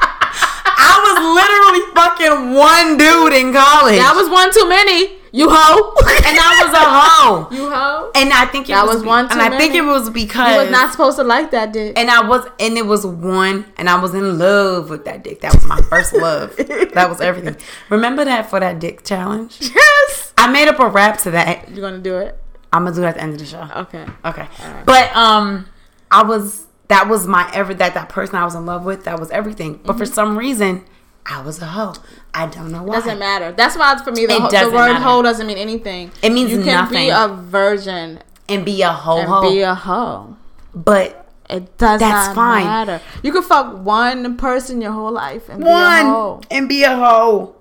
I 0.83 0.95
was 1.07 1.17
literally 1.39 1.83
fucking 1.95 2.53
one 2.53 2.97
dude 2.97 3.33
in 3.33 3.53
college. 3.53 3.97
that 3.99 4.13
was 4.15 4.29
one 4.29 4.51
too 4.53 4.67
many. 4.67 5.19
You 5.35 5.49
hoe. 5.49 5.95
and 5.99 6.37
I 6.39 6.61
was 6.63 6.73
a 6.73 6.85
hoe. 6.85 7.47
you 7.55 7.67
hoe. 7.71 8.11
And 8.13 8.31
I 8.31 8.45
think 8.45 8.69
it 8.69 8.73
That 8.73 8.85
was, 8.85 8.97
was 8.97 9.03
one 9.05 9.27
too 9.29 9.33
and 9.39 9.41
I 9.41 9.57
think 9.57 9.73
it 9.73 9.81
was 9.81 10.11
because 10.11 10.51
You 10.53 10.61
was 10.61 10.69
not 10.69 10.91
supposed 10.91 11.17
to 11.17 11.23
like 11.23 11.49
that 11.51 11.73
dick. 11.73 11.97
and 11.97 12.11
I 12.11 12.27
was 12.27 12.45
and 12.59 12.77
it 12.77 12.85
was 12.85 13.03
one 13.03 13.65
and 13.77 13.89
I 13.89 13.99
was 13.99 14.13
in 14.13 14.37
love 14.37 14.91
with 14.91 15.05
that 15.05 15.23
dick. 15.23 15.41
That 15.41 15.55
was 15.55 15.65
my 15.65 15.81
first 15.89 16.13
love. 16.13 16.55
That 16.57 17.09
was 17.09 17.19
everything. 17.19 17.57
Remember 17.89 18.23
that 18.25 18.49
for 18.51 18.59
that 18.59 18.77
dick 18.79 19.03
challenge? 19.03 19.57
yes. 19.59 20.33
I 20.37 20.51
made 20.51 20.67
up 20.67 20.79
a 20.79 20.87
rap 20.87 21.17
to 21.21 21.31
that. 21.31 21.67
You're 21.71 21.81
gonna 21.81 21.97
do 22.03 22.17
it. 22.19 22.37
I'm 22.71 22.83
gonna 22.83 22.95
do 22.95 23.01
it 23.03 23.07
at 23.07 23.15
the 23.15 23.23
end 23.23 23.33
of 23.33 23.39
the 23.39 23.45
show. 23.45 23.67
Okay. 23.75 24.05
Okay. 24.25 24.47
But 24.85 25.15
um 25.15 25.65
I 26.11 26.21
was 26.21 26.67
that 26.87 27.07
was 27.07 27.27
my 27.27 27.49
ever 27.53 27.73
that 27.73 27.93
that 27.93 28.09
person 28.09 28.35
I 28.35 28.45
was 28.45 28.55
in 28.55 28.65
love 28.65 28.85
with, 28.85 29.05
that 29.05 29.19
was 29.19 29.31
everything. 29.31 29.79
But 29.83 29.97
for 29.97 30.03
mm-hmm. 30.03 30.13
some 30.13 30.37
reason, 30.37 30.85
I 31.25 31.41
was 31.41 31.61
a 31.61 31.67
hoe. 31.67 31.93
I 32.33 32.47
don't 32.47 32.71
know 32.71 32.83
why. 32.83 32.95
Doesn't 32.95 33.19
matter. 33.19 33.51
That's 33.51 33.77
why 33.77 33.97
for 34.03 34.11
me. 34.11 34.25
The, 34.25 34.39
ho- 34.39 34.49
the 34.49 34.65
word 34.65 34.93
matter. 34.93 35.03
hoe 35.03 35.21
doesn't 35.21 35.47
mean 35.47 35.57
anything. 35.57 36.11
It 36.21 36.31
means 36.31 36.51
you 36.51 36.63
can 36.63 36.89
be 36.89 37.09
a 37.09 37.27
virgin 37.27 38.19
and 38.49 38.65
be 38.65 38.81
a 38.81 38.91
hoe 38.91 39.19
and 39.19 39.29
hoe. 39.29 39.49
be 39.49 39.61
a 39.61 39.73
hoe. 39.73 40.35
but 40.73 41.27
It 41.49 41.77
does 41.77 41.99
That's 41.99 42.27
not 42.27 42.35
fine. 42.35 42.65
matter. 42.65 43.01
You 43.21 43.31
can 43.31 43.43
fuck 43.43 43.77
one 43.83 44.37
person 44.37 44.81
your 44.81 44.91
whole 44.91 45.11
life 45.11 45.49
and 45.49 45.63
be 45.63 45.69
a 45.69 45.71
one 45.71 46.05
hoe. 46.05 46.41
and 46.51 46.67
be 46.67 46.83
a 46.83 46.95
hoe. 46.95 47.55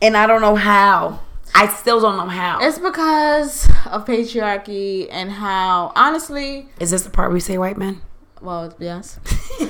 And 0.00 0.16
I 0.16 0.26
don't 0.26 0.40
know 0.40 0.54
how. 0.54 1.20
I 1.54 1.66
still 1.68 2.00
don't 2.00 2.16
know 2.16 2.28
how. 2.28 2.58
It's 2.60 2.78
because 2.78 3.66
of 3.86 4.04
patriarchy 4.04 5.08
and 5.10 5.32
how, 5.32 5.92
honestly, 5.96 6.68
Is 6.78 6.90
this 6.90 7.02
the 7.02 7.10
part 7.10 7.30
where 7.30 7.34
we 7.34 7.40
say 7.40 7.58
white 7.58 7.76
men? 7.76 8.00
Well, 8.40 8.72
yes. 8.78 9.18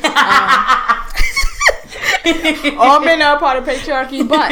All 2.79 3.01
men 3.01 3.23
are 3.23 3.39
part 3.39 3.57
of 3.59 3.65
patriarchy, 3.65 4.27
but 4.29 4.51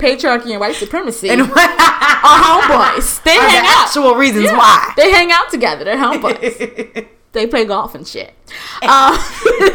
patriarchy 0.00 0.52
and 0.52 0.60
white 0.60 0.76
supremacy 0.76 1.28
And 1.28 1.42
are 1.42 1.46
homeboys. 1.46 3.22
They 3.22 3.36
are 3.36 3.42
the 3.42 3.48
hang 3.48 3.66
out. 3.66 3.86
actual 3.88 4.14
reasons 4.14 4.44
Yeah. 4.46 4.56
why. 4.56 4.92
They 4.96 5.10
hang 5.10 5.30
out 5.30 5.50
together. 5.50 5.84
They're 5.84 5.96
homeboys. 5.96 7.06
they 7.32 7.46
play 7.46 7.64
golf 7.64 7.94
and 7.94 8.06
shit. 8.06 8.32
Um, 8.82 9.16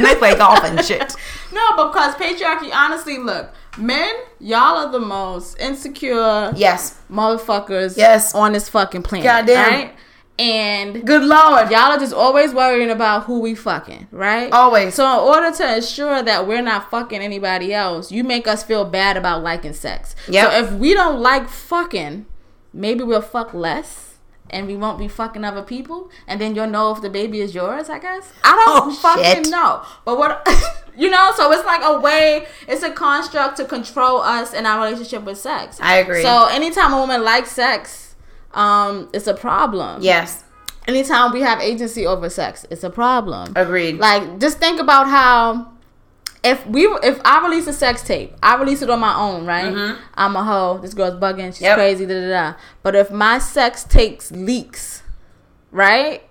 they 0.01 0.15
play 0.15 0.35
golf 0.35 0.63
and 0.63 0.83
shit. 0.83 1.13
no, 1.53 1.87
because 1.87 2.13
patriarchy, 2.15 2.71
honestly, 2.73 3.17
look, 3.17 3.49
men, 3.77 4.13
y'all 4.39 4.77
are 4.85 4.91
the 4.91 4.99
most 4.99 5.57
insecure 5.59 6.51
Yes. 6.55 6.95
motherfuckers 7.11 7.97
Yes. 7.97 8.33
on 8.35 8.53
this 8.53 8.69
fucking 8.69 9.03
planet. 9.03 9.23
Goddamn. 9.25 9.71
Right? 9.71 9.93
And 10.39 11.05
Good 11.05 11.23
lord. 11.23 11.71
y'all 11.71 11.91
are 11.93 11.97
just 11.97 12.13
always 12.13 12.53
worrying 12.53 12.91
about 12.91 13.23
who 13.23 13.39
we 13.39 13.55
fucking, 13.55 14.07
right? 14.11 14.51
Always. 14.51 14.93
So 14.93 15.03
in 15.05 15.27
order 15.27 15.55
to 15.57 15.75
ensure 15.77 16.21
that 16.21 16.47
we're 16.47 16.61
not 16.61 16.91
fucking 16.91 17.21
anybody 17.21 17.73
else, 17.73 18.11
you 18.11 18.23
make 18.23 18.47
us 18.47 18.63
feel 18.63 18.85
bad 18.85 19.17
about 19.17 19.41
liking 19.41 19.73
sex. 19.73 20.15
Yeah. 20.27 20.49
So 20.51 20.57
if 20.65 20.71
we 20.73 20.93
don't 20.93 21.19
like 21.19 21.49
fucking, 21.49 22.27
maybe 22.71 23.03
we'll 23.03 23.21
fuck 23.21 23.53
less 23.53 24.03
and 24.49 24.65
we 24.67 24.77
won't 24.77 24.97
be 24.97 25.09
fucking 25.09 25.43
other 25.43 25.61
people, 25.61 26.09
and 26.25 26.39
then 26.39 26.55
you'll 26.55 26.69
know 26.69 26.93
if 26.95 27.01
the 27.01 27.09
baby 27.09 27.41
is 27.41 27.53
yours. 27.53 27.89
I 27.89 27.99
guess 27.99 28.31
I 28.45 28.55
don't 28.65 28.87
Oh, 28.89 28.95
fucking 28.95 29.43
shit. 29.43 29.47
know, 29.49 29.81
but 30.05 30.17
what 30.17 30.47
you 30.97 31.09
know, 31.09 31.31
so 31.35 31.51
it's 31.51 31.65
like 31.65 31.81
a 31.83 31.99
way, 31.99 32.45
it's 32.65 32.81
a 32.81 32.91
construct 32.91 33.57
to 33.57 33.65
control 33.65 34.21
us 34.21 34.53
in 34.53 34.65
our 34.65 34.85
relationship 34.85 35.23
with 35.25 35.37
sex. 35.37 35.77
I 35.81 35.97
agree. 35.97 36.21
So 36.21 36.45
anytime 36.45 36.93
a 36.93 36.97
woman 36.97 37.23
likes 37.25 37.51
sex, 37.51 38.06
um, 38.53 39.09
it's 39.13 39.27
a 39.27 39.33
problem. 39.33 40.01
Yes. 40.01 40.43
Anytime 40.87 41.33
we 41.33 41.41
have 41.41 41.59
agency 41.59 42.05
over 42.07 42.29
sex, 42.29 42.65
it's 42.71 42.83
a 42.83 42.89
problem. 42.89 43.51
Agreed. 43.55 43.97
Like, 43.99 44.39
just 44.39 44.57
think 44.57 44.79
about 44.79 45.07
how 45.07 45.73
if 46.43 46.65
we 46.65 46.85
if 47.03 47.19
I 47.25 47.43
release 47.45 47.67
a 47.67 47.73
sex 47.73 48.03
tape, 48.03 48.33
I 48.41 48.55
release 48.57 48.81
it 48.81 48.89
on 48.89 48.99
my 49.01 49.13
own, 49.15 49.45
right? 49.45 49.97
I'm 50.15 50.35
a 50.37 50.43
hoe. 50.43 50.77
This 50.81 50.93
girl's 50.93 51.15
bugging. 51.19 51.47
She's 51.47 51.57
Mm-hmm. 51.57 51.63
Yep. 51.65 51.75
crazy. 51.75 52.05
Da 52.05 52.13
da 52.21 52.29
da. 52.51 52.57
But 52.83 52.95
if 52.95 53.11
my 53.11 53.37
sex 53.39 53.83
tapes 53.83 54.31
leaks, 54.31 55.03
right? 55.71 56.23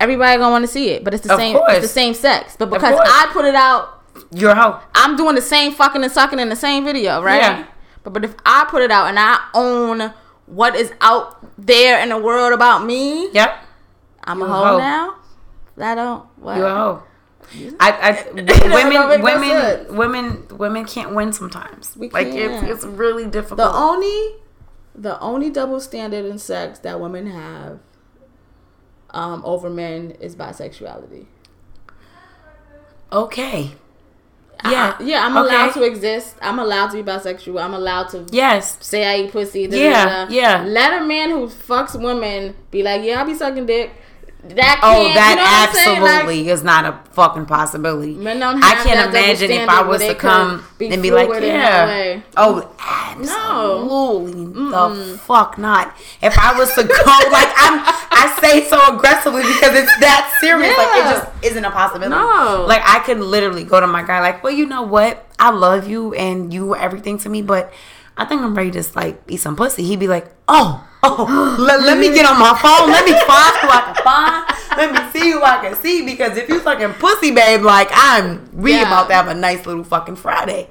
Everybody 0.00 0.38
gonna 0.38 0.50
want 0.50 0.64
to 0.64 0.68
see 0.72 0.88
it, 0.90 1.04
but 1.04 1.12
it's 1.14 1.26
the 1.26 1.34
Of 1.34 1.38
same. 1.38 1.56
course. 1.56 1.74
It's 1.74 1.82
the 1.82 1.88
same 1.92 2.14
sex, 2.14 2.56
but 2.58 2.70
because. 2.70 2.98
I 2.98 3.28
put 3.32 3.44
it 3.44 3.54
out, 3.54 4.02
You're 4.32 4.50
a 4.52 4.54
hoe. 4.54 4.80
I'm 4.94 5.16
doing 5.16 5.34
the 5.34 5.42
same 5.42 5.72
fucking 5.72 6.02
and 6.02 6.10
sucking 6.12 6.38
in 6.38 6.48
the 6.48 6.56
same 6.56 6.84
video, 6.84 7.22
right? 7.22 7.40
Yeah. 7.42 7.66
But 8.02 8.12
but 8.14 8.24
if 8.24 8.34
I 8.46 8.66
put 8.70 8.80
it 8.82 8.90
out 8.90 9.08
and 9.08 9.18
I 9.18 9.38
own 9.54 10.12
what 10.46 10.74
is 10.76 10.92
out 11.00 11.38
there 11.58 12.00
in 12.02 12.08
the 12.10 12.18
world 12.18 12.52
about 12.52 12.84
me, 12.84 13.30
Yep. 13.32 13.58
I'm 14.24 14.40
a 14.42 14.46
You 14.46 14.50
a 14.50 14.54
hoe 14.54 14.64
hoe. 14.64 14.78
now. 14.78 15.14
That 15.76 15.94
don't. 15.96 16.24
What? 16.36 16.56
You're 16.56 16.66
a 16.66 16.74
hoe. 16.74 17.02
I, 17.78 17.90
I 17.90 18.30
women 18.32 19.22
women 19.22 19.96
women 19.96 20.48
women 20.58 20.84
can't 20.86 21.14
win 21.14 21.32
sometimes. 21.32 21.96
We 21.96 22.08
like 22.10 22.30
can't. 22.30 22.64
it's 22.66 22.72
it's 22.76 22.84
really 22.84 23.26
difficult. 23.26 23.58
The 23.58 23.72
only 23.72 24.36
the 24.94 25.18
only 25.20 25.50
double 25.50 25.80
standard 25.80 26.24
in 26.24 26.38
sex 26.38 26.78
that 26.80 27.00
women 27.00 27.26
have 27.26 27.80
um, 29.10 29.42
over 29.44 29.68
men 29.68 30.12
is 30.20 30.34
bisexuality. 30.34 31.26
okay. 33.12 33.72
Yeah. 34.64 34.94
I- 34.98 35.02
yeah, 35.02 35.26
I'm 35.26 35.36
Okay. 35.36 35.54
allowed 35.54 35.72
to 35.74 35.82
exist. 35.82 36.36
I'm 36.40 36.58
allowed 36.58 36.90
to 36.92 36.96
be 36.96 37.02
bisexual. 37.02 37.62
I'm 37.62 37.74
allowed 37.74 38.08
to 38.10 38.24
Yes. 38.30 38.76
say 38.80 39.04
I 39.04 39.24
eat 39.24 39.32
pussy. 39.32 39.66
da, 39.66 39.76
Yeah, 39.76 40.04
da, 40.04 40.24
da. 40.26 40.30
yeah. 40.32 40.64
Let 40.66 41.02
a 41.02 41.04
man 41.04 41.30
who 41.30 41.48
fucks 41.48 42.00
women 42.00 42.54
be 42.70 42.82
like, 42.82 43.02
yeah, 43.02 43.20
I'll 43.20 43.26
be 43.26 43.34
sucking 43.34 43.66
dick. 43.66 43.90
That 44.44 44.80
Oh, 44.82 45.12
that 45.14 45.30
you 45.30 45.94
know 45.96 46.02
what 46.02 46.04
Like, 46.04 46.16
absolutely 46.18 46.48
is 46.50 46.62
not 46.62 46.84
a 46.84 46.98
fucking 47.12 47.46
possibility. 47.46 48.14
Men 48.14 48.40
don't 48.40 48.62
I 48.62 48.74
can't 48.82 49.08
imagine 49.10 49.50
if 49.50 49.68
I 49.68 49.82
was 49.82 50.02
to 50.02 50.14
come 50.14 50.64
be 50.78 50.88
and 50.88 51.02
be 51.02 51.10
like, 51.10 51.28
fluid 51.28 51.44
in 51.44 51.54
that 51.54 51.88
yeah. 52.16 52.22
Oh, 52.36 52.70
absolutely 52.78 54.44
the 54.70 55.18
fuck 55.18 55.58
not. 55.58 55.96
If 56.22 56.36
I 56.38 56.58
was 56.58 56.74
to 56.74 56.82
go, 56.82 56.88
like 57.32 57.52
I'm, 57.56 57.80
I 58.10 58.36
say 58.40 58.64
so 58.68 58.96
aggressively 58.96 59.42
because 59.42 59.76
it's 59.76 60.00
that 60.00 60.36
serious. 60.40 60.76
Like 60.76 60.88
it 60.88 61.04
just 61.10 61.44
isn't 61.44 61.64
a 61.64 61.70
possibility. 61.70 62.10
No. 62.10 62.66
Like 62.68 62.82
I 62.84 63.00
could 63.00 63.20
literally 63.20 63.64
go 63.64 63.80
to 63.80 63.86
my 63.86 64.02
guy, 64.02 64.20
like, 64.20 64.42
well, 64.42 64.52
you 64.52 64.66
know 64.66 64.82
what? 64.82 65.26
I 65.38 65.50
love 65.50 65.88
you 65.88 66.14
and 66.14 66.52
you 66.52 66.66
were 66.66 66.78
everything 66.78 67.18
to 67.18 67.28
me, 67.28 67.42
but 67.42 67.72
I 68.16 68.24
think 68.24 68.42
I'm 68.42 68.54
ready 68.54 68.70
to 68.70 68.78
just 68.78 68.94
like 68.94 69.20
eat 69.28 69.40
some 69.40 69.56
pussy. 69.56 69.84
He'd 69.84 70.00
be 70.00 70.08
like, 70.08 70.32
oh, 70.48 70.86
oh, 71.06 71.56
let, 71.60 71.82
let 71.82 71.98
me 71.98 72.12
get 72.14 72.26
on 72.26 72.38
my 72.38 72.56
phone. 72.60 72.90
Let 72.90 73.04
me 73.04 73.12
find 73.26 73.56
who 73.60 73.68
I 73.68 73.82
can 73.92 74.04
find. 74.04 74.44
Let 74.76 74.92
me 74.92 75.20
see 75.20 75.30
who 75.30 75.42
I 75.42 75.58
can 75.62 75.74
see 75.76 76.04
because 76.04 76.36
if 76.36 76.48
you 76.48 76.58
fucking 76.60 76.94
pussy, 76.94 77.30
babe, 77.30 77.62
like 77.62 77.88
I'm, 77.92 78.48
we 78.52 78.72
Yeah. 78.72 78.82
about 78.88 79.08
to 79.08 79.14
have 79.14 79.28
a 79.28 79.34
nice 79.34 79.66
little 79.66 79.84
fucking 79.84 80.16
Friday. 80.16 80.68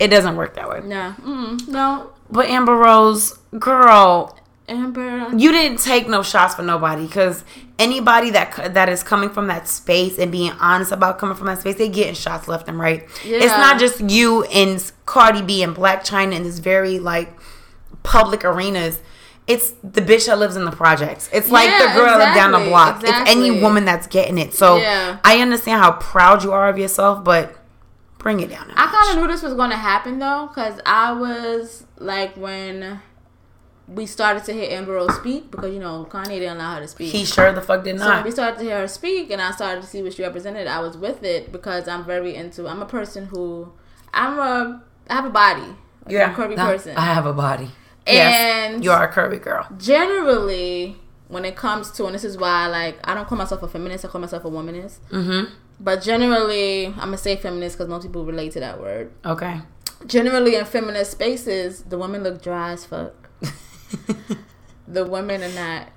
It 0.00 0.08
doesn't 0.08 0.36
work 0.36 0.54
that 0.54 0.68
way. 0.68 0.80
No, 0.84 1.14
mm, 1.20 1.68
no, 1.68 2.10
But 2.30 2.46
Amber 2.46 2.74
Rose, 2.76 3.38
girl, 3.58 4.38
Amber. 4.68 5.28
you 5.36 5.52
didn't 5.52 5.80
take 5.80 6.08
no 6.08 6.22
shots 6.22 6.54
for 6.54 6.62
nobody 6.62 7.06
because 7.06 7.44
anybody 7.78 8.30
that 8.30 8.72
that 8.74 8.88
is 8.88 9.02
coming 9.02 9.28
from 9.28 9.48
that 9.48 9.68
space 9.68 10.18
and 10.18 10.32
being 10.32 10.52
honest 10.60 10.92
about 10.92 11.18
coming 11.18 11.36
from 11.36 11.46
that 11.48 11.58
space, 11.60 11.76
they 11.76 11.88
getting 11.90 12.14
shots 12.14 12.48
left 12.48 12.68
and 12.68 12.78
right. 12.78 13.06
It's 13.24 13.46
not 13.58 13.78
just 13.78 14.00
you 14.00 14.44
and 14.44 14.80
Cardi 15.04 15.42
B 15.42 15.62
and 15.62 15.76
Blac 15.76 16.06
Chyna 16.06 16.34
in 16.36 16.42
this 16.44 16.58
very 16.58 16.98
like 16.98 17.34
public 18.02 18.44
arenas. 18.44 19.00
It's 19.52 19.70
the 19.82 20.00
bitch 20.00 20.26
that 20.26 20.38
lives 20.38 20.56
in 20.56 20.64
the 20.64 20.70
projects. 20.70 21.28
It's 21.32 21.50
like 21.50 21.68
Yeah, 21.68 21.88
the 21.88 22.00
girl 22.00 22.18
live 22.18 22.34
down 22.34 22.52
the 22.52 22.58
exactly, 22.58 22.68
block. 22.70 23.02
It's 23.04 23.30
any 23.30 23.60
woman 23.60 23.84
that's 23.84 24.06
getting 24.06 24.38
it. 24.38 24.54
So 24.54 24.76
Yeah. 24.76 25.18
I 25.24 25.40
understand 25.40 25.82
how 25.82 25.92
proud 25.92 26.42
you 26.42 26.52
are 26.52 26.68
of 26.68 26.78
yourself, 26.78 27.22
but 27.24 27.56
bring 28.18 28.40
it 28.40 28.50
down. 28.50 28.70
I 28.74 28.86
kind 28.86 29.10
of 29.10 29.22
knew 29.22 29.32
this 29.32 29.42
was 29.42 29.54
going 29.54 29.70
to 29.70 29.76
happen 29.76 30.18
though, 30.18 30.46
because 30.46 30.80
I 30.86 31.12
was 31.12 31.84
like 31.98 32.34
when 32.36 33.00
we 33.88 34.06
started 34.06 34.44
to 34.44 34.52
hear 34.52 34.70
Amber 34.70 34.92
Rose 34.92 35.14
speak, 35.16 35.50
because 35.50 35.72
you 35.74 35.80
know 35.80 36.06
Kanye 36.08 36.38
didn't 36.38 36.56
allow 36.56 36.76
her 36.76 36.80
to 36.80 36.88
speak. 36.88 37.12
He 37.12 37.24
sure 37.24 37.52
the 37.52 37.60
fuck 37.60 37.84
did 37.84 37.98
so 37.98 38.08
not. 38.08 38.24
we 38.24 38.30
started 38.30 38.58
to 38.58 38.64
hear 38.64 38.78
her 38.78 38.88
speak, 38.88 39.30
and 39.30 39.42
I 39.42 39.50
started 39.50 39.82
to 39.82 39.86
see 39.86 40.02
what 40.02 40.14
she 40.14 40.22
represented, 40.22 40.66
I 40.66 40.80
was 40.80 40.96
with 40.96 41.22
it 41.24 41.52
because 41.52 41.88
I'm 41.88 42.04
very 42.04 42.34
into. 42.34 42.68
I'm 42.68 42.80
a 42.80 42.86
person 42.86 43.26
who 43.26 43.72
I'm 44.14 44.38
a 44.38 44.82
I 45.10 45.14
have 45.14 45.24
a 45.24 45.30
body. 45.30 45.76
Like, 46.06 46.16
I'm 46.16 46.30
a 46.30 46.34
curvy 46.34 46.56
person. 46.56 46.96
I 46.96 47.06
have 47.12 47.26
a 47.26 47.32
body. 47.32 47.70
And- 48.06 48.74
yes, 48.76 48.84
you 48.84 48.90
are 48.90 49.08
a 49.08 49.12
curvy 49.12 49.40
girl. 49.40 49.66
Generally, 49.78 50.96
when 51.28 51.44
it 51.44 51.56
comes 51.56 51.90
to, 51.92 52.06
and 52.06 52.14
this 52.14 52.24
is 52.24 52.36
why 52.36 52.66
like 52.66 52.98
I 53.04 53.14
don't 53.14 53.26
call 53.26 53.38
myself 53.38 53.62
a 53.62 53.68
feminist, 53.68 54.04
I 54.04 54.08
call 54.08 54.20
myself 54.20 54.44
a 54.44 54.50
womanist. 54.50 54.98
Mm-hmm. 55.10 55.52
But 55.80 56.02
generally, 56.02 56.86
I'm 56.86 56.94
gonna 56.96 57.18
say 57.18 57.36
feminist 57.36 57.76
because 57.76 57.88
most 57.88 58.02
people 58.04 58.24
relate 58.24 58.52
to 58.52 58.60
that 58.60 58.80
word. 58.80 59.10
Okay. 59.24 59.60
generally 60.06 60.56
in 60.56 60.64
feminist 60.64 61.12
spaces, 61.12 61.82
the 61.84 61.96
women 61.98 62.22
look 62.22 62.42
dry 62.42 62.72
as 62.72 62.84
fuck. 62.84 63.14
the 64.88 65.04
women 65.04 65.42
are 65.42 65.52
not 65.54 65.88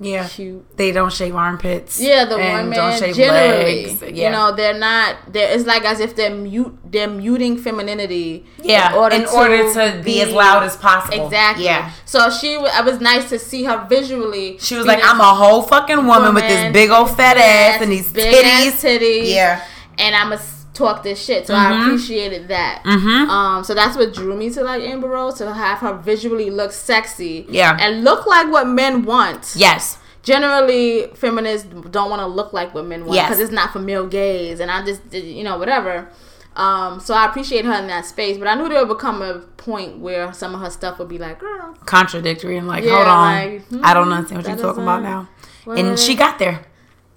Yeah. 0.00 0.26
cute. 0.28 0.76
They 0.76 0.92
don't 0.92 1.12
shave 1.12 1.36
armpits. 1.36 2.00
Yeah, 2.00 2.24
the 2.24 2.38
women 2.38 2.70
don't 2.70 2.98
shave 2.98 3.14
generally, 3.14 3.86
legs. 3.86 4.02
you 4.18 4.30
know, 4.30 4.52
they're 4.52 4.78
not. 4.78 5.16
They're, 5.30 5.54
it's 5.54 5.66
like 5.66 5.84
as 5.84 6.00
if 6.00 6.16
they're 6.16 6.34
mute. 6.34 6.76
They're 6.84 7.08
muting 7.08 7.58
femininity. 7.58 8.46
yeah. 8.62 8.92
In 8.92 9.26
order, 9.26 9.72
to, 9.72 10.02
be, 10.02 10.22
as 10.22 10.32
loud 10.32 10.62
as 10.62 10.76
possible. 10.76 11.26
Exactly. 11.26 11.66
Yeah. 11.66 11.92
So 12.06 12.30
she, 12.30 12.54
it 12.54 12.84
was 12.84 13.00
nice 13.00 13.28
to 13.28 13.38
see 13.38 13.64
her 13.64 13.86
visually. 13.88 14.58
She 14.58 14.74
was 14.74 14.86
like, 14.86 15.00
I'm 15.04 15.20
a 15.20 15.34
whole 15.34 15.62
fucking 15.62 16.06
woman, 16.06 16.34
with 16.34 16.44
this 16.44 16.72
big 16.72 16.90
old 16.90 17.14
fat 17.14 17.36
ass 17.36 17.82
and 17.82 17.92
these 17.92 18.10
big 18.10 18.34
titties. 18.34 18.68
ass 18.68 18.82
titties. 18.82 19.28
Yeah. 19.28 19.64
and 19.98 20.16
I'm 20.16 20.30
gonna 20.30 20.42
talk 20.80 21.02
this 21.02 21.22
shit. 21.22 21.46
So 21.46 21.54
I 21.54 21.82
appreciated 21.82 22.48
that. 22.48 22.82
Mm-hmm. 22.84 23.30
Um, 23.30 23.64
so 23.64 23.74
that's 23.74 23.96
what 23.96 24.12
drew 24.12 24.36
me 24.36 24.50
to 24.50 24.62
like 24.62 24.82
Amber 24.82 25.08
Rose 25.08 25.34
to 25.38 25.52
have 25.52 25.78
her 25.78 25.94
visually 25.94 26.50
look 26.50 26.72
sexy. 26.72 27.46
Yeah. 27.48 27.76
and 27.80 28.04
look 28.04 28.26
like 28.26 28.50
what 28.50 28.66
men 28.66 29.04
want. 29.04 29.54
Yes. 29.56 29.98
Generally, 30.22 31.08
feminists 31.14 31.66
don't 31.90 32.10
want 32.10 32.20
to 32.20 32.26
look 32.26 32.52
like 32.52 32.74
what 32.74 32.84
men 32.86 33.00
want 33.06 33.14
Yes. 33.14 33.28
because 33.28 33.40
it's 33.40 33.52
not 33.52 33.72
for 33.72 33.78
male 33.78 34.06
gaze, 34.06 34.60
and 34.60 34.70
I 34.70 34.84
just 34.84 35.00
you 35.14 35.42
know 35.44 35.56
whatever. 35.58 36.10
Um, 36.56 37.00
so 37.00 37.14
I 37.14 37.26
appreciate 37.26 37.64
her 37.64 37.72
in 37.74 37.86
that 37.86 38.04
space, 38.04 38.36
but 38.36 38.46
I 38.48 38.54
knew 38.54 38.68
there 38.68 38.84
would 38.84 38.94
become 38.96 39.22
a 39.22 39.38
point 39.56 39.98
where 39.98 40.32
some 40.32 40.54
of 40.54 40.60
her 40.60 40.68
stuff 40.68 40.98
would 40.98 41.08
be 41.08 41.16
like, 41.16 41.38
girl, 41.38 41.74
Contradictory 41.86 42.58
and 42.58 42.66
like, 42.66 42.84
Yeah, 42.84 42.96
hold 42.96 43.08
on. 43.08 43.34
like, 43.34 43.64
hmm, 43.68 43.80
I 43.84 43.94
don't 43.94 44.12
understand 44.12 44.42
what 44.42 44.48
you're 44.48 44.58
talking 44.66 44.82
about 44.82 45.02
now. 45.02 45.28
And 45.66 45.98
she 45.98 46.14
got 46.16 46.38
there. 46.38 46.66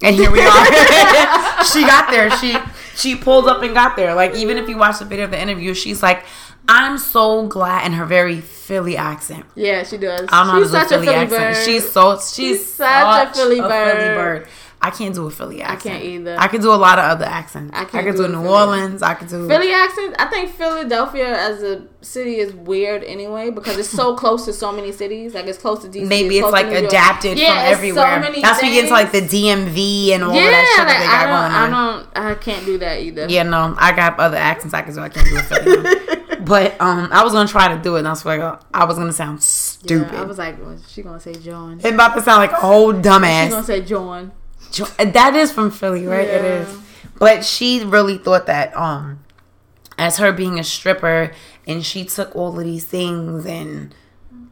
And 0.01 0.16
here 0.16 0.32
we 0.32 0.39
are. 0.41 0.66
she 1.66 1.82
got 1.82 2.11
there. 2.11 2.30
She 2.38 2.55
she 2.95 3.15
pulled 3.15 3.47
up 3.47 3.61
and 3.61 3.73
got 3.73 3.95
there. 3.95 4.13
Like 4.13 4.35
even 4.35 4.57
if 4.57 4.67
you 4.69 4.77
watch 4.77 4.99
the 4.99 5.05
video 5.05 5.25
of 5.25 5.31
the 5.31 5.41
interview, 5.41 5.73
she's 5.73 6.03
like, 6.03 6.25
I'm 6.67 6.97
so 6.97 7.47
glad 7.47 7.85
in 7.85 7.93
her 7.93 8.05
very 8.05 8.39
Philly 8.39 8.95
accent. 8.95 9.45
yeah, 9.55 9.83
she 9.83 9.97
does. 9.97 10.29
I 10.31 10.45
don't 10.45 10.55
know 10.55 10.61
she's 10.63 10.71
such 10.71 10.91
a 10.91 10.95
a 10.95 10.99
Philly 10.99 11.05
Philly 11.05 11.17
accent. 11.17 11.55
bird. 11.55 11.65
She's 11.65 11.91
so 11.91 12.19
she's, 12.19 12.73
such 12.73 13.31
a 13.31 13.33
Philly 13.33 13.59
bird. 13.59 14.47
I 14.84 14.89
can't 14.89 15.15
do 15.15 15.25
a 15.25 15.31
Philly 15.31 15.61
accent. 15.61 15.95
I 15.95 15.97
can't 15.99 16.03
either. 16.03 16.36
I 16.38 16.47
can 16.47 16.61
do 16.61 16.71
a 16.73 16.75
lot 16.75 16.99
of 16.99 17.05
other 17.05 17.23
accents. 17.23 17.71
I 17.73 17.84
I, 17.84 17.86
can 17.86 18.03
do 18.03 18.11
do 18.17 18.27
New 18.27 18.34
Philly 18.41 18.47
Orleans. 18.49 19.01
I 19.01 19.13
can 19.13 19.27
do 19.29 19.47
Philly 19.47 19.71
accent. 19.71 20.15
I 20.19 20.25
think 20.25 20.49
Philadelphia 20.51 21.38
as 21.39 21.63
a 21.63 21.88
city 22.01 22.36
is 22.36 22.53
weird 22.53 23.01
anyway 23.05 23.49
because 23.49 23.77
it's 23.77 23.89
so 23.89 24.13
close 24.21 24.43
to 24.45 24.51
so 24.53 24.73
many 24.73 24.91
cities. 24.91 25.34
Like 25.34 25.45
it's 25.45 25.57
close 25.57 25.81
to 25.84 25.88
DC. 25.88 26.05
Maybe 26.05 26.36
it's 26.36 26.41
close 26.43 26.51
like 26.51 26.65
to 26.65 26.73
New 26.73 26.79
York. 26.81 26.89
adapted 26.91 27.39
Yeah, 27.39 27.47
from 27.47 27.57
it's 27.57 27.95
so 27.95 28.01
everywhere. 28.03 28.19
many 28.19 28.41
That's 28.41 28.61
when 28.61 28.71
you 28.71 28.81
get 28.81 28.84
into 28.84 28.93
like 28.93 29.11
the. 29.11 29.21
DMV 29.34 30.09
and 30.09 30.23
all 30.23 30.34
yeah, 30.34 30.51
that 30.51 30.65
shit 30.75 30.86
like, 30.86 30.88
that 30.88 30.99
they 30.99 31.05
got 31.05 31.15
I 31.15 31.69
don't, 31.71 31.73
going 31.73 31.84
on. 31.95 32.13
I 32.13 32.29
don't. 32.29 32.31
I 32.31 32.43
can't 32.43 32.65
do 32.65 32.77
that 32.79 33.01
either. 33.01 33.25
Yeah, 33.29 33.43
no, 33.43 33.73
I 33.77 33.95
got 33.95 34.19
other 34.19 34.38
accents 34.38 34.73
I 34.73 34.81
can 34.81 34.93
do. 34.93 34.99
I 35.01 35.09
can't 35.09 35.27
do 35.27 35.38
a 35.38 35.43
Philly. 35.43 35.99
But 36.45 36.79
um, 36.81 37.07
I 37.11 37.23
was 37.23 37.31
gonna 37.31 37.47
try 37.47 37.73
to 37.73 37.81
do 37.81 37.95
it, 37.95 37.99
and 37.99 38.07
I 38.07 38.11
was 38.11 38.25
oh, 38.25 38.59
I 38.73 38.84
was 38.84 38.97
gonna 38.97 39.13
sound 39.13 39.38
Yeah, 39.38 39.41
stupid. 39.43 40.13
I 40.13 40.23
was 40.25 40.38
like, 40.38 40.59
well, 40.59 40.77
she 40.89 41.01
gonna 41.01 41.19
say 41.19 41.34
jawn. 41.36 41.79
it's 41.79 41.86
about 41.86 42.15
to 42.15 42.21
sound 42.21 42.39
like 42.41 42.51
a 42.51 42.55
whole 42.55 42.93
dumbass. 42.93 43.45
She 43.45 43.49
gonna 43.51 43.63
say 43.63 43.81
jawn. 43.81 44.31
That 44.97 45.36
is 45.36 45.51
from 45.51 45.71
Philly, 45.71 46.05
right? 46.07 46.28
It 46.28 46.43
Yeah. 46.43 46.61
is. 46.61 46.78
But 47.19 47.45
she 47.45 47.84
really 47.84 48.17
thought 48.17 48.47
that 48.47 48.76
um, 48.76 49.19
as 49.97 50.17
her 50.17 50.32
being 50.32 50.59
a 50.59 50.63
stripper, 50.63 51.32
and 51.67 51.86
she 51.86 52.05
took 52.05 52.36
all 52.36 52.57
of 52.57 52.63
these 52.65 52.86
things 52.86 53.45
and 53.45 53.93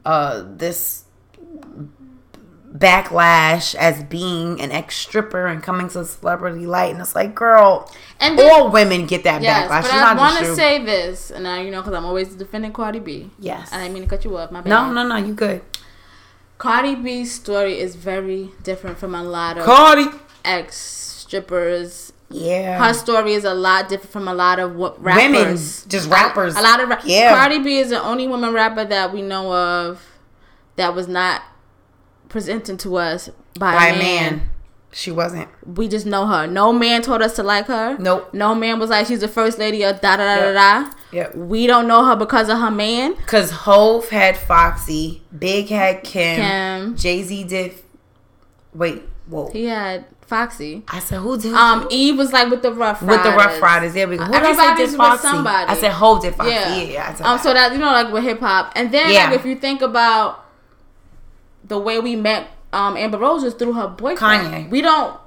uh 0.06 0.44
this 0.48 1.04
backlash 2.74 3.76
as 3.76 4.04
being 4.06 4.62
an 4.62 4.72
ex 4.72 4.96
stripper 4.96 5.46
and 5.48 5.62
coming 5.62 5.90
to 5.90 6.06
celebrity 6.06 6.66
light, 6.66 6.92
and 6.94 7.02
it's 7.02 7.16
like, 7.16 7.36
girl, 7.36 7.92
And 8.20 8.38
then, 8.40 8.50
all 8.52 8.72
women 8.72 9.06
get 9.08 9.24
that 9.26 9.42
yes, 9.42 9.70
backlash. 9.70 9.82
but 9.84 9.94
I 9.94 10.14
want 10.16 10.38
to 10.40 10.56
say 10.56 10.84
this, 10.84 11.32
and 11.32 11.48
I, 11.48 11.62
you 11.64 11.72
know, 11.72 11.82
because 11.82 11.94
I'm 11.94 12.06
always 12.06 12.34
defending 12.36 12.72
Cardi 12.72 13.00
B. 13.00 13.30
yes. 13.40 13.74
I 13.74 13.80
didn't 13.80 13.94
mean 13.94 14.04
to 14.04 14.10
cut 14.10 14.24
you 14.24 14.38
off. 14.38 14.52
My 14.52 14.62
bad. 14.62 14.70
No, 14.70 14.92
no, 14.92 15.06
no, 15.06 15.16
you 15.18 15.34
good. 15.34 15.62
Cardi 16.62 16.94
B's 16.94 17.32
story 17.34 17.80
is 17.80 17.96
very 17.96 18.52
different 18.62 19.00
from 19.00 19.16
a 19.16 19.24
lot 19.24 19.58
of 19.58 19.66
Cardi. 19.66 20.06
ex 20.46 20.78
strippers. 20.78 22.14
Yeah. 22.30 22.78
Her 22.78 22.94
story 22.94 23.34
is 23.34 23.46
a 23.46 23.54
lot 23.56 23.90
different 23.90 24.12
from 24.12 24.28
a 24.28 24.34
lot 24.36 24.60
of 24.60 24.76
what 24.76 25.02
rappers. 25.04 25.24
Women, 25.24 25.56
just 25.90 26.08
rappers. 26.10 26.56
A, 26.56 26.60
a 26.60 26.62
lot 26.62 26.80
of 26.80 26.88
ra- 26.90 27.02
Yeah. 27.04 27.36
Cardi 27.36 27.60
B 27.64 27.80
is 27.80 27.90
the 27.90 28.00
only 28.02 28.28
woman 28.28 28.54
rapper 28.54 28.86
that 28.86 29.12
we 29.12 29.24
know 29.24 29.52
of 29.52 30.06
that 30.76 30.94
was 30.94 31.08
not 31.08 31.42
presented 32.30 32.78
to 32.82 32.96
us 32.96 33.30
by, 33.60 33.74
By 33.74 33.88
a 33.88 33.98
man. 33.98 34.00
man. 34.38 34.51
She 34.94 35.10
wasn't. 35.10 35.48
We 35.66 35.88
just 35.88 36.06
know 36.06 36.28
her. 36.28 36.46
No 36.48 36.74
man 36.74 37.02
told 37.02 37.22
us 37.22 37.36
to 37.38 37.44
like 37.44 37.68
her. 37.68 37.98
Nope. 37.98 38.34
No 38.34 38.54
man 38.54 38.78
was 38.78 38.90
like 38.90 39.08
she's 39.08 39.22
the 39.22 39.28
first 39.30 39.58
lady 39.58 39.84
of 39.84 40.02
da 40.02 40.18
da 40.18 40.24
da 40.26 40.36
Yep. 40.36 40.54
da 40.54 40.82
da. 40.84 40.92
Yep. 41.14 41.36
We 41.36 41.66
don't 41.68 41.88
know 41.88 42.04
her 42.06 42.16
because 42.18 42.50
of 42.50 42.60
her 42.60 42.72
man. 42.72 43.16
Cause 43.26 43.52
Hove 43.52 44.10
had 44.10 44.36
Foxy, 44.38 45.22
Big 45.38 45.70
had 45.70 46.04
Kim, 46.04 46.36
Kim. 46.42 46.96
Jay 46.98 47.24
Z 47.24 47.44
did. 47.46 47.74
Wait, 48.74 49.02
whoa! 49.28 49.50
He 49.52 49.66
had 49.66 50.06
Foxy. 50.22 50.84
I 50.90 51.00
said 51.00 51.20
who 51.20 51.38
did? 51.38 51.54
Um, 51.54 51.88
Eve 51.90 52.18
was 52.18 52.32
like 52.34 52.50
with 52.50 52.62
the 52.62 52.74
Ruff 52.74 53.02
Ryders. 53.02 53.18
with 53.18 53.24
the 53.32 53.38
Ruff 53.38 53.62
Ryders. 53.62 53.94
There 53.94 54.08
we 54.10 54.18
go. 54.18 54.26
Who 54.26 54.32
did 54.34 54.42
I 54.44 54.46
say 54.46 54.50
Everybody's 54.50 54.78
did 54.92 55.00
with 55.00 55.08
Foxy? 55.08 55.28
somebody. 55.28 55.72
I 55.72 55.76
said 55.76 55.92
Hove 55.92 56.22
did 56.22 56.36
Foxy. 56.36 56.52
Yeah. 56.52 56.76
Yeah, 56.76 56.84
yeah. 56.84 57.10
I 57.10 57.14
said 57.16 57.26
Um, 57.26 57.38
that. 57.38 57.44
so 57.44 57.54
that 57.54 57.72
you 57.72 57.78
know, 57.78 57.92
like 57.92 58.12
with 58.12 58.24
hip 58.24 58.40
hop, 58.42 58.74
and 58.76 58.92
then 58.94 59.12
Yeah. 59.12 59.26
like 59.30 59.40
if 59.40 59.46
you 59.46 59.56
think 59.56 59.82
about 59.82 60.46
the 61.66 61.78
way 61.80 62.00
we 62.00 62.16
met 62.16 62.48
um 62.74 62.96
Amber 62.98 63.18
Rose 63.18 63.44
is 63.44 63.54
through 63.54 63.74
her 63.74 63.88
boyfriend. 63.88 64.20
Kanye. 64.54 64.70
We 64.70 64.82
don't 64.82 65.20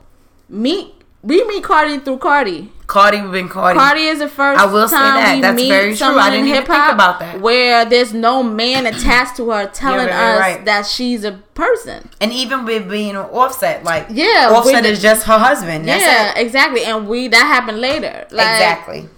meet. 0.49 0.92
We 1.22 1.42
meet 1.45 1.64
Cardi 1.64 1.99
through 2.01 2.18
Cardi. 2.18 2.70
Cardi 2.86 3.18
been 3.22 3.49
Cardi. 3.49 3.78
Cardi 3.78 4.03
is 4.03 4.18
the 4.18 4.28
first 4.28 4.61
I 4.61 4.66
will 4.66 4.86
say 4.86 4.97
that. 4.97 5.38
That's 5.40 5.62
very 5.62 5.97
true. 5.97 6.18
I 6.18 6.28
didn't 6.28 6.49
even 6.49 6.66
think 6.66 6.92
about 6.92 7.18
that. 7.20 7.40
Where 7.40 7.86
there's 7.86 8.12
no 8.12 8.42
man 8.42 8.84
attached 8.92 9.36
to 9.36 9.49
her 9.51 9.66
telling 9.68 10.07
us 10.11 10.38
right. 10.38 10.62
that 10.66 10.84
she's 10.84 11.24
a 11.24 11.32
person. 11.55 12.11
and 12.20 12.30
even 12.30 12.66
with 12.66 12.90
being 12.90 13.11
an 13.16 13.24
Offset, 13.40 13.84
like 13.84 14.09
Yeah, 14.11 14.51
Offset 14.53 14.84
is 14.84 15.01
just 15.01 15.24
her 15.24 15.38
husband. 15.38 15.88
That's 15.88 16.03
yeah, 16.05 16.38
it. 16.38 16.45
exactly. 16.45 16.84
And 16.84 17.09
we 17.09 17.28
that 17.28 17.38
happened 17.47 17.80
later. 17.80 18.26
Like, 18.30 18.47
exactly. 18.57 19.09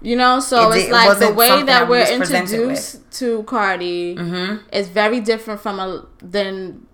You 0.00 0.16
know, 0.16 0.40
so 0.40 0.70
It 0.72 0.76
it's 0.76 0.84
did- 0.84 0.88
it 0.88 0.92
like 0.92 1.18
the 1.18 1.34
way 1.34 1.62
that 1.62 1.88
we're 1.90 2.06
introduced 2.10 3.10
to 3.18 3.42
Cardi 3.42 4.16
Mm-hmm. 4.16 4.66
is 4.72 4.88
very 4.88 5.20
different 5.20 5.60
from 5.60 5.78
a 5.78 6.06
than 6.22 6.86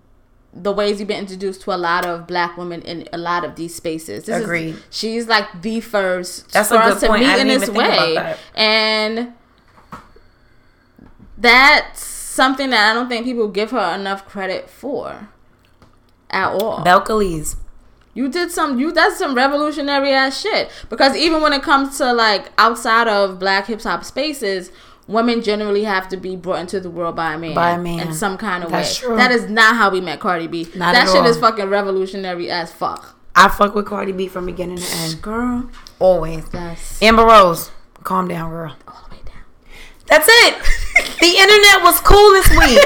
the 0.59 0.73
ways 0.73 0.99
you've 0.99 1.09
been 1.09 1.21
introduced 1.21 1.61
to 1.63 1.73
a 1.75 1.77
lot 1.77 2.07
of 2.07 2.27
black 2.27 2.57
women 2.57 2.81
in 2.83 3.07
a 3.13 3.19
lot 3.19 3.45
of 3.45 3.57
these 3.57 3.75
spaces. 3.75 4.25
This 4.25 4.37
is- 4.39 4.43
Agreed. 4.45 4.77
she's 4.91 5.29
like 5.29 5.61
the 5.63 5.81
first 5.81 6.51
That's 6.53 6.69
for 6.71 6.77
us 6.77 7.01
to 7.01 7.09
point. 7.09 7.23
Meet 7.23 7.39
in 7.39 7.49
this 7.49 7.63
even 7.65 7.75
think 7.75 7.93
about 7.93 8.15
way, 8.15 8.37
and 8.55 9.33
that's 11.39 12.03
something 12.03 12.71
that 12.71 12.91
I 12.91 12.95
don't 12.95 13.09
think 13.09 13.25
people 13.25 13.49
give 13.49 13.71
her 13.71 13.95
enough 13.95 14.27
credit 14.27 14.69
for 14.71 15.29
at 16.31 16.53
all. 16.63 16.85
Belcalis. 16.85 17.57
You 18.15 18.29
did 18.31 18.51
some 18.51 18.79
you 18.79 18.93
that's 18.93 19.19
some 19.19 19.35
revolutionary 19.35 20.11
ass 20.13 20.41
shit. 20.41 20.71
Because 20.89 21.15
even 21.17 21.43
when 21.43 21.53
it 21.53 21.63
comes 21.63 21.99
to 21.99 22.13
like 22.15 22.51
outside 22.57 23.09
of 23.09 23.39
black 23.39 23.67
hip 23.67 23.83
hop 23.83 24.05
spaces, 24.05 24.71
women 25.09 25.43
generally 25.43 25.85
have 25.85 26.09
to 26.09 26.17
be 26.17 26.37
brought 26.37 26.61
into 26.61 26.81
the 26.81 26.91
world 26.91 27.17
by 27.17 27.35
a 27.35 27.39
man. 27.39 27.55
By 27.55 27.71
a 27.73 27.79
man. 27.79 28.09
In 28.09 28.13
some 28.15 28.37
kind 28.37 28.65
of 28.65 28.71
That's 28.71 29.01
way. 29.03 29.09
true. 29.09 29.17
That 29.17 29.31
is 29.31 29.49
not 29.49 29.77
how 29.77 29.91
we 29.91 30.01
met 30.01 30.21
Cardi 30.21 30.47
B. 30.47 30.65
Not 30.75 30.93
that 30.93 31.07
at 31.07 31.13
shit 31.13 31.23
all. 31.23 31.27
is 31.27 31.39
fucking 31.39 31.69
revolutionary 31.69 32.51
as 32.51 32.73
fuck. 32.73 33.15
I 33.35 33.49
fuck 33.49 33.75
with 33.75 33.87
Cardi 33.87 34.13
B 34.13 34.29
from 34.29 34.47
beginning 34.47 34.79
to 34.79 34.97
end. 34.97 35.21
Girl. 35.23 35.69
Always. 35.99 36.45
Yes. 36.53 37.01
Amber 37.03 37.25
Rose, 37.25 37.71
calm 38.03 38.29
down, 38.29 38.51
girl. 38.51 38.75
All 38.89 39.05
the 39.11 39.17
way 39.17 39.23
down. 39.25 39.43
That's 40.07 40.27
it. 40.29 40.55
the 41.21 41.33
internet 41.37 41.83
was 41.85 42.01
cool 42.01 42.31
this 42.33 42.49
week. 42.51 42.81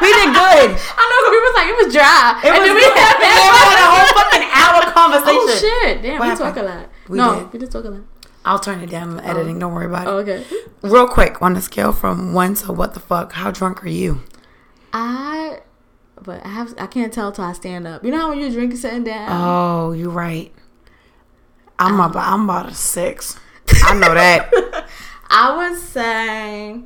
we 0.00 0.10
did 0.14 0.30
good. 0.30 0.70
I 0.96 1.02
know 1.10 1.18
we 1.30 1.38
was 1.42 1.54
like 1.58 1.68
it 1.68 1.76
was 1.84 1.92
dry. 1.92 2.40
It 2.44 2.48
and 2.50 2.58
was 2.58 2.66
then 2.68 2.76
we 2.76 2.82
had 2.86 3.18
We 3.18 3.26
had 3.26 3.78
a 3.82 3.90
whole 3.90 4.14
fucking 4.22 4.46
hour 4.54 4.80
conversation. 4.94 5.42
Oh 5.42 5.58
shit. 5.58 6.02
Damn, 6.02 6.18
What 6.20 6.28
we 6.30 6.36
talk 6.36 6.56
a 6.56 6.62
lot. 6.62 6.88
We 7.08 7.18
no, 7.18 7.40
did. 7.40 7.52
we 7.52 7.58
just 7.58 7.72
talk 7.72 7.84
a 7.84 7.88
lot. 7.90 8.02
I'll 8.44 8.58
turn 8.58 8.80
it 8.80 8.90
down 8.90 9.10
in 9.10 9.16
the 9.16 9.26
editing. 9.26 9.58
Don't 9.58 9.74
worry 9.74 9.86
about 9.86 10.06
it. 10.06 10.10
Oh, 10.10 10.16
okay. 10.18 10.44
Real 10.82 11.06
quick, 11.06 11.42
on 11.42 11.56
a 11.56 11.60
scale 11.60 11.92
from 11.92 12.32
one 12.32 12.54
to 12.54 12.72
what 12.72 12.94
the 12.94 13.00
fuck, 13.00 13.32
how 13.32 13.50
drunk 13.50 13.84
are 13.84 13.88
you? 13.88 14.22
I 14.92 15.60
but 16.22 16.44
I 16.44 16.48
have 16.48 16.74
I 16.78 16.86
can't 16.86 17.12
tell 17.12 17.32
till 17.32 17.44
I 17.44 17.52
stand 17.52 17.86
up. 17.86 18.04
You 18.04 18.10
know 18.10 18.18
how 18.18 18.28
when 18.30 18.38
you're 18.38 18.50
drinking 18.50 18.78
sitting 18.78 19.04
down? 19.04 19.28
Oh, 19.30 19.92
you're 19.92 20.10
right. 20.10 20.52
I'm 21.78 22.00
about 22.00 22.16
I'm 22.16 22.44
about 22.44 22.70
a 22.70 22.74
six. 22.74 23.38
I 23.84 23.94
know 23.94 24.14
that. 24.14 24.86
I 25.30 25.56
would 25.56 25.78
say 25.78 26.80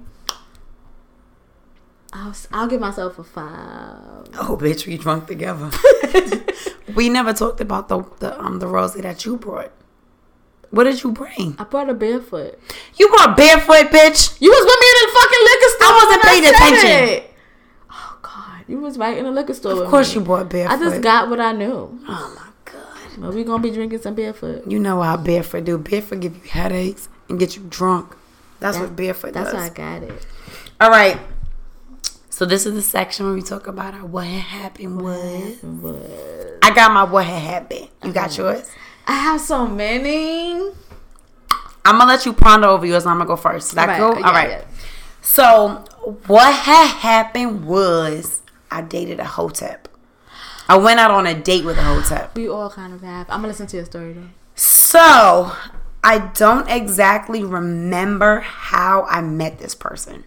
I'll, 2.12 2.34
I'll 2.52 2.68
give 2.68 2.80
myself 2.80 3.18
a 3.18 3.24
five. 3.24 4.28
oh, 4.38 4.57
bitch, 4.61 4.86
we 4.86 4.96
drunk 4.96 5.26
together. 5.26 5.70
we 6.94 7.09
never 7.09 7.32
talked 7.32 7.61
about 7.61 7.88
the 7.88 8.05
the 8.20 8.40
um 8.40 8.61
the 8.61 8.68
rosy 8.68 9.00
that 9.00 9.24
you 9.24 9.36
brought. 9.36 9.72
What 10.74 10.84
did 10.84 11.02
you 11.04 11.12
bring? 11.12 11.54
I 11.58 11.64
brought 11.64 11.88
a 11.88 11.94
barefoot. 11.94 12.58
You 12.96 13.08
brought 13.08 13.36
barefoot, 13.36 13.92
bitch. 13.92 14.40
You 14.40 14.50
was 14.50 14.64
with 14.64 14.80
me 14.80 14.88
in 14.90 14.96
the 15.00 15.12
fucking 15.18 15.42
liquor 15.44 15.70
store. 15.70 15.86
I 15.86 16.04
wasn't 16.04 16.22
paying 16.24 16.46
attention. 16.46 17.08
it. 17.08 17.34
Oh 17.90 18.18
God, 18.22 18.64
you 18.66 18.78
was 18.80 18.98
right 18.98 19.16
in 19.16 19.24
the 19.24 19.30
liquor 19.30 19.54
store. 19.54 19.84
Of 19.84 19.88
course, 19.88 20.14
you 20.14 20.20
brought 20.20 20.48
barefoot. 20.48 20.74
I 20.74 20.78
just 20.78 21.00
got 21.00 21.30
what 21.30 21.38
I 21.38 21.52
knew. 21.52 22.00
Oh 22.08 22.34
my 22.36 22.72
god. 22.72 23.10
But 23.18 23.34
we 23.34 23.44
gonna 23.44 23.62
be 23.62 23.70
drinking 23.70 24.00
some 24.02 24.16
barefoot. 24.16 24.68
You 24.68 24.80
know 24.80 25.00
how 25.00 25.16
barefoot 25.16 25.64
do. 25.64 25.78
Barefoot 25.78 26.18
give 26.20 26.34
you 26.36 26.50
headaches 26.50 27.08
and 27.28 27.38
get 27.38 27.56
you 27.56 27.62
drunk. 27.68 28.16
That's 28.58 28.76
what 28.76 28.96
barefoot 28.96 29.32
That's 29.32 29.52
does. 29.52 29.60
That's 29.60 29.78
why 29.78 29.84
I 29.84 30.00
got 30.00 30.08
it. 30.08 30.26
All 30.80 30.90
right. 30.90 31.20
So 32.30 32.44
this 32.44 32.66
is 32.66 32.74
the 32.74 32.82
section 32.82 33.26
where 33.26 33.34
we 33.36 33.42
talk 33.42 33.68
about 33.68 33.94
our 33.94 34.04
what 34.04 34.26
had 34.26 34.40
happened 34.40 35.00
was. 35.00 35.56
But 35.62 36.58
I 36.62 36.74
got 36.74 36.92
my 36.92 37.04
what 37.04 37.26
had 37.26 37.42
happened. 37.42 37.88
You 38.02 38.12
got 38.12 38.36
yours. 38.36 38.68
I 39.07 39.14
have 39.14 39.40
so 39.40 39.66
many. 39.66 40.55
I'm 41.84 41.98
gonna 41.98 42.07
let 42.07 42.24
you 42.24 42.32
ponder 42.32 42.66
over 42.68 42.86
yours. 42.86 43.05
and 43.05 43.11
I'm 43.12 43.18
gonna 43.18 43.28
go 43.28 43.36
first. 43.36 43.68
Is 43.68 43.74
that 43.74 43.88
Right, 43.88 43.98
cool? 43.98 44.18
yeah, 44.18 44.26
All 44.26 44.32
right. 44.32 44.48
yeah. 44.50 44.64
So 45.20 45.84
what 46.26 46.52
had 46.52 46.86
happened 46.88 47.66
was 47.66 48.40
I 48.70 48.80
dated 48.82 49.20
a 49.20 49.24
hotep. 49.24 49.88
I 50.68 50.76
went 50.78 50.98
out 51.00 51.11
on 51.11 51.26
a 51.26 51.34
date 51.34 51.64
with 51.64 51.76
a 51.76 51.82
hotep. 51.82 52.34
We 52.36 52.48
all 52.48 52.70
kind 52.70 52.94
of 52.94 53.02
have. 53.02 53.28
I'm 53.28 53.38
gonna 53.38 53.48
listen 53.48 53.66
to 53.68 53.76
your 53.76 53.84
story 53.86 54.14
though. 54.14 54.28
So 54.55 55.52
I 56.02 56.18
don't 56.34 56.68
exactly 56.70 57.44
remember 57.44 58.40
how 58.40 59.02
I 59.05 59.20
met 59.20 59.59
this 59.59 59.74
person. 59.74 60.24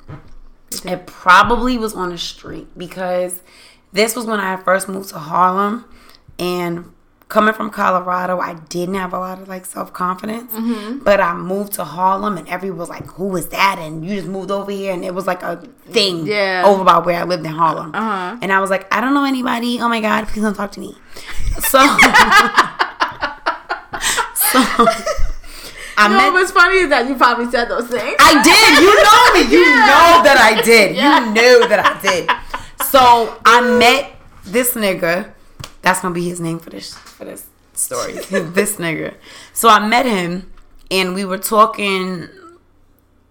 It 0.85 1.07
probably 1.07 1.77
was 1.77 1.93
on 1.95 2.09
the 2.09 2.17
street 2.17 2.67
because 2.77 3.41
this 3.93 4.15
was 4.15 4.25
when 4.25 4.39
I 4.39 4.57
first 4.57 4.87
moved 4.87 5.09
to 5.09 5.17
Harlem 5.19 5.85
and 6.37 6.91
coming 7.29 7.53
from 7.53 7.69
Colorado, 7.69 8.39
I 8.39 8.53
didn't 8.69 8.95
have 8.95 9.11
a 9.13 9.19
lot 9.19 9.39
of 9.41 9.47
like 9.49 9.65
self 9.65 9.91
confidence. 9.93 10.51
But 11.03 11.19
I 11.19 11.33
moved 11.35 11.73
to 11.73 11.83
Harlem 11.83 12.37
and 12.37 12.47
everyone 12.47 12.79
was 12.79 12.89
like, 12.89 13.05
Who 13.11 13.35
is 13.35 13.47
that? 13.49 13.77
And 13.79 14.05
you 14.05 14.15
just 14.15 14.27
moved 14.27 14.49
over 14.51 14.71
here 14.71 14.93
and 14.93 15.03
it 15.03 15.13
was 15.13 15.27
like 15.27 15.43
a 15.43 15.57
thing 15.89 16.25
Yeah. 16.27 16.63
over 16.65 16.83
by 16.83 16.99
where 16.99 17.19
I 17.19 17.23
lived 17.23 17.45
in 17.45 17.51
Harlem. 17.51 17.91
Uh-huh. 17.93 18.37
And 18.41 18.51
I 18.53 18.59
was 18.59 18.69
like, 18.69 18.87
I 18.93 19.01
don't 19.01 19.13
know 19.13 19.25
anybody. 19.25 19.79
Oh 19.81 19.89
my 19.89 19.99
God, 20.01 20.27
please 20.27 20.41
don't 20.43 20.53
talk 20.55 20.71
to 20.73 20.79
me. 20.79 20.95
So 21.59 21.79
So 24.35 24.59
I 25.99 26.07
No, 26.09 26.17
met 26.17 26.31
what's 26.33 26.51
funny 26.51 26.77
is 26.77 26.89
that 26.89 27.07
you 27.07 27.15
probably 27.15 27.49
said 27.49 27.65
those 27.69 27.87
things. 27.87 28.15
I 28.19 28.41
did. 28.43 28.81
You 28.83 28.93
know 29.03 29.33
me. 29.33 29.41
You 29.51 29.65
Yeah. 29.69 29.87
know 29.91 30.23
that 30.23 30.37
I 30.39 30.61
did. 30.61 30.95
Yeah. 30.95 31.25
You 31.25 31.31
knew 31.33 31.67
that 31.67 31.79
I 31.83 31.99
did. 32.01 32.29
So 32.85 33.35
I 33.45 33.61
met 33.77 34.15
this 34.45 34.75
nigga. 34.75 35.33
That's 35.81 36.01
gonna 36.01 36.13
be 36.13 36.27
his 36.27 36.39
name 36.39 36.59
for 36.59 36.69
this 36.69 36.93
for 37.17 37.25
this 37.25 37.47
story. 37.73 38.13
this 38.29 38.77
nigga. 38.77 39.15
So 39.53 39.69
I 39.69 39.85
met 39.85 40.05
him, 40.05 40.51
and 40.91 41.13
we 41.13 41.25
were 41.25 41.37
talking. 41.37 42.29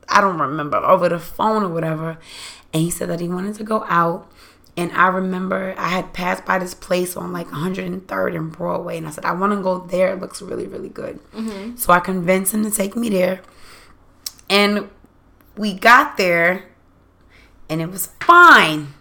I 0.09 0.21
don't 0.21 0.39
remember 0.39 0.77
over 0.77 1.09
the 1.09 1.19
phone 1.19 1.65
or 1.65 1.69
whatever, 1.69 2.19
and 2.73 2.83
he 2.83 2.91
said 2.91 3.09
that 3.09 3.21
he 3.21 3.29
wanted 3.29 3.57
to 3.57 3.65
go 3.65 3.85
out. 3.89 4.31
And 4.79 4.93
I 4.93 5.09
remember 5.09 5.75
I 5.79 5.89
had 5.89 6.13
passed 6.13 6.45
by 6.45 6.59
this 6.59 6.75
place 6.75 7.17
on 7.17 7.33
like 7.33 7.49
103rd 7.49 8.37
and 8.37 8.53
Broadway, 8.53 8.99
and 8.99 9.07
I 9.07 9.11
said 9.11 9.25
I 9.25 9.33
want 9.33 9.53
to 9.53 9.63
go 9.63 9.79
there. 9.79 10.13
It 10.13 10.21
looks 10.21 10.43
really, 10.43 10.67
really 10.67 10.91
good. 10.91 11.19
Mm-hmm. 11.33 11.77
So 11.77 11.93
I 11.93 12.01
convinced 12.01 12.53
him 12.53 12.63
to 12.65 12.71
take 12.71 12.95
me 12.95 13.09
there. 13.09 13.41
And 14.49 14.91
we 15.57 15.73
got 15.73 16.17
there 16.17 16.67
and 17.69 17.81
it 17.81 17.91
was 17.91 18.07
fine. 18.21 18.95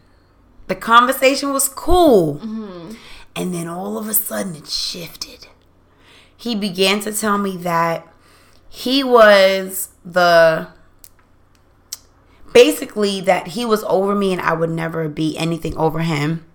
The 0.68 0.76
conversation 0.76 1.54
was 1.54 1.70
cool. 1.70 2.36
Mm-hmm. 2.36 2.96
And 3.36 3.54
then 3.54 3.68
all 3.68 3.98
of 3.98 4.08
a 4.08 4.14
sudden 4.14 4.56
it 4.56 4.68
shifted. 4.68 5.48
He 6.36 6.56
began 6.56 7.00
to 7.02 7.12
tell 7.12 7.38
me 7.38 7.58
that 7.58 8.08
he 8.70 9.04
was 9.04 9.90
the 10.04 10.68
basically 12.54 13.20
that 13.22 13.48
he 13.48 13.66
was 13.66 13.84
over 13.84 14.16
me 14.16 14.32
and 14.32 14.42
I 14.42 14.54
would 14.54 14.70
never 14.70 15.10
be 15.10 15.38
anything 15.38 15.76
over 15.78 16.00
him. 16.00 16.46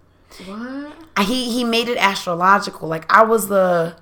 What? 0.47 0.95
He 1.27 1.53
he 1.53 1.65
made 1.65 1.89
it 1.89 1.99
astrological. 1.99 2.89
Like 2.89 3.11
I 3.13 3.23
was 3.23 3.49
the 3.49 3.97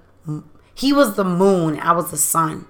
he 0.74 0.92
was 0.92 1.16
the 1.16 1.24
moon, 1.24 1.80
I 1.80 1.92
was 1.92 2.10
the 2.10 2.16
sun. 2.16 2.66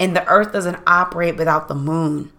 And 0.00 0.16
the 0.16 0.26
earth 0.26 0.52
doesn't 0.52 0.80
operate 0.86 1.36
without 1.36 1.68
the 1.68 1.74
moon. 1.74 2.32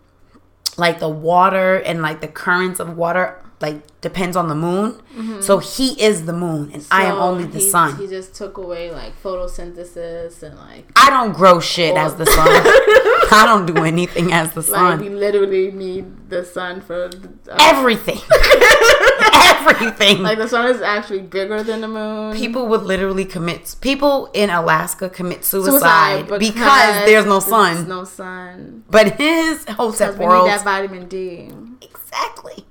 Like 0.78 1.00
the 1.00 1.10
water 1.10 1.76
and 1.76 2.02
like 2.02 2.22
the 2.22 2.28
currents 2.28 2.80
of 2.80 2.98
water 2.98 3.40
like 3.64 4.02
depends 4.02 4.36
on 4.36 4.50
the 4.50 4.56
moon. 4.56 5.00
So 5.42 5.60
he 5.60 5.88
is 6.02 6.26
the 6.26 6.34
moon, 6.34 6.72
and 6.74 6.86
I 6.92 7.04
am 7.06 7.18
only 7.18 7.46
the 7.46 7.60
he, 7.60 7.70
sun. 7.70 7.96
He 7.98 8.08
just 8.08 8.36
took 8.36 8.58
away 8.58 8.92
like 8.92 9.14
photosynthesis 9.24 10.44
and 10.44 10.56
like 10.58 10.92
I 10.96 11.10
don't 11.10 11.34
grow 11.34 11.60
shit 11.62 11.96
as 11.96 12.16
the 12.16 12.26
sun. 12.26 12.48
I 13.32 13.46
don't 13.46 13.66
do 13.66 13.84
anything 13.84 14.34
as 14.34 14.54
the 14.54 14.62
sun. 14.62 14.92
like 14.92 15.00
we 15.00 15.10
literally 15.10 15.72
need 15.72 16.30
the 16.30 16.44
sun 16.44 16.82
for 16.82 17.06
uh, 17.06 17.58
Everything, 17.72 18.20
everything. 19.34 20.22
like 20.22 20.38
the 20.38 20.50
sun 20.50 20.70
is 20.70 20.82
actually 20.82 21.22
bigger 21.22 21.64
than 21.64 21.80
the 21.82 21.88
moon. 21.88 22.36
People 22.36 22.68
would 22.68 22.84
literally 22.84 23.26
commit. 23.26 23.76
People 23.80 24.30
in 24.34 24.50
Alaska 24.50 25.10
commit 25.10 25.46
suicide, 25.46 26.28
because, 26.38 27.06
there's 27.06 27.26
no 27.26 27.40
sun. 27.40 27.76
There's 27.76 27.88
no 27.88 28.04
sun. 28.04 28.84
But 28.90 29.18
his 29.20 29.64
Hotep 29.66 30.18
Because 30.18 30.20
we 30.20 30.26
need 30.26 30.48
that 30.54 30.64
vitamin 30.64 31.08
D. 31.08 31.50
exactly. 31.82 32.66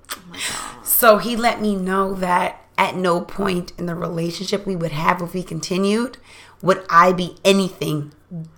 So 0.82 1.18
he 1.18 1.36
let 1.36 1.60
me 1.60 1.74
know 1.74 2.14
that 2.14 2.64
at 2.78 2.96
no 2.96 3.20
point 3.20 3.72
in 3.78 3.86
the 3.86 3.94
relationship 3.94 4.66
we 4.66 4.76
would 4.76 4.92
have 4.92 5.20
if 5.20 5.34
we 5.34 5.42
continued 5.42 6.16
would 6.62 6.84
I 6.88 7.12
be 7.12 7.36
anything 7.44 8.12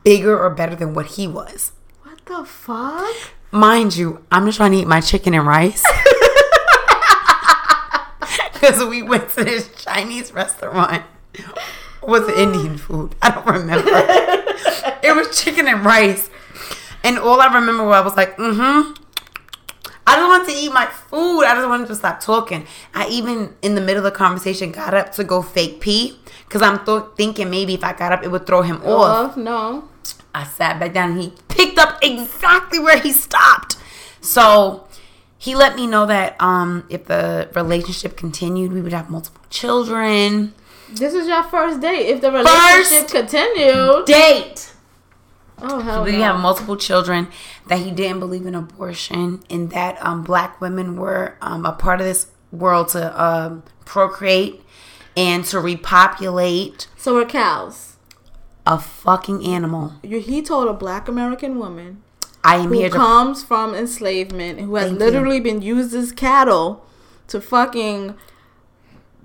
bigger 0.04 0.38
or 0.38 0.50
better 0.50 0.76
than 0.76 0.94
what 0.94 1.06
he 1.06 1.26
was. 1.26 1.72
What 2.02 2.24
the 2.26 2.44
fuck? 2.44 3.14
Mind 3.50 3.96
you, 3.96 4.24
I'm 4.30 4.46
just 4.46 4.58
trying 4.58 4.72
to 4.72 4.78
eat 4.78 4.86
my 4.86 5.00
chicken 5.00 5.34
and 5.34 5.46
rice. 5.46 5.84
Because 8.64 8.82
we 8.86 9.02
went 9.02 9.28
to 9.30 9.44
this 9.44 9.68
Chinese 9.76 10.32
restaurant. 10.32 11.02
Was 12.02 12.26
it 12.26 12.38
Indian 12.38 12.78
food? 12.78 13.14
I 13.20 13.30
don't 13.30 13.44
remember. 13.44 13.90
it 15.02 15.14
was 15.14 15.38
chicken 15.38 15.68
and 15.68 15.84
rice. 15.84 16.30
And 17.02 17.18
all 17.18 17.42
I 17.42 17.52
remember 17.52 17.84
was 17.84 17.94
I 17.94 18.00
was 18.00 18.16
like, 18.16 18.38
mm 18.38 18.54
hmm. 18.56 19.03
I 20.06 20.16
just 20.16 20.28
want 20.28 20.48
to 20.48 20.54
eat 20.54 20.72
my 20.72 20.86
food. 20.86 21.44
I 21.44 21.54
just 21.54 21.68
wanted 21.68 21.88
to 21.88 21.94
stop 21.94 22.20
talking. 22.20 22.66
I 22.94 23.08
even, 23.08 23.54
in 23.62 23.74
the 23.74 23.80
middle 23.80 24.04
of 24.04 24.12
the 24.12 24.16
conversation, 24.16 24.70
got 24.70 24.92
up 24.94 25.12
to 25.12 25.24
go 25.24 25.40
fake 25.42 25.80
pee. 25.80 26.18
Because 26.46 26.62
I'm 26.62 26.84
th- 26.84 27.14
thinking 27.16 27.50
maybe 27.50 27.74
if 27.74 27.82
I 27.82 27.92
got 27.94 28.12
up, 28.12 28.22
it 28.22 28.30
would 28.30 28.46
throw 28.46 28.62
him 28.62 28.76
off. 28.84 29.36
Oh 29.36 29.40
no. 29.40 29.88
I 30.34 30.44
sat 30.44 30.78
back 30.78 30.92
down 30.92 31.12
and 31.12 31.20
he 31.20 31.32
picked 31.48 31.78
up 31.78 31.98
exactly 32.02 32.78
where 32.78 32.98
he 32.98 33.12
stopped. 33.12 33.76
So 34.20 34.86
he 35.38 35.54
let 35.54 35.76
me 35.76 35.86
know 35.86 36.06
that 36.06 36.40
um, 36.40 36.84
if 36.88 37.06
the 37.06 37.48
relationship 37.54 38.16
continued, 38.16 38.72
we 38.72 38.82
would 38.82 38.92
have 38.92 39.10
multiple 39.10 39.42
children. 39.50 40.54
This 40.92 41.14
is 41.14 41.26
your 41.26 41.42
first 41.44 41.80
date. 41.80 42.08
If 42.08 42.20
the 42.20 42.30
relationship 42.30 43.08
First 43.08 43.08
continued, 43.10 44.06
Date. 44.06 44.73
Oh 45.62 45.80
hell 45.80 46.04
We 46.04 46.12
no. 46.12 46.22
have 46.22 46.40
multiple 46.40 46.76
children. 46.76 47.28
That 47.68 47.78
he 47.80 47.90
didn't 47.90 48.20
believe 48.20 48.46
in 48.46 48.54
abortion, 48.54 49.42
and 49.50 49.70
that 49.70 49.96
um, 50.04 50.22
black 50.22 50.60
women 50.60 50.96
were 50.96 51.36
um, 51.40 51.64
a 51.64 51.72
part 51.72 52.00
of 52.00 52.06
this 52.06 52.26
world 52.52 52.88
to 52.88 53.22
um, 53.22 53.62
procreate 53.84 54.62
and 55.16 55.44
to 55.46 55.60
repopulate 55.60 56.88
So 56.96 57.14
we're 57.14 57.24
cows. 57.26 57.96
a 58.66 58.78
fucking 58.78 59.44
animal. 59.46 59.94
He 60.02 60.42
told 60.42 60.68
a 60.68 60.72
black 60.72 61.08
American 61.08 61.58
woman 61.58 62.02
I 62.42 62.56
am 62.56 62.68
who 62.68 62.74
here 62.78 62.90
to 62.90 62.96
comes 62.96 63.42
from 63.42 63.74
enslavement, 63.74 64.60
who 64.60 64.74
has 64.76 64.88
Thank 64.88 65.00
you. 65.00 65.06
literally 65.06 65.40
been 65.40 65.62
used 65.62 65.94
as 65.94 66.12
cattle 66.12 66.84
to 67.28 67.40
fucking 67.40 68.14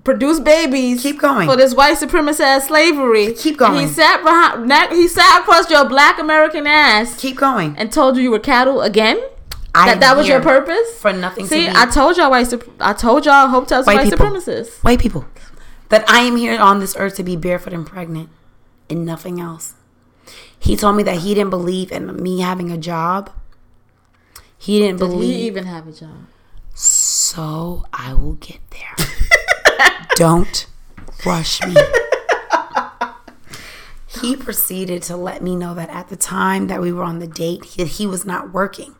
produce 0.04 0.40
babies. 0.40 1.02
Keep 1.02 1.20
going. 1.20 1.48
for 1.48 1.56
this 1.56 1.74
white 1.74 1.96
supremacist 1.98 2.40
ass 2.40 2.66
slavery. 2.68 3.32
Keep 3.34 3.60
And 3.60 3.74
going. 3.74 3.86
he 3.86 3.92
sat 3.92 4.22
behind. 4.22 4.92
He 4.92 5.08
sat 5.08 5.40
across 5.40 5.70
your 5.70 5.88
black 5.88 6.18
American 6.18 6.66
ass 6.66 7.18
keep 7.20 7.36
going. 7.36 7.76
and 7.76 7.92
told 7.92 8.16
you 8.16 8.22
you 8.22 8.30
were 8.30 8.38
cattle 8.38 8.80
again. 8.82 9.20
I 9.74 9.86
that 9.86 10.00
that 10.00 10.16
was 10.16 10.26
your 10.26 10.40
purpose. 10.40 10.98
for 11.00 11.12
nothing 11.12 11.46
See, 11.46 11.68
I 11.68 11.86
told 11.86 12.16
y'all 12.16 12.30
white. 12.30 12.52
I 12.80 12.92
told 12.92 13.24
y'all 13.24 13.46
hope 13.48 13.68
to 13.68 13.82
White 13.82 13.86
white, 13.98 14.10
people. 14.10 14.26
supremacists. 14.26 14.82
white 14.82 14.98
people 14.98 15.24
that 15.90 16.04
I 16.10 16.20
am 16.22 16.36
here 16.36 16.58
on 16.58 16.80
this 16.80 16.96
earth 16.98 17.14
to 17.16 17.22
be 17.22 17.36
barefoot 17.36 17.72
and 17.72 17.86
pregnant 17.86 18.30
and 18.88 19.04
nothing 19.06 19.40
else. 19.40 19.74
He 20.58 20.76
told 20.76 20.96
me 20.96 21.02
that 21.04 21.18
he 21.18 21.34
didn't 21.34 21.50
believe 21.50 21.92
in 21.92 22.20
me 22.22 22.40
having 22.40 22.70
a 22.72 22.76
job. 22.78 23.30
He 24.58 24.78
didn't 24.80 24.98
Did 24.98 25.08
believe. 25.08 25.36
he 25.36 25.46
even 25.46 25.66
have 25.66 25.86
a 25.86 25.92
job? 25.92 26.26
so 26.74 27.84
I 27.92 28.14
will 28.14 28.34
get 28.34 28.58
there. 28.70 29.06
Don't 30.16 30.66
rush 31.24 31.62
me. 31.62 31.76
He 34.20 34.36
proceeded 34.36 35.02
to 35.04 35.16
let 35.16 35.42
me 35.42 35.56
know 35.56 35.72
that 35.74 35.88
at 35.90 36.08
the 36.08 36.16
time 36.16 36.66
that 36.66 36.80
we 36.80 36.92
were 36.92 37.04
on 37.04 37.20
the 37.20 37.26
date, 37.26 37.64
he, 37.64 37.84
he 37.84 38.06
was 38.06 38.26
not 38.26 38.52
working 38.52 38.94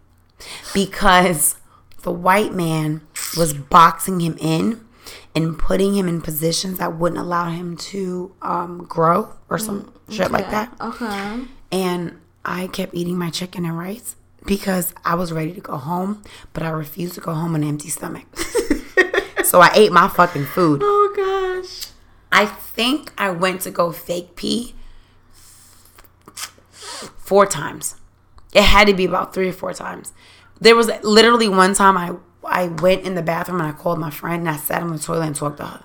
because 0.72 1.57
the 2.03 2.12
white 2.12 2.53
man 2.53 3.03
was 3.37 3.53
boxing 3.53 4.20
him 4.20 4.37
in 4.41 4.81
and 5.35 5.59
putting 5.59 5.95
him 5.95 6.09
in 6.09 6.20
positions 6.22 6.78
that 6.78 6.97
wouldn't 6.97 7.20
allow 7.20 7.51
him 7.51 7.76
to 7.76 8.35
um, 8.41 8.85
grow 8.85 9.35
or 9.49 9.59
some 9.59 9.93
shit 10.09 10.31
like 10.31 10.51
that. 10.51 10.74
Okay. 10.81 11.45
And 11.70 12.20
I 12.45 12.68
kept 12.68 12.95
eating 12.95 13.18
my 13.18 13.31
chicken 13.31 13.64
and 13.64 13.78
rice 13.78 14.16
because 14.47 14.95
I 15.05 15.14
was 15.14 15.33
ready 15.33 15.53
to 15.53 15.61
go 15.61 15.76
home, 15.76 16.22
but 16.53 16.62
I 16.62 16.70
refused 16.70 17.14
to 17.14 17.20
go 17.20 17.35
home 17.35 17.55
on 17.55 17.62
an 17.62 17.68
empty 17.68 17.91
stomach. 17.91 18.26
so 19.51 19.61
I 19.61 19.72
ate 19.74 19.90
my 19.90 20.07
fucking 20.07 20.46
food. 20.46 20.80
Oh 20.84 21.12
gosh. 21.16 21.88
I 22.30 22.46
think 22.46 23.12
I 23.18 23.30
went 23.30 23.62
to 23.62 23.72
go 23.72 23.90
fake 23.90 24.36
pee 24.36 24.76
four 27.18 27.46
times. 27.46 27.96
It 28.55 28.62
had 28.62 28.86
to 28.86 28.94
be 28.94 29.05
about 29.05 29.34
three 29.34 29.48
or 29.48 29.53
four 29.53 29.74
times. 29.74 30.12
There 30.61 30.76
was 30.76 30.88
literally 31.03 31.48
one 31.48 31.74
time 31.74 31.96
I 31.96 32.14
I 32.44 32.68
went 32.68 33.03
in 33.03 33.16
the 33.16 33.22
bathroom 33.22 33.61
and 33.61 33.68
I 33.68 33.72
called 33.72 33.98
my 33.98 34.11
friend 34.11 34.42
and 34.42 34.51
I 34.51 34.57
sat 34.57 34.82
on 34.82 34.92
the 34.92 35.01
toilet 35.01 35.26
and 35.26 35.34
talked 35.34 35.57
to 35.57 35.66
her. 35.66 35.84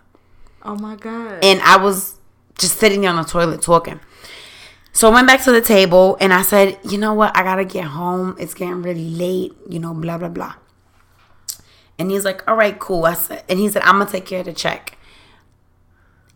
Oh 0.62 0.76
my 0.76 0.96
god. 0.96 1.44
And 1.44 1.60
I 1.62 1.78
was 1.78 2.20
just 2.60 2.78
sitting 2.78 3.02
there 3.02 3.10
on 3.10 3.16
the 3.16 3.24
toilet 3.24 3.64
talking. 3.64 4.00
So 4.92 5.10
I 5.10 5.14
went 5.16 5.26
back 5.26 5.44
to 5.46 5.52
the 5.52 5.62
table 5.62 6.18
and 6.22 6.32
I 6.32 6.44
said, 6.44 6.78
you 6.84 7.00
know 7.00 7.16
what? 7.16 7.36
I 7.36 7.42
gotta 7.42 7.66
get 7.66 7.86
home. 7.86 8.36
It's 8.40 8.54
getting 8.54 8.84
really 8.84 9.10
late, 9.10 9.54
you 9.68 9.80
know, 9.80 9.96
blah 9.96 10.20
blah 10.20 10.30
blah. 10.30 10.54
And 11.98 12.12
he's 12.12 12.26
like, 12.26 12.46
all 12.48 12.56
right, 12.56 12.78
cool. 12.78 13.06
I 13.06 13.14
said, 13.14 13.44
and 13.48 13.58
he 13.60 13.70
said, 13.70 13.82
I'm 13.84 13.98
gonna 14.00 14.10
take 14.12 14.26
care 14.26 14.40
of 14.42 14.46
the 14.46 14.54
check. 14.54 14.98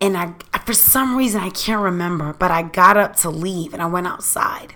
And 0.01 0.15
I, 0.17 0.33
for 0.65 0.73
some 0.73 1.17
reason, 1.17 1.41
I 1.41 1.49
can't 1.49 1.81
remember, 1.81 2.33
but 2.33 2.51
I 2.51 2.61
got 2.61 2.95
up 2.95 3.15
to 3.17 3.29
leave 3.29 3.73
and 3.73 3.81
I 3.81 3.85
went 3.85 4.07
outside. 4.07 4.75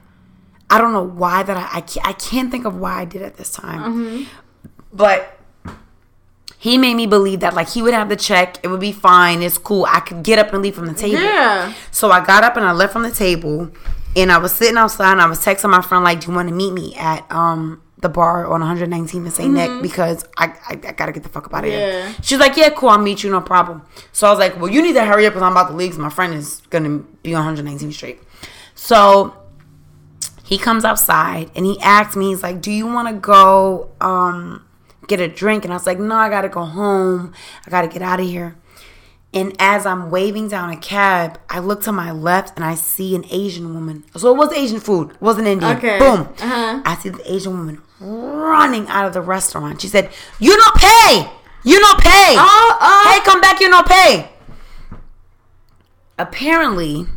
I 0.70 0.78
don't 0.80 0.92
know 0.92 1.04
why 1.04 1.44
that 1.44 1.56
I, 1.56 1.78
I 1.78 1.82
can't, 1.82 2.06
I 2.08 2.14
can't 2.14 2.52
think 2.52 2.66
of 2.66 2.76
why 2.78 3.00
I 3.02 3.06
did 3.06 3.22
it 3.22 3.36
this 3.38 3.52
time. 3.52 4.28
But 4.92 5.40
he 6.58 6.78
made 6.78 6.96
me 6.96 7.06
believe 7.08 7.40
that 7.42 7.54
like 7.54 7.70
he 7.70 7.82
would 7.82 7.94
have 7.94 8.10
the 8.10 8.16
check, 8.16 8.58
it 8.64 8.68
would 8.70 8.80
be 8.82 8.92
fine, 8.92 9.42
it's 9.42 9.58
cool. 9.58 9.86
I 9.88 10.00
could 10.02 10.24
get 10.24 10.40
up 10.40 10.52
and 10.54 10.62
leave 10.62 10.76
from 10.76 10.88
the 10.88 10.94
table. 10.94 11.22
yeah. 11.22 11.74
So 11.92 12.12
I 12.12 12.26
got 12.26 12.44
up 12.44 12.58
and 12.58 12.66
I 12.66 12.72
left 12.74 12.92
from 12.94 13.04
the 13.04 13.12
table, 13.12 13.72
and 14.16 14.32
I 14.32 14.38
was 14.40 14.52
sitting 14.54 14.78
outside 14.78 15.12
and 15.14 15.22
I 15.22 15.28
was 15.28 15.40
texting 15.40 15.70
my 15.70 15.82
friend 15.82 16.04
like, 16.04 16.20
"Do 16.22 16.32
you 16.32 16.36
want 16.36 16.50
to 16.50 16.56
meet 16.56 16.72
me 16.74 16.96
at 16.96 17.26
um 17.32 17.82
the 18.04 18.10
bar 18.10 18.46
on 18.46 18.62
119th 18.62 19.26
in 19.26 19.32
St. 19.32 19.52
Nick 19.52 19.82
because 19.82 20.24
I, 20.38 20.46
I 20.70 20.74
I 20.90 20.92
gotta 20.92 21.12
get 21.12 21.24
the 21.24 21.30
fuck 21.30 21.48
up 21.48 21.54
out 21.56 21.64
of 21.66 21.72
Yeah. 21.72 21.80
here." 21.80 22.16
She's 22.22 22.38
like, 22.40 22.56
"Yeah, 22.56 22.70
cool, 22.70 22.90
I'll 22.90 23.00
meet 23.00 23.24
you, 23.24 23.32
no 23.32 23.42
problem." 23.42 23.82
So 24.12 24.28
I 24.28 24.30
was 24.30 24.40
like, 24.40 24.60
"Well, 24.60 24.70
you 24.72 24.82
need 24.84 24.94
to 24.94 25.04
hurry 25.06 25.26
up 25.26 25.34
because 25.34 25.44
I'm 25.44 25.54
about 25.54 25.70
to 25.70 25.76
leave. 25.76 25.92
'cause 25.92 26.00
my 26.00 26.10
friend 26.10 26.34
is 26.36 26.62
gonna 26.70 27.00
be 27.24 27.34
on 27.34 27.44
119th 27.44 27.94
Street." 27.96 28.22
So 28.76 29.34
he 30.44 30.58
comes 30.58 30.86
outside 30.86 31.50
and 31.56 31.66
he 31.66 31.80
asks 31.82 32.16
me, 32.16 32.30
he's 32.30 32.44
like, 32.44 32.62
"Do 32.62 32.72
you 32.72 32.86
want 32.86 33.08
to 33.08 33.14
go 33.16 33.90
um 34.02 34.64
get 35.08 35.20
a 35.20 35.28
drink?" 35.28 35.64
And 35.66 35.74
I 35.74 35.76
was 35.78 35.88
like, 35.88 36.00
"No, 36.00 36.16
I 36.16 36.30
gotta 36.30 36.50
go 36.50 36.64
home. 36.66 37.34
I 37.66 37.70
gotta 37.70 37.88
get 37.88 38.02
out 38.02 38.20
of 38.20 38.26
here." 38.28 38.56
And 39.34 39.56
as 39.58 39.86
I'm 39.86 40.12
waving 40.12 40.50
down 40.50 40.70
a 40.70 40.78
cab, 40.78 41.40
I 41.50 41.58
look 41.60 41.82
to 41.84 41.92
my 41.92 42.12
left 42.12 42.56
and 42.56 42.64
I 42.64 42.76
see 42.76 43.16
an 43.16 43.26
Asian 43.32 43.74
woman. 43.74 44.04
So 44.16 44.32
it 44.32 44.38
was 44.38 44.54
Asian 44.54 44.80
food, 44.80 45.12
it 45.12 45.22
wasn't 45.22 45.48
Indian. 45.48 45.78
Okay. 45.78 45.98
Boom. 45.98 46.22
Uh-huh. 46.40 46.82
I 46.86 46.96
see 47.02 47.10
the 47.10 47.34
Asian 47.34 47.58
woman 47.58 47.82
running 48.00 48.88
out 48.90 49.06
of 49.06 49.14
the 49.14 49.22
restaurant. 49.22 49.82
She 49.82 49.88
said, 49.88 50.12
"You 50.40 50.56
don't 50.56 50.76
pay. 50.76 51.32
You 51.64 51.80
don't 51.80 52.00
pay. 52.00 52.36
Oh, 52.38 52.78
oh. 52.82 53.12
Hey, 53.12 53.22
come 53.26 53.42
back. 53.42 53.60
You 53.60 53.70
don't 53.70 53.88
pay." 53.88 54.30
Apparently, 56.18 57.08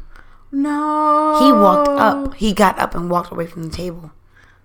No. 0.53 1.39
he 1.43 1.53
walked 1.53 1.89
up. 1.89 2.35
He 2.35 2.53
got 2.55 2.79
up 2.79 2.95
and 2.95 3.11
walked 3.11 3.31
away 3.33 3.47
from 3.47 3.65
the 3.65 3.69
table. 3.71 4.11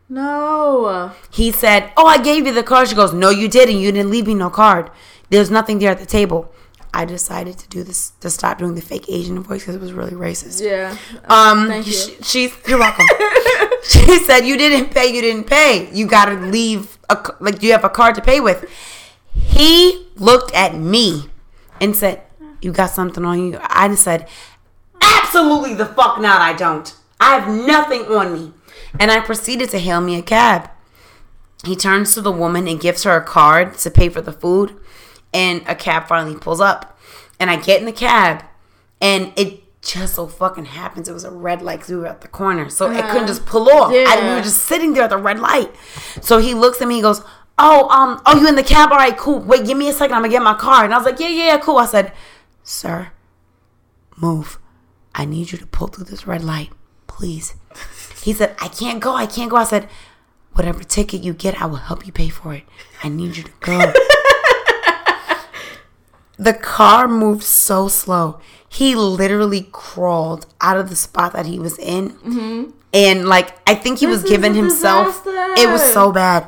No. 0.08 1.12
He 1.32 1.52
said, 1.52 1.92
"Oh, 1.98 2.06
I 2.06 2.18
gave 2.18 2.46
you 2.46 2.54
the 2.54 2.64
card." 2.64 2.88
She 2.88 2.96
goes, 2.96 3.14
"No, 3.14 3.30
you 3.30 3.48
didn't. 3.48 3.78
You 3.78 3.92
didn't 3.92 4.12
leave 4.12 4.28
me 4.28 4.36
no 4.36 4.50
card. 4.50 4.90
There's 5.30 5.52
nothing 5.52 5.80
there 5.80 5.92
at 5.92 6.00
the 6.00 6.06
table." 6.06 6.52
I 6.94 7.06
decided 7.06 7.58
to 7.58 7.70
do 7.70 7.84
this 7.84 8.12
to 8.20 8.30
stop 8.30 8.58
doing 8.58 8.76
the 8.76 8.82
fake 8.82 9.06
Asian 9.10 9.42
voice 9.42 9.62
because 9.62 9.76
it 9.76 9.82
was 9.82 9.94
really 9.94 10.12
racist. 10.12 10.62
Yeah. 10.62 10.98
Um, 11.26 11.68
Thank 11.68 11.88
you. 11.88 11.94
sh- 11.94 12.10
she's 12.22 12.54
you're 12.68 12.80
welcome. 12.80 13.06
she 13.84 14.20
said, 14.20 14.42
"You 14.46 14.58
didn't 14.58 14.92
pay. 14.92 15.08
You 15.14 15.22
didn't 15.22 15.46
pay. 15.48 15.90
You 15.94 16.06
got 16.06 16.26
to 16.26 16.34
leave 16.36 16.98
a 17.10 17.18
like 17.40 17.64
you 17.64 17.72
have 17.72 17.84
a 17.86 17.90
card 17.90 18.16
to 18.16 18.22
pay 18.22 18.40
with." 18.42 18.70
He 19.34 20.08
looked 20.18 20.54
at 20.54 20.76
me 20.76 21.30
and 21.80 21.96
said, 21.96 22.22
"You 22.62 22.72
got 22.74 22.90
something 22.92 23.24
on 23.24 23.40
you?" 23.54 23.60
I 23.62 23.88
just 23.88 24.04
said, 24.04 24.28
"Absolutely 25.02 25.74
the 25.76 25.86
fuck 25.86 26.20
not. 26.20 26.42
I 26.42 26.54
don't. 26.54 26.94
I 27.20 27.38
have 27.40 27.48
nothing 27.48 28.02
on 28.08 28.34
me." 28.34 28.54
And 29.00 29.12
I 29.12 29.22
proceeded 29.22 29.70
to 29.70 29.80
hail 29.80 30.02
me 30.02 30.16
a 30.18 30.22
cab. 30.22 30.70
He 31.64 31.76
turns 31.76 32.14
to 32.16 32.22
the 32.22 32.32
woman 32.32 32.68
and 32.68 32.80
gives 32.82 33.04
her 33.04 33.16
a 33.16 33.24
card 33.24 33.78
to 33.80 33.92
pay 33.92 34.10
for 34.10 34.20
the 34.22 34.34
food. 34.34 34.76
And 35.34 35.64
a 35.68 35.76
cab 35.76 36.08
finally 36.08 36.36
pulls 36.38 36.62
up, 36.62 36.98
and 37.40 37.50
I 37.50 37.56
get 37.56 37.80
in 37.80 37.86
the 37.86 37.92
cab, 37.92 38.44
and 39.00 39.32
it 39.36 39.64
just 39.82 40.14
so 40.16 40.28
fucking 40.28 40.66
happens 40.66 41.10
it 41.10 41.14
was 41.14 41.24
a 41.24 41.32
red 41.32 41.62
light 41.62 41.80
'cause 41.80 41.90
we 41.90 41.96
were 41.96 42.06
at 42.06 42.22
the 42.22 42.28
corner, 42.28 42.70
so 42.70 42.88
I 42.90 43.02
couldn't 43.12 43.28
just 43.28 43.46
pull 43.48 43.68
off. 43.70 43.92
I, 44.08 44.22
we 44.30 44.36
were 44.36 44.42
just 44.42 44.64
sitting 44.66 44.94
there 44.94 45.04
at 45.04 45.10
the 45.10 45.18
red 45.18 45.40
light. 45.40 45.74
So 46.22 46.38
he 46.38 46.54
looks 46.54 46.82
at 46.82 46.88
me, 46.88 46.96
he 46.98 47.02
goes, 47.02 47.22
"Oh, 47.58 47.90
um, 47.90 48.22
oh, 48.28 48.40
you 48.40 48.48
in 48.48 48.56
the 48.56 48.64
cab? 48.64 48.92
All 48.92 48.98
right, 48.98 49.18
cool. 49.18 49.40
Wait, 49.40 49.66
give 49.66 49.78
me 49.78 49.90
a 49.90 49.94
second. 49.94 50.14
I'm 50.16 50.22
gonna 50.22 50.32
get 50.32 50.44
my 50.44 50.54
car." 50.54 50.84
And 50.86 50.94
I 50.94 50.98
was 50.98 51.06
like, 51.06 51.20
"Yeah, 51.20 51.30
yeah, 51.30 51.46
yeah, 51.48 51.58
cool." 51.58 51.78
I 51.78 51.86
said, 51.88 52.14
"Sir, 52.64 53.12
move. 54.18 54.60
I 55.16 55.26
need 55.26 55.52
you 55.52 55.58
to 55.58 55.66
pull 55.66 55.88
through 55.88 56.06
this 56.06 56.28
red 56.28 56.44
light, 56.44 56.70
please." 57.08 57.56
He 58.22 58.34
said, 58.34 58.56
"I 58.62 58.68
can't 58.68 59.00
go. 59.00 59.16
I 59.16 59.26
can't 59.26 59.50
go." 59.50 59.56
I 59.58 59.64
said, 59.64 59.90
"Whatever 60.54 60.84
ticket 60.84 61.24
you 61.24 61.34
get, 61.34 61.60
I 61.60 61.66
will 61.66 61.78
help 61.78 62.06
you 62.06 62.12
pay 62.12 62.30
for 62.30 62.54
it. 62.54 62.66
I 63.04 63.10
need 63.10 63.36
you 63.36 63.42
to 63.44 63.52
go." 63.62 63.80
the 66.42 66.54
car 66.54 67.08
moved 67.08 67.44
so 67.44 67.88
slow. 67.88 68.40
He 68.68 68.96
literally 68.96 69.68
crawled 69.72 70.46
out 70.62 70.78
of 70.78 70.90
the 70.90 70.96
spot 70.96 71.34
that 71.34 71.46
he 71.46 71.60
was 71.60 71.78
in. 71.78 72.74
And 72.94 73.28
like 73.28 73.54
I 73.68 73.76
think 73.76 74.00
he 74.00 74.08
was 74.08 74.20
Mm-hmm. 74.20 74.28
giving 74.34 74.54
himself 74.56 75.24
disaster. 75.24 75.62
it 75.62 75.70
was 75.72 75.82
so 75.94 76.12
bad. 76.12 76.48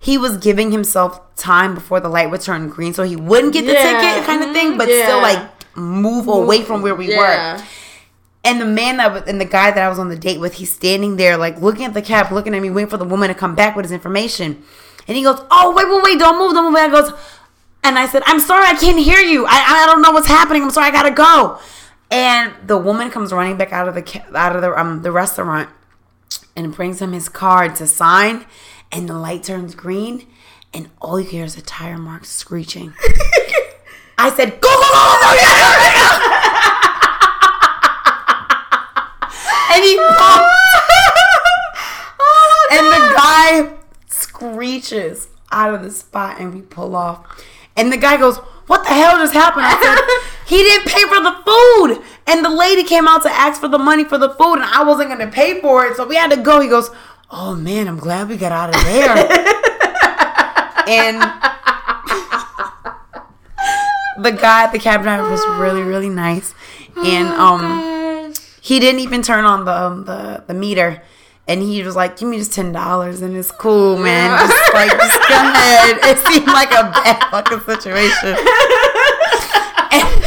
He 0.00 0.16
was 0.18 0.36
giving 0.38 0.70
himself 0.72 1.20
time 1.36 1.74
before 1.74 2.00
the 2.00 2.08
light 2.08 2.30
would 2.30 2.40
turn 2.40 2.68
green 2.68 2.92
so 2.94 3.02
he 3.02 3.16
wouldn't 3.16 3.52
get 3.52 3.64
the 3.66 3.72
Yeah, 3.72 4.00
ticket 4.00 4.24
kind 4.26 4.42
of 4.44 4.52
thing, 4.52 4.76
but 4.78 4.84
still 4.88 5.20
yeah. 5.20 5.28
like 5.30 5.76
move 5.76 6.26
away 6.28 6.62
from 6.62 6.82
where 6.82 6.94
we 6.94 7.10
Yeah. 7.10 7.56
were. 7.58 7.62
And 8.44 8.60
the 8.60 8.66
man 8.66 8.96
that 8.98 9.12
was, 9.12 9.22
and 9.26 9.40
the 9.40 9.44
guy 9.44 9.70
that 9.70 9.82
I 9.82 9.88
was 9.88 9.98
on 9.98 10.08
the 10.08 10.16
date 10.16 10.40
with, 10.40 10.54
he's 10.54 10.72
standing 10.72 11.16
there 11.16 11.36
like 11.36 11.60
looking 11.60 11.84
at 11.84 11.92
the 11.94 12.02
cab, 12.02 12.30
looking 12.32 12.54
at 12.54 12.62
me, 12.62 12.70
waiting 12.70 12.88
for 12.88 12.96
the 12.96 13.04
woman 13.04 13.28
to 13.28 13.34
come 13.34 13.54
back 13.54 13.76
with 13.76 13.84
his 13.84 13.92
information. 13.92 14.62
And 15.06 15.16
he 15.16 15.22
goes, 15.22 15.40
"Oh 15.50 15.74
wait, 15.74 15.88
wait, 15.88 16.02
wait! 16.02 16.18
Don't 16.18 16.38
move, 16.38 16.52
don't 16.54 16.66
move!" 16.70 16.78
And 16.80 16.94
I 16.94 17.00
goes, 17.00 17.12
and 17.88 17.98
I 17.98 18.06
said, 18.06 18.22
"I'm 18.26 18.38
sorry, 18.38 18.66
I 18.66 18.74
can't 18.74 18.98
hear 18.98 19.18
you. 19.18 19.46
I, 19.46 19.82
I 19.82 19.86
don't 19.86 20.02
know 20.02 20.12
what's 20.12 20.26
happening. 20.28 20.62
I'm 20.62 20.70
sorry, 20.70 20.88
I 20.88 20.90
gotta 20.90 21.10
go." 21.10 21.58
And 22.10 22.54
the 22.66 22.76
woman 22.76 23.10
comes 23.10 23.32
running 23.32 23.56
back 23.56 23.72
out 23.72 23.88
of 23.88 23.94
the 23.94 24.22
out 24.36 24.54
of 24.54 24.62
the 24.62 24.78
um 24.78 25.02
the 25.02 25.10
restaurant 25.10 25.70
and 26.54 26.74
brings 26.74 27.00
him 27.00 27.12
his 27.12 27.28
card 27.28 27.74
to 27.76 27.86
sign, 27.86 28.44
and 28.92 29.08
the 29.08 29.14
light 29.14 29.42
turns 29.44 29.74
green, 29.74 30.26
and 30.74 30.90
all 31.00 31.18
you 31.18 31.26
hear 31.26 31.44
is 31.44 31.56
a 31.56 31.62
tire 31.62 31.98
mark 31.98 32.24
screeching. 32.24 32.92
I 34.18 34.30
said, 34.30 34.60
"Go, 34.60 34.68
go, 34.68 34.80
go, 34.80 35.02
go, 35.02 35.20
go, 35.22 35.32
yeah, 35.34 35.56
yeah, 35.56 35.74
yeah." 35.96 36.38
and 39.74 39.84
he 39.84 39.96
pumped. 40.18 40.54
and 42.72 42.86
the 42.86 43.14
guy 43.16 43.76
screeches 44.08 45.28
out 45.52 45.72
of 45.72 45.82
the 45.82 45.90
spot, 45.90 46.38
and 46.38 46.52
we 46.54 46.60
pull 46.60 46.94
off. 46.94 47.24
And 47.78 47.92
the 47.92 47.96
guy 47.96 48.16
goes, 48.16 48.36
"What 48.66 48.82
the 48.84 48.90
hell 48.90 49.16
just 49.18 49.32
happened?" 49.32 49.64
I 49.66 49.80
said, 49.80 49.98
"He 50.46 50.62
didn't 50.62 50.88
pay 50.88 51.02
for 51.04 51.20
the 51.20 51.34
food." 51.46 52.04
And 52.26 52.44
the 52.44 52.50
lady 52.50 52.82
came 52.84 53.08
out 53.08 53.22
to 53.22 53.30
ask 53.30 53.60
for 53.60 53.68
the 53.68 53.78
money 53.78 54.04
for 54.04 54.18
the 54.18 54.30
food, 54.30 54.54
and 54.54 54.64
I 54.64 54.82
wasn't 54.84 55.08
gonna 55.08 55.28
pay 55.28 55.60
for 55.60 55.86
it, 55.86 55.96
so 55.96 56.06
we 56.06 56.16
had 56.16 56.30
to 56.32 56.36
go. 56.36 56.60
He 56.60 56.68
goes, 56.68 56.90
"Oh 57.30 57.54
man, 57.54 57.88
I'm 57.88 57.98
glad 57.98 58.28
we 58.28 58.36
got 58.36 58.52
out 58.52 58.74
of 58.74 58.84
there." 58.84 59.16
and 60.88 61.22
the 64.18 64.32
guy 64.32 64.64
at 64.64 64.72
the 64.72 64.78
cab 64.78 65.02
driver 65.02 65.30
was 65.30 65.46
really, 65.58 65.82
really 65.82 66.08
nice, 66.10 66.54
and 66.96 67.28
um 67.28 68.34
he 68.60 68.80
didn't 68.80 69.00
even 69.00 69.22
turn 69.22 69.46
on 69.46 69.64
the 69.64 69.72
um, 69.72 70.04
the 70.04 70.44
the 70.46 70.54
meter, 70.54 71.02
and 71.48 71.62
he 71.62 71.82
was 71.82 71.96
like, 71.96 72.18
"Give 72.18 72.28
me 72.28 72.38
just 72.38 72.52
ten 72.52 72.70
dollars, 72.70 73.22
and 73.22 73.36
it's 73.36 73.50
cool, 73.50 73.98
man. 73.98 74.38
Just 74.48 74.74
like, 74.74 74.90
just 74.90 75.18
go 75.28 75.34
ahead." 75.34 75.98
It 76.02 76.18
seemed 76.28 76.46
like 76.46 76.70
a 76.70 76.84
bad 76.92 77.24
fucking 77.30 77.60
situation. 77.60 78.36
And 79.90 80.24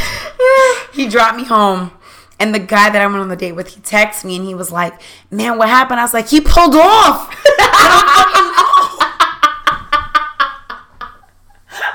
he 0.94 1.08
dropped 1.08 1.38
me 1.38 1.46
home, 1.46 1.92
and 2.40 2.54
the 2.54 2.60
guy 2.60 2.90
that 2.90 3.02
I 3.02 3.06
went 3.06 3.20
on 3.20 3.30
the 3.30 3.36
date 3.36 3.54
with, 3.54 3.68
he 3.68 3.80
texted 3.82 4.26
me, 4.26 4.36
and 4.36 4.46
he 4.46 4.56
was 4.56 4.72
like, 4.72 5.00
"Man, 5.30 5.58
what 5.58 5.70
happened?" 5.70 6.00
I 6.00 6.04
was 6.04 6.14
like, 6.14 6.28
"He 6.28 6.42
pulled 6.42 6.76
off." 6.76 7.34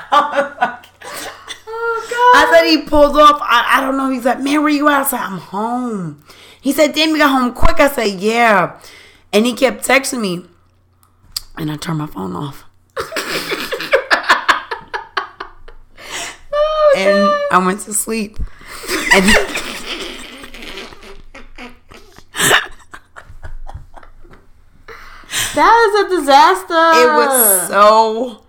Oh 0.09 2.07
God. 2.09 2.33
I 2.35 2.51
said 2.53 2.67
he 2.69 2.81
pulled 2.87 3.17
off. 3.17 3.39
I, 3.41 3.77
I 3.77 3.81
don't 3.81 3.97
know. 3.97 4.09
He's 4.09 4.25
like, 4.25 4.39
man, 4.39 4.61
where 4.61 4.71
you 4.71 4.87
at? 4.87 5.01
I 5.01 5.03
said, 5.03 5.19
I'm 5.19 5.37
home. 5.37 6.23
He 6.61 6.71
said, 6.71 6.93
damn, 6.93 7.09
you 7.09 7.17
got 7.17 7.29
home 7.31 7.53
quick. 7.53 7.79
I 7.79 7.87
said, 7.89 8.19
yeah. 8.19 8.79
And 9.33 9.45
he 9.45 9.53
kept 9.53 9.85
texting 9.85 10.21
me. 10.21 10.45
And 11.57 11.71
I 11.71 11.75
turned 11.77 11.97
my 11.99 12.07
phone 12.07 12.35
off. 12.35 12.63
Oh, 16.53 16.93
and 16.97 17.53
I 17.61 17.65
went 17.65 17.81
to 17.81 17.93
sleep. 17.93 18.37
And 19.13 19.25
That 25.55 25.89
is 25.89 26.05
a 26.05 26.19
disaster. 26.19 26.73
it 26.73 27.07
was 27.15 27.67
so 27.67 28.43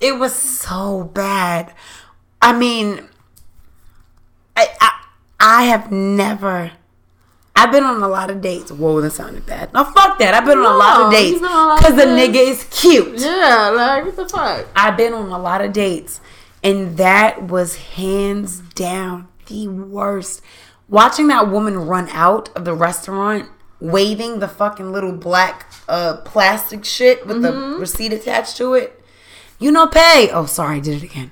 it 0.00 0.18
was 0.18 0.34
so 0.34 1.04
bad. 1.04 1.74
I 2.40 2.52
mean, 2.52 3.08
I 4.56 4.68
I, 4.80 5.04
I 5.40 5.62
have 5.64 5.90
never. 5.92 6.72
I've 7.54 7.70
been 7.70 7.84
on 7.84 8.02
a 8.02 8.08
lot 8.08 8.30
of 8.30 8.40
dates. 8.40 8.72
Whoa, 8.72 9.00
that 9.02 9.10
sounded 9.12 9.44
bad. 9.46 9.72
No, 9.72 9.84
fuck 9.84 10.18
that. 10.18 10.34
I've 10.34 10.44
been 10.46 10.58
on 10.58 10.64
a 10.64 10.76
lot 10.76 11.00
of 11.02 11.12
dates 11.12 11.32
you've 11.32 11.42
been 11.42 11.50
on 11.50 11.64
a 11.64 11.68
lot 11.68 11.78
because 11.78 11.96
the 11.96 12.04
nigga 12.04 12.36
is 12.36 12.64
cute. 12.70 13.20
Yeah, 13.20 13.70
like 13.74 14.04
what 14.04 14.16
the 14.16 14.28
fuck? 14.28 14.66
I've 14.74 14.96
been 14.96 15.12
on 15.12 15.28
a 15.30 15.38
lot 15.38 15.60
of 15.60 15.72
dates, 15.72 16.20
and 16.62 16.96
that 16.96 17.42
was 17.44 17.76
hands 17.76 18.60
down 18.74 19.28
the 19.46 19.68
worst. 19.68 20.40
Watching 20.88 21.28
that 21.28 21.48
woman 21.50 21.78
run 21.78 22.08
out 22.10 22.48
of 22.56 22.64
the 22.64 22.74
restaurant, 22.74 23.48
waving 23.80 24.38
the 24.40 24.48
fucking 24.48 24.90
little 24.92 25.12
black 25.12 25.70
uh, 25.88 26.16
plastic 26.18 26.84
shit 26.84 27.26
with 27.26 27.42
the 27.42 27.52
receipt 27.78 28.12
attached 28.12 28.56
to 28.58 28.74
it. 28.74 28.98
You 29.58 29.70
know, 29.70 29.86
pay. 29.86 30.30
Oh, 30.32 30.46
sorry, 30.46 30.76
I 30.78 30.80
did 30.80 31.02
it 31.02 31.04
again. 31.04 31.30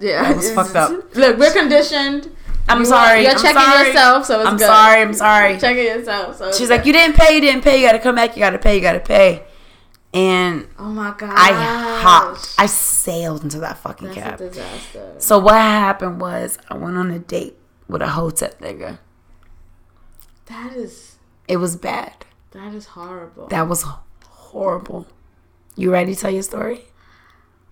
Yeah, 0.00 0.22
That 0.22 0.36
was 0.36 0.50
fucked 0.52 0.74
up. 0.74 0.90
Look, 1.14 1.38
we're 1.38 1.52
conditioned. 1.52 2.34
I'm 2.68 2.80
You 2.80 2.84
sorry. 2.86 3.22
You're 3.22 3.32
I'm 3.32 3.36
checking 3.38 3.60
sorry. 3.60 3.86
yourself, 3.88 4.24
so 4.26 4.40
it's 4.40 4.48
I'm 4.48 4.56
good. 4.56 4.66
sorry. 4.66 5.00
I'm 5.02 5.12
sorry. 5.14 5.58
Checking 5.58 5.84
yourself. 5.84 6.36
So 6.36 6.50
She's 6.52 6.68
good. 6.68 6.70
like, 6.78 6.86
you 6.86 6.92
didn't 6.92 7.16
pay. 7.16 7.34
You 7.34 7.40
didn't 7.40 7.62
pay. 7.62 7.80
You 7.80 7.86
got 7.86 7.92
to 7.92 7.98
come 7.98 8.14
back. 8.14 8.36
You 8.36 8.40
got 8.40 8.50
to 8.50 8.58
pay. 8.58 8.76
You 8.76 8.80
got 8.80 8.92
to 8.92 9.00
pay. 9.00 9.44
And 10.14 10.68
oh 10.78 10.90
my 10.90 11.14
god, 11.16 11.32
I 11.34 12.00
hopped. 12.02 12.54
I 12.58 12.66
sailed 12.66 13.42
into 13.44 13.58
that 13.60 13.78
fucking 13.78 14.08
That's 14.08 14.18
cab. 14.20 14.40
a 14.42 14.48
disaster. 14.48 15.14
So 15.18 15.38
what 15.38 15.54
happened 15.54 16.20
was 16.20 16.58
I 16.68 16.76
went 16.76 16.96
on 16.98 17.10
a 17.10 17.18
date 17.18 17.56
with 17.88 18.02
a 18.02 18.08
hotep 18.08 18.60
nigga. 18.60 18.98
That 20.46 20.74
is 20.74 21.16
It 21.48 21.56
was 21.58 21.76
bad. 21.76 22.26
that 22.50 22.74
is 22.74 22.86
horrible. 22.86 23.46
That 23.48 23.68
was 23.68 23.84
horrible. 24.26 25.06
You 25.76 25.90
ready 25.90 26.14
to 26.14 26.20
tell 26.20 26.30
your 26.30 26.42
story? 26.42 26.82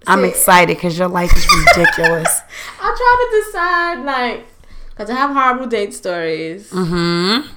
I'm 0.06 0.22
See- 0.22 0.28
excited 0.30 0.76
because 0.78 0.98
your 0.98 1.08
life 1.08 1.36
is 1.36 1.46
ridiculous. 1.76 2.40
I 2.80 2.94
try 2.96 3.28
to 3.28 3.44
decide 3.44 4.04
like 4.06 4.46
because 5.00 5.16
I 5.16 5.18
have 5.18 5.30
horrible 5.32 5.66
date 5.66 5.94
stories. 5.94 6.70
mm-hmm. 6.70 7.48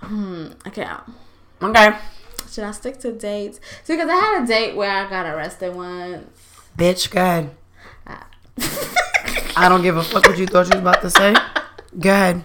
Hmm. 0.00 0.46
Okay. 0.66 0.86
Okay. 1.60 1.90
Should 2.50 2.64
I 2.64 2.70
stick 2.70 2.98
to 3.00 3.12
dates? 3.12 3.60
See, 3.84 3.92
because 3.94 4.08
I 4.08 4.14
had 4.14 4.44
a 4.44 4.46
date 4.46 4.76
where 4.76 4.90
I 4.90 5.10
got 5.10 5.26
arrested 5.26 5.74
once. 5.74 6.24
Bitch, 6.74 7.10
good. 7.10 7.18
ahead. 7.18 7.50
Ah. 8.06 8.26
I 9.58 9.68
don't 9.68 9.82
give 9.82 9.98
a 9.98 10.02
fuck 10.02 10.24
what 10.26 10.38
you 10.38 10.46
thought 10.46 10.72
you 10.72 10.80
was 10.80 10.80
about 10.80 11.02
to 11.02 11.10
say. 11.10 11.34
Good. 12.00 12.42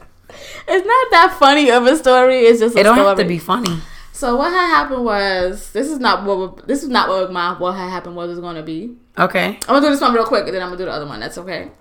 It's 0.67 0.85
not 0.85 1.07
that 1.11 1.37
funny 1.39 1.71
of 1.71 1.85
a 1.85 1.95
story. 1.95 2.39
It's 2.39 2.59
just 2.59 2.75
a 2.75 2.79
It 2.81 2.83
don't 2.83 2.95
story. 2.95 3.07
have 3.07 3.17
to 3.19 3.25
be 3.25 3.37
funny. 3.39 3.79
So 4.11 4.35
what 4.35 4.51
had 4.51 4.67
happened 4.67 5.05
was 5.05 5.71
this 5.71 5.87
is 5.87 5.99
not 5.99 6.25
what 6.25 6.67
this 6.67 6.83
is 6.83 6.89
not 6.89 7.07
what 7.07 7.31
my 7.31 7.53
what 7.53 7.73
had 7.73 7.89
happened 7.89 8.17
was 8.17 8.37
going 8.39 8.57
to 8.57 8.63
be. 8.63 8.97
Okay. 9.17 9.45
I'm 9.47 9.59
gonna 9.67 9.81
do 9.81 9.89
this 9.91 10.01
one 10.01 10.13
real 10.13 10.25
quick, 10.25 10.45
and 10.45 10.53
then 10.53 10.61
I'm 10.61 10.67
gonna 10.69 10.77
do 10.79 10.85
the 10.85 10.91
other 10.91 11.05
one. 11.07 11.21
That's 11.21 11.37
okay. 11.37 11.71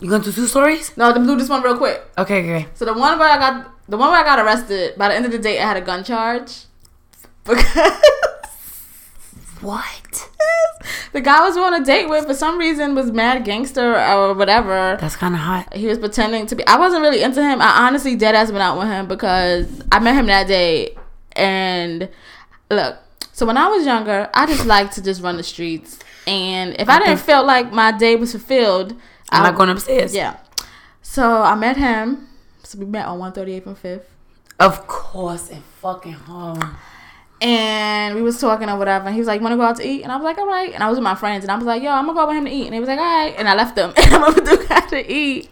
You 0.00 0.08
gonna 0.08 0.24
do 0.24 0.32
two 0.32 0.46
stories? 0.46 0.96
No, 0.96 1.10
I'm 1.10 1.26
do 1.26 1.36
this 1.36 1.48
one 1.48 1.62
real 1.62 1.76
quick. 1.76 2.02
Okay, 2.16 2.40
okay. 2.40 2.68
So 2.74 2.84
the 2.84 2.94
one 2.94 3.18
where 3.18 3.28
I 3.28 3.38
got 3.38 3.70
the 3.88 3.96
one 3.96 4.10
where 4.10 4.20
I 4.20 4.24
got 4.24 4.38
arrested. 4.38 4.96
By 4.96 5.08
the 5.08 5.14
end 5.14 5.26
of 5.26 5.32
the 5.32 5.38
day, 5.38 5.60
I 5.60 5.66
had 5.66 5.76
a 5.76 5.80
gun 5.80 6.02
charge 6.04 6.64
because 7.44 7.64
What? 9.60 10.30
the 11.12 11.20
guy 11.20 11.38
I 11.38 11.46
was 11.46 11.56
on 11.56 11.74
a 11.74 11.84
date 11.84 12.08
with 12.08 12.26
for 12.26 12.34
some 12.34 12.56
reason 12.56 12.94
was 12.94 13.12
mad 13.12 13.44
gangster 13.44 13.94
or 13.94 14.32
whatever. 14.32 14.96
That's 14.98 15.16
kind 15.16 15.34
of 15.34 15.40
hot. 15.40 15.74
He 15.74 15.86
was 15.86 15.98
pretending 15.98 16.46
to 16.46 16.56
be. 16.56 16.66
I 16.66 16.78
wasn't 16.78 17.02
really 17.02 17.22
into 17.22 17.42
him. 17.42 17.60
I 17.60 17.86
honestly 17.86 18.16
dead 18.16 18.34
ass 18.34 18.50
been 18.50 18.60
out 18.60 18.78
with 18.78 18.88
him 18.88 19.06
because 19.06 19.82
I 19.92 19.98
met 19.98 20.14
him 20.14 20.26
that 20.26 20.46
day. 20.46 20.96
And 21.32 22.08
look, 22.70 22.96
so 23.32 23.44
when 23.44 23.58
I 23.58 23.68
was 23.68 23.84
younger, 23.84 24.30
I 24.32 24.46
just 24.46 24.64
liked 24.64 24.94
to 24.94 25.02
just 25.02 25.22
run 25.22 25.36
the 25.36 25.42
streets. 25.42 25.98
And 26.26 26.78
if 26.78 26.88
I, 26.88 26.98
didn't 26.98 27.18
feel 27.18 27.44
like 27.44 27.72
my 27.72 27.92
day 27.92 28.16
was 28.16 28.32
fulfilled, 28.32 28.94
I'm 29.30 29.42
not 29.42 29.54
going 29.54 29.70
upstairs. 29.70 30.14
Yeah. 30.14 30.36
So 31.02 31.42
I 31.42 31.54
met 31.54 31.76
him. 31.76 32.28
So 32.62 32.78
we 32.78 32.84
met 32.84 33.06
on 33.06 33.18
138th 33.18 33.66
and 33.66 33.76
5th. 33.76 34.02
Of 34.58 34.86
course, 34.86 35.48
in 35.48 35.62
fucking 35.80 36.12
home. 36.12 36.76
And 37.40 38.14
we 38.14 38.22
was 38.22 38.38
talking 38.38 38.68
or 38.68 38.76
whatever. 38.76 39.06
And 39.06 39.14
he 39.14 39.20
was 39.20 39.26
like, 39.26 39.40
"Want 39.40 39.52
to 39.52 39.56
go 39.56 39.62
out 39.62 39.76
to 39.76 39.86
eat?" 39.86 40.02
And 40.02 40.12
I 40.12 40.16
was 40.16 40.24
like, 40.24 40.36
"All 40.36 40.46
right." 40.46 40.72
And 40.74 40.82
I 40.82 40.88
was 40.88 40.98
with 40.98 41.04
my 41.04 41.14
friends, 41.14 41.42
and 41.42 41.50
I 41.50 41.56
was 41.56 41.64
like, 41.64 41.82
"Yo, 41.82 41.90
I'm 41.90 42.04
gonna 42.04 42.18
go 42.18 42.26
with 42.26 42.36
him 42.36 42.44
to 42.44 42.50
eat." 42.50 42.66
And 42.66 42.74
he 42.74 42.80
was 42.80 42.88
like, 42.88 42.98
"All 42.98 43.04
right." 43.04 43.34
And 43.38 43.48
I 43.48 43.54
left 43.54 43.76
them, 43.76 43.94
and 43.96 44.14
I 44.14 44.18
went 44.18 44.34
with 44.34 44.44
the 44.44 44.66
guy 44.68 44.80
to 44.80 45.10
eat. 45.10 45.48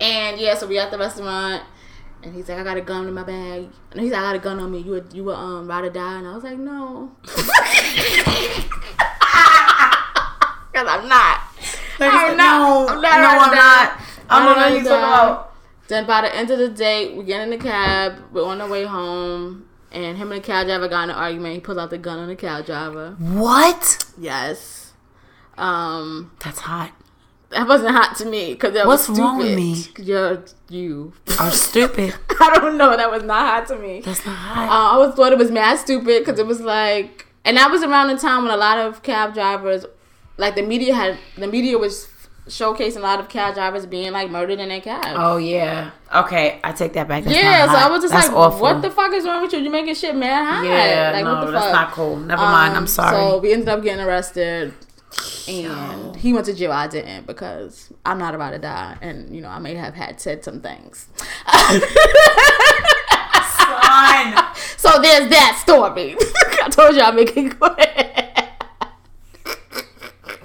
And 0.00 0.38
yeah, 0.38 0.54
so 0.54 0.68
we 0.68 0.78
at 0.78 0.92
the 0.92 0.98
restaurant, 0.98 1.64
and 2.22 2.32
he's 2.32 2.48
like, 2.48 2.58
"I 2.58 2.62
got 2.62 2.76
a 2.76 2.80
gun 2.80 3.08
in 3.08 3.14
my 3.14 3.24
bag." 3.24 3.68
And 3.90 4.00
he's 4.00 4.12
like, 4.12 4.20
"I 4.20 4.22
got 4.22 4.36
a 4.36 4.38
gun 4.38 4.60
on 4.60 4.70
me. 4.70 4.78
You 4.78 4.92
would 4.92 5.12
you 5.12 5.24
would 5.24 5.34
um 5.34 5.66
ride 5.66 5.84
or 5.84 5.90
die?" 5.90 6.18
And 6.18 6.28
I 6.28 6.34
was 6.34 6.44
like, 6.44 6.58
"No." 6.58 7.10
Cause 10.72 10.86
I'm 10.88 11.08
not. 11.08 11.40
I'm 12.00 12.36
not. 12.36 12.36
No, 12.36 12.86
I'm 12.88 13.00
not 13.00 13.20
no, 13.20 13.28
I'm 13.28 13.54
not. 13.54 14.00
I 14.28 14.38
don't 14.38 14.56
know 14.56 14.62
I'm 14.64 14.72
what 14.72 14.82
you're 14.82 14.90
talking 14.90 15.04
about. 15.04 15.54
Then 15.88 16.06
by 16.06 16.20
the 16.22 16.34
end 16.34 16.50
of 16.50 16.58
the 16.58 16.68
day, 16.68 17.12
we 17.14 17.24
get 17.24 17.40
in 17.42 17.50
the 17.50 17.58
cab. 17.58 18.14
We're 18.32 18.44
on 18.46 18.58
the 18.58 18.66
way 18.66 18.84
home, 18.84 19.66
and 19.90 20.16
him 20.16 20.30
and 20.32 20.40
the 20.42 20.46
cab 20.46 20.66
driver 20.66 20.88
got 20.88 21.04
in 21.04 21.10
an 21.10 21.16
argument. 21.16 21.54
He 21.54 21.60
pulls 21.60 21.78
out 21.78 21.90
the 21.90 21.98
gun 21.98 22.18
on 22.18 22.28
the 22.28 22.36
cab 22.36 22.64
driver. 22.66 23.16
What? 23.18 24.04
Yes. 24.18 24.92
Um, 25.58 26.30
That's 26.42 26.60
hot. 26.60 26.92
that 27.50 27.66
wasn't 27.68 27.90
hot 27.94 28.16
to 28.18 28.24
me 28.24 28.52
because 28.54 28.72
that 28.74 28.86
What's 28.86 29.08
was 29.08 29.16
stupid. 29.16 29.20
wrong 29.28 29.38
with 29.38 29.54
me? 29.56 29.84
You're 29.98 30.44
you. 30.68 31.12
I'm 31.38 31.50
stupid. 31.52 32.14
I 32.40 32.58
don't 32.58 32.78
know. 32.78 32.96
That 32.96 33.10
was 33.10 33.24
not 33.24 33.46
hot 33.46 33.66
to 33.68 33.76
me. 33.82 34.00
That's 34.00 34.24
not 34.24 34.36
hot. 34.36 34.68
Uh, 34.68 34.72
I 34.72 34.92
always 34.94 35.14
thought 35.16 35.32
it 35.32 35.38
was 35.38 35.50
mad 35.50 35.76
stupid 35.78 36.20
because 36.24 36.38
it 36.38 36.46
was 36.46 36.60
like, 36.60 37.26
and 37.44 37.56
that 37.56 37.70
was 37.70 37.82
around 37.82 38.08
the 38.08 38.16
time 38.16 38.44
when 38.44 38.52
a 38.52 38.56
lot 38.56 38.78
of 38.78 39.02
cab 39.02 39.34
drivers, 39.34 39.84
like 40.40 40.54
the 40.56 40.62
media 40.62 40.94
had, 40.94 41.18
the 41.36 41.46
media 41.46 41.78
was 41.78 42.08
showcasing 42.48 42.96
a 42.96 43.00
lot 43.00 43.20
of 43.20 43.28
cab 43.28 43.54
drivers 43.54 43.86
being 43.86 44.10
like 44.12 44.28
murdered 44.30 44.58
in 44.58 44.68
their 44.70 44.80
cab. 44.80 45.14
oh 45.16 45.36
yeah. 45.36 45.90
Okay, 46.12 46.58
I 46.64 46.72
take 46.72 46.94
that 46.94 47.06
back. 47.06 47.22
That's 47.24 47.36
yeah, 47.36 47.66
so 47.66 47.74
I 47.78 47.88
was 47.88 48.02
just 48.02 48.12
That's 48.12 48.26
like, 48.28 48.36
awful. 48.36 48.60
what 48.60 48.82
the 48.82 48.90
fuck 48.90 49.12
is 49.12 49.24
wrong 49.24 49.42
with 49.42 49.52
you? 49.52 49.60
You 49.60 49.70
making 49.70 49.94
shit 49.94 50.16
mad 50.16 50.44
hot. 50.44 50.64
Yeah, 50.64 51.10
like, 51.14 51.24
no, 51.24 51.34
what 51.34 51.44
the 51.46 51.52
that's 51.52 51.64
fuck? 51.66 51.72
not 51.74 51.92
cool. 51.92 52.16
Never 52.16 52.42
mind. 52.42 52.72
I'm 52.72 52.78
Um, 52.78 52.86
sorry. 52.88 53.16
So 53.16 53.38
we 53.38 53.52
ended 53.52 53.68
up 53.68 53.82
getting 53.82 54.04
arrested. 54.04 54.74
And 55.48 56.14
he 56.16 56.32
went 56.32 56.46
to 56.46 56.54
jail. 56.54 56.70
I 56.70 56.86
didn't 56.86 57.26
because 57.26 57.92
I'm 58.06 58.18
not 58.18 58.34
about 58.36 58.50
to 58.50 58.58
die, 58.58 58.96
and 59.02 59.34
you 59.34 59.40
know 59.42 59.48
I 59.48 59.58
may 59.58 59.74
have 59.74 59.94
had 59.94 60.20
said 60.20 60.44
some 60.44 60.60
things. 60.60 61.08
Fine. 63.56 64.44
So 64.80 64.98
there's 65.02 65.28
that 65.28 65.58
story. 65.62 66.16
I 66.64 66.68
told 66.70 66.94
you 66.96 67.02
I'm 67.02 67.14
making 67.14 67.50
quick. 67.60 68.29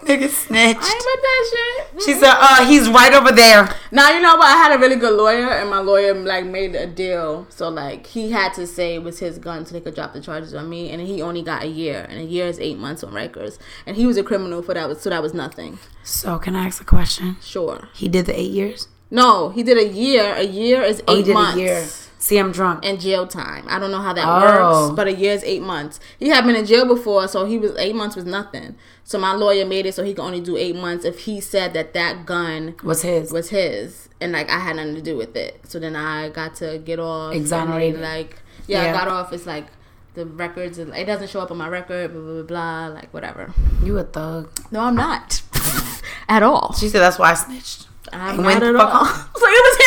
Nigga 0.06 0.30
snitched. 0.30 0.80
I 0.80 0.88
ain't 0.88 1.06
with 1.06 1.22
that 1.24 1.52
shit. 1.52 2.04
She 2.04 2.14
said, 2.14 2.36
"Uh, 2.38 2.66
he's 2.68 2.88
right 2.90 3.14
over 3.14 3.32
there." 3.32 3.68
Now 3.92 4.10
you 4.12 4.22
know 4.22 4.36
what? 4.36 4.46
I 4.46 4.52
had 4.58 4.76
a 4.76 4.80
really 4.80 4.96
good 4.98 5.18
lawyer, 5.18 5.50
and 5.50 5.70
my 5.70 5.80
lawyer 5.80 6.14
like 6.14 6.46
made 6.46 6.76
a 6.76 6.86
deal. 6.86 7.48
So 7.50 7.70
like 7.70 8.06
he 8.08 8.32
had 8.32 8.54
to 8.54 8.68
say 8.68 8.96
it 8.96 9.04
was 9.04 9.20
his 9.20 9.40
gun 9.40 9.66
so 9.66 9.74
they 9.74 9.82
could 9.82 9.96
drop 9.96 10.14
the 10.14 10.22
charges 10.22 10.54
on 10.54 10.70
me, 10.70 10.92
and 10.92 11.02
he 11.02 11.22
only 11.22 11.42
got 11.42 11.64
a 11.64 11.68
year, 11.68 12.06
and 12.10 12.20
a 12.20 12.24
year 12.24 12.46
is 12.48 12.60
eight 12.60 12.78
months 12.78 13.04
on 13.04 13.14
records, 13.14 13.58
and 13.86 13.98
he 13.98 14.06
was 14.06 14.18
a 14.18 14.24
criminal 14.24 14.62
for 14.62 14.74
that, 14.76 15.02
so 15.02 15.10
that 15.10 15.24
was 15.24 15.34
nothing. 15.34 15.80
So 16.04 16.38
can 16.38 16.56
I 16.56 16.66
ask 16.66 16.82
a 16.82 16.86
question? 16.86 17.38
Sure. 17.42 17.90
He 17.94 18.08
did 18.08 18.28
the 18.28 18.40
eight 18.40 18.52
years. 18.52 18.88
No, 19.10 19.50
he 19.50 19.64
did 19.64 19.78
a 19.78 19.88
year. 19.88 20.34
A 20.36 20.44
year 20.44 20.82
is 20.82 21.00
eight 21.00 21.04
Oh, 21.08 21.16
he 21.16 21.24
did 21.24 21.34
months. 21.34 22.05
See, 22.26 22.40
I'm 22.40 22.52
drunk. 22.52 22.84
in 22.84 23.00
jail 23.00 23.28
time. 23.28 23.66
I 23.68 23.78
don't 23.78 23.92
know 23.92 24.02
how 24.02 24.12
that 24.14 24.26
Oh. 24.28 24.88
works, 24.88 24.96
but 24.96 25.08
a 25.08 25.14
year 25.14 25.34
is 25.34 25.44
eight 25.44 25.62
months. 25.62 26.00
He 26.18 26.30
had 26.30 26.44
been 26.44 26.56
in 26.56 26.66
jail 26.66 26.84
before, 26.88 27.28
so 27.28 27.46
he 27.46 27.60
was 27.60 27.72
eight 27.78 27.94
months 27.96 28.16
was 28.16 28.26
nothing. 28.26 28.76
So 29.04 29.20
my 29.20 29.34
lawyer 29.36 29.64
made 29.64 29.86
it 29.86 29.94
so 29.94 30.04
he 30.04 30.16
could 30.16 30.24
only 30.26 30.42
do 30.42 30.58
eight 30.58 30.76
months 30.76 31.06
if 31.06 31.20
he 31.20 31.40
said 31.40 31.74
that 31.74 31.94
that 31.94 32.26
gun 32.26 32.74
was 32.84 33.04
his. 33.04 33.32
was 33.32 33.50
his 33.50 34.10
and 34.20 34.32
like 34.32 34.50
I 34.50 34.58
had 34.58 34.76
nothing 34.78 34.96
to 34.96 35.02
do 35.04 35.16
with 35.16 35.36
it. 35.36 35.60
So 35.68 35.78
then 35.80 35.96
I 35.96 36.30
got 36.30 36.56
to 36.56 36.80
get 36.80 36.98
off, 37.00 37.36
Exonerated. 37.36 38.02
Like 38.02 38.40
yeah, 38.66 38.86
Yeah. 38.86 38.90
I 38.90 38.94
got 38.94 39.08
off. 39.08 39.32
It's 39.32 39.46
like 39.46 39.68
the 40.16 40.26
records. 40.26 40.80
It 40.80 41.06
doesn't 41.06 41.30
show 41.30 41.42
up 41.42 41.52
on 41.52 41.58
my 41.58 41.68
record. 41.68 42.12
Blah 42.12 42.22
blah 42.24 42.34
blah. 42.34 42.88
blah 42.88 42.88
like 42.88 43.14
whatever. 43.14 43.54
you 43.84 44.00
a 44.00 44.04
thug. 44.04 44.50
No, 44.72 44.80
I'm 44.80 44.96
not 44.96 45.44
at 46.28 46.42
all. 46.42 46.74
She 46.74 46.90
said 46.90 47.02
that's 47.02 47.20
why 47.20 47.30
I 47.30 47.34
snitched. 47.36 47.86
I'm 48.12 48.30
And 48.30 48.38
not 48.40 48.46
went 48.48 48.64
at 48.64 48.76
all. 48.76 49.06
So 49.38 49.46
it 49.46 49.62
was. 49.64 49.78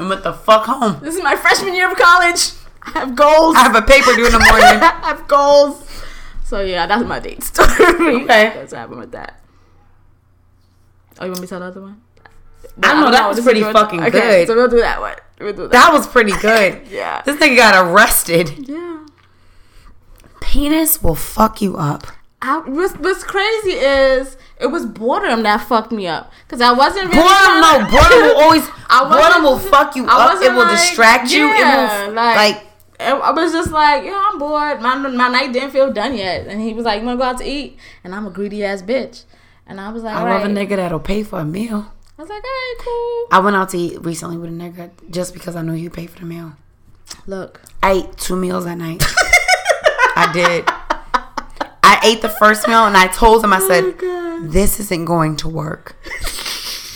And 0.00 0.08
went 0.08 0.22
the 0.22 0.32
fuck 0.32 0.64
home. 0.64 0.98
This 1.02 1.14
is 1.14 1.22
my 1.22 1.36
freshman 1.36 1.74
year 1.74 1.90
of 1.90 1.98
college. 1.98 2.52
I 2.82 2.90
have 2.92 3.14
goals. 3.14 3.54
I 3.54 3.64
have 3.64 3.76
a 3.76 3.82
paper 3.82 4.14
due 4.16 4.24
in 4.24 4.32
the 4.32 4.38
morning. 4.38 4.64
I 4.64 5.08
have 5.08 5.28
goals. 5.28 5.86
So 6.42 6.62
yeah, 6.62 6.86
that's 6.86 7.04
my 7.04 7.20
date 7.20 7.42
story. 7.42 7.68
Okay. 7.70 8.24
That's 8.24 8.72
what 8.72 8.78
happened 8.78 9.00
with 9.00 9.12
that. 9.12 9.42
Oh, 11.20 11.26
you 11.26 11.32
want 11.32 11.42
me 11.42 11.46
to 11.46 11.50
tell 11.50 11.60
the 11.60 11.66
other 11.66 11.82
one? 11.82 12.00
I 12.82 12.98
know 12.98 13.10
that 13.10 13.28
was 13.28 13.40
pretty 13.42 13.62
fucking 13.62 14.00
okay, 14.00 14.10
good. 14.10 14.48
So 14.48 14.54
we'll 14.54 14.68
do 14.68 14.80
that 14.80 15.00
one. 15.02 15.16
We'll 15.38 15.52
do 15.52 15.62
that. 15.64 15.72
That 15.72 15.92
was 15.92 16.06
pretty 16.06 16.32
good. 16.40 16.88
yeah. 16.88 17.20
This 17.22 17.36
nigga 17.36 17.56
got 17.56 17.86
arrested. 17.86 18.68
Yeah. 18.68 19.06
Penis 20.40 21.02
will 21.02 21.14
fuck 21.14 21.60
you 21.60 21.76
up. 21.76 22.06
I, 22.42 22.58
what's, 22.60 22.94
what's 22.94 23.22
crazy 23.22 23.72
is 23.72 24.38
it 24.58 24.68
was 24.68 24.86
boredom 24.86 25.42
that 25.42 25.58
fucked 25.58 25.92
me 25.92 26.06
up 26.06 26.32
because 26.46 26.60
I 26.62 26.72
wasn't 26.72 27.10
really 27.10 27.22
Boredom, 27.22 27.60
no, 27.60 27.90
boredom 27.90 28.20
will 28.22 28.40
always. 28.42 28.66
Boredom 28.88 29.42
will 29.42 29.58
fuck 29.58 29.94
you 29.94 30.06
I 30.06 30.26
up. 30.34 30.42
It 30.42 30.50
will 30.52 30.58
like- 30.62 30.70
distract 30.78 31.30
you. 31.30 31.46
yeah, 31.46 32.04
it 32.04 32.06
will 32.08 32.14
like- 32.14 32.36
like, 32.36 32.66
I 33.00 33.30
was 33.30 33.52
just 33.52 33.70
like, 33.70 34.04
yeah, 34.04 34.28
I'm 34.30 34.38
bored. 34.38 34.80
My 34.80 34.94
my 34.96 35.28
night 35.28 35.52
didn't 35.54 35.70
feel 35.70 35.90
done 35.92 36.14
yet, 36.16 36.46
and 36.46 36.60
he 36.60 36.74
was 36.74 36.84
like, 36.84 37.00
"You 37.00 37.06
wanna 37.06 37.16
go 37.16 37.24
out 37.24 37.38
to 37.38 37.44
eat?" 37.48 37.78
And 38.04 38.14
I'm 38.14 38.26
a 38.26 38.30
greedy 38.30 38.62
ass 38.62 38.82
bitch, 38.82 39.24
and 39.66 39.80
I 39.80 39.90
was 39.90 40.02
like, 40.02 40.14
I 40.14 40.18
"All 40.20 40.26
love 40.26 40.44
a 40.44 40.48
nigga 40.48 40.76
that'll 40.76 41.00
pay 41.00 41.22
for 41.22 41.40
a 41.40 41.44
meal. 41.46 41.92
I 42.18 42.22
was 42.22 42.28
like, 42.28 42.42
"All 42.44 42.50
right, 42.50 42.74
cool." 42.78 43.26
I 43.32 43.38
went 43.42 43.56
out 43.56 43.70
to 43.70 43.78
eat 43.78 44.04
recently 44.04 44.36
with 44.36 44.50
a 44.50 44.52
nigga 44.52 44.90
just 45.08 45.32
because 45.32 45.56
I 45.56 45.62
knew 45.62 45.72
he'd 45.72 45.94
pay 45.94 46.08
for 46.08 46.18
the 46.20 46.26
meal. 46.26 46.52
Look, 47.26 47.62
I 47.82 47.92
ate 47.92 48.18
two 48.18 48.36
meals 48.36 48.66
that 48.66 48.76
night. 48.76 49.02
I 50.16 50.30
did. 50.34 50.68
I 52.02 52.06
ate 52.06 52.22
the 52.22 52.28
first 52.28 52.66
meal 52.66 52.86
and 52.86 52.96
I 52.96 53.08
told 53.08 53.44
him, 53.44 53.52
I 53.52 53.58
said, 53.58 53.98
God. 53.98 54.50
this 54.50 54.80
isn't 54.80 55.04
going 55.04 55.36
to 55.36 55.48
work. 55.48 55.96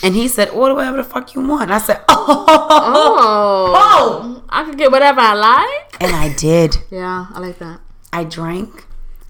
And 0.01 0.15
he 0.15 0.27
said, 0.27 0.49
order 0.49 0.73
whatever 0.73 0.97
the 0.97 1.03
fuck 1.03 1.35
you 1.35 1.47
want. 1.47 1.69
I 1.69 1.77
said, 1.77 2.01
oh. 2.09 2.45
Oh. 3.75 4.43
I 4.49 4.63
could 4.63 4.77
get 4.77 4.91
whatever 4.91 5.19
I 5.19 5.33
like. 5.33 5.97
And 6.01 6.15
I 6.15 6.33
did. 6.33 6.77
Yeah, 6.89 7.27
I 7.31 7.39
like 7.39 7.59
that. 7.59 7.81
I 8.11 8.23
drank, 8.23 8.85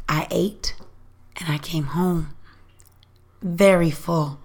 I 0.07 0.27
ate, 0.31 0.75
and 1.39 1.49
I 1.49 1.57
came 1.57 1.85
home 1.85 2.35
very 3.41 3.91
full. 3.91 4.39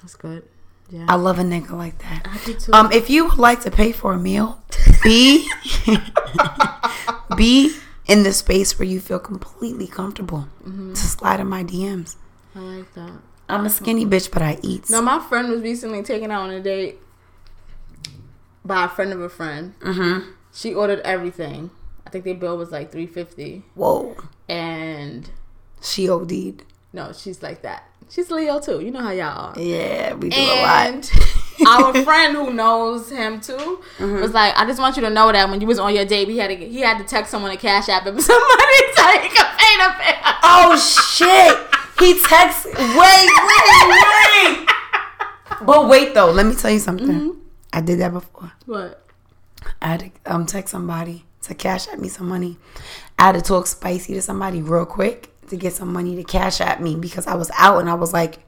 That's 0.00 0.14
good. 0.14 0.44
Yeah. 0.90 1.06
I 1.08 1.16
love 1.16 1.38
a 1.38 1.42
nigga 1.42 1.72
like 1.72 1.98
that. 1.98 2.26
I 2.26 2.38
do 2.46 2.54
too. 2.54 2.72
Um, 2.72 2.90
if 2.92 3.10
you 3.10 3.26
would 3.26 3.38
like 3.38 3.60
to 3.62 3.70
pay 3.70 3.92
for 3.92 4.14
a 4.14 4.18
meal, 4.18 4.62
be 5.02 5.48
be 7.36 7.76
in 8.08 8.22
the 8.24 8.32
space 8.32 8.78
where 8.78 8.88
you 8.88 8.98
feel 9.00 9.18
completely 9.20 9.86
comfortable 9.86 10.48
Mm-hmm. 10.64 10.94
to 10.94 11.00
slide 11.00 11.40
in 11.40 11.46
my 11.46 11.62
DMs. 11.62 12.16
I 12.54 12.58
like 12.60 12.92
that. 12.94 13.12
I'm 13.48 13.64
a 13.64 13.70
skinny 13.70 14.04
bitch, 14.04 14.30
but 14.30 14.42
I 14.42 14.58
eat. 14.62 14.90
No, 14.90 15.00
my 15.00 15.20
friend 15.20 15.48
was 15.50 15.62
recently 15.62 16.02
taken 16.02 16.30
out 16.30 16.42
on 16.42 16.50
a 16.50 16.60
date 16.60 16.98
by 18.64 18.84
a 18.84 18.88
friend 18.88 19.12
of 19.12 19.20
a 19.20 19.28
friend. 19.28 19.74
mm-hmm. 19.80 20.30
She 20.52 20.74
ordered 20.74 21.00
everything. 21.00 21.70
I 22.06 22.10
think 22.10 22.24
their 22.24 22.34
bill 22.34 22.56
was 22.56 22.70
like 22.70 22.90
three 22.90 23.06
fifty, 23.06 23.64
Whoa, 23.74 24.16
and 24.48 25.30
she 25.82 26.08
OD'd. 26.08 26.64
no, 26.92 27.12
she's 27.12 27.42
like 27.42 27.62
that. 27.62 27.84
She's 28.08 28.30
Leo 28.30 28.58
too. 28.58 28.80
You 28.80 28.90
know 28.90 29.00
how 29.00 29.10
y'all 29.10 29.52
are. 29.56 29.60
Yeah, 29.60 30.14
we 30.14 30.30
do 30.30 30.40
a 30.40 30.62
lot. 30.62 31.10
Our 31.66 32.02
friend 32.04 32.36
who 32.36 32.52
knows 32.52 33.10
him 33.10 33.40
too 33.40 33.80
Mm-hmm. 33.98 34.20
was 34.20 34.32
like, 34.32 34.54
I 34.56 34.64
just 34.64 34.80
want 34.80 34.96
you 34.96 35.02
to 35.02 35.10
know 35.10 35.30
that 35.32 35.48
when 35.50 35.60
you 35.60 35.66
was 35.66 35.78
on 35.78 35.94
your 35.94 36.04
date, 36.04 36.28
he 36.28 36.38
had 36.38 36.48
to 36.48 36.56
he 36.56 36.80
had 36.80 36.98
to 36.98 37.04
text 37.04 37.30
someone 37.30 37.50
to 37.50 37.56
cash 37.56 37.88
app 37.88 38.06
him 38.06 38.18
some 38.20 38.40
money 38.40 38.92
so 38.96 39.06
he 39.20 39.28
could 39.28 39.46
pay 39.58 39.76
the 39.76 39.94
bill. 39.98 40.34
Oh 40.44 40.76
shit! 40.78 41.58
He 41.98 42.18
texts. 42.20 42.64
Wait, 42.66 43.28
wait, 43.48 44.58
wait. 44.58 44.68
But 45.66 45.88
wait 45.88 46.14
though, 46.14 46.30
let 46.30 46.46
me 46.46 46.54
tell 46.54 46.70
you 46.70 46.78
something. 46.78 47.08
Mm-hmm. 47.08 47.38
I 47.72 47.80
did 47.80 47.98
that 48.00 48.12
before. 48.12 48.52
What? 48.66 49.04
I 49.82 49.88
had 49.88 50.00
to 50.00 50.10
um, 50.32 50.46
text 50.46 50.70
somebody 50.70 51.24
to 51.42 51.54
cash 51.54 51.88
app 51.88 51.98
me 51.98 52.08
some 52.08 52.28
money. 52.28 52.56
I 53.18 53.26
had 53.26 53.34
to 53.34 53.42
talk 53.42 53.66
spicy 53.66 54.14
to 54.14 54.22
somebody 54.22 54.62
real 54.62 54.86
quick 54.86 55.30
to 55.50 55.56
get 55.56 55.72
some 55.72 55.92
money 55.92 56.16
to 56.16 56.24
cash 56.24 56.60
app 56.60 56.80
me 56.80 56.96
because 56.96 57.26
I 57.26 57.34
was 57.34 57.50
out 57.58 57.78
and 57.80 57.88
I 57.90 57.94
was 57.94 58.12
like, 58.12 58.38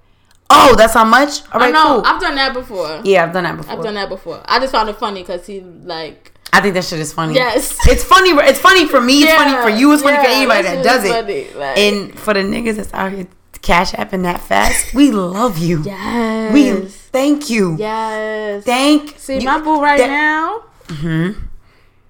"Oh, 0.50 0.74
that's 0.76 0.94
how 0.94 1.04
much? 1.04 1.42
All 1.52 1.60
I 1.60 1.66
right, 1.66 1.72
know. 1.72 1.96
cool." 1.96 2.02
I've 2.06 2.20
done 2.20 2.34
that 2.36 2.52
before. 2.54 3.00
yeah, 3.04 3.24
I've 3.24 3.32
done 3.32 3.44
that 3.44 3.56
before. 3.56 3.72
I've 3.76 3.82
done 3.84 3.94
that 3.94 4.08
before. 4.08 4.42
I 4.44 4.58
just 4.60 4.72
found 4.72 4.88
it 4.88 4.96
funny 4.96 5.22
because 5.22 5.46
he 5.46 5.60
like 5.60 6.32
I 6.52 6.60
think 6.60 6.74
that 6.74 6.84
shit 6.84 6.98
is 6.98 7.12
funny. 7.12 7.34
Yes. 7.34 7.76
it's 7.86 8.02
funny. 8.04 8.30
It's 8.30 8.58
funny 8.58 8.86
for 8.88 9.00
me. 9.00 9.22
It's 9.22 9.32
funny 9.34 9.56
for 9.62 9.68
you. 9.70 9.92
It's 9.92 10.02
funny 10.02 10.16
for 10.16 10.28
anybody 10.30 10.62
that 10.62 10.82
that 10.82 11.02
does 11.02 11.04
it. 11.04 11.56
like- 11.56 11.78
and 11.78 12.18
for 12.18 12.34
the 12.34 12.40
niggas 12.40 12.76
that's 12.76 12.92
out 12.92 13.12
here 13.12 13.28
cash 13.62 13.92
apping 13.92 14.22
that 14.24 14.40
fast, 14.40 14.92
we 14.94 15.10
love 15.12 15.58
you. 15.58 15.82
yes, 15.84 16.52
We 16.52 16.72
thank 16.88 17.50
you. 17.50 17.76
yes. 17.78 18.64
Thank 18.64 19.16
See 19.18 19.38
you. 19.38 19.44
my 19.44 19.60
boo 19.60 19.80
right 19.80 19.98
that- 19.98 20.08
now. 20.08 20.62
Mhm. 20.88 21.36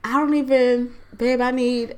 I 0.05 0.13
don't 0.15 0.33
even, 0.33 0.95
babe. 1.17 1.41
I 1.43 1.51
need 1.51 1.97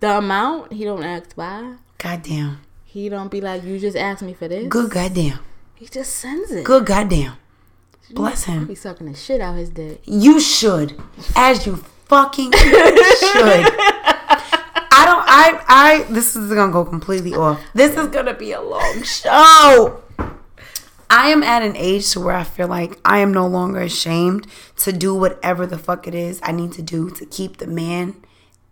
the 0.00 0.18
amount. 0.18 0.72
He 0.72 0.84
don't 0.84 1.02
ask 1.02 1.32
why. 1.34 1.76
Goddamn. 1.98 2.60
He 2.84 3.08
don't 3.08 3.30
be 3.30 3.40
like, 3.40 3.64
you 3.64 3.78
just 3.78 3.96
asked 3.96 4.22
me 4.22 4.34
for 4.34 4.48
this. 4.48 4.68
Good 4.68 4.90
goddamn. 4.90 5.40
He 5.74 5.86
just 5.86 6.16
sends 6.16 6.50
it. 6.50 6.64
Good 6.64 6.86
goddamn. 6.86 7.34
Bless 8.10 8.44
him. 8.44 8.66
be 8.66 8.74
sucking 8.74 9.06
the 9.10 9.16
shit 9.16 9.40
out 9.40 9.56
his 9.56 9.68
dick. 9.68 10.00
You 10.04 10.40
should, 10.40 10.98
as 11.36 11.66
you 11.66 11.76
fucking 12.06 12.52
should. 12.52 13.66
I 14.90 15.04
don't. 15.04 15.24
I 15.28 15.64
I 15.68 16.06
this 16.10 16.34
is 16.34 16.52
gonna 16.52 16.72
go 16.72 16.84
completely 16.84 17.34
off. 17.34 17.60
This 17.74 17.96
is 17.96 18.08
gonna 18.08 18.34
be 18.34 18.52
a 18.52 18.60
long 18.62 19.02
show. 19.02 20.02
I 21.10 21.28
am 21.28 21.42
at 21.42 21.62
an 21.62 21.76
age 21.76 22.10
to 22.12 22.20
where 22.20 22.34
I 22.34 22.44
feel 22.44 22.68
like 22.68 22.98
I 23.04 23.18
am 23.18 23.32
no 23.32 23.46
longer 23.46 23.80
ashamed 23.80 24.46
to 24.78 24.92
do 24.92 25.14
whatever 25.14 25.66
the 25.66 25.78
fuck 25.78 26.06
it 26.06 26.14
is 26.14 26.40
I 26.42 26.52
need 26.52 26.72
to 26.72 26.82
do 26.82 27.10
to 27.10 27.24
keep 27.24 27.58
the 27.58 27.66
man 27.66 28.16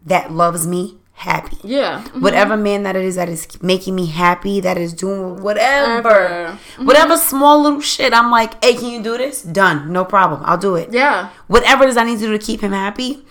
that 0.04 0.32
loves 0.32 0.66
me 0.66 0.98
happy. 1.16 1.56
Yeah. 1.64 2.04
mhm. 2.04 2.20
Whatever 2.20 2.56
man 2.56 2.82
that 2.84 2.94
it 2.94 3.04
is 3.04 3.16
that 3.16 3.28
is 3.28 3.46
making 3.62 3.94
me 3.94 4.06
happy, 4.06 4.60
that 4.60 4.76
is 4.78 4.92
doing 4.92 5.42
whatever, 5.42 6.02
Whatever. 6.02 6.58
whatever 6.84 7.16
small 7.16 7.62
little 7.62 7.80
shit. 7.80 8.12
I'm 8.12 8.30
like, 8.30 8.62
hey, 8.62 8.74
can 8.74 8.90
you 8.90 9.02
do 9.02 9.16
this? 9.16 9.42
Done, 9.42 9.92
no 9.92 10.04
problem. 10.04 10.42
I'll 10.44 10.58
do 10.58 10.76
it. 10.76 10.90
Yeah. 10.92 11.30
Whatever 11.48 11.84
it 11.84 11.90
is 11.90 11.96
I 11.96 12.04
need 12.04 12.18
to 12.20 12.26
do 12.26 12.38
to 12.38 12.44
keep 12.44 12.60
him 12.60 12.72
happy. 12.72 13.24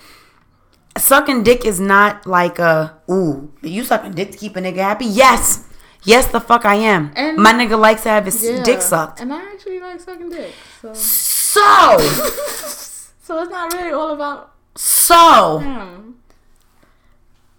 Sucking 0.97 1.43
dick 1.43 1.65
is 1.65 1.79
not 1.79 2.25
like 2.25 2.57
a 2.57 2.97
ooh. 3.11 3.51
You 3.61 3.83
sucking 3.83 4.13
dick 4.13 4.31
to 4.31 4.37
keep 4.37 4.55
a 4.55 4.59
nigga 4.61 4.77
happy? 4.77 5.05
Yes, 5.05 5.67
yes, 6.03 6.27
the 6.27 6.39
fuck 6.39 6.65
I 6.65 6.75
am. 6.75 7.11
And- 7.15 7.37
My 7.37 7.51
nigga 7.53 7.77
likes 7.77 8.03
to 8.03 8.09
have 8.09 8.25
his 8.25 8.41
yeah. 8.43 8.63
dick 8.63 8.81
sucked. 8.81 9.19
And 9.21 9.33
I 9.33 9.43
actually 9.53 9.79
like 9.79 9.99
sucking 9.99 10.29
dick. 10.29 10.53
So, 10.81 10.93
So, 10.93 11.97
so 13.21 13.41
it's 13.43 13.51
not 13.51 13.73
really 13.73 13.91
all 13.91 14.11
about 14.13 14.53
so. 14.75 15.59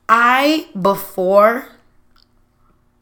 I 0.09 0.69
before 0.81 1.67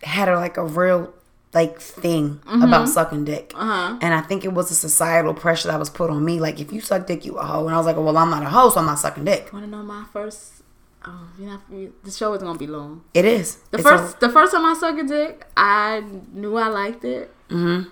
had 0.02 0.28
a, 0.28 0.36
like 0.36 0.56
a 0.56 0.64
real 0.64 1.12
like 1.52 1.80
thing 1.80 2.40
about 2.46 2.88
sucking 2.88 3.24
dick, 3.26 3.52
Uh-huh. 3.54 3.96
and 4.02 4.12
I 4.12 4.20
think 4.22 4.44
it 4.44 4.52
was 4.52 4.70
a 4.72 4.74
societal 4.74 5.34
pressure 5.34 5.68
that 5.68 5.78
was 5.78 5.88
put 5.88 6.10
on 6.10 6.24
me. 6.24 6.40
Like 6.40 6.58
if 6.60 6.72
you 6.72 6.80
suck 6.80 7.06
dick, 7.06 7.24
you 7.24 7.36
a 7.36 7.44
hoe, 7.44 7.66
and 7.66 7.74
I 7.74 7.78
was 7.78 7.86
like, 7.86 7.96
well, 7.96 8.16
I'm 8.16 8.28
not 8.30 8.42
a 8.42 8.48
hoe, 8.48 8.70
so 8.70 8.80
I'm 8.80 8.86
not 8.86 8.98
sucking 8.98 9.24
dick. 9.24 9.50
You 9.52 9.58
Want 9.60 9.70
to 9.70 9.70
know 9.70 9.82
my 9.84 10.04
first? 10.12 10.62
Oh, 11.06 11.28
you 11.38 11.46
know, 11.46 11.60
you- 11.70 11.92
the 12.02 12.10
show 12.10 12.32
is 12.32 12.42
gonna 12.42 12.58
be 12.58 12.66
long. 12.66 13.04
It 13.12 13.24
is 13.24 13.56
The 13.70 13.78
It's 13.78 13.86
first, 13.88 14.20
the 14.20 14.30
first 14.30 14.52
time 14.52 14.64
I 14.64 14.74
sucked 14.74 14.98
a 14.98 15.04
dick, 15.06 15.46
I 15.56 16.02
knew 16.32 16.56
I 16.56 16.68
liked 16.68 17.04
it, 17.04 17.30
A, 17.50 17.52
Mhm. 17.54 17.86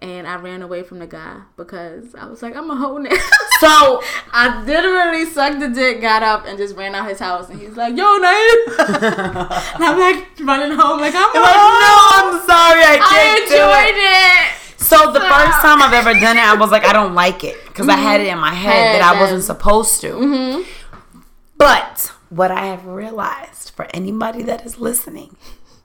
And 0.00 0.26
I 0.26 0.36
ran 0.36 0.62
away 0.62 0.82
from 0.82 0.98
the 0.98 1.06
guy 1.06 1.42
because 1.56 2.14
I 2.14 2.26
was 2.26 2.42
like, 2.42 2.56
I'm 2.56 2.70
a 2.70 2.76
hoe 2.76 2.98
now. 2.98 3.10
So 3.60 4.02
I 4.32 4.62
literally 4.64 5.24
sucked 5.24 5.60
the 5.60 5.68
dick, 5.68 6.00
got 6.02 6.22
up, 6.22 6.44
and 6.44 6.58
just 6.58 6.76
ran 6.76 6.94
out 6.94 7.08
his 7.08 7.20
house, 7.20 7.48
and 7.48 7.58
he's 7.58 7.76
like, 7.76 7.96
"Yo, 7.96 8.04
Naeem," 8.04 8.78
and 8.78 9.84
I'm 9.84 9.98
like 9.98 10.26
running 10.40 10.76
home, 10.76 11.00
like 11.00 11.14
I'm 11.14 11.30
a 11.30 11.40
like, 11.40 11.54
no. 11.54 11.94
I'm 12.12 12.40
sorry, 12.44 12.82
I 12.82 12.98
I 13.00 13.08
can't 13.08 13.48
do 13.48 13.54
it. 13.54 13.60
enjoyed 13.60 13.96
it. 13.96 14.80
So 14.82 15.12
the 15.12 15.20
first 15.20 15.60
time 15.62 15.80
I've 15.80 15.94
ever 15.94 16.12
done 16.18 16.36
it, 16.36 16.42
I 16.42 16.54
was 16.56 16.70
like, 16.70 16.84
I 16.84 16.92
don't 16.92 17.14
like 17.14 17.42
it 17.42 17.56
because 17.66 17.88
I 17.88 17.96
had 17.96 18.20
it 18.20 18.26
in 18.26 18.38
my 18.38 18.52
head 18.52 18.72
Head, 18.72 19.00
that 19.00 19.14
I 19.16 19.20
wasn't 19.20 19.44
supposed 19.44 20.00
to. 20.02 20.10
Mm-hmm. 20.10 21.20
But 21.56 22.12
what 22.28 22.50
I 22.50 22.66
have 22.66 22.84
realized 22.86 23.70
for 23.70 23.86
anybody 23.94 24.42
that 24.42 24.66
is 24.66 24.78
listening 24.78 25.36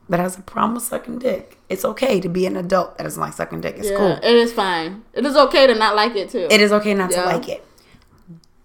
that 0.08 0.20
has 0.20 0.36
a 0.36 0.42
problem 0.42 0.74
with 0.74 0.82
sucking 0.82 1.20
dick, 1.20 1.56
it's 1.70 1.84
okay 1.84 2.20
to 2.20 2.28
be 2.28 2.44
an 2.46 2.56
adult 2.56 2.98
that 2.98 3.04
doesn't 3.04 3.20
like 3.20 3.32
sucking 3.32 3.60
dick. 3.62 3.76
It's 3.78 3.90
Yeah, 3.90 3.96
cool. 3.96 4.12
it 4.22 4.36
is 4.44 4.52
fine. 4.52 5.02
It 5.14 5.24
is 5.24 5.36
okay 5.36 5.66
to 5.66 5.74
not 5.74 5.96
like 5.96 6.14
it 6.16 6.28
too. 6.30 6.46
It 6.50 6.60
is 6.60 6.72
okay 6.72 6.92
not 6.94 7.10
Yeah. 7.10 7.22
to 7.22 7.26
like 7.28 7.48
it. 7.48 7.64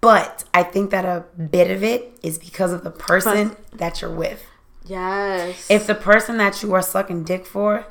But 0.01 0.43
I 0.53 0.63
think 0.63 0.91
that 0.91 1.05
a 1.05 1.23
bit 1.39 1.71
of 1.71 1.83
it 1.83 2.17
is 2.21 2.37
because 2.37 2.71
of 2.73 2.83
the 2.83 2.91
person 2.91 3.55
that 3.73 4.01
you're 4.01 4.11
with. 4.11 4.43
yes. 4.85 5.65
If 5.69 5.87
the 5.87 5.95
person 5.95 6.37
that 6.37 6.61
you 6.61 6.73
are 6.73 6.81
sucking 6.81 7.23
dick 7.23 7.45
for 7.45 7.85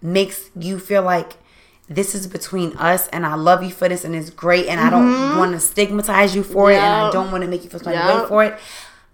makes 0.00 0.48
you 0.58 0.78
feel 0.78 1.02
like 1.02 1.34
this 1.90 2.14
is 2.14 2.26
between 2.26 2.74
us 2.76 3.08
and 3.08 3.26
I 3.26 3.34
love 3.34 3.62
you 3.62 3.70
for 3.70 3.88
this 3.88 4.04
and 4.04 4.14
it's 4.14 4.30
great 4.30 4.66
and 4.66 4.80
I 4.80 4.88
don't 4.90 5.36
want 5.38 5.52
to 5.52 5.60
stigmatize 5.60 6.34
you 6.36 6.42
for 6.42 6.70
it 6.70 6.76
and 6.76 6.84
I 6.94 7.00
Mm-hmm. 7.00 7.12
Don't 7.12 7.30
want 7.32 7.42
to 7.44 7.48
make 7.50 7.64
you 7.64 7.70
feel 7.70 7.80
some 7.80 7.92
Yep. 7.94 8.22
way 8.22 8.28
for 8.28 8.44
it. 8.44 8.58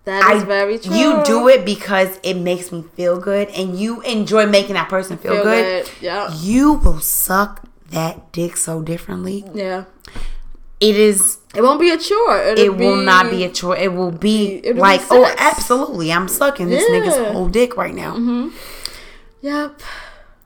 That 0.05 0.23
I, 0.23 0.39
very 0.45 0.79
true. 0.79 0.95
You 0.95 1.23
do 1.25 1.49
it 1.49 1.65
because 1.65 2.19
it 2.23 2.35
makes 2.35 2.71
me 2.73 2.83
feel 2.95 3.19
good 3.19 3.49
and 3.49 3.79
you 3.79 4.01
enjoy 4.03 4.47
making 4.47 4.75
that 4.75 4.89
person 4.89 5.17
feel, 5.17 5.33
Feel 5.35 5.43
good. 5.45 5.85
good. 5.87 5.93
Yeah. 6.03 6.33
You 6.41 6.75
will 6.75 7.01
suck 7.01 7.67
that 7.91 8.33
dick 8.33 8.57
so 8.57 8.83
differently. 8.83 9.45
Yeah. 9.55 9.85
It 10.81 10.97
is 10.97 11.39
It 11.55 11.63
won't 11.63 11.81
be 11.81 11.91
a 11.91 11.97
chore. 11.99 12.39
It'll 12.43 12.65
it 12.65 12.77
will 12.77 12.97
not 12.97 13.31
be 13.31 13.45
a 13.45 13.49
chore. 13.51 13.77
It 13.77 13.95
will 13.95 14.11
be 14.11 14.57
It'll 14.59 14.75
be 14.75 14.81
like, 14.81 15.01
oh, 15.11 15.33
absolutely. 15.39 16.13
I'm 16.13 16.29
sucking 16.29 16.69
this 16.69 16.85
Yeah. 16.89 16.97
nigga's 17.01 17.33
whole 17.33 17.49
dick 17.49 17.77
right 17.77 17.95
now. 17.95 18.15
Mm-hmm. 18.17 18.49
Yep. 19.41 19.81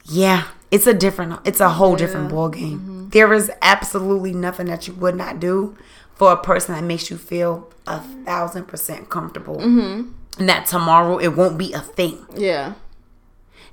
Yeah, 0.05 0.44
it's 0.70 0.86
a 0.86 0.94
different, 0.94 1.39
it's 1.44 1.60
a 1.60 1.68
whole 1.68 1.97
different 1.97 2.30
ball 2.30 2.48
game. 2.48 2.78
Mm-hmm. 2.78 3.09
There 3.10 3.32
is 3.32 3.51
absolutely 3.62 4.32
nothing 4.32 4.66
that 4.66 4.86
you 4.86 4.94
would 4.94 5.16
not 5.16 5.39
do 5.40 5.76
for 6.19 6.32
a 6.32 6.36
person 6.36 6.74
that 6.74 6.82
makes 6.82 7.11
you 7.11 7.16
feel 7.16 7.73
a 7.86 8.01
thousand 8.01 8.66
percent 8.66 9.09
comfortable. 9.09 9.57
Mm-hmm. 9.57 10.12
And 10.40 10.49
that 10.49 10.66
tomorrow 10.66 11.19
it 11.19 11.28
won't 11.28 11.57
be 11.57 11.73
a 11.73 11.81
thing. 11.81 12.27
Yeah. 12.36 12.74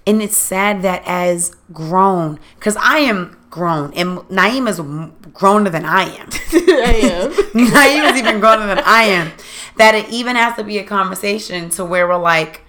And 0.08 0.22
it's 0.22 0.38
sad 0.38 0.84
that 0.84 1.02
as 1.08 1.56
grown, 1.74 2.40
because 2.60 2.78
I 2.78 3.00
am 3.00 3.36
grown, 3.50 3.92
and 3.94 4.20
Naeem 4.30 4.70
is 4.70 4.80
growner 4.80 5.72
than 5.72 5.86
I 5.86 6.04
am. 6.04 6.30
I 6.54 7.00
am. 7.02 7.32
Naeem 7.54 8.12
is 8.12 8.20
even 8.20 8.40
growner 8.40 8.68
than 8.68 8.84
I 8.86 9.04
am. 9.04 9.32
That 9.78 9.96
it 9.96 10.08
even 10.10 10.36
has 10.36 10.56
to 10.58 10.64
be 10.64 10.78
a 10.78 10.84
conversation 10.84 11.70
to 11.72 11.84
where 11.84 12.08
we're 12.08 12.18
like 12.18 12.62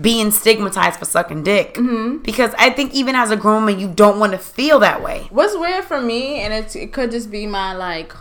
being 0.00 0.30
stigmatized 0.30 0.98
for 0.98 1.04
sucking 1.04 1.42
dick. 1.42 1.74
Mm-hmm. 1.74 2.18
Because 2.18 2.54
I 2.56 2.70
think 2.70 2.94
even 2.94 3.16
as 3.16 3.32
a 3.32 3.36
grown 3.36 3.64
man, 3.64 3.80
you 3.80 3.88
don't 3.88 4.20
want 4.20 4.32
to 4.32 4.38
feel 4.38 4.78
that 4.78 5.02
way. 5.02 5.26
What's 5.30 5.56
weird 5.56 5.84
for 5.84 6.00
me, 6.00 6.40
and 6.40 6.52
it's, 6.52 6.76
it 6.76 6.92
could 6.92 7.10
just 7.10 7.30
be 7.30 7.46
my 7.46 7.74
like, 7.74 8.12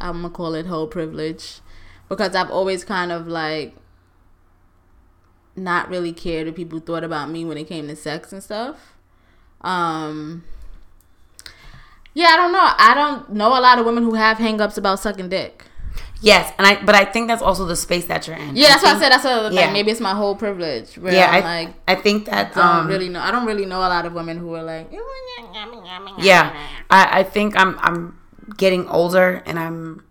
I'm 0.00 0.22
gonna 0.22 0.30
call 0.30 0.54
it 0.54 0.66
whole 0.66 0.86
privilege, 0.86 1.60
because 2.08 2.34
I've 2.34 2.50
always 2.50 2.84
kind 2.84 3.12
of 3.12 3.26
like 3.26 3.74
not 5.56 5.88
really 5.88 6.12
cared 6.12 6.46
what 6.46 6.56
people 6.56 6.78
thought 6.78 7.04
about 7.04 7.30
me 7.30 7.44
when 7.44 7.58
it 7.58 7.64
came 7.64 7.88
to 7.88 7.96
sex 7.96 8.32
and 8.32 8.42
stuff. 8.42 8.94
Um, 9.60 10.44
yeah, 12.14 12.28
I 12.30 12.36
don't 12.36 12.52
know. 12.52 12.72
I 12.78 12.94
don't 12.94 13.32
know 13.32 13.48
a 13.48 13.60
lot 13.60 13.78
of 13.78 13.86
women 13.86 14.04
who 14.04 14.14
have 14.14 14.38
hangups 14.38 14.78
about 14.78 15.00
sucking 15.00 15.28
dick. 15.28 15.64
Yes, 16.22 16.52
and 16.58 16.66
I 16.66 16.82
but 16.84 16.94
I 16.94 17.06
think 17.06 17.28
that's 17.28 17.40
also 17.40 17.64
the 17.64 17.76
space 17.76 18.04
that 18.06 18.26
you're 18.26 18.36
in. 18.36 18.54
Yeah, 18.54 18.68
that's 18.68 18.82
what 18.82 18.96
I 18.96 19.00
said. 19.00 19.10
That's 19.10 19.24
other 19.24 19.54
yeah. 19.54 19.64
thing. 19.64 19.72
Maybe 19.72 19.90
it's 19.90 20.00
my 20.00 20.14
whole 20.14 20.36
privilege. 20.36 20.98
Where 20.98 21.14
Yeah, 21.14 21.30
I'm 21.30 21.44
I, 21.44 21.64
like, 21.64 21.74
I 21.88 21.94
think 21.94 22.26
that 22.26 22.52
I 22.56 22.60
don't 22.60 22.80
um, 22.80 22.86
really 22.88 23.08
know. 23.08 23.20
I 23.20 23.30
don't 23.30 23.46
really 23.46 23.64
know 23.64 23.78
a 23.78 23.88
lot 23.88 24.04
of 24.04 24.12
women 24.12 24.36
who 24.36 24.52
are 24.54 24.62
like, 24.62 24.92
yeah, 26.18 26.52
I, 26.90 27.20
I 27.20 27.22
think 27.22 27.56
I'm 27.56 27.78
I'm 27.78 28.19
getting 28.56 28.88
older 28.88 29.42
and 29.46 29.58
I'm 29.58 30.04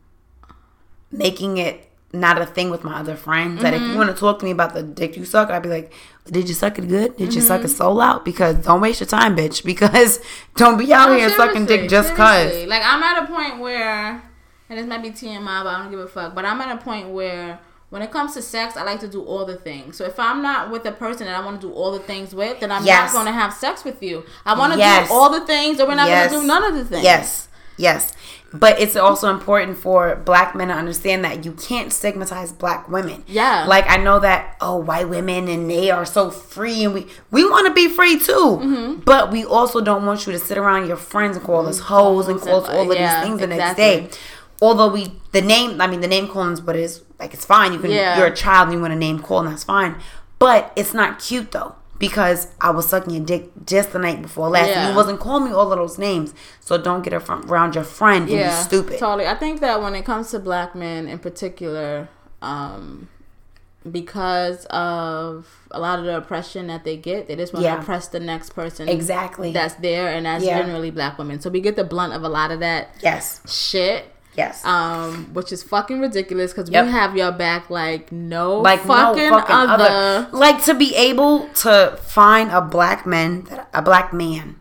making 1.11 1.57
it 1.57 1.85
not 2.11 2.41
a 2.41 2.45
thing 2.45 2.71
with 2.71 2.83
my 2.83 2.99
other 2.99 3.15
friends. 3.15 3.61
That 3.61 3.73
if 3.73 3.81
Mm-hmm. 3.81 3.91
you 3.91 3.97
want 3.97 4.09
to 4.09 4.19
talk 4.19 4.39
to 4.39 4.45
me 4.45 4.51
about 4.51 4.73
the 4.73 4.81
dick 4.81 5.15
you 5.15 5.25
suck, 5.25 5.49
I'd 5.49 5.61
be 5.61 5.69
like, 5.69 5.93
did 6.25 6.47
you 6.47 6.55
suck 6.55 6.79
it 6.79 6.87
good? 6.87 7.15
Did 7.17 7.33
you 7.35 7.41
Mm-hmm. 7.41 7.47
suck 7.47 7.63
it 7.63 7.67
soul 7.69 8.01
out? 8.01 8.25
Because 8.25 8.55
don't 8.57 8.81
waste 8.81 8.99
your 8.99 9.07
time, 9.07 9.35
bitch. 9.35 9.63
Because 9.71 10.19
don't 10.55 10.77
be 10.77 10.91
out 10.93 11.09
No, 11.09 11.17
here 11.17 11.29
sucking 11.29 11.65
dick 11.67 11.89
just 11.89 12.15
seriously. 12.15 12.61
cause. 12.61 12.67
Like 12.67 12.81
I'm 12.83 13.03
at 13.03 13.23
a 13.23 13.27
point 13.27 13.59
where, 13.59 14.23
and 14.69 14.79
this 14.79 14.87
might 14.87 15.03
be 15.03 15.11
TMI, 15.11 15.63
but 15.63 15.69
I 15.69 15.79
don't 15.83 15.91
give 15.91 15.99
a 15.99 16.07
fuck. 16.07 16.33
But 16.35 16.45
I'm 16.45 16.59
at 16.61 16.75
a 16.75 16.81
point 16.83 17.09
where. 17.09 17.59
When 17.91 18.03
it 18.03 18.11
comes 18.11 18.35
to 18.35 18.43
sex, 18.43 18.77
I 18.77 18.83
like 18.83 18.99
to 18.99 19.07
do 19.07 19.23
all 19.23 19.45
the 19.45 19.55
things. 19.55 19.97
So 19.97 20.05
if 20.05 20.19
I'm 20.19 20.43
not 20.43 20.69
with 20.69 20.85
a 20.85 20.91
person 20.91 21.25
that 21.25 21.35
I 21.35 21.43
want 21.43 21.59
to 21.59 21.67
do 21.69 21.73
all 21.73 21.91
the 21.91 21.97
things 21.97 22.35
with, 22.35 22.59
then 22.59 22.71
I'm 22.71 22.85
Yes. 22.85 23.11
not 23.11 23.23
going 23.23 23.25
to 23.25 23.39
have 23.39 23.51
sex 23.51 23.83
with 23.83 24.03
you. 24.03 24.23
I 24.45 24.55
want 24.55 24.73
to 24.73 24.77
Yes. 24.77 25.07
do 25.07 25.13
all 25.15 25.31
the 25.31 25.43
things, 25.47 25.79
or 25.79 25.87
we're 25.87 25.95
not 25.95 26.07
Yes. 26.07 26.29
going 26.29 26.39
to 26.41 26.45
do 26.45 26.47
none 26.53 26.63
of 26.65 26.75
the 26.75 26.85
things. 26.85 27.03
Yes, 27.03 27.48
yes. 27.79 28.13
But 28.51 28.79
it's 28.79 28.95
also 28.95 29.29
important 29.29 29.77
for 29.77 30.15
black 30.15 30.55
men 30.55 30.69
to 30.69 30.73
understand 30.73 31.23
that 31.23 31.45
you 31.45 31.51
can't 31.51 31.93
stigmatize 31.93 32.51
black 32.51 32.89
women. 32.89 33.23
Yeah. 33.27 33.65
Like 33.67 33.85
I 33.87 33.97
know 33.97 34.19
that 34.21 34.57
oh 34.59 34.77
white 34.77 35.07
women 35.07 35.47
and 35.47 35.69
they 35.69 35.91
are 35.91 36.05
so 36.05 36.31
free 36.31 36.83
and 36.83 36.93
we 36.95 37.05
we 37.29 37.47
want 37.47 37.67
to 37.67 37.73
be 37.73 37.87
free 37.87 38.17
too. 38.17 38.33
Mm-hmm. 38.33 39.01
But 39.01 39.31
we 39.31 39.45
also 39.45 39.81
don't 39.81 40.03
want 40.05 40.25
you 40.25 40.33
to 40.33 40.39
sit 40.39 40.57
around 40.57 40.87
your 40.87 40.97
friends 40.97 41.37
and 41.37 41.45
call 41.45 41.67
us 41.67 41.79
hoes 41.79 42.27
and 42.27 42.41
call 42.41 42.63
us 42.63 42.69
all 42.69 42.91
of 42.91 42.97
Yeah, 42.97 43.19
these 43.21 43.27
things 43.29 43.39
the 43.39 43.47
next 43.47 43.77
day. 43.77 44.09
Although 44.61 44.89
we 44.89 45.11
the 45.31 45.41
name 45.41 45.79
I 45.79 45.85
mean 45.85 46.01
the 46.01 46.07
name 46.07 46.27
calling 46.27 46.53
is 46.53 46.61
what 46.61 46.75
is 46.75 47.03
like 47.19 47.35
it's 47.35 47.45
fine. 47.45 47.71
You 47.73 47.79
can 47.79 47.91
Yeah. 47.91 48.17
you're 48.17 48.27
a 48.27 48.35
child 48.35 48.69
and 48.69 48.73
you 48.75 48.81
want 48.81 48.93
a 48.93 48.95
name 48.95 49.19
call 49.19 49.39
and 49.41 49.49
that's 49.49 49.63
fine. 49.63 49.95
But 50.39 50.73
it's 50.75 50.95
not 50.95 51.19
cute 51.19 51.51
though. 51.51 51.75
Because 51.99 52.47
I 52.61 52.69
was 52.71 52.87
sucking 52.87 53.13
your 53.13 53.25
dick 53.25 53.49
just 53.65 53.91
the 53.91 53.99
night 53.99 54.21
before 54.21 54.49
last, 54.49 54.67
and 54.67 54.75
Yeah. 54.75 54.89
you 54.89 54.95
wasn't 54.95 55.19
calling 55.19 55.45
me 55.45 55.51
all 55.51 55.71
of 55.71 55.77
those 55.77 55.97
names. 55.97 56.33
So 56.61 56.77
don't 56.77 57.01
get 57.03 57.13
ar- 57.13 57.41
around 57.47 57.75
your 57.75 57.83
friend 57.83 58.29
and 58.29 58.39
yeah, 58.39 58.57
be 58.57 58.63
stupid. 58.63 58.99
Totally. 58.99 59.27
I 59.27 59.35
think 59.35 59.59
that 59.59 59.81
when 59.81 59.93
it 59.95 60.05
comes 60.05 60.31
to 60.31 60.39
black 60.39 60.73
men 60.75 61.07
in 61.09 61.19
particular, 61.19 62.07
um, 62.41 63.09
because 63.89 64.65
of 64.67 65.47
a 65.71 65.79
lot 65.79 65.99
of 65.99 66.05
the 66.05 66.15
oppression 66.17 66.67
that 66.67 66.83
they 66.83 66.97
get, 66.97 67.27
they 67.27 67.35
just 67.35 67.53
want 67.53 67.63
Yeah. 67.65 67.75
to 67.75 67.81
oppress 67.81 68.07
the 68.07 68.19
next 68.19 68.51
person 68.55 68.87
Exactly. 68.89 69.51
that's 69.51 69.75
there, 69.75 70.07
and 70.09 70.25
that's 70.25 70.43
generally 70.45 70.91
black 70.91 71.17
women. 71.17 71.39
So 71.39 71.49
we 71.49 71.59
get 71.61 71.75
the 71.75 71.83
blunt 71.83 72.13
of 72.13 72.23
a 72.23 72.29
lot 72.29 72.51
of 72.51 72.59
that 72.59 72.89
yes. 73.01 73.41
shit. 73.47 74.05
Yes. 74.39 74.63
Um, 74.65 75.33
which 75.33 75.51
is 75.51 75.61
fucking 75.63 75.99
ridiculous 75.99 76.51
because 76.53 76.69
Yep. 76.69 76.85
we 76.85 76.91
have 76.91 77.11
your 77.21 77.31
back 77.31 77.69
like 77.69 78.11
no 78.11 78.59
like 78.61 78.79
fucking, 78.81 79.29
no 79.29 79.39
fucking 79.39 79.55
other. 79.55 79.83
other. 79.83 80.29
Like 80.31 80.63
to 80.65 80.73
be 80.73 80.95
able 80.95 81.47
to 81.65 81.99
find 82.01 82.49
a 82.51 82.61
black 82.61 83.05
man, 83.05 83.43
that 83.49 83.69
a 83.73 83.81
black 83.81 84.13
man, 84.13 84.55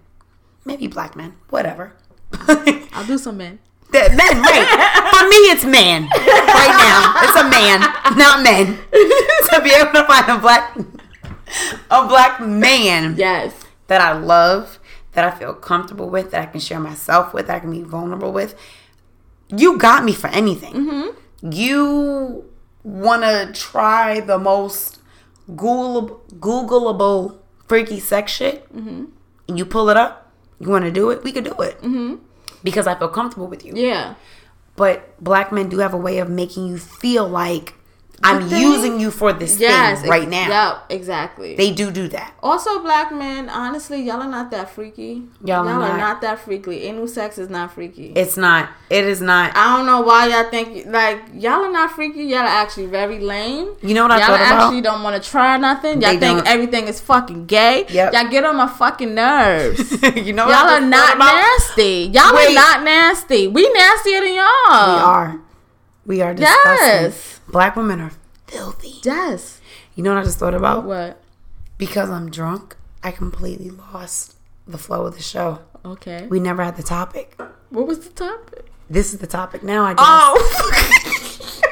maybe 0.65 0.87
black 0.89 1.15
man, 1.15 1.35
whatever. 1.51 1.93
I'll 2.93 3.07
do 3.07 3.19
some 3.19 3.37
men. 3.39 3.61
That 3.93 4.11
men, 4.21 4.35
right? 4.43 4.69
For 5.15 5.25
me, 5.33 5.39
it's 5.55 5.65
man. 5.65 6.03
Right 6.13 6.77
now, 6.87 7.01
it's 7.25 7.39
a 7.41 7.47
man, 7.49 7.81
not 8.19 8.43
men. 8.43 8.67
to 9.49 9.61
be 9.65 9.71
able 9.71 9.93
to 9.93 10.05
find 10.05 10.29
a 10.29 10.39
black 10.39 10.77
a 11.91 12.07
black 12.07 12.41
man 12.41 13.15
Yes. 13.17 13.55
that 13.87 14.01
I 14.03 14.13
love, 14.13 14.79
that 15.13 15.25
I 15.25 15.31
feel 15.31 15.55
comfortable 15.55 16.11
with, 16.11 16.31
that 16.33 16.43
I 16.43 16.47
can 16.47 16.61
share 16.61 16.81
myself 16.81 17.33
with, 17.33 17.47
that 17.47 17.57
I 17.57 17.61
can 17.61 17.71
be 17.71 17.83
vulnerable 17.83 18.33
with. 18.33 18.55
You 19.55 19.79
got 19.79 20.05
me 20.05 20.13
for 20.13 20.29
anything. 20.29 20.75
Mm-hmm. 20.75 21.53
You 21.53 22.45
want 22.83 23.23
to 23.23 23.53
try 23.59 24.21
the 24.21 24.39
most 24.39 24.99
Google, 25.47 26.23
Googleable 26.39 27.39
freaky 27.67 28.01
sex 28.01 28.33
shit, 28.33 28.73
Mm-hmm. 28.75 29.05
and 29.49 29.59
you 29.59 29.65
pull 29.65 29.89
it 29.91 29.97
up. 29.97 30.31
You 30.61 30.69
want 30.71 30.85
to 30.85 30.91
do 30.91 31.11
it? 31.11 31.23
We 31.23 31.33
could 31.33 31.45
do 31.45 31.55
it 31.61 31.81
because 32.65 32.87
I 32.89 32.95
feel 32.99 33.09
comfortable 33.09 33.47
with 33.47 33.65
you. 33.65 33.73
Yeah. 33.77 34.15
But 34.77 35.23
black 35.23 35.53
men 35.53 35.69
do 35.69 35.79
have 35.79 35.95
a 35.95 35.97
way 35.99 36.19
of 36.19 36.29
making 36.29 36.67
you 36.67 36.79
feel 36.79 37.29
like 37.29 37.75
I'm 38.23 38.49
thing- 38.49 38.61
using 38.63 39.01
you 39.01 39.11
for 39.11 39.33
this 39.33 39.59
Yes. 39.61 40.01
thing 40.01 40.11
right 40.11 40.23
ex- 40.23 40.31
now. 40.31 40.49
Yep. 40.49 40.85
Exactly. 40.91 41.55
They 41.57 41.71
do 41.71 41.91
do 41.91 42.09
that. 42.09 42.33
also, 42.43 42.81
black 42.81 43.13
men. 43.13 43.49
Honestly, 43.49 44.03
y'all 44.03 44.21
are 44.23 44.29
not 44.29 44.51
that 44.51 44.71
freaky. 44.71 45.23
Y'all 45.45 45.69
are 45.69 45.73
are 45.83 45.97
not. 45.97 46.21
that 46.23 46.41
freaky. 46.41 46.83
Anal 46.85 47.07
sex 47.07 47.39
is 47.39 47.49
not 47.49 47.73
freaky. 47.73 48.13
It's 48.17 48.37
not. 48.37 48.71
It 48.91 49.05
is 49.05 49.21
not. 49.21 49.57
I 49.57 49.77
don't 49.77 49.87
know 49.87 50.01
why 50.01 50.27
y'all 50.29 50.51
think 50.51 50.87
like 50.87 51.21
y'all 51.35 51.65
are 51.65 51.71
not 51.71 51.93
freaky. 51.93 52.25
Y'all 52.25 52.41
are 52.41 52.47
actually 52.47 52.87
very 52.87 53.19
lame. 53.21 53.69
You 53.83 53.95
know 53.95 54.03
what 54.03 54.13
I 54.13 54.19
y'all 54.19 54.27
thought 54.29 54.41
about? 54.41 54.61
actually 54.65 54.81
don't 54.81 55.03
want 55.03 55.23
to 55.23 55.31
try 55.31 55.57
nothing. 55.57 56.01
Y'all 56.03 56.13
They 56.13 56.19
think 56.19 56.39
don't. 56.39 56.49
everything 56.49 56.89
is 56.89 57.01
fucking 57.01 57.47
gay. 57.47 57.87
Yep. 57.89 58.13
Y'all 58.15 58.29
get 58.29 58.45
on 58.45 58.57
my 58.57 58.67
fucking 58.69 59.15
nerves. 59.15 59.91
you 60.17 60.33
know 60.33 60.47
what 60.47 60.59
y'all 60.59 60.71
are 60.77 60.81
not 60.81 61.17
about? 61.17 61.35
nasty. 61.37 62.11
Y'all 62.13 62.35
Wait. 62.35 62.51
are 62.51 62.55
not 62.55 62.83
nasty. 62.83 63.47
We 63.49 63.69
nastier 63.73 64.21
than 64.23 64.35
y'all. 64.35 64.97
We 64.97 65.03
are. 65.03 65.41
We 66.09 66.23
are 66.23 66.33
disgusting. 66.33 66.65
Yes. 66.65 67.41
Black 67.49 67.77
women 67.77 68.01
are 68.01 68.13
filthy. 68.47 68.95
Yes. 69.05 69.61
You 69.95 70.03
know 70.03 70.15
what 70.15 70.21
I 70.21 70.25
just 70.25 70.39
thought 70.39 70.55
about? 70.55 70.87
What? 70.87 71.21
Because 71.77 72.09
I'm 72.09 72.31
drunk, 72.31 72.77
I 73.03 73.11
completely 73.11 73.69
lost 73.69 74.35
the 74.67 74.79
flow 74.79 75.05
of 75.05 75.15
the 75.17 75.23
show. 75.23 75.61
Okay. 75.85 76.27
We 76.31 76.41
never 76.41 76.65
had 76.65 76.79
the 76.79 76.83
topic. 76.83 77.39
What 77.69 77.87
was 77.87 78.01
the 78.01 78.11
topic? 78.11 78.71
This 78.89 79.13
is 79.13 79.19
the 79.19 79.27
topic 79.27 79.63
now, 79.63 79.85
I 79.85 79.93
guess. 79.93 80.07
Oh. 80.09 81.55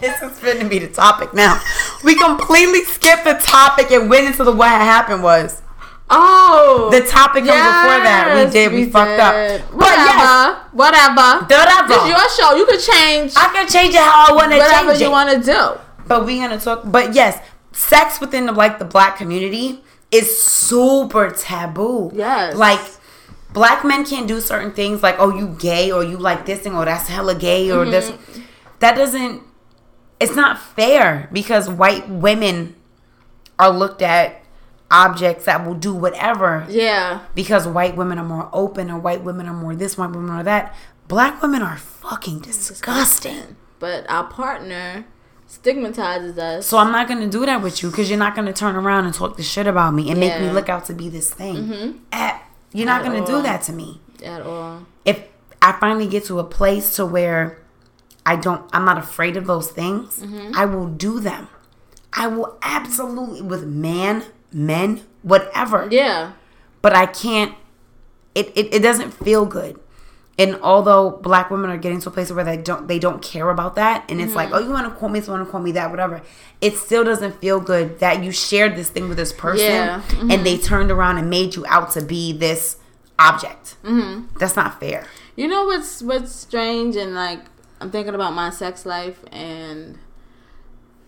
This 0.00 0.20
is 0.20 0.38
going 0.40 0.58
to 0.58 0.68
be 0.68 0.78
the 0.78 0.88
topic 0.88 1.32
now. 1.32 1.58
We 2.02 2.14
completely 2.14 2.84
skipped 2.84 3.24
the 3.24 3.40
topic 3.42 3.90
and 3.90 4.10
went 4.10 4.26
into 4.26 4.44
the 4.44 4.52
what 4.52 4.68
happened 4.68 5.22
was. 5.22 5.62
Oh. 6.10 6.88
The 6.90 7.00
topic 7.06 7.44
comes 7.44 7.60
before 7.60 8.00
that. 8.04 8.44
We 8.46 8.50
did. 8.52 8.72
We, 8.72 8.84
fucked 8.90 9.20
up. 9.20 9.34
did. 9.34 9.62
But 9.70 9.76
Whatever. 9.76 9.96
yes, 9.96 10.56
Whatever. 10.72 11.46
whatever. 11.46 11.88
This 11.88 12.08
your 12.08 12.28
show. 12.30 12.56
You 12.56 12.66
can 12.66 12.80
change 12.80 13.32
I 13.36 13.48
can 13.52 13.66
change 13.68 13.94
it 13.94 14.00
how 14.00 14.26
I 14.28 14.32
want 14.32 14.52
to 14.52 14.58
change 14.58 14.70
it. 14.70 14.86
whatever 14.86 15.04
you 15.04 15.10
want 15.10 15.30
to 15.30 15.40
do. 15.40 15.80
But 16.06 16.26
we 16.26 16.38
gonna 16.38 16.58
talk. 16.60 16.82
But 16.84 17.14
yes, 17.14 17.40
sex 17.72 18.20
within 18.20 18.46
the 18.46 18.52
like 18.52 18.78
the 18.78 18.84
black 18.84 19.16
community 19.16 19.82
is 20.10 20.38
super 20.38 21.30
taboo. 21.30 22.10
Yes. 22.14 22.54
like 22.56 22.80
black 23.52 23.84
men 23.84 24.04
can't 24.04 24.28
do 24.28 24.40
certain 24.40 24.72
things. 24.72 25.02
Like 25.02 25.16
oh, 25.18 25.34
you 25.34 25.48
gay 25.58 25.90
or 25.90 26.04
you 26.04 26.18
like 26.18 26.44
this 26.46 26.60
thing 26.60 26.74
or 26.74 26.84
that's 26.84 27.08
hella 27.08 27.34
gay 27.34 27.70
or 27.70 27.84
this. 27.84 28.10
Mm-hmm. 28.10 28.42
That 28.80 28.96
doesn't. 28.96 29.42
It's 30.20 30.36
not 30.36 30.58
fair 30.60 31.28
because 31.32 31.68
white 31.68 32.08
women 32.08 32.76
are 33.58 33.70
looked 33.70 34.02
at 34.02 34.43
objects 34.90 35.44
that 35.46 35.66
will 35.66 35.74
do 35.74 35.92
whatever 35.94 36.66
Yeah. 36.68 37.20
because 37.34 37.66
white 37.66 37.96
women 37.96 38.18
are 38.18 38.24
more 38.24 38.48
open 38.52 38.90
or 38.90 38.98
white 38.98 39.24
women 39.24 39.48
are 39.48 39.54
more 39.54 39.74
this, 39.74 39.96
white 39.98 40.10
women 40.10 40.30
are 40.30 40.42
that. 40.44 40.74
Black 41.08 41.42
women 41.42 41.62
are 41.62 41.76
fucking 41.76 42.40
disgusting. 42.40 43.56
But 43.78 44.08
our 44.08 44.24
partner 44.24 45.04
stigmatizes 45.46 46.38
us. 46.38 46.66
So 46.66 46.78
I'm 46.78 46.92
not 46.92 47.08
gonna 47.08 47.28
do 47.28 47.44
that 47.46 47.62
with 47.62 47.82
you 47.82 47.90
because 47.90 48.08
you're 48.10 48.18
not 48.18 48.34
gonna 48.34 48.52
turn 48.52 48.76
around 48.76 49.04
and 49.06 49.14
talk 49.14 49.36
the 49.36 49.42
shit 49.42 49.66
about 49.66 49.94
me 49.94 50.10
and 50.10 50.18
make 50.20 50.38
me 50.40 50.46
Mm-hmm. 50.46 50.54
look 50.54 50.68
out 50.68 50.84
to 50.86 50.94
be 50.94 51.08
this 51.08 51.32
thing. 51.32 52.00
Eh, 52.12 52.38
you're 52.72 52.86
not 52.86 53.02
gonna 53.04 53.24
do 53.26 53.42
that 53.42 53.62
to 53.62 53.72
me. 53.72 54.00
at 54.24 54.40
all. 54.42 54.86
If 55.04 55.22
I 55.60 55.72
finally 55.72 56.06
get 56.06 56.24
to 56.26 56.38
a 56.38 56.44
place 56.44 56.96
to 56.96 57.04
where 57.04 57.58
I 58.24 58.36
don't, 58.36 58.64
I'm 58.72 58.84
not 58.86 58.96
afraid 58.96 59.36
of 59.36 59.46
those 59.46 59.70
things. 59.70 60.18
Mm-hmm. 60.20 60.52
I 60.56 60.64
will 60.64 60.86
do 60.88 61.20
them. 61.20 61.48
I 62.14 62.26
will 62.28 62.56
absolutely 62.62 63.42
with 63.42 63.64
man, 63.66 64.24
men, 64.54 65.02
whatever. 65.22 65.88
Yeah. 65.90 66.32
But 66.80 66.94
I 66.94 67.04
can't. 67.06 67.54
It, 68.34 68.48
it 68.56 68.72
it 68.74 68.80
doesn't 68.80 69.10
feel 69.12 69.44
good. 69.44 69.78
And 70.36 70.56
although 70.62 71.12
black 71.12 71.48
women 71.50 71.70
are 71.70 71.76
getting 71.76 72.00
to 72.00 72.08
a 72.08 72.12
place 72.12 72.32
where 72.32 72.42
they 72.44 72.56
don't 72.56 72.88
they 72.88 72.98
don't 72.98 73.22
care 73.22 73.50
about 73.50 73.76
that, 73.76 74.04
and 74.10 74.20
it's 74.20 74.34
like, 74.34 74.48
Mm-hmm. 74.48 74.56
oh, 74.56 74.66
you 74.66 74.70
want 74.70 74.92
to 74.92 74.98
call 74.98 75.08
me, 75.08 75.20
so 75.20 75.32
want 75.32 75.46
to 75.46 75.50
call 75.50 75.60
me 75.60 75.70
that, 75.72 75.90
whatever. 75.90 76.22
It 76.60 76.76
still 76.76 77.04
doesn't 77.04 77.40
feel 77.40 77.60
good 77.60 78.00
that 78.00 78.24
you 78.24 78.32
shared 78.32 78.74
this 78.74 78.88
thing 78.90 79.08
with 79.08 79.16
this 79.18 79.32
person, 79.32 79.66
Yeah. 79.66 80.02
Mm-hmm. 80.08 80.30
and 80.32 80.44
they 80.46 80.58
turned 80.58 80.90
around 80.90 81.18
and 81.18 81.30
made 81.30 81.54
you 81.54 81.64
out 81.68 81.92
to 81.92 82.02
be 82.02 82.32
this 82.32 82.78
object. 83.18 83.76
Mm-hmm. 83.84 84.36
That's 84.38 84.56
not 84.56 84.80
fair. 84.80 85.06
You 85.36 85.46
know 85.46 85.64
what's 85.66 86.02
what's 86.02 86.32
strange 86.34 86.96
and 86.96 87.14
like 87.14 87.40
I'm 87.80 87.92
thinking 87.92 88.14
about 88.16 88.32
my 88.34 88.50
sex 88.50 88.84
life 88.84 89.20
and 89.30 89.98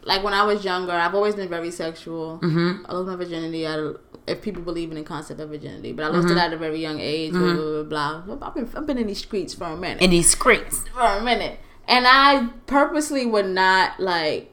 like 0.07 0.23
when 0.24 0.33
I 0.33 0.45
was 0.45 0.65
younger, 0.65 0.93
I've 0.93 1.15
always 1.15 1.35
been 1.35 1.49
very 1.49 1.70
sexual. 1.70 2.39
Mm-hmm. 2.43 2.87
I 2.89 2.93
lost 2.95 3.09
my 3.09 3.16
virginity. 3.16 3.66
I, 3.66 3.93
if 4.27 4.41
people 4.41 4.62
believe 4.62 4.91
in 4.91 4.97
the 4.97 5.03
concept 5.03 5.39
of 5.41 5.49
virginity, 5.51 5.93
but 5.93 6.05
I 6.05 6.09
lost 6.09 6.28
Mm-hmm. 6.28 6.39
it 6.39 6.41
at 6.41 6.53
a 6.53 6.57
very 6.57 6.81
young 6.81 6.99
age. 7.01 7.33
Blah, 7.33 7.53
blah, 7.55 8.20
blah, 8.23 8.37
blah. 8.37 8.49
I've 8.49 8.55
been 8.55 8.69
I've 8.74 8.87
been 8.87 8.99
in 8.99 9.07
these 9.09 9.19
streets 9.19 9.53
for 9.55 9.65
a 9.65 9.77
minute. 9.77 10.03
In 10.03 10.11
these 10.11 10.31
streets, 10.31 10.85
for 10.95 11.01
a 11.03 11.23
minute, 11.23 11.59
and 11.87 12.07
I 12.09 12.49
purposely 12.66 13.27
would 13.27 13.47
not 13.49 14.01
like. 14.01 14.53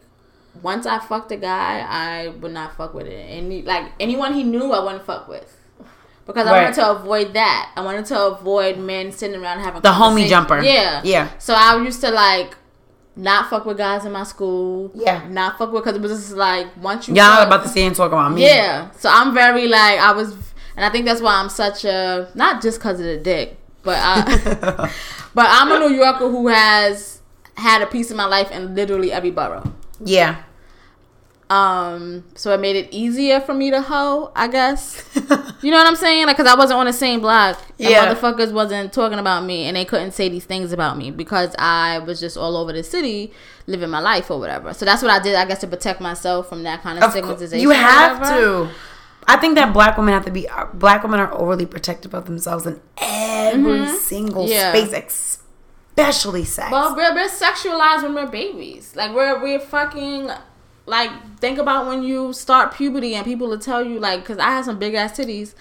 Once 0.61 0.85
I 0.85 0.99
fucked 0.99 1.31
a 1.31 1.37
guy, 1.37 1.79
I 1.89 2.27
would 2.27 2.51
not 2.53 2.77
fuck 2.77 2.93
with 2.93 3.07
it. 3.07 3.25
Any 3.27 3.63
like 3.63 3.91
anyone 3.99 4.33
he 4.35 4.43
knew, 4.43 4.71
I 4.71 4.83
wouldn't 4.83 5.03
fuck 5.05 5.27
with. 5.27 5.57
Because 6.27 6.45
I 6.47 6.51
wanted 6.51 6.75
to 6.75 6.91
avoid 6.91 7.33
that. 7.33 7.71
I 7.75 7.81
wanted 7.81 8.05
to 8.05 8.25
avoid 8.27 8.77
men 8.77 9.11
sitting 9.11 9.41
around 9.41 9.59
having 9.59 9.81
The 9.81 9.89
homie 9.89 10.27
jumper. 10.27 10.61
Yeah, 10.61 11.01
Yeah. 11.03 11.27
So 11.39 11.53
I 11.53 11.81
used 11.83 11.99
to 12.01 12.11
like 12.11 12.55
not 13.15 13.49
fuck 13.49 13.65
with 13.65 13.77
guys 13.77 14.05
in 14.05 14.11
my 14.11 14.23
school. 14.23 14.91
Yeah. 14.95 15.27
not 15.29 15.57
fuck 15.57 15.71
with 15.71 15.83
because 15.83 15.97
it 15.97 16.01
was 16.01 16.11
just 16.11 16.31
like 16.33 16.67
once 16.81 17.07
you 17.07 17.13
y'all 17.15 17.37
fuck- 17.37 17.47
about 17.47 17.63
to 17.63 17.69
see 17.69 17.83
and 17.83 17.95
talk 17.95 18.11
about 18.11 18.31
me. 18.33 18.43
yeah. 18.43 18.89
So 18.91 19.09
I'm 19.11 19.33
very 19.33 19.67
like 19.67 19.99
I 19.99 20.11
was, 20.13 20.33
and 20.75 20.83
I 20.85 20.89
think 20.89 21.05
that's 21.05 21.21
why 21.21 21.35
I'm 21.35 21.49
such 21.49 21.85
a 21.85 22.29
not 22.35 22.61
just 22.61 22.79
because 22.79 22.99
of 22.99 23.05
the 23.05 23.17
dick, 23.17 23.57
but 23.83 23.97
I, 23.99 24.91
but 25.35 25.45
I'm 25.49 25.71
a 25.71 25.79
New 25.87 25.95
Yorker 25.95 26.29
who 26.29 26.47
has 26.47 27.21
had 27.55 27.81
a 27.81 27.85
piece 27.87 28.09
of 28.09 28.17
my 28.17 28.25
life 28.25 28.49
in 28.51 28.73
literally 28.73 29.11
every 29.11 29.29
borough. 29.31 29.63
yeah. 30.03 30.43
Um, 31.49 32.23
so 32.35 32.51
it 32.53 32.59
made 32.59 32.75
it 32.75 32.87
easier 32.91 33.39
for 33.39 33.53
me 33.53 33.69
to 33.69 33.81
hoe, 33.81 34.31
I 34.35 34.47
guess. 34.47 35.03
You 35.61 35.71
know 35.71 35.77
what 35.77 35.87
I'm 35.87 35.95
saying? 35.95 36.25
Like, 36.25 36.35
cause 36.37 36.47
I 36.47 36.55
wasn't 36.55 36.79
on 36.79 36.85
the 36.87 36.93
same 36.93 37.19
block. 37.21 37.57
And 37.79 37.89
Yeah. 37.89 38.13
motherfuckers 38.13 38.51
wasn't 38.51 38.91
talking 38.91 39.19
about 39.19 39.43
me, 39.45 39.65
and 39.65 39.77
they 39.77 39.85
couldn't 39.85 40.11
say 40.11 40.29
these 40.29 40.45
things 40.45 40.71
about 40.73 40.97
me 40.97 41.11
because 41.11 41.55
I 41.59 41.99
was 41.99 42.19
just 42.19 42.37
all 42.37 42.57
over 42.57 42.73
the 42.73 42.83
city 42.83 43.31
living 43.67 43.89
my 43.89 43.99
life 43.99 44.29
or 44.31 44.39
whatever. 44.39 44.73
So 44.73 44.83
that's 44.85 45.01
what 45.01 45.11
I 45.11 45.19
did, 45.19 45.35
I 45.35 45.45
guess, 45.45 45.59
to 45.61 45.67
protect 45.67 46.01
myself 46.01 46.49
from 46.49 46.63
that 46.63 46.81
kind 46.81 46.97
of, 46.97 47.03
Of 47.05 47.11
stigmatization. 47.11 47.59
you 47.61 47.69
have 47.69 48.27
to. 48.29 48.69
I 49.27 49.37
think 49.37 49.55
that 49.55 49.71
black 49.71 49.97
women 49.97 50.13
have 50.13 50.25
to 50.25 50.31
be. 50.31 50.49
uh, 50.49 50.65
Black 50.73 51.01
women 51.03 51.19
are 51.21 51.33
overly 51.33 51.65
protective 51.65 52.13
of 52.13 52.25
themselves 52.25 52.65
in 52.65 52.81
every 52.97 53.87
single 53.87 54.43
Mm-hmm. 54.45 54.51
Yeah. 54.51 54.73
space, 54.73 55.39
especially 55.95 56.43
sex. 56.45 56.71
Well, 56.71 56.95
we're, 56.95 57.13
we're 57.13 57.29
sexualized 57.29 58.03
when 58.03 58.15
we're 58.15 58.27
babies. 58.27 58.95
Like 58.97 59.13
we're 59.13 59.41
we're 59.41 59.59
fucking 59.61 60.29
like 60.85 61.11
think 61.39 61.57
about 61.59 61.87
when 61.87 62.03
you 62.03 62.33
start 62.33 62.73
puberty 62.73 63.15
and 63.15 63.25
people 63.25 63.47
will 63.47 63.59
tell 63.59 63.83
you 63.85 63.99
like 63.99 64.19
because 64.21 64.37
I 64.37 64.51
have 64.51 64.65
some 64.65 64.79
big 64.79 64.93
ass 64.95 65.17
titties. 65.17 65.53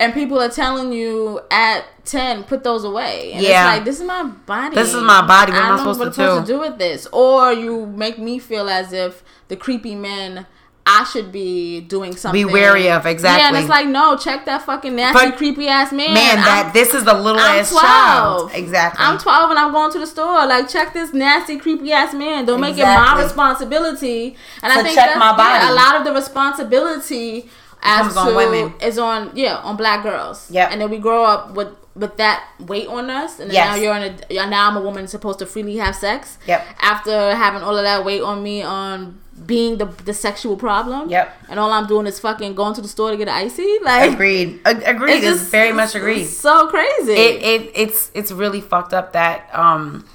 And 0.00 0.14
people 0.14 0.40
are 0.40 0.48
telling 0.48 0.92
you 0.92 1.40
at 1.50 1.84
ten, 2.04 2.44
put 2.44 2.62
those 2.62 2.84
away. 2.84 3.32
And 3.32 3.42
Yeah. 3.42 3.48
it's 3.70 3.76
like 3.78 3.84
this 3.84 3.98
is 3.98 4.06
my 4.06 4.22
body. 4.22 4.76
This 4.76 4.94
is 4.94 5.02
my 5.02 5.26
body. 5.26 5.50
What 5.50 5.60
I 5.62 5.66
am 5.66 5.74
I 5.74 5.78
supposed 5.78 6.00
to 6.00 6.12
supposed 6.12 6.46
do? 6.46 6.52
to 6.52 6.52
do 6.52 6.60
with 6.70 6.78
this. 6.78 7.08
Or 7.12 7.52
you 7.52 7.84
make 7.86 8.16
me 8.16 8.38
feel 8.38 8.68
as 8.68 8.92
if 8.92 9.24
the 9.48 9.56
creepy 9.56 9.96
men 9.96 10.46
I 10.90 11.04
should 11.04 11.30
be 11.30 11.82
doing 11.82 12.16
something. 12.16 12.46
Be 12.46 12.50
wary 12.50 12.88
of, 12.90 13.04
exactly. 13.04 13.42
Yeah, 13.42 13.48
and 13.48 13.56
it's 13.58 13.68
like 13.68 13.86
no, 13.86 14.16
check 14.16 14.46
that 14.46 14.62
fucking 14.62 14.96
nasty, 14.96 15.28
But- 15.28 15.36
creepy 15.36 15.68
ass 15.68 15.92
man. 15.92 16.14
Man, 16.14 16.38
I'm- 16.38 16.44
that 16.46 16.70
this 16.72 16.94
is 16.94 17.04
the 17.04 17.12
little 17.12 17.40
I'm 17.40 17.60
ass 17.60 17.68
12. 17.70 17.84
child. 17.84 18.50
Exactly. 18.54 19.04
I'm 19.04 19.18
12 19.18 19.50
and 19.50 19.58
I'm 19.58 19.70
going 19.72 19.92
to 19.92 19.98
the 19.98 20.06
store. 20.06 20.46
Like, 20.46 20.66
check 20.68 20.94
this 20.94 21.12
nasty, 21.12 21.58
creepy 21.58 21.92
ass 21.92 22.14
man. 22.14 22.46
Don't 22.46 22.60
make 22.60 22.78
it 22.78 22.84
my 22.84 23.20
responsibility. 23.22 24.34
And 24.62 24.72
To 24.72 24.78
I 24.78 24.82
think 24.82 24.94
check 24.96 25.08
that's, 25.10 25.18
my 25.18 25.36
body. 25.36 25.64
yeah, 25.64 25.72
a 25.72 25.74
lot 25.74 25.96
of 25.96 26.04
the 26.04 26.12
responsibility 26.12 27.48
as 27.82 28.00
Comes 28.14 28.16
on 28.16 28.34
women. 28.34 28.74
is 28.80 28.98
on 28.98 29.30
yeah 29.34 29.56
on 29.56 29.76
black 29.76 30.02
girls. 30.02 30.50
Yep. 30.50 30.70
And 30.72 30.80
then 30.80 30.90
we 30.90 30.98
grow 30.98 31.24
up 31.24 31.54
with 31.54 31.68
with 31.94 32.16
that 32.16 32.44
weight 32.60 32.86
on 32.86 33.10
us, 33.10 33.40
and 33.40 33.50
then 33.50 33.54
Yes. 33.56 33.76
now 33.76 33.82
you're 33.82 33.94
in 33.96 34.16
a 34.30 34.46
now 34.48 34.68
I'm 34.70 34.76
a 34.76 34.80
woman 34.80 35.06
supposed 35.08 35.38
to 35.40 35.46
freely 35.46 35.76
have 35.78 35.94
sex. 35.96 36.38
Yep. 36.46 36.64
After 36.80 37.34
having 37.34 37.62
all 37.62 37.76
of 37.76 37.84
that 37.84 38.04
weight 38.04 38.22
on 38.22 38.42
me 38.42 38.62
on 38.62 39.18
being 39.46 39.78
the 39.78 39.86
the 40.04 40.12
sexual 40.14 40.56
problem. 40.56 41.08
Yep. 41.08 41.34
And 41.48 41.58
all 41.60 41.70
I'm 41.72 41.86
doing 41.86 42.06
is 42.06 42.18
fucking 42.20 42.54
going 42.54 42.74
to 42.74 42.80
the 42.80 42.88
store 42.88 43.10
to 43.10 43.16
get 43.16 43.28
an 43.28 43.34
icy. 43.34 43.78
Like 43.82 44.12
agreed. 44.12 44.60
Ag- 44.64 44.82
agreed. 44.84 45.14
It's 45.24 45.38
just- 45.40 45.50
very 45.50 45.72
much 45.72 45.86
it's 45.90 45.94
agreed. 45.96 46.24
So 46.24 46.68
crazy. 46.68 47.12
It, 47.12 47.42
it 47.42 47.72
it's 47.74 48.10
it's 48.14 48.30
really 48.32 48.60
fucked 48.60 48.92
up 48.92 49.12
that 49.14 49.48
um 49.54 50.06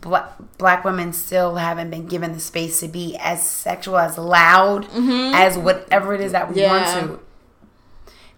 black, 0.00 0.32
black 0.58 0.84
women 0.84 1.12
still 1.12 1.56
haven't 1.56 1.90
been 1.90 2.06
given 2.06 2.32
the 2.32 2.40
space 2.40 2.78
to 2.80 2.88
be 2.88 3.16
as 3.20 3.42
sexual, 3.44 3.98
as 3.98 4.16
loud, 4.16 4.86
as 4.94 5.58
whatever 5.58 6.14
it 6.14 6.20
is 6.20 6.32
that 6.32 6.48
we 6.48 6.54
Mm-hmm. 6.54 6.60
Yeah. 6.60 6.96
want 7.00 7.10
to. 7.10 7.20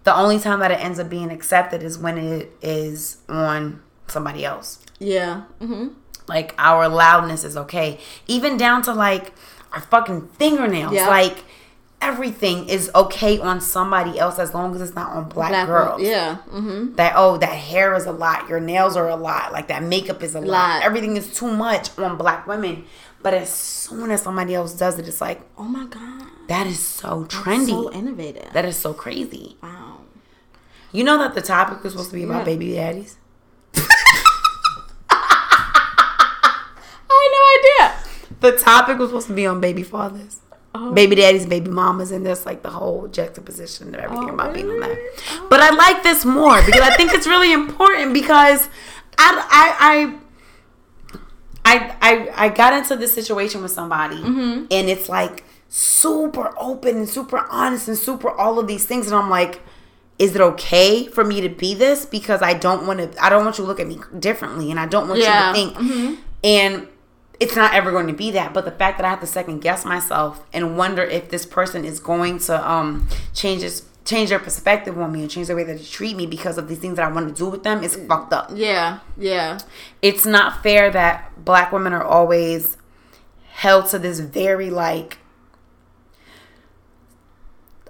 The 0.05 0.15
only 0.17 0.39
time 0.39 0.61
that 0.61 0.71
it 0.71 0.81
ends 0.83 0.99
up 0.99 1.11
being 1.11 1.31
accepted 1.31 1.83
is 1.83 1.99
when 1.99 2.17
it 2.17 2.51
is 2.63 3.19
on 3.29 3.83
somebody 4.07 4.45
else. 4.45 4.79
Yeah. 4.99 5.43
hmm 5.61 5.89
Like 6.27 6.55
our 6.59 6.89
loudness 6.89 7.45
is 7.45 7.57
okay, 7.57 8.01
even 8.27 8.57
down 8.57 8.81
to 8.83 8.95
like 8.95 9.35
our 9.73 9.81
fucking 9.81 10.29
fingernails. 10.39 10.93
Yeah. 10.93 11.09
Like 11.09 11.45
everything 12.03 12.67
is 12.69 12.91
okay 12.95 13.39
on 13.39 13.61
somebody 13.61 14.19
else 14.19 14.39
as 14.39 14.55
long 14.55 14.75
as 14.75 14.81
it's 14.81 14.95
not 14.95 15.11
on 15.11 15.29
black, 15.29 15.51
Black 15.51 15.67
girls. 15.67 16.01
girl. 16.01 16.07
Yeah. 16.09 16.37
hmm 16.37 16.95
That 16.95 17.13
oh, 17.17 17.37
that 17.39 17.53
hair 17.55 17.95
is 17.95 18.07
a 18.07 18.13
lot. 18.13 18.49
Your 18.49 18.61
nails 18.61 18.97
are 18.97 19.09
a 19.09 19.17
lot. 19.17 19.53
Like 19.53 19.69
that 19.69 19.83
makeup 19.83 20.23
is 20.23 20.35
a 20.35 20.41
lot. 20.41 20.49
Lot. 20.49 20.83
Everything 20.83 21.17
is 21.17 21.33
too 21.35 21.51
much 21.51 21.97
on 21.99 22.17
black 22.17 22.47
women. 22.47 22.85
But 23.23 23.35
as 23.35 23.51
soon 23.53 24.11
as 24.11 24.23
somebody 24.23 24.55
else 24.55 24.73
does 24.73 24.99
it, 24.99 25.07
it's 25.07 25.21
like 25.21 25.43
Oh 25.59 25.65
my 25.65 25.85
god. 25.87 26.27
that 26.49 26.67
is 26.67 26.79
so 26.81 27.25
trendy. 27.27 27.69
So 27.69 27.93
innovative. 27.93 28.51
that 28.55 28.65
is 28.65 28.77
so 28.77 28.95
crazy. 28.95 29.57
wow. 29.63 29.99
You 30.93 31.05
know 31.05 31.19
that 31.19 31.35
the 31.35 31.43
topic 31.43 31.85
was 31.85 31.93
supposed 31.93 32.11
to 32.11 32.17
be 32.17 32.25
about 32.25 32.39
Yeah. 32.39 32.45
baby 32.45 32.73
daddies. 32.75 33.17
I 37.13 37.17
had 37.23 37.33
no 37.33 37.43
idea. 37.59 38.05
The 38.41 38.53
topic 38.53 38.99
was 38.99 39.11
supposed 39.11 39.27
to 39.29 39.33
be 39.35 39.47
on 39.47 39.61
baby 39.61 39.83
fathers. 39.83 40.39
Oh. 40.75 40.93
Baby 40.93 41.17
daddies, 41.17 41.47
baby 41.47 41.69
mamas, 41.71 42.13
and 42.13 42.25
that's 42.25 42.47
like 42.47 42.63
the 42.63 42.71
whole 42.71 43.09
juxtaposition 43.09 43.89
of 43.95 44.01
everything 44.01 44.31
Oh, 44.31 44.35
about 44.35 44.55
being 44.55 44.71
on 44.71 44.81
that. 44.81 44.99
But 45.51 45.61
I 45.61 45.71
like 45.71 46.03
this 46.05 46.25
more 46.25 46.63
because 46.65 46.81
I 46.83 46.95
think 46.97 47.13
it's 47.13 47.27
really 47.27 47.53
important 47.53 48.15
because 48.15 48.69
I 49.19 49.29
I 49.51 50.17
I 51.65 51.75
I, 51.77 51.97
I, 52.01 52.47
I 52.47 52.49
got 52.49 52.73
into 52.73 52.97
this 52.97 53.13
situation 53.13 53.63
with 53.63 53.73
somebody 53.73 54.17
Mm-hmm. 54.17 54.67
and 54.71 54.89
it's 54.89 55.09
like 55.09 55.45
super 55.69 56.53
open 56.59 56.97
and 56.99 57.09
super 57.09 57.39
honest 57.51 57.87
and 57.89 57.97
super 57.99 58.31
all 58.31 58.59
of 58.59 58.67
these 58.67 58.85
things 58.87 59.07
and 59.07 59.15
I'm 59.15 59.29
like 59.31 59.61
is 60.19 60.35
it 60.35 60.41
okay 60.41 61.07
for 61.07 61.23
me 61.25 61.41
to 61.43 61.49
be 61.49 61.75
this 61.75 62.05
because 62.07 62.43
I 62.43 62.55
don't 62.55 62.87
want 62.87 62.99
to 63.13 63.25
I 63.25 63.29
don't 63.29 63.45
want 63.45 63.59
you 63.59 63.65
to 63.65 63.69
look 63.69 63.79
at 63.81 63.87
me 63.87 63.99
differently 64.19 64.71
and 64.71 64.81
I 64.81 64.87
don't 64.87 65.09
want 65.09 65.21
Yeah. 65.21 65.55
you 65.55 65.55
to 65.55 65.75
think 65.75 65.77
Mhm. 65.93 66.19
and 66.45 66.89
it's 67.41 67.57
not 67.57 67.73
ever 67.75 67.91
going 67.91 68.07
to 68.07 68.13
be 68.13 68.31
that 68.31 68.53
but 68.55 68.65
the 68.65 68.71
fact 68.71 68.99
that 68.99 69.05
I 69.05 69.11
have 69.11 69.21
to 69.21 69.27
second 69.27 69.61
guess 69.61 69.85
myself 69.85 70.45
and 70.53 70.77
wonder 70.77 71.03
if 71.03 71.31
this 71.31 71.47
person 71.47 71.85
is 71.85 71.99
going 71.99 72.39
to 72.41 72.71
um 72.71 73.09
change 73.35 73.63
this 73.63 73.87
change 74.05 74.31
their 74.31 74.39
perspective 74.39 74.99
on 74.99 75.13
me 75.13 75.23
and 75.23 75.31
change 75.31 75.47
the 75.49 75.55
way 75.57 75.63
that 75.65 75.79
they 75.79 75.85
treat 75.85 76.17
me 76.17 76.27
because 76.27 76.59
of 76.59 76.69
these 76.69 76.79
things 76.79 76.97
that 76.97 77.07
I 77.09 77.13
want 77.13 77.29
to 77.29 77.35
do 77.35 77.49
with 77.49 77.63
them 77.63 77.83
is 77.83 77.97
fucked 77.97 78.33
up 78.33 78.51
Yeah. 78.55 79.01
Yeah. 79.17 79.59
it's 80.03 80.27
not 80.27 80.63
fair 80.63 80.91
that 80.91 81.45
black 81.45 81.73
women 81.73 81.93
are 81.93 82.05
always 82.05 82.77
held 83.53 83.87
to 83.91 83.99
this 83.99 84.21
very 84.21 84.71
like 84.71 85.19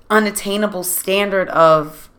unattainable 0.09 0.83
standard 0.83 1.49
of 1.51 2.11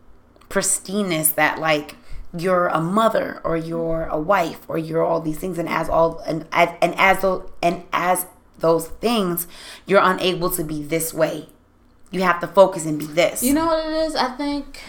pristineness 0.50 1.34
that 1.36 1.60
like 1.60 1.96
you're 2.38 2.68
a 2.68 2.80
mother 2.80 3.42
or 3.44 3.58
you're 3.58 4.06
a 4.06 4.20
wife 4.20 4.62
or 4.70 4.78
you're 4.78 5.04
all 5.04 5.20
these 5.22 5.38
things 5.38 5.58
and 5.58 5.68
as 5.68 5.90
all 5.90 6.20
and 6.20 6.46
as 6.52 6.70
and 6.82 6.94
as 6.98 7.22
those 7.22 7.50
and 7.62 7.84
as 7.92 8.26
those 8.60 8.88
things 8.88 9.48
you're 9.86 10.02
unable 10.02 10.50
to 10.50 10.64
be 10.64 10.82
this 10.84 11.14
way 11.14 11.48
you 12.12 12.22
have 12.22 12.40
to 12.40 12.48
focus 12.48 12.86
and 12.86 13.00
be 13.00 13.06
this 13.06 13.42
You 13.44 13.54
know 13.54 13.66
what 13.66 13.86
it 13.86 13.94
is? 14.06 14.16
I 14.16 14.30
think 14.38 14.80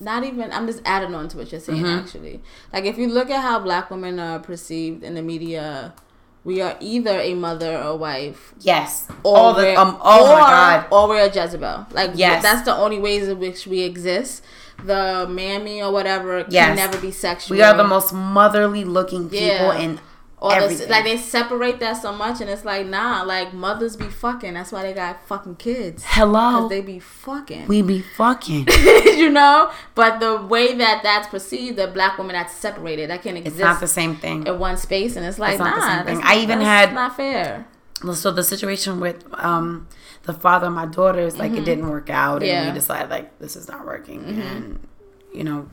not 0.00 0.24
even 0.24 0.52
I'm 0.52 0.66
just 0.66 0.82
adding 0.84 1.14
on 1.14 1.28
to 1.28 1.36
what 1.38 1.50
you're 1.52 1.60
saying 1.60 1.82
Mm-hmm. 1.82 1.98
actually. 2.04 2.42
Like 2.72 2.84
if 2.84 2.98
you 2.98 3.08
look 3.08 3.30
at 3.30 3.40
how 3.40 3.58
black 3.60 3.90
women 3.90 4.18
are 4.18 4.38
perceived 4.38 5.02
in 5.02 5.14
the 5.14 5.22
media, 5.22 5.94
we 6.42 6.60
are 6.60 6.76
either 6.80 7.18
a 7.20 7.34
mother 7.34 7.78
or 7.82 7.96
wife. 7.96 8.52
yes 8.60 9.08
Or 9.22 9.36
all 9.36 9.54
the 9.54 9.74
um 9.80 9.96
oh 10.02 10.24
or, 10.26 10.40
my 10.40 10.40
god 10.40 10.86
Or 10.90 11.08
we're 11.08 11.24
a 11.26 11.32
Jezebel. 11.32 11.86
Like 11.92 12.10
Yes. 12.14 12.42
that's 12.42 12.62
the 12.62 12.74
only 12.74 12.98
ways 12.98 13.28
in 13.28 13.38
which 13.38 13.66
we 13.66 13.80
exist. 13.82 14.42
The 14.84 15.26
mammy 15.30 15.82
or 15.82 15.92
whatever 15.92 16.44
can 16.44 16.76
never 16.76 16.98
be 17.00 17.10
sexual. 17.10 17.56
we 17.56 17.62
are 17.62 17.76
the 17.76 17.84
most 17.84 18.12
motherly 18.12 18.84
looking 18.84 19.28
people 19.30 19.46
Yeah. 19.46 19.78
in 19.78 20.00
this, 20.42 20.86
like 20.90 21.04
they 21.04 21.16
separate 21.16 21.80
that 21.80 21.94
so 21.94 22.12
much, 22.12 22.42
and 22.42 22.50
it's 22.50 22.66
like 22.66 22.86
nah. 22.86 23.22
Like 23.22 23.54
mothers 23.54 23.96
be 23.96 24.04
fucking. 24.08 24.52
That's 24.52 24.72
why 24.72 24.82
they 24.82 24.92
got 24.92 25.26
fucking 25.26 25.56
kids. 25.56 26.04
Hello. 26.06 26.68
They 26.68 26.82
be 26.82 26.98
fucking. 26.98 27.66
we 27.66 27.80
be 27.80 28.02
fucking. 28.02 28.66
you 29.06 29.30
know, 29.30 29.70
but 29.94 30.20
the 30.20 30.36
way 30.42 30.74
that 30.74 31.00
that's 31.02 31.28
perceived, 31.28 31.78
the 31.78 31.86
black 31.86 32.18
woman 32.18 32.34
that's 32.34 32.52
separated, 32.54 33.08
that 33.08 33.22
can't 33.22 33.38
exist 33.38 33.56
It's 33.56 33.64
not 33.64 33.80
the 33.80 33.86
same 33.86 34.16
thing. 34.16 34.46
in 34.46 34.58
one 34.58 34.76
space, 34.76 35.16
and 35.16 35.24
it's 35.24 35.38
like 35.38 35.52
It's 35.54 35.60
nah. 35.60 35.76
that's- 36.02 36.20
I 36.22 36.36
even 36.36 36.58
that's 36.58 36.68
had- 36.88 36.94
not 36.94 37.16
fair. 37.16 37.66
So 38.02 38.30
the 38.32 38.42
situation 38.44 39.00
with 39.00 39.24
um 39.34 39.88
the 40.24 40.32
father 40.32 40.66
of 40.66 40.72
my 40.72 40.86
daughters, 40.86 41.36
like 41.38 41.52
it 41.52 41.64
didn't 41.64 41.88
work 41.88 42.10
out, 42.10 42.42
and 42.42 42.50
Mm-hmm. 42.50 42.64
Yeah. 42.64 42.68
we 42.68 42.74
decided 42.74 43.10
like 43.10 43.38
this 43.38 43.56
is 43.56 43.68
not 43.68 43.86
working, 43.86 44.24
and 44.24 44.86
you 45.32 45.44
know, 45.44 45.68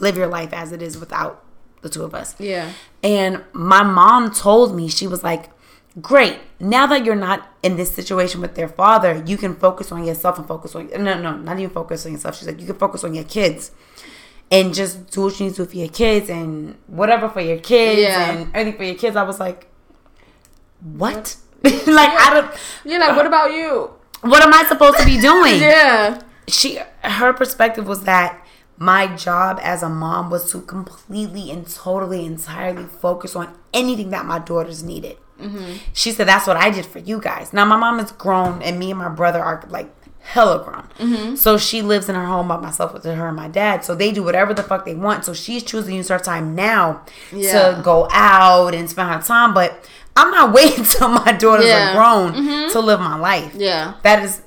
live 0.00 0.16
your 0.16 0.26
life 0.26 0.52
as 0.52 0.72
it 0.72 0.82
is 0.82 0.98
without 0.98 1.44
the 1.82 1.88
two 1.88 2.02
of 2.02 2.14
us. 2.14 2.34
Yeah, 2.40 2.72
And 3.02 3.44
my 3.52 3.82
mom 3.82 4.32
told 4.32 4.74
me, 4.74 4.88
she 4.88 5.06
was 5.06 5.22
like, 5.22 5.50
Great. 6.00 6.38
Now 6.60 6.86
that 6.88 7.04
you're 7.06 7.14
not 7.14 7.48
in 7.62 7.76
this 7.76 7.90
situation 7.90 8.40
with 8.42 8.54
their 8.54 8.68
father, 8.68 9.22
you 9.26 9.36
can 9.38 9.54
focus 9.54 9.90
on 9.92 10.04
yourself 10.04 10.38
and 10.38 10.46
focus 10.46 10.74
on 10.74 10.88
no, 10.88 11.18
no, 11.20 11.36
not 11.36 11.58
even 11.58 11.70
focus 11.70 12.04
on 12.06 12.12
yourself. 12.12 12.36
She's 12.36 12.46
like, 12.48 12.60
you 12.60 12.66
can 12.66 12.76
focus 12.76 13.02
on 13.04 13.14
your 13.14 13.24
kids 13.24 13.70
and 14.50 14.74
just 14.74 15.10
do 15.10 15.22
what 15.22 15.38
you 15.40 15.46
need 15.46 15.54
to 15.56 15.64
do 15.64 15.70
for 15.70 15.76
your 15.76 15.88
kids 15.88 16.28
and 16.28 16.76
whatever 16.86 17.28
for 17.30 17.40
your 17.40 17.58
kids 17.58 18.00
Yeah. 18.02 18.30
and 18.30 18.54
everything 18.54 18.76
for 18.78 18.84
your 18.84 18.94
kids. 18.94 19.16
I 19.16 19.22
was 19.22 19.40
like, 19.40 19.68
What? 20.82 21.36
like 21.86 22.10
I 22.10 22.30
don't 22.34 22.50
you're 22.84 23.00
like, 23.00 23.16
what 23.16 23.26
about 23.26 23.52
you? 23.52 23.90
what 24.22 24.42
am 24.42 24.52
I 24.54 24.64
supposed 24.68 24.98
to 24.98 25.04
be 25.04 25.20
doing? 25.20 25.60
Yeah, 25.60 26.20
she 26.48 26.78
her 27.02 27.32
perspective 27.32 27.86
was 27.86 28.02
that 28.04 28.44
my 28.78 29.06
job 29.16 29.58
as 29.62 29.82
a 29.82 29.88
mom 29.88 30.30
was 30.30 30.50
to 30.52 30.60
completely 30.60 31.50
and 31.50 31.66
totally 31.68 32.24
entirely 32.26 32.84
focus 32.84 33.34
on 33.34 33.54
anything 33.72 34.10
that 34.10 34.26
my 34.26 34.38
daughters 34.38 34.82
needed. 34.82 35.16
Mm-hmm. 35.40 35.76
She 35.92 36.12
said 36.12 36.28
that's 36.28 36.46
what 36.46 36.56
i 36.56 36.70
did 36.70 36.86
for 36.86 36.98
you 36.98 37.20
guys. 37.20 37.52
Now 37.52 37.64
my 37.64 37.76
mom 37.76 38.00
is 38.00 38.10
grown 38.12 38.62
and 38.62 38.78
me 38.78 38.90
and 38.90 38.98
my 38.98 39.08
brother 39.08 39.40
are 39.40 39.64
like 39.68 39.90
hella 40.20 40.62
grown. 40.64 40.88
Mm-hmm. 40.98 41.34
So 41.36 41.56
she 41.56 41.82
lives 41.82 42.08
in 42.08 42.14
her 42.14 42.24
home 42.26 42.48
by 42.48 42.56
myself 42.58 42.92
with 42.92 43.04
her 43.04 43.28
and 43.28 43.36
my 43.36 43.48
dad. 43.48 43.84
So 43.84 43.94
they 43.94 44.12
do 44.12 44.22
whatever 44.22 44.52
the 44.54 44.62
fuck 44.62 44.84
they 44.84 44.94
want. 44.94 45.24
So 45.24 45.32
she's 45.34 45.62
choosing 45.62 45.92
to 45.92 45.96
use 45.96 46.08
her 46.08 46.18
time 46.18 46.54
now 46.54 47.02
Yeah. 47.32 47.76
to 47.76 47.82
go 47.82 48.08
out 48.10 48.74
and 48.74 48.88
spend 48.90 49.10
her 49.10 49.20
time. 49.22 49.54
But 49.54 49.88
i'm 50.16 50.30
not 50.30 50.52
waiting 50.58 50.84
till 50.84 51.08
my 51.08 51.32
daughters 51.32 51.66
Yeah. 51.66 51.90
are 51.90 51.94
grown 51.94 52.70
to 52.70 52.80
live 52.80 53.00
my 53.00 53.16
life 53.16 53.54
yeah, 53.54 53.94
that 54.02 54.22
is 54.24 54.42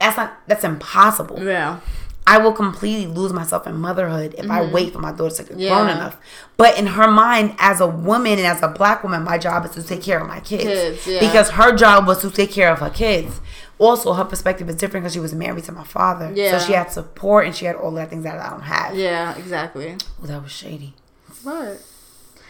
that's 0.00 0.16
not 0.16 0.36
that's 0.46 0.64
impossible 0.64 1.42
yeah, 1.42 1.80
I 2.26 2.38
will 2.38 2.52
completely 2.54 3.06
lose 3.06 3.34
myself 3.34 3.66
in 3.66 3.76
motherhood 3.76 4.34
if 4.38 4.50
I 4.50 4.62
wait 4.64 4.94
for 4.94 4.98
my 4.98 5.12
daughters 5.12 5.36
to 5.36 5.42
get 5.44 5.58
grown 5.58 5.88
Mm-hmm. 5.88 5.98
Enough. 5.98 6.16
But 6.56 6.78
in 6.78 6.86
her 6.86 7.06
mind, 7.06 7.54
as 7.58 7.80
a 7.82 7.86
woman 7.86 8.32
and 8.32 8.46
as 8.46 8.62
a 8.62 8.68
black 8.68 9.02
woman, 9.02 9.24
my 9.24 9.36
job 9.36 9.66
is 9.66 9.72
to 9.72 9.82
take 9.82 10.02
care 10.02 10.20
of 10.20 10.26
my 10.26 10.40
kids. 10.40 10.64
Kids, 10.64 11.06
yeah. 11.06 11.20
Because 11.20 11.50
her 11.50 11.76
job 11.76 12.06
was 12.06 12.22
to 12.22 12.30
take 12.30 12.50
care 12.50 12.72
of 12.72 12.78
her 12.78 12.88
kids. 12.88 13.42
Also, 13.78 14.14
her 14.14 14.24
perspective 14.24 14.70
is 14.70 14.76
different 14.76 15.04
because 15.04 15.12
she 15.12 15.20
was 15.20 15.34
married 15.34 15.64
to 15.64 15.72
my 15.72 15.84
father. 15.84 16.32
Yeah. 16.34 16.56
So 16.58 16.66
she 16.66 16.72
had 16.72 16.90
support 16.90 17.44
and 17.46 17.54
she 17.54 17.66
had 17.66 17.76
all 17.76 17.90
the 17.90 18.06
things 18.06 18.24
that 18.24 18.38
I 18.38 18.48
don't 18.48 18.62
have. 18.62 18.96
yeah, 18.96 19.36
exactly. 19.36 19.94
Oh, 20.22 20.26
that 20.26 20.42
was 20.42 20.50
shady. 20.50 20.94
What? 21.42 21.82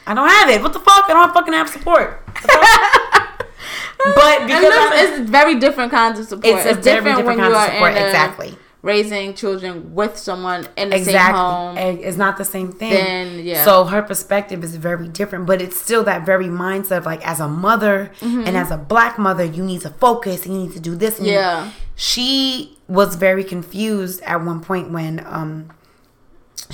I 0.06 0.14
don't 0.14 0.28
have 0.28 0.50
it. 0.50 0.62
What 0.62 0.72
the 0.72 0.80
fuck? 0.80 1.04
I 1.08 1.12
don't 1.14 1.32
fucking 1.32 1.52
have 1.54 1.68
support. 1.68 2.20
But 4.14 4.46
because 4.46 4.64
I- 4.64 4.90
it's, 5.02 5.18
it's 5.20 5.30
very 5.30 5.58
different 5.58 5.90
kinds 5.90 6.18
of 6.18 6.26
support. 6.26 6.44
it's 6.56 6.66
a 6.66 6.74
very 6.74 6.96
different 6.96 7.26
when 7.26 7.38
kind 7.38 7.48
you 7.50 7.54
of 7.54 7.62
are 7.62 7.70
support. 7.72 7.92
in 7.92 8.02
a- 8.02 8.06
Exactly. 8.06 8.58
raising 8.82 9.32
children 9.32 9.94
with 9.94 10.18
someone 10.18 10.68
in 10.76 10.90
the 10.90 11.02
same 11.02 11.16
home. 11.34 11.78
It's 11.78 12.18
not 12.18 12.36
the 12.36 12.44
same 12.44 12.70
thing 12.70 12.90
Then, 12.92 13.38
yeah. 13.46 13.64
so 13.64 13.84
her 13.84 14.02
perspective 14.02 14.62
is 14.62 14.76
very 14.76 15.08
different 15.08 15.46
but 15.46 15.62
it's 15.62 15.80
still 15.80 16.04
that 16.04 16.26
very 16.26 16.46
mindset 16.48 16.98
of 16.98 17.06
like 17.06 17.26
as 17.26 17.40
a 17.40 17.48
mother 17.48 18.10
Mm-hmm. 18.20 18.42
and 18.46 18.56
as 18.58 18.70
a 18.70 18.76
black 18.76 19.18
mother 19.18 19.42
you 19.44 19.64
need 19.64 19.80
to 19.82 19.90
focus 19.90 20.44
and 20.44 20.54
you 20.54 20.60
need 20.64 20.72
to 20.74 20.80
do 20.80 20.94
this 20.96 21.16
and 21.18 21.26
you- 21.26 21.32
Yeah. 21.34 21.70
she 21.94 22.76
was 22.88 23.14
very 23.16 23.42
confused 23.44 24.20
at 24.24 24.44
one 24.44 24.60
point 24.60 24.90
when 24.90 25.24
um 25.26 25.70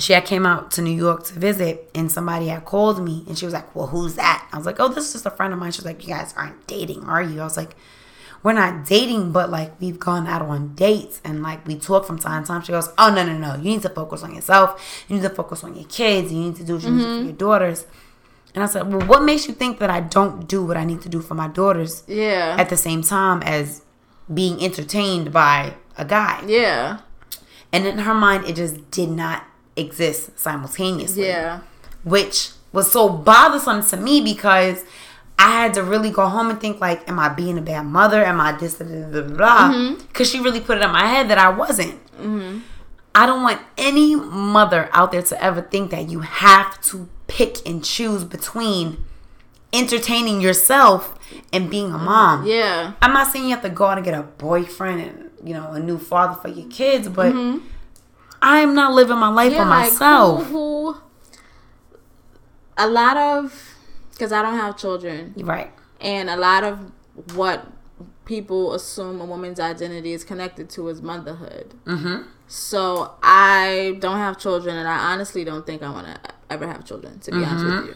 she 0.01 0.13
had 0.13 0.25
came 0.25 0.45
out 0.45 0.71
to 0.71 0.81
New 0.81 0.95
York 0.95 1.23
to 1.25 1.33
visit 1.33 1.89
and 1.93 2.11
somebody 2.11 2.47
had 2.47 2.65
called 2.65 3.03
me 3.03 3.23
and 3.27 3.37
she 3.37 3.45
was 3.45 3.53
like, 3.53 3.75
Well, 3.75 3.87
who's 3.87 4.15
that? 4.15 4.47
I 4.51 4.57
was 4.57 4.65
like, 4.65 4.79
Oh, 4.79 4.87
this 4.87 5.07
is 5.07 5.13
just 5.13 5.25
a 5.25 5.31
friend 5.31 5.53
of 5.53 5.59
mine. 5.59 5.71
She 5.71 5.79
was 5.79 5.85
like, 5.85 6.05
You 6.05 6.13
guys 6.13 6.33
aren't 6.37 6.67
dating, 6.67 7.03
are 7.05 7.21
you? 7.21 7.41
I 7.41 7.43
was 7.43 7.57
like, 7.57 7.75
We're 8.43 8.53
not 8.53 8.85
dating, 8.85 9.31
but 9.31 9.49
like 9.49 9.79
we've 9.81 9.99
gone 9.99 10.27
out 10.27 10.41
on 10.41 10.75
dates 10.75 11.21
and 11.23 11.43
like 11.43 11.65
we 11.67 11.77
talk 11.77 12.05
from 12.05 12.19
time 12.19 12.43
to 12.43 12.47
time. 12.47 12.61
She 12.61 12.71
goes, 12.71 12.89
Oh 12.97 13.13
no, 13.13 13.25
no, 13.25 13.37
no. 13.37 13.55
You 13.55 13.63
need 13.63 13.81
to 13.83 13.89
focus 13.89 14.23
on 14.23 14.33
yourself. 14.33 15.05
You 15.07 15.15
need 15.17 15.23
to 15.23 15.29
focus 15.29 15.63
on 15.63 15.75
your 15.75 15.85
kids. 15.85 16.31
You 16.31 16.39
need 16.39 16.55
to 16.57 16.63
do 16.63 16.75
what 16.75 16.83
you 16.83 16.91
need 16.91 16.97
to 16.97 17.03
do 17.03 17.09
for 17.09 17.15
mm-hmm. 17.17 17.25
your 17.25 17.37
daughters. 17.37 17.85
And 18.53 18.63
I 18.63 18.67
said, 18.67 18.91
Well, 18.91 19.07
what 19.07 19.23
makes 19.23 19.47
you 19.47 19.53
think 19.53 19.79
that 19.79 19.89
I 19.89 19.99
don't 19.99 20.47
do 20.47 20.65
what 20.65 20.77
I 20.77 20.83
need 20.83 21.01
to 21.01 21.09
do 21.09 21.21
for 21.21 21.35
my 21.35 21.47
daughters 21.47 22.03
yeah. 22.07 22.55
at 22.59 22.69
the 22.69 22.77
same 22.77 23.01
time 23.01 23.41
as 23.43 23.81
being 24.33 24.63
entertained 24.63 25.31
by 25.31 25.75
a 25.97 26.05
guy? 26.05 26.43
yeah. 26.47 27.01
And 27.73 27.87
in 27.87 27.99
her 27.99 28.13
mind, 28.13 28.45
it 28.45 28.57
just 28.57 28.91
did 28.91 29.09
not 29.09 29.45
exist 29.75 30.37
simultaneously. 30.39 31.27
Yeah. 31.27 31.61
Which 32.03 32.51
was 32.71 32.91
so 32.91 33.09
bothersome 33.09 33.83
to 33.85 33.97
me 33.97 34.21
because 34.21 34.83
I 35.37 35.51
had 35.51 35.73
to 35.75 35.83
really 35.83 36.11
go 36.11 36.27
home 36.27 36.49
and 36.49 36.59
think 36.59 36.79
like, 36.79 37.07
am 37.09 37.19
I 37.19 37.29
being 37.29 37.57
a 37.57 37.61
bad 37.61 37.85
mother? 37.85 38.23
Am 38.23 38.39
I 38.39 38.51
this, 38.53 38.75
blah, 38.75 39.07
blah, 39.07 39.21
blah? 39.21 39.95
Because 40.07 40.29
she 40.29 40.39
really 40.39 40.61
put 40.61 40.77
it 40.77 40.83
in 40.83 40.91
my 40.91 41.05
head 41.05 41.29
that 41.29 41.37
I 41.37 41.49
wasn't. 41.49 41.95
Mm-hmm. 42.17 42.59
I 43.13 43.25
don't 43.25 43.43
want 43.43 43.59
any 43.77 44.15
mother 44.15 44.89
out 44.93 45.11
there 45.11 45.21
to 45.21 45.43
ever 45.43 45.61
think 45.61 45.91
that 45.91 46.09
you 46.09 46.21
have 46.21 46.79
to 46.83 47.09
pick 47.27 47.57
and 47.67 47.83
choose 47.83 48.23
between 48.23 49.03
entertaining 49.73 50.41
yourself 50.41 51.17
and 51.51 51.69
being 51.69 51.93
a 51.93 51.97
mom. 51.97 52.45
Yeah. 52.45 52.93
I'm 53.01 53.13
not 53.13 53.31
saying 53.31 53.45
you 53.45 53.51
have 53.51 53.63
to 53.63 53.69
go 53.69 53.85
out 53.85 53.97
and 53.97 54.05
get 54.05 54.13
a 54.13 54.23
boyfriend 54.23 55.01
and 55.01 55.31
you 55.43 55.53
know 55.53 55.71
a 55.71 55.79
new 55.79 55.97
father 55.97 56.39
for 56.39 56.49
your 56.49 56.69
kids, 56.69 57.09
but 57.09 57.33
mm-hmm. 57.33 57.65
I'm 58.41 58.73
not 58.73 58.93
living 58.93 59.17
my 59.17 59.29
life 59.29 59.51
Yeah, 59.51 59.63
for 59.63 59.69
like, 59.69 59.91
myself. 59.91 60.45
Who, 60.47 60.93
who, 60.93 60.97
a 62.77 62.87
lot 62.87 63.17
of, 63.17 63.75
because 64.11 64.31
I 64.31 64.41
don't 64.41 64.57
have 64.57 64.77
children, 64.77 65.33
right. 65.37 65.71
and 65.99 66.29
a 66.29 66.35
lot 66.37 66.63
of 66.63 66.91
what 67.35 67.67
people 68.25 68.73
assume 68.73 69.19
a 69.21 69.25
woman's 69.25 69.59
identity 69.59 70.13
is 70.13 70.23
connected 70.23 70.69
to 70.71 70.87
is 70.87 71.01
motherhood. 71.01 71.73
Mm-hmm. 71.85 72.23
So 72.47 73.13
I 73.21 73.97
don't 73.99 74.17
have 74.17 74.39
children, 74.39 74.75
and 74.77 74.87
I 74.87 75.11
honestly 75.13 75.43
don't 75.43 75.65
think 75.65 75.83
I 75.83 75.89
want 75.91 76.07
to 76.07 76.19
ever 76.49 76.67
have 76.67 76.85
children. 76.85 77.19
To 77.19 77.31
be 77.31 77.37
honest 77.43 77.65
Mm-hmm. 77.65 77.87
with 77.87 77.95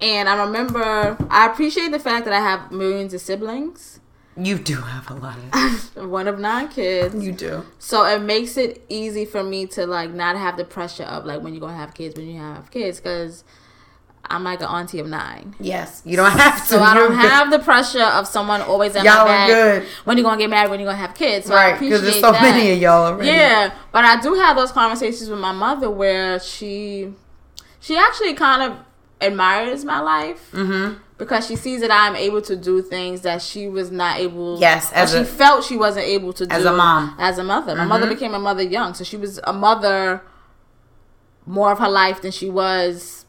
and 0.00 0.28
I 0.28 0.44
remember 0.44 1.16
I 1.30 1.46
appreciate 1.46 1.90
the 1.92 1.98
fact 2.00 2.24
that 2.24 2.34
I 2.34 2.40
have 2.40 2.72
millions 2.72 3.14
of 3.14 3.20
siblings. 3.20 4.00
You 4.36 4.58
do 4.58 4.76
have 4.76 5.10
a 5.10 5.14
lot 5.14 5.36
of. 5.52 5.96
One 6.10 6.26
of 6.26 6.38
nine 6.38 6.68
kids. 6.68 7.14
you 7.24 7.32
do. 7.32 7.64
So 7.78 8.04
it 8.04 8.20
makes 8.20 8.56
it 8.56 8.84
easy 8.88 9.24
for 9.24 9.42
me 9.44 9.66
to 9.68 9.86
like 9.86 10.10
not 10.12 10.36
have 10.36 10.56
the 10.56 10.64
pressure 10.64 11.04
of 11.04 11.24
like 11.24 11.40
when 11.42 11.54
you're 11.54 11.60
gonna 11.60 11.76
have 11.76 11.94
kids 11.94 12.16
when 12.16 12.28
you 12.28 12.40
have 12.40 12.70
kids 12.70 12.98
because 12.98 13.44
I'm 14.26 14.42
like 14.42 14.60
an 14.60 14.66
auntie 14.68 14.98
of 14.98 15.06
nine. 15.06 15.54
Yes, 15.60 16.02
you 16.04 16.16
don't 16.16 16.32
have 16.32 16.62
to. 16.62 16.66
So 16.66 16.80
I 16.82 16.94
don't 16.94 17.14
have 17.30 17.50
the 17.50 17.58
pressure 17.60 18.02
of 18.02 18.26
someone 18.26 18.60
always 18.62 18.96
in 18.96 19.04
Y'all 19.04 19.14
my 19.14 19.20
are 19.20 19.26
back. 19.26 19.48
good. 19.48 19.82
When 20.04 20.16
you 20.18 20.24
gonna 20.24 20.38
get 20.38 20.50
married? 20.50 20.70
When 20.70 20.80
you 20.80 20.86
gonna 20.86 20.96
have 20.98 21.14
kids? 21.14 21.46
So 21.46 21.54
right 21.54 21.78
because 21.78 22.02
there's 22.02 22.20
so 22.20 22.32
that. 22.32 22.42
many 22.42 22.72
of 22.72 22.78
y'all 22.80 23.06
already. 23.06 23.28
Yeah, 23.28 23.72
but 23.92 24.04
I 24.04 24.20
do 24.20 24.34
have 24.34 24.56
those 24.56 24.72
conversations 24.72 25.28
with 25.30 25.38
my 25.38 25.52
mother 25.52 25.90
where 25.90 26.40
she 26.40 27.12
she 27.80 27.96
actually 27.96 28.34
kind 28.34 28.62
of 28.72 28.78
admires 29.20 29.84
my 29.84 30.00
life 30.00 30.50
Mm-hmm. 30.52 31.00
Because 31.24 31.46
she 31.46 31.56
sees 31.56 31.80
that 31.80 31.90
I'm 31.90 32.14
able 32.16 32.42
to 32.42 32.54
do 32.56 32.82
things 32.82 33.22
that 33.22 33.42
she 33.42 33.68
was 33.68 33.90
not 33.90 34.18
able. 34.18 34.58
Yes, 34.60 34.92
as 34.92 35.12
she 35.12 35.24
felt 35.24 35.64
she 35.64 35.76
wasn't 35.76 36.06
able 36.06 36.32
to 36.34 36.46
do 36.46 36.54
as 36.54 36.64
a 36.64 36.72
mom. 36.72 37.10
Mm-hmm. 37.10 37.20
As 37.20 37.38
a 37.38 37.44
mother, 37.44 37.74
my 37.74 37.84
mother 37.84 38.06
became 38.06 38.34
a 38.34 38.38
mother 38.38 38.62
young, 38.62 38.94
so 38.94 39.04
she 39.04 39.16
was 39.16 39.40
a 39.44 39.52
mother 39.52 40.22
more 41.46 41.72
of 41.72 41.78
her 41.78 41.88
life 41.88 42.22
than 42.22 42.30
she 42.32 42.48
was 42.48 43.24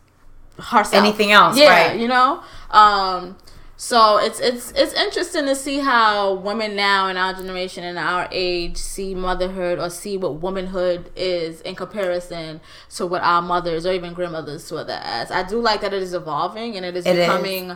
herself. 0.57 0.93
Anything 0.93 1.31
else, 1.31 1.57
Yeah, 1.57 1.87
right. 1.89 1.99
you 1.99 2.07
know. 2.07 2.41
Um, 2.71 3.37
so 3.77 4.17
it's 4.17 4.39
it's 4.39 4.71
it's 4.71 4.93
interesting 4.93 5.45
to 5.45 5.55
see 5.55 5.79
how 5.79 6.33
women 6.35 6.75
now 6.75 7.07
in 7.07 7.17
our 7.17 7.33
generation 7.33 7.83
and 7.83 7.97
our 7.99 8.27
age 8.31 8.77
see 8.77 9.13
motherhood 9.13 9.79
or 9.79 9.89
see 9.89 10.17
what 10.17 10.35
womanhood 10.35 11.11
is 11.15 11.59
in 11.61 11.75
comparison 11.75 12.61
to 12.95 13.05
what 13.05 13.21
our 13.21 13.41
mothers 13.41 13.85
or 13.85 13.91
even 13.91 14.13
grandmothers 14.13 14.63
saw 14.63 14.83
that 14.83 15.01
as. 15.05 15.29
I 15.31 15.43
do 15.43 15.59
like 15.59 15.81
that 15.81 15.93
it 15.93 16.01
is 16.01 16.13
evolving 16.13 16.77
and 16.77 16.85
it 16.85 16.95
is 16.95 17.05
It 17.05 17.17
is. 17.17 17.25
becoming 17.27 17.75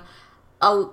a 0.62 0.86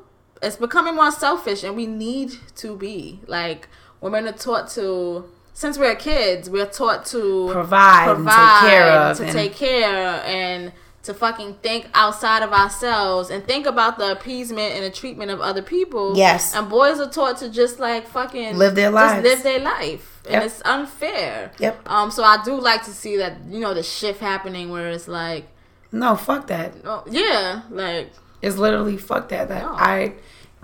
it's 0.43 0.57
becoming 0.57 0.95
more 0.97 1.13
selfish 1.13 1.63
and 1.63 1.77
we 1.77 1.87
need 1.87 2.33
to 2.57 2.77
be 2.77 3.21
like 3.27 3.69
women 4.01 4.27
are 4.27 4.33
taught 4.33 4.69
to 4.71 5.25
since 5.55 5.79
we're 5.79 5.95
kids 5.95 6.51
we're 6.51 6.67
taught 6.67 7.07
to 7.07 7.49
Provide 7.53 8.09
and 8.11 8.27
take 8.27 8.71
care 8.71 8.91
of 8.91 9.17
to 9.19 9.23
and- 9.25 9.33
take 9.33 9.55
care 9.55 10.23
and 10.27 10.73
to 11.07 11.15
fucking 11.15 11.55
think 11.63 11.89
outside 11.95 12.43
of 12.43 12.53
ourselves 12.53 13.31
and 13.31 13.45
think 13.45 13.67
about 13.67 13.99
the 13.99 14.13
appeasement 14.13 14.75
and 14.75 14.85
the 14.85 14.91
treatment 14.91 15.31
of 15.31 15.41
other 15.41 15.63
people. 15.63 16.17
Yes. 16.17 16.55
And 16.55 16.69
boys 16.69 17.01
are 17.01 17.09
taught 17.11 17.39
to 17.39 17.49
just 17.49 17.79
like 17.81 18.07
fucking 18.07 18.57
Live 18.57 18.75
their 18.75 18.91
lives. 18.91 19.23
Just 19.27 19.45
live 19.45 19.55
their 19.55 19.61
life. 19.65 20.21
And 20.27 20.35
Yep. 20.35 20.43
it's 20.45 20.63
unfair. 20.65 21.53
Yep. 21.59 21.89
Um 21.89 22.11
so 22.11 22.23
I 22.25 22.43
do 22.45 22.61
like 22.61 22.85
to 22.85 22.91
see 22.93 23.17
that, 23.17 23.39
you 23.49 23.61
know, 23.61 23.75
the 23.75 23.83
shift 23.83 24.21
happening 24.21 24.71
where 24.71 24.89
it's 24.89 25.09
like 25.09 25.47
No, 25.93 26.15
fuck 26.17 26.47
that. 26.49 26.75
oh, 26.85 27.05
yeah, 27.11 27.63
like 27.71 28.11
It's 28.43 28.57
literally 28.57 28.97
fuck 28.97 29.29
that. 29.31 29.49
That 29.49 29.63
No. 29.63 29.73
I 29.75 30.15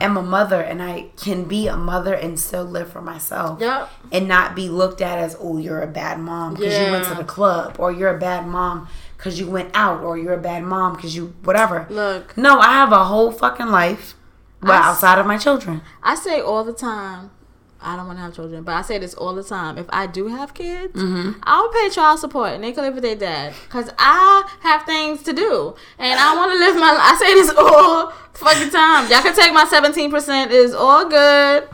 am 0.01 0.17
a 0.17 0.23
mother 0.23 0.61
and 0.61 0.83
I 0.83 1.07
can 1.17 1.45
be 1.45 1.69
a 1.69 1.77
mother 1.77 2.13
and 2.15 2.39
still 2.41 2.65
live 2.65 2.91
for 2.91 3.01
myself. 3.01 3.61
Yep. 3.61 3.89
And 4.11 4.27
not 4.27 4.57
be 4.57 4.69
looked 4.69 5.01
at 5.01 5.19
as, 5.19 5.37
oh, 5.41 5.59
you're 5.59 5.81
a 5.83 5.87
bad 5.87 6.19
mom 6.19 6.55
because 6.55 6.77
you 6.77 6.91
went 6.91 7.05
to 7.07 7.15
the 7.15 7.23
club, 7.25 7.77
or 7.79 7.93
you're 7.93 8.15
a 8.17 8.19
bad 8.19 8.47
mom 8.49 8.89
because 9.23 9.39
you 9.39 9.49
went 9.49 9.71
out, 9.73 10.03
or 10.03 10.19
you're 10.19 10.35
a 10.35 10.41
bad 10.41 10.65
mom 10.65 10.97
because 10.97 11.15
you 11.15 11.33
whatever. 11.45 11.87
look, 11.91 12.37
No, 12.37 12.59
I 12.59 12.73
have 12.73 12.91
a 12.91 13.05
whole 13.05 13.31
fucking 13.31 13.69
life, 13.69 14.15
but 14.61 14.71
I 14.73 14.89
outside 14.89 15.21
of 15.21 15.27
my 15.27 15.39
children. 15.39 15.81
I 16.03 16.17
say 16.17 16.41
all 16.41 16.65
the 16.65 16.73
time, 16.73 17.31
I 17.81 17.95
don't 17.97 18.07
want 18.09 18.19
to 18.19 18.23
have 18.23 18.35
children, 18.35 18.65
but 18.65 18.75
I 18.75 18.83
say 18.83 18.99
this 18.99 19.15
all 19.15 19.33
the 19.35 19.45
time. 19.45 19.79
If 19.79 19.87
I 19.91 20.07
do 20.09 20.27
have 20.27 20.55
kids, 20.55 20.95
Mm-hmm. 21.01 21.39
I'll 21.45 21.69
pay 21.69 21.89
child 21.91 22.19
support 22.19 22.51
and 22.53 22.65
they 22.65 22.73
can 22.73 22.83
live 22.83 22.95
with 22.95 23.05
their 23.05 23.15
dad 23.17 23.55
because 23.65 23.91
I 23.97 24.49
have 24.61 24.83
things 24.85 25.23
to 25.25 25.33
do 25.33 25.75
and 25.99 26.19
I 26.19 26.35
want 26.37 26.51
to 26.53 26.59
live 26.59 26.75
my. 26.77 26.91
I 27.01 27.17
say 27.19 27.35
this 27.35 27.51
all 27.57 28.11
fucking 28.35 28.71
time. 28.71 29.09
Y'all 29.11 29.23
can 29.23 29.35
take 29.37 29.53
my 29.53 29.65
seventeen 29.67 30.11
percent. 30.11 30.51
Is 30.51 30.75
all 30.75 31.09
good. 31.09 31.69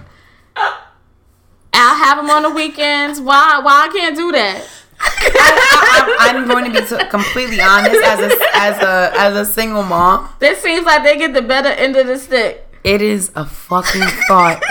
I'll 1.75 1.95
have 2.05 2.17
them 2.19 2.29
on 2.31 2.43
the 2.43 2.51
weekends. 2.51 3.21
Why? 3.21 3.61
Why 3.63 3.87
I 3.89 3.93
can't 3.97 4.17
do 4.17 4.33
that? 4.33 4.67
I, 5.01 6.33
I'm 6.35 6.49
going 6.49 6.65
to 6.65 6.81
be 6.81 6.87
t- 6.87 7.09
completely 7.09 7.61
honest 7.61 8.03
as 8.05 8.21
a 8.21 8.37
as 8.55 8.83
a 8.83 9.13
as 9.19 9.37
a 9.37 9.45
single 9.45 9.83
mom. 9.83 10.29
This 10.39 10.61
seems 10.61 10.87
like 10.87 11.05
they 11.05 11.17
get 11.17 11.35
the 11.35 11.43
better 11.43 11.69
end 11.69 11.97
of 11.97 12.07
the 12.07 12.19
stick. 12.19 12.67
It 12.85 13.03
is 13.03 13.31
a 13.35 13.45
fucking 13.45 14.03
thought. 14.27 14.63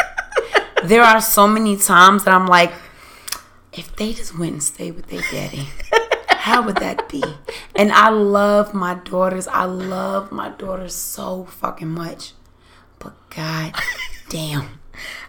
there 0.84 1.02
are 1.04 1.22
so 1.22 1.48
many 1.48 1.78
times 1.78 2.24
that 2.24 2.34
I'm 2.34 2.48
like, 2.48 2.74
if 3.74 3.96
they 3.96 4.14
just 4.14 4.38
went 4.38 4.54
and 4.54 4.64
stayed 4.64 4.92
with 4.92 5.08
their 5.08 5.22
daddy, 5.32 5.68
how 6.30 6.64
would 6.64 6.78
that 6.78 7.10
be? 7.10 7.24
And 7.76 7.92
I 7.92 8.10
love 8.10 8.74
my 8.74 8.96
daughters. 8.96 9.48
I 9.48 9.66
love 9.66 10.32
my 10.32 10.50
daughters 10.50 10.96
so 10.96 11.46
fucking 11.46 11.90
much. 11.90 12.34
But 13.00 13.14
god 13.30 13.76
damn. 14.30 14.80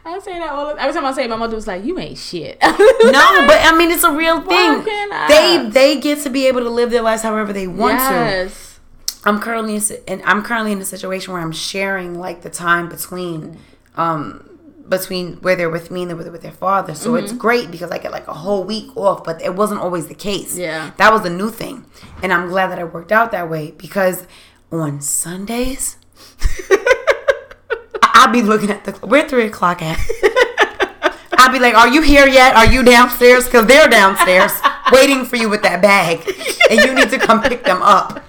I 0.04 0.18
say 0.20 0.38
that 0.38 0.50
all 0.50 0.74
the, 0.74 0.80
every 0.80 0.94
time 0.94 1.04
I 1.04 1.12
say 1.12 1.24
it, 1.24 1.30
my 1.30 1.36
mother 1.36 1.54
was 1.56 1.66
like, 1.66 1.84
"You 1.84 1.98
ain't 1.98 2.18
shit." 2.18 2.58
No, 2.62 2.66
but 3.46 3.58
I 3.62 3.74
mean 3.76 3.90
it's 3.90 4.04
a 4.04 4.12
real 4.12 4.40
thing. 4.42 4.84
They 5.28 5.68
they 5.70 6.00
get 6.00 6.22
to 6.24 6.30
be 6.30 6.46
able 6.46 6.60
to 6.60 6.70
live 6.70 6.90
their 6.90 7.02
lives 7.02 7.22
however 7.22 7.52
they 7.52 7.66
want 7.68 7.98
to. 7.98 8.04
yes. 8.14 8.80
I'm 9.24 9.40
currently 9.40 9.76
in, 9.76 9.82
and 10.06 10.22
I'm 10.24 10.42
currently 10.42 10.72
in 10.72 10.80
a 10.80 10.84
situation 10.84 11.32
where 11.32 11.42
I'm 11.42 11.52
sharing 11.52 12.18
like 12.18 12.42
the 12.42 12.50
time 12.50 12.88
between 12.88 13.58
um 13.96 14.44
between 14.88 15.34
where 15.42 15.54
they're 15.54 15.70
with 15.70 15.90
me 15.90 16.02
and 16.02 16.10
they're 16.10 16.16
with 16.32 16.40
their 16.42 16.50
father. 16.50 16.94
So 16.94 17.14
it's 17.14 17.32
great 17.32 17.70
because 17.70 17.90
I 17.90 17.98
get 17.98 18.10
like 18.10 18.26
a 18.26 18.32
whole 18.32 18.64
week 18.64 18.96
off, 18.96 19.22
but 19.22 19.40
it 19.42 19.54
wasn't 19.54 19.80
always 19.80 20.06
the 20.08 20.14
case. 20.14 20.56
Yeah. 20.56 20.92
That 20.96 21.12
was 21.12 21.24
a 21.26 21.30
new 21.30 21.50
thing. 21.50 21.84
And 22.22 22.32
I'm 22.32 22.48
glad 22.48 22.68
that 22.70 22.78
it 22.78 22.92
worked 22.92 23.12
out 23.12 23.30
that 23.32 23.50
way 23.50 23.72
because 23.72 24.26
on 24.72 25.00
Sundays 25.02 25.98
I- 28.14 28.24
I'll 28.26 28.32
be 28.32 28.42
looking 28.42 28.70
at 28.70 28.84
the 28.84 28.92
where 29.06 29.28
three 29.28 29.46
o'clock 29.46 29.82
at. 29.82 29.98
I'll 31.40 31.52
be 31.52 31.58
like, 31.60 31.74
"Are 31.74 31.88
you 31.88 32.02
here 32.02 32.26
yet? 32.26 32.56
Are 32.56 32.66
you 32.66 32.82
downstairs? 32.82 33.44
Because 33.44 33.66
they're 33.66 33.88
downstairs 33.88 34.52
waiting 34.92 35.24
for 35.24 35.36
you 35.36 35.48
with 35.48 35.62
that 35.62 35.80
bag, 35.80 36.18
and 36.70 36.80
you 36.80 36.94
need 36.94 37.10
to 37.10 37.18
come 37.18 37.42
pick 37.42 37.64
them 37.64 37.80
up." 37.82 38.22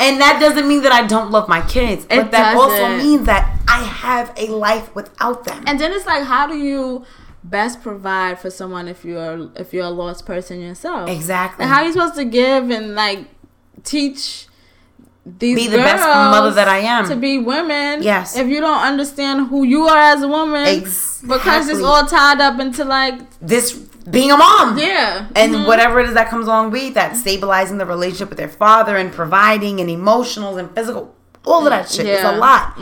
And 0.00 0.20
that 0.20 0.38
doesn't 0.40 0.68
mean 0.68 0.82
that 0.82 0.92
I 0.92 1.06
don't 1.06 1.30
love 1.32 1.48
my 1.48 1.60
kids, 1.66 2.04
but 2.04 2.18
It 2.18 2.30
that 2.30 2.54
also 2.56 2.76
doesn't. 2.76 2.98
means 2.98 3.26
that 3.26 3.58
I 3.66 3.82
have 3.82 4.32
a 4.36 4.46
life 4.48 4.94
without 4.94 5.44
them. 5.44 5.64
And 5.66 5.80
then 5.80 5.92
it's 5.92 6.06
like, 6.06 6.22
how 6.22 6.46
do 6.46 6.56
you 6.56 7.04
best 7.42 7.82
provide 7.82 8.38
for 8.38 8.48
someone 8.50 8.86
if 8.86 9.04
you're 9.04 9.50
if 9.56 9.72
you're 9.72 9.86
a 9.86 9.90
lost 9.90 10.24
person 10.26 10.60
yourself? 10.60 11.08
Exactly. 11.10 11.64
And 11.64 11.72
how 11.72 11.80
are 11.80 11.86
you 11.86 11.92
supposed 11.92 12.14
to 12.16 12.24
give 12.24 12.70
and 12.70 12.94
like 12.94 13.26
teach 13.82 14.46
these 15.38 15.56
Be 15.56 15.66
the 15.68 15.78
best 15.78 16.02
mother 16.04 16.50
that 16.52 16.68
I 16.68 16.78
am. 16.78 17.08
to 17.08 17.16
be 17.16 17.38
women? 17.38 18.02
Yes. 18.02 18.36
If 18.36 18.46
you 18.48 18.60
don't 18.60 18.80
understand 18.82 19.48
who 19.48 19.64
you 19.64 19.86
are 19.88 19.96
as 19.98 20.22
a 20.22 20.28
woman, 20.28 20.66
Exactly. 20.66 21.36
because 21.36 21.68
it's 21.68 21.82
all 21.82 22.04
tied 22.06 22.40
up 22.40 22.58
into 22.60 22.84
like 22.84 23.20
this 23.40 23.72
being 23.72 24.30
a 24.30 24.36
mom. 24.36 24.78
yeah, 24.78 25.26
And 25.36 25.54
Mhm. 25.54 25.66
whatever 25.66 26.00
it 26.00 26.08
is 26.08 26.14
that 26.14 26.30
comes 26.30 26.46
along 26.46 26.70
with 26.70 26.94
that, 26.94 27.16
stabilizing 27.16 27.76
the 27.78 27.84
relationship 27.86 28.30
with 28.30 28.38
their 28.38 28.48
father 28.48 28.96
and 28.96 29.12
providing 29.12 29.80
and 29.80 29.90
emotional 29.90 30.56
and 30.56 30.70
physical, 30.74 31.14
all 31.44 31.66
of 31.66 31.70
that 31.70 31.90
shit 31.90 32.06
is 32.06 32.24
a 32.24 32.32
lot. 32.32 32.78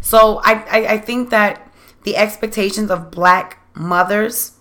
So 0.00 0.40
I, 0.44 0.52
I, 0.70 0.86
I 0.94 0.98
think 0.98 1.30
that 1.30 1.70
the 2.02 2.16
expectations 2.16 2.90
of 2.90 3.10
black 3.10 3.58
mothers, 3.74 4.52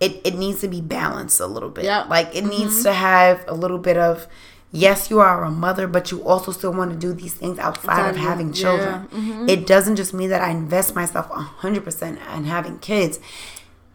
it, 0.00 0.20
it 0.24 0.34
needs 0.36 0.60
to 0.60 0.68
be 0.68 0.80
balanced 0.80 1.40
a 1.40 1.46
little 1.46 1.70
bit. 1.70 1.84
Yep. 1.84 2.08
Like 2.08 2.34
it 2.34 2.44
needs 2.44 2.82
to 2.84 2.92
have 2.92 3.44
a 3.48 3.54
little 3.54 3.78
bit 3.78 3.96
of, 3.96 4.26
yes, 4.72 5.10
you 5.10 5.20
are 5.20 5.44
a 5.44 5.50
mother, 5.50 5.86
but 5.86 6.10
you 6.10 6.22
also 6.22 6.52
still 6.52 6.72
want 6.72 6.90
to 6.90 6.96
do 6.96 7.12
these 7.12 7.34
things 7.34 7.58
outside 7.58 8.08
of 8.08 8.16
having 8.16 8.48
yeah. 8.48 8.54
children. 8.54 9.08
Mm-hmm. 9.08 9.48
It 9.48 9.66
doesn't 9.66 9.96
just 9.96 10.12
mean 10.12 10.30
that 10.30 10.42
I 10.42 10.50
invest 10.50 10.94
myself 10.94 11.28
100% 11.28 12.36
in 12.36 12.44
having 12.44 12.78
kids. 12.78 13.18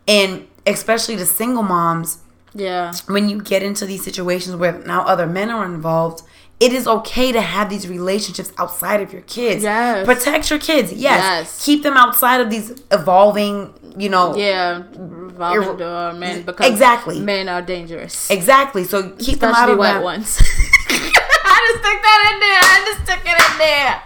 And 0.08 0.48
especially 0.66 1.16
the 1.16 1.26
single 1.26 1.64
moms, 1.64 2.20
yeah, 2.54 2.92
when 3.08 3.30
you 3.30 3.42
get 3.42 3.64
into 3.64 3.86
these 3.86 4.04
situations 4.04 4.58
where 4.58 4.80
now 4.80 5.06
other 5.06 5.26
men 5.26 5.50
are 5.50 5.64
involved 5.64 6.24
it 6.62 6.74
is 6.74 6.88
okay 6.88 7.32
to 7.32 7.42
have 7.42 7.72
these 7.72 7.88
relationships 7.88 8.54
outside 8.60 9.02
of 9.02 9.12
your 9.12 9.24
kids. 9.24 9.64
Yes. 9.64 10.06
Protect 10.06 10.52
your 10.52 10.60
kids. 10.60 10.94
Yes. 10.94 11.00
Yes. 11.00 11.66
Keep 11.66 11.82
them 11.82 11.98
outside 11.98 12.40
of 12.40 12.52
these 12.52 12.84
evolving, 12.92 13.74
you 13.98 14.10
know. 14.10 14.36
Yeah, 14.36 14.84
revolving 14.98 15.78
door 15.78 16.14
men 16.14 16.44
because 16.44 16.70
Exactly. 16.70 17.20
men 17.20 17.50
are 17.50 17.62
dangerous, 17.62 18.30
Exactly. 18.30 18.84
So 18.84 19.12
keep 19.20 19.40
them 19.40 19.50
out 19.52 19.70
especially 19.70 19.74
of 19.74 19.80
white 19.80 19.94
that. 19.94 20.04
ones. 20.04 20.38
I 20.90 21.68
just 21.68 21.80
stick 21.84 22.02
that 22.02 22.32
in 22.34 22.40
there. 22.40 22.62
I 22.62 22.84
just 22.86 23.02
stick 23.06 23.22
it 23.26 23.52
in 23.52 23.58
there. 23.58 24.02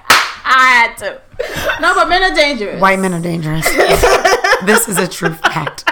I 0.48 0.68
had 0.70 0.98
to. 1.00 1.82
No, 1.82 1.96
but 1.96 2.08
men 2.08 2.24
are 2.24 2.36
dangerous. 2.36 2.80
White 2.80 3.00
men 3.00 3.14
are 3.14 3.22
dangerous. 3.22 3.66
this 4.66 4.88
is 4.88 4.98
a 4.98 5.08
true 5.08 5.34
fact. 5.34 5.84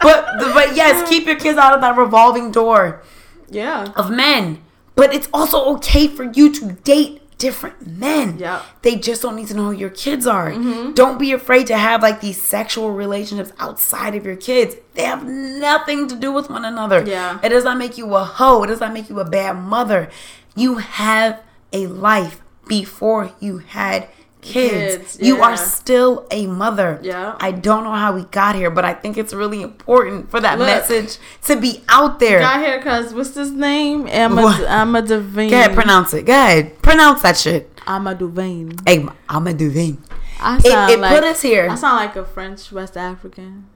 But 0.00 0.26
but 0.54 0.74
yes, 0.76 1.08
keep 1.08 1.26
your 1.26 1.36
kids 1.36 1.58
out 1.58 1.74
of 1.74 1.80
that 1.82 1.96
revolving 1.96 2.50
door 2.50 3.02
Yeah. 3.50 3.92
of 3.96 4.10
men. 4.10 4.62
But 4.94 5.14
it's 5.14 5.28
also 5.32 5.64
okay 5.76 6.08
for 6.08 6.24
you 6.24 6.52
to 6.54 6.72
date 6.82 7.22
different 7.38 7.86
men. 7.86 8.38
Yep. 8.38 8.62
They 8.82 8.96
just 8.96 9.22
don't 9.22 9.36
need 9.36 9.48
to 9.48 9.54
know 9.54 9.66
who 9.66 9.72
your 9.72 9.90
kids 9.90 10.26
are. 10.26 10.50
Mm-hmm. 10.50 10.92
Don't 10.92 11.18
be 11.18 11.32
afraid 11.32 11.66
to 11.68 11.76
have 11.76 12.02
like 12.02 12.20
these 12.20 12.40
sexual 12.40 12.90
relationships 12.90 13.52
outside 13.58 14.14
of 14.14 14.26
your 14.26 14.36
kids. 14.36 14.76
They 14.94 15.04
have 15.04 15.24
nothing 15.24 16.08
to 16.08 16.16
do 16.16 16.32
with 16.32 16.50
one 16.50 16.64
another. 16.64 17.04
Yeah. 17.06 17.38
It 17.42 17.48
does 17.50 17.64
not 17.64 17.78
make 17.78 17.96
you 17.96 18.14
a 18.14 18.24
hoe. 18.24 18.64
It 18.64 18.66
does 18.66 18.80
not 18.80 18.92
make 18.92 19.08
you 19.08 19.20
a 19.20 19.24
bad 19.24 19.56
mother. 19.56 20.10
You 20.54 20.76
have 20.78 21.42
a 21.72 21.86
life 21.86 22.42
before 22.66 23.32
you 23.40 23.58
had 23.58 24.08
kids. 24.40 24.96
Kids, 25.14 25.18
You 25.20 25.42
are 25.42 25.56
still 25.56 26.26
a 26.30 26.46
mother. 26.46 26.98
Yeah. 27.02 27.36
I 27.40 27.50
don't 27.52 27.84
know 27.84 27.92
how 27.94 28.12
we 28.14 28.22
got 28.24 28.54
here, 28.54 28.70
but 28.70 28.84
I 28.84 28.94
think 28.94 29.16
it's 29.18 29.32
really 29.34 29.62
important 29.62 30.30
for 30.30 30.40
that 30.40 30.58
Look. 30.58 30.66
message 30.68 31.18
to 31.42 31.60
be 31.60 31.82
out 31.88 32.18
there. 32.20 32.40
Got 32.40 32.60
here 32.60 32.78
because 32.78 33.12
what's 33.14 33.34
his 33.34 33.50
name? 33.50 34.06
Emma. 34.08 34.42
What? 34.42 34.60
Emma 34.68 35.02
Devine. 35.02 35.50
Go 35.50 35.56
ahead, 35.56 35.74
pronounce 35.74 36.14
it. 36.14 36.24
Go 36.26 36.32
ahead. 36.32 36.80
Pronounce 36.82 37.22
that 37.22 37.36
shit. 37.36 37.70
Emma 37.86 38.14
Devine. 38.14 38.76
Hey, 38.86 39.06
I'm 39.28 39.46
a 39.46 39.52
Duvin. 39.52 39.98
I 40.40 40.58
It, 40.58 40.66
it 40.66 40.98
like 41.00 41.14
put 41.14 41.24
us 41.24 41.42
here. 41.42 41.68
I 41.68 41.74
sound 41.74 41.96
like 41.96 42.14
a 42.16 42.24
French 42.24 42.70
West 42.70 42.96
African. 42.96 43.66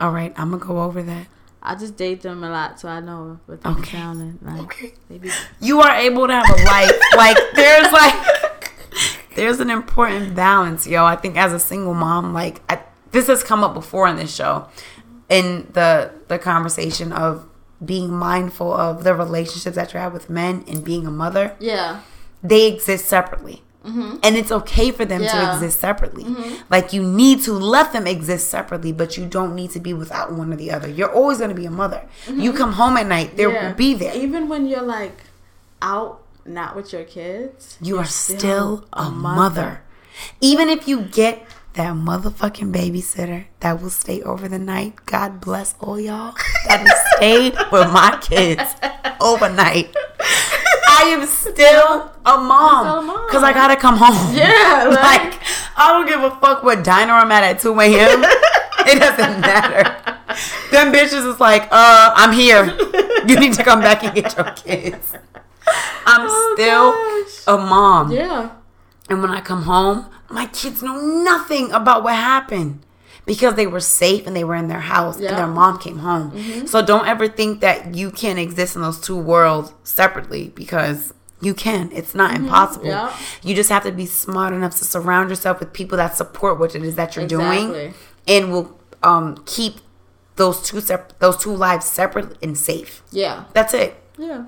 All 0.00 0.12
right, 0.12 0.32
I'm 0.36 0.50
gonna 0.50 0.64
go 0.64 0.82
over 0.82 1.02
that. 1.02 1.26
I 1.62 1.74
just 1.74 1.96
date 1.96 2.22
them 2.22 2.44
a 2.44 2.48
lot, 2.48 2.78
so 2.78 2.88
I 2.88 3.00
know 3.00 3.40
what 3.46 3.60
they're 3.60 3.72
Okay. 3.72 3.96
sounding 3.98 4.38
like. 4.40 4.60
Okay. 4.62 4.94
Maybe 5.10 5.30
You 5.60 5.80
are 5.80 5.90
able 5.96 6.26
to 6.28 6.32
have 6.32 6.48
a 6.48 6.62
life. 6.62 6.92
like 7.16 7.36
there's 7.54 7.90
like 7.92 8.14
there's 9.36 9.60
an 9.60 9.70
important 9.70 10.34
balance, 10.34 10.86
yo. 10.86 11.04
I 11.04 11.16
think 11.16 11.36
as 11.36 11.52
a 11.52 11.60
single 11.60 11.94
mom, 11.94 12.32
like 12.32 12.60
I, 12.68 12.80
this 13.12 13.28
has 13.28 13.44
come 13.44 13.62
up 13.62 13.74
before 13.74 14.08
in 14.08 14.16
this 14.16 14.34
show, 14.34 14.68
in 15.28 15.68
the 15.72 16.10
the 16.28 16.38
conversation 16.38 17.12
of 17.12 17.48
being 17.84 18.10
mindful 18.10 18.72
of 18.72 19.04
the 19.04 19.14
relationships 19.14 19.76
that 19.76 19.92
you 19.92 20.00
have 20.00 20.12
with 20.12 20.30
men 20.30 20.64
and 20.66 20.82
being 20.82 21.06
a 21.06 21.10
mother. 21.10 21.54
yeah. 21.60 22.00
they 22.42 22.66
exist 22.66 23.06
separately. 23.06 23.62
Mm-hmm. 23.84 24.16
And 24.24 24.36
it's 24.36 24.50
okay 24.50 24.90
for 24.90 25.04
them 25.04 25.20
to 25.20 25.52
exist 25.52 25.78
separately. 25.78 26.24
Mm-hmm. 26.24 26.62
Like 26.68 26.92
you 26.92 27.04
need 27.04 27.42
to 27.42 27.52
let 27.52 27.92
them 27.92 28.06
exist 28.06 28.48
separately, 28.48 28.90
but 28.90 29.16
you 29.16 29.26
don't 29.26 29.54
need 29.54 29.70
to 29.72 29.80
be 29.80 29.94
without 29.94 30.32
one 30.32 30.52
or 30.52 30.56
the 30.56 30.72
other. 30.72 30.88
You're 30.88 31.12
always 31.12 31.38
going 31.38 31.50
to 31.50 31.54
be 31.54 31.66
a 31.66 31.70
mother. 31.70 32.02
You 32.26 32.32
mm-hmm. 32.34 32.56
come 32.56 32.72
home 32.72 32.96
at 32.96 33.06
night, 33.06 33.36
there 33.36 33.52
yeah. 33.52 33.68
will 33.68 33.76
be 33.76 33.94
there. 33.94 34.16
Even 34.16 34.48
when 34.48 34.66
you're 34.66 34.82
like 34.82 35.16
out, 35.82 36.20
not 36.48 36.76
with 36.76 36.92
your 36.92 37.04
kids, 37.04 37.76
You 37.80 37.98
are 37.98 38.04
still 38.04 38.86
a 38.92 39.10
mother. 39.10 39.82
Even 40.40 40.68
if 40.68 40.88
you 40.88 41.02
get 41.02 41.46
that 41.74 41.94
motherfucking 41.94 42.72
babysitter 42.72 43.46
that 43.60 43.82
will 43.82 43.90
stay 43.90 44.22
over 44.22 44.48
the 44.48 44.58
night, 44.58 45.04
God 45.06 45.40
bless 45.40 45.74
all 45.80 46.00
y'all 46.00 46.34
that 46.68 46.80
have 46.86 46.98
stayed 47.16 47.52
with 47.72 47.92
my 47.92 48.18
kids 48.22 48.62
overnight. 49.20 49.94
I 50.88 51.08
am 51.12 51.26
still 51.26 52.10
a 52.24 52.38
mom 52.38 52.86
still 52.86 52.98
a 53.00 53.02
mom. 53.02 53.26
because 53.26 53.42
I 53.42 53.52
gotta 53.52 53.76
come 53.76 53.96
home. 53.98 54.34
Yeah, 54.34 54.86
like- 54.88 55.32
like 55.34 55.42
I 55.76 55.92
don't 55.92 56.06
give 56.08 56.22
a 56.22 56.30
fuck 56.40 56.62
what 56.62 56.82
diner 56.82 57.12
I'm 57.12 57.30
at 57.30 57.44
at 57.44 57.60
2 57.60 57.78
a.m. 57.80 58.24
it 58.86 58.98
doesn't 58.98 59.40
matter. 59.42 59.84
Them 60.70 60.92
bitches 60.92 61.30
is 61.30 61.38
like, 61.38 61.64
uh, 61.70 62.12
I'm 62.14 62.32
here. 62.32 62.64
You 63.26 63.38
need 63.38 63.52
to 63.54 63.62
come 63.64 63.80
back 63.80 64.02
and 64.04 64.14
get 64.14 64.34
your 64.36 64.50
kids. 64.52 65.12
I'm 66.06 66.26
Oh, 66.28 66.54
still 67.44 67.54
a 67.54 67.58
mom. 67.58 68.12
Yeah. 68.12 68.50
And 69.08 69.22
when 69.22 69.30
I 69.30 69.40
come 69.40 69.62
home, 69.62 70.06
my 70.30 70.46
kids 70.46 70.82
know 70.82 71.00
nothing 71.00 71.70
about 71.72 72.02
what 72.02 72.14
happened 72.14 72.82
because 73.24 73.54
they 73.54 73.66
were 73.66 73.80
safe 73.80 74.26
and 74.26 74.34
they 74.36 74.44
were 74.44 74.54
in 74.54 74.68
their 74.68 74.80
house 74.80 75.18
Yeah. 75.20 75.26
Mm-hmm. 75.30 75.34
and 75.34 75.38
their 75.38 75.54
mom 75.54 75.78
came 75.78 75.98
home. 75.98 76.66
So 76.66 76.84
don't 76.84 77.06
ever 77.06 77.28
think 77.28 77.60
that 77.60 77.94
you 77.94 78.10
can 78.10 78.38
exist 78.38 78.76
in 78.76 78.82
those 78.82 79.00
two 79.00 79.16
worlds 79.16 79.72
separately 79.84 80.52
because 80.54 81.12
you 81.40 81.52
can. 81.54 81.90
It's 81.92 82.14
not 82.14 82.34
impossible. 82.34 82.86
Mm-hmm. 82.86 83.08
Yeah. 83.10 83.16
You 83.48 83.54
just 83.54 83.70
have 83.70 83.82
to 83.84 83.92
be 83.92 84.06
smart 84.06 84.54
enough 84.54 84.76
to 84.78 84.84
surround 84.84 85.28
yourself 85.30 85.60
with 85.60 85.72
people 85.72 85.96
that 85.98 86.16
support 86.16 86.58
what 86.58 86.74
it 86.74 86.82
is 86.82 86.94
that 86.96 87.14
you're 87.16 87.26
doing 87.26 87.94
and 88.26 88.50
will 88.52 88.78
um, 89.02 89.42
keep 89.44 89.74
those 90.36 90.62
two 90.62 90.80
sep- 90.80 91.18
those 91.18 91.36
two 91.36 91.52
lives 91.54 91.84
separate 91.86 92.36
and 92.42 92.56
safe. 92.56 93.02
Yeah. 93.10 93.44
That's 93.52 93.74
it. 93.74 93.96
Yeah. 94.18 94.46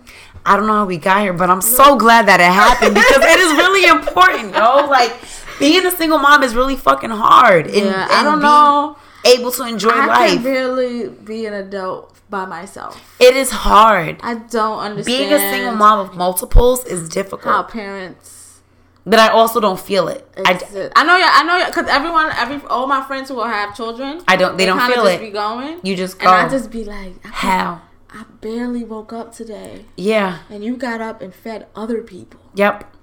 I 0.48 0.56
don't 0.56 0.66
know 0.66 0.72
how 0.74 0.84
we 0.86 0.96
got 0.96 1.20
here, 1.20 1.32
but 1.32 1.50
I'm 1.50 1.60
so 1.60 1.96
glad 1.96 2.26
that 2.26 2.40
it 2.40 2.44
happened 2.50 2.94
because 3.00 3.22
it 3.22 3.38
is 3.40 3.52
really 3.52 3.86
important, 3.88 4.54
yo. 4.54 4.86
Like 4.88 5.12
being 5.58 5.84
a 5.84 5.90
single 5.90 6.18
mom 6.18 6.42
is 6.42 6.54
really 6.54 6.76
fucking 6.76 7.10
hard. 7.10 7.66
And, 7.66 7.74
Yeah. 7.86 8.08
I 8.10 8.22
don't 8.24 8.40
know. 8.40 8.96
Able 9.24 9.50
to 9.52 9.64
enjoy 9.64 9.90
I 9.90 10.06
life. 10.06 10.32
can 10.34 10.42
barely 10.44 11.08
be 11.08 11.44
an 11.46 11.52
adult 11.54 12.14
by 12.30 12.44
myself. 12.46 13.00
it 13.20 13.36
is 13.36 13.50
hard. 13.50 14.18
I 14.22 14.34
don't 14.36 14.78
understand 14.78 15.06
Being 15.18 15.32
a 15.32 15.38
single 15.38 15.74
mom 15.74 15.98
of 15.98 16.14
multiples 16.16 16.84
is 16.84 17.02
how 17.02 17.08
difficult, 17.08 17.68
parents. 17.70 18.60
but 19.04 19.18
I 19.18 19.28
also 19.28 19.60
don't 19.60 19.80
feel 19.80 20.08
it. 20.08 20.26
I, 20.46 20.52
exist. 20.52 20.92
I 20.94 21.04
know. 21.04 21.16
Yeah, 21.16 21.30
I 21.34 21.42
know. 21.42 21.66
Because 21.66 21.88
everyone, 21.88 22.30
every 22.36 22.60
all 22.68 22.86
my 22.86 23.02
friends 23.02 23.28
who 23.28 23.42
have 23.42 23.74
children, 23.76 24.22
I 24.28 24.36
don't. 24.36 24.56
They, 24.56 24.66
don't 24.66 24.78
kinda 24.78 24.94
feel 24.94 25.04
just 25.04 25.16
it. 25.16 25.26
Be 25.26 25.30
going, 25.30 25.80
you 25.82 25.96
just 25.96 26.18
go. 26.18 26.28
and 26.28 26.46
I 26.46 26.48
just 26.48 26.70
be 26.70 26.84
like, 26.84 27.14
I, 27.24 27.28
how? 27.28 27.82
I 28.10 28.24
barely 28.40 28.84
woke 28.84 29.12
up 29.12 29.34
today, 29.34 29.84
Yeah. 29.96 30.38
and 30.50 30.64
you 30.64 30.76
got 30.76 31.00
up 31.00 31.20
and 31.20 31.34
fed 31.34 31.66
other 31.76 32.00
people. 32.02 32.40
Yep. 32.54 32.94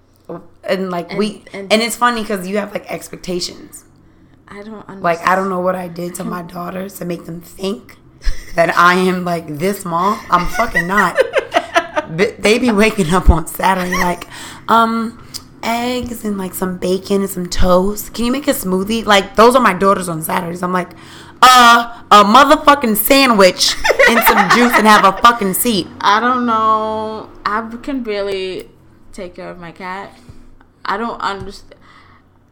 And 0.63 0.89
like 0.89 1.11
we, 1.13 1.43
and- 1.53 1.71
and 1.71 1.81
it's 1.81 1.95
funny 1.95 2.21
because 2.21 2.47
you 2.47 2.57
have 2.57 2.73
like 2.73 2.89
expectations. 2.91 3.85
I 4.47 4.63
don't 4.63 4.75
understand. 4.75 5.01
Like 5.03 5.19
I 5.27 5.35
don't 5.35 5.49
know 5.49 5.59
what 5.59 5.75
I 5.75 5.87
did 5.87 6.15
to 6.15 6.23
my 6.23 6.41
daughters 6.41 6.95
to 6.99 7.05
make 7.05 7.25
them 7.25 7.41
think 7.41 7.97
that 8.55 8.75
I 8.75 8.95
am 8.95 9.23
like 9.25 9.47
this 9.59 9.85
mom. 9.85 10.19
I'm 10.29 10.47
fucking 10.47 10.87
not. 10.87 11.17
They 12.07 12.59
be 12.59 12.71
waking 12.71 13.11
up 13.15 13.31
on 13.31 13.47
Saturday 13.47 13.97
like, 13.97 14.27
um, 14.67 15.27
eggs 15.63 16.23
and 16.23 16.37
like 16.37 16.53
some 16.53 16.77
bacon 16.77 17.21
and 17.21 17.29
some 17.29 17.49
toast. 17.49 18.13
Can 18.13 18.25
you 18.25 18.31
make 18.31 18.47
a 18.47 18.51
smoothie? 18.51 19.03
Like 19.05 19.35
those 19.35 19.55
are 19.55 19.61
my 19.61 19.73
daughters 19.73 20.07
on 20.07 20.21
Saturdays. 20.21 20.61
I'm 20.61 20.71
like, 20.71 20.91
uh, 21.41 22.03
a 22.11 22.23
motherfucking 22.23 22.97
sandwich 22.97 23.75
and 24.09 24.19
some 24.25 24.49
juice 24.55 24.73
and 24.73 24.87
have 24.87 25.05
a 25.05 25.17
fucking 25.21 25.53
seat. 25.53 25.87
I 26.01 26.19
don't 26.19 26.45
know. 26.45 27.29
I 27.45 27.69
can 27.81 28.03
barely 28.03 28.69
take 29.11 29.35
care 29.35 29.49
of 29.49 29.59
my 29.59 29.71
cat. 29.71 30.17
I 30.83 30.97
don't 30.97 31.19
understand. 31.19 31.75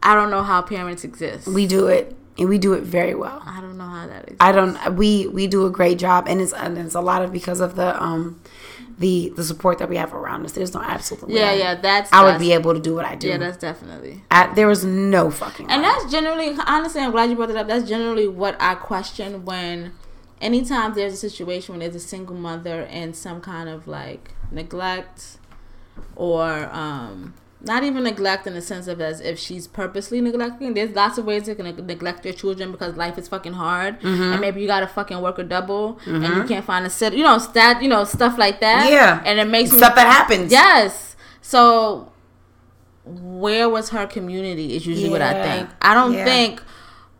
I 0.02 0.14
don't 0.14 0.30
know 0.30 0.42
how 0.42 0.60
parents 0.62 1.04
exist. 1.04 1.46
We 1.48 1.66
do 1.66 1.86
it 1.86 2.14
and 2.36 2.48
we 2.48 2.58
do 2.58 2.72
it 2.74 2.82
very 2.82 3.14
well. 3.14 3.42
I 3.44 3.60
don't 3.60 3.78
know 3.78 3.84
how 3.84 4.06
that 4.06 4.22
exists. 4.24 4.38
I 4.40 4.52
don't. 4.52 4.96
We 4.96 5.26
we 5.28 5.46
do 5.46 5.66
a 5.66 5.70
great 5.70 5.98
job, 5.98 6.26
and 6.28 6.40
it's 6.40 6.52
and 6.52 6.76
it's 6.78 6.94
a 6.94 7.00
lot 7.00 7.22
of 7.22 7.32
because 7.32 7.60
of 7.60 7.76
the 7.76 8.00
um 8.02 8.40
the 8.98 9.32
the 9.34 9.44
support 9.44 9.78
that 9.78 9.88
we 9.88 9.96
have 9.96 10.14
around 10.14 10.44
us. 10.44 10.52
There's 10.52 10.74
no 10.74 10.82
absolute. 10.82 11.30
yeah, 11.30 11.52
yeah. 11.52 11.74
That's. 11.74 12.12
I 12.12 12.24
would 12.24 12.38
be 12.38 12.52
able 12.52 12.74
to 12.74 12.80
do 12.80 12.94
what 12.94 13.04
I 13.04 13.14
do. 13.16 13.28
Yeah, 13.28 13.38
that's 13.38 13.56
definitely. 13.56 14.22
I, 14.30 14.52
there 14.54 14.66
was 14.66 14.84
no 14.84 15.30
fucking. 15.30 15.70
And 15.70 15.82
that's 15.82 16.10
generally, 16.10 16.56
honestly, 16.66 17.00
I'm 17.00 17.10
glad 17.10 17.30
you 17.30 17.36
brought 17.36 17.50
it 17.50 17.56
up. 17.56 17.66
That's 17.66 17.88
generally 17.88 18.28
what 18.28 18.56
I 18.60 18.74
question 18.74 19.44
when, 19.44 19.92
anytime 20.40 20.94
there's 20.94 21.12
a 21.14 21.16
situation 21.16 21.72
when 21.72 21.80
there's 21.80 21.94
a 21.94 22.06
single 22.06 22.36
mother 22.36 22.82
and 22.82 23.16
some 23.16 23.40
kind 23.40 23.68
of 23.68 23.88
like 23.88 24.32
neglect, 24.50 25.38
or 26.14 26.68
um, 26.72 27.34
not 27.64 27.82
even 27.84 28.04
neglect 28.04 28.46
in 28.46 28.54
the 28.54 28.60
sense 28.60 28.86
of 28.88 29.00
as 29.00 29.20
if 29.20 29.38
she's 29.38 29.66
purposely 29.66 30.20
neglecting. 30.20 30.74
There's 30.74 30.94
lots 30.94 31.18
of 31.18 31.24
ways 31.24 31.48
you 31.48 31.54
can 31.54 31.66
neglect 31.86 32.24
your 32.24 32.34
children 32.34 32.70
because 32.72 32.96
life 32.96 33.16
is 33.18 33.26
fucking 33.28 33.54
hard, 33.54 34.00
Mm-hmm. 34.00 34.22
and 34.32 34.40
maybe 34.40 34.60
you 34.60 34.66
gotta 34.66 34.86
fucking 34.86 35.20
work 35.20 35.38
a 35.38 35.44
double, 35.44 35.98
and 36.06 36.22
you 36.36 36.44
can't 36.44 36.64
find 36.64 36.84
a 36.86 36.90
sit, 36.90 37.14
you 37.14 37.22
know, 37.22 37.38
stat, 37.38 37.82
you 37.82 37.88
know, 37.88 38.04
stuff 38.04 38.36
like 38.38 38.60
that. 38.60 38.90
Yeah. 38.90 39.22
and 39.24 39.38
it 39.38 39.48
makes 39.48 39.72
me 39.72 39.78
stuff 39.78 39.94
that 39.94 40.06
happens. 40.06 40.52
Yes. 40.52 41.16
So 41.40 42.10
where 43.04 43.68
was 43.68 43.90
her 43.90 44.06
community 44.06 44.74
is 44.76 44.86
usually 44.86 45.10
what 45.10 45.20
I 45.22 45.34
think. 45.42 45.68
I 45.82 45.92
don't 45.94 46.14
Yeah. 46.14 46.24
think 46.24 46.62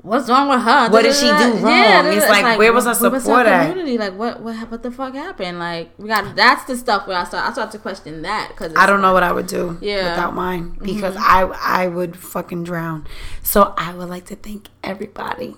what's 0.04 0.28
wrong 0.28 0.48
with 0.50 0.60
her. 0.60 0.90
What 0.90 1.02
did 1.02 1.14
she 1.14 1.26
do 1.26 1.64
wrong? 1.64 2.06
It's 2.12 2.28
like, 2.28 2.58
where 2.58 2.72
was 2.72 2.84
her 2.84 2.94
support 2.94 3.46
at? 3.46 3.70
community? 3.70 3.96
Like 3.98 4.14
what, 4.14 4.40
what 4.40 4.70
what 4.70 4.82
the 4.82 4.90
fuck 4.90 5.14
happened? 5.14 5.58
Like 5.58 5.90
we 5.98 6.08
got 6.08 6.36
that's 6.36 6.64
the 6.66 6.76
stuff 6.76 7.06
where 7.06 7.16
I 7.16 7.24
start 7.24 7.48
I 7.48 7.52
start 7.52 7.70
to 7.72 7.78
question 7.78 8.22
that 8.22 8.50
because 8.50 8.72
I 8.76 8.86
don't 8.86 9.00
know 9.00 9.12
what 9.12 9.22
I 9.22 9.32
would 9.32 9.46
do 9.46 9.78
Yeah. 9.80 9.96
Mm-hmm. 9.98 10.10
without 10.10 10.34
mine 10.34 10.78
because 10.82 11.16
I 11.18 11.42
I 11.42 11.88
would 11.88 12.16
fucking 12.16 12.64
drown. 12.64 13.06
So 13.42 13.74
I 13.76 13.94
would 13.94 14.08
like 14.08 14.26
to 14.26 14.36
thank 14.36 14.68
everybody 14.82 15.56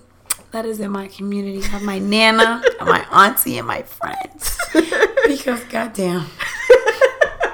that 0.51 0.65
is 0.65 0.79
in 0.79 0.91
my 0.91 1.07
community, 1.09 1.59
of 1.75 1.83
my 1.83 1.99
nana, 1.99 2.63
and 2.79 2.87
my 2.87 3.05
auntie, 3.11 3.57
and 3.57 3.67
my 3.67 3.81
friends. 3.81 4.57
because 5.27 5.61
goddamn, 5.65 6.25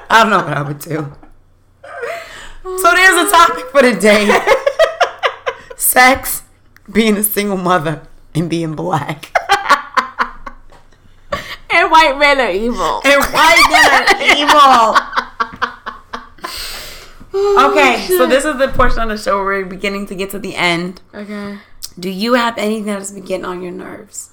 I 0.08 0.20
don't 0.22 0.30
know 0.30 0.38
what 0.38 0.56
I 0.56 0.62
would 0.62 0.78
do. 0.78 1.12
So 2.62 2.94
there's 2.94 3.26
a 3.26 3.30
topic 3.30 3.64
for 3.72 3.82
the 3.82 3.94
day: 4.00 4.30
sex, 5.76 6.43
being 6.90 7.16
a 7.16 7.22
single 7.22 7.56
mother, 7.56 8.06
and 8.34 8.48
being 8.50 8.74
black. 8.74 9.36
And 11.70 11.90
white 11.90 12.16
men 12.18 12.40
are 12.40 12.50
evil. 12.50 13.02
And 13.04 13.22
white 13.32 13.64
men 13.70 14.02
are 14.08 14.22
evil. 14.36 14.96
Okay, 17.70 18.06
so 18.06 18.22
oh, 18.22 18.26
this 18.28 18.44
is 18.44 18.58
the 18.58 18.68
portion 18.68 19.00
of 19.00 19.08
the 19.08 19.18
show 19.18 19.38
where 19.38 19.46
we're 19.46 19.64
beginning 19.64 20.06
to 20.06 20.14
get 20.14 20.30
to 20.30 20.38
the 20.38 20.54
end. 20.54 21.00
Okay. 21.12 21.58
Do 21.98 22.10
you 22.10 22.34
have 22.34 22.56
anything 22.58 22.86
that's 22.86 23.10
been 23.10 23.24
getting 23.24 23.44
on 23.44 23.60
your 23.60 23.72
nerves? 23.72 24.30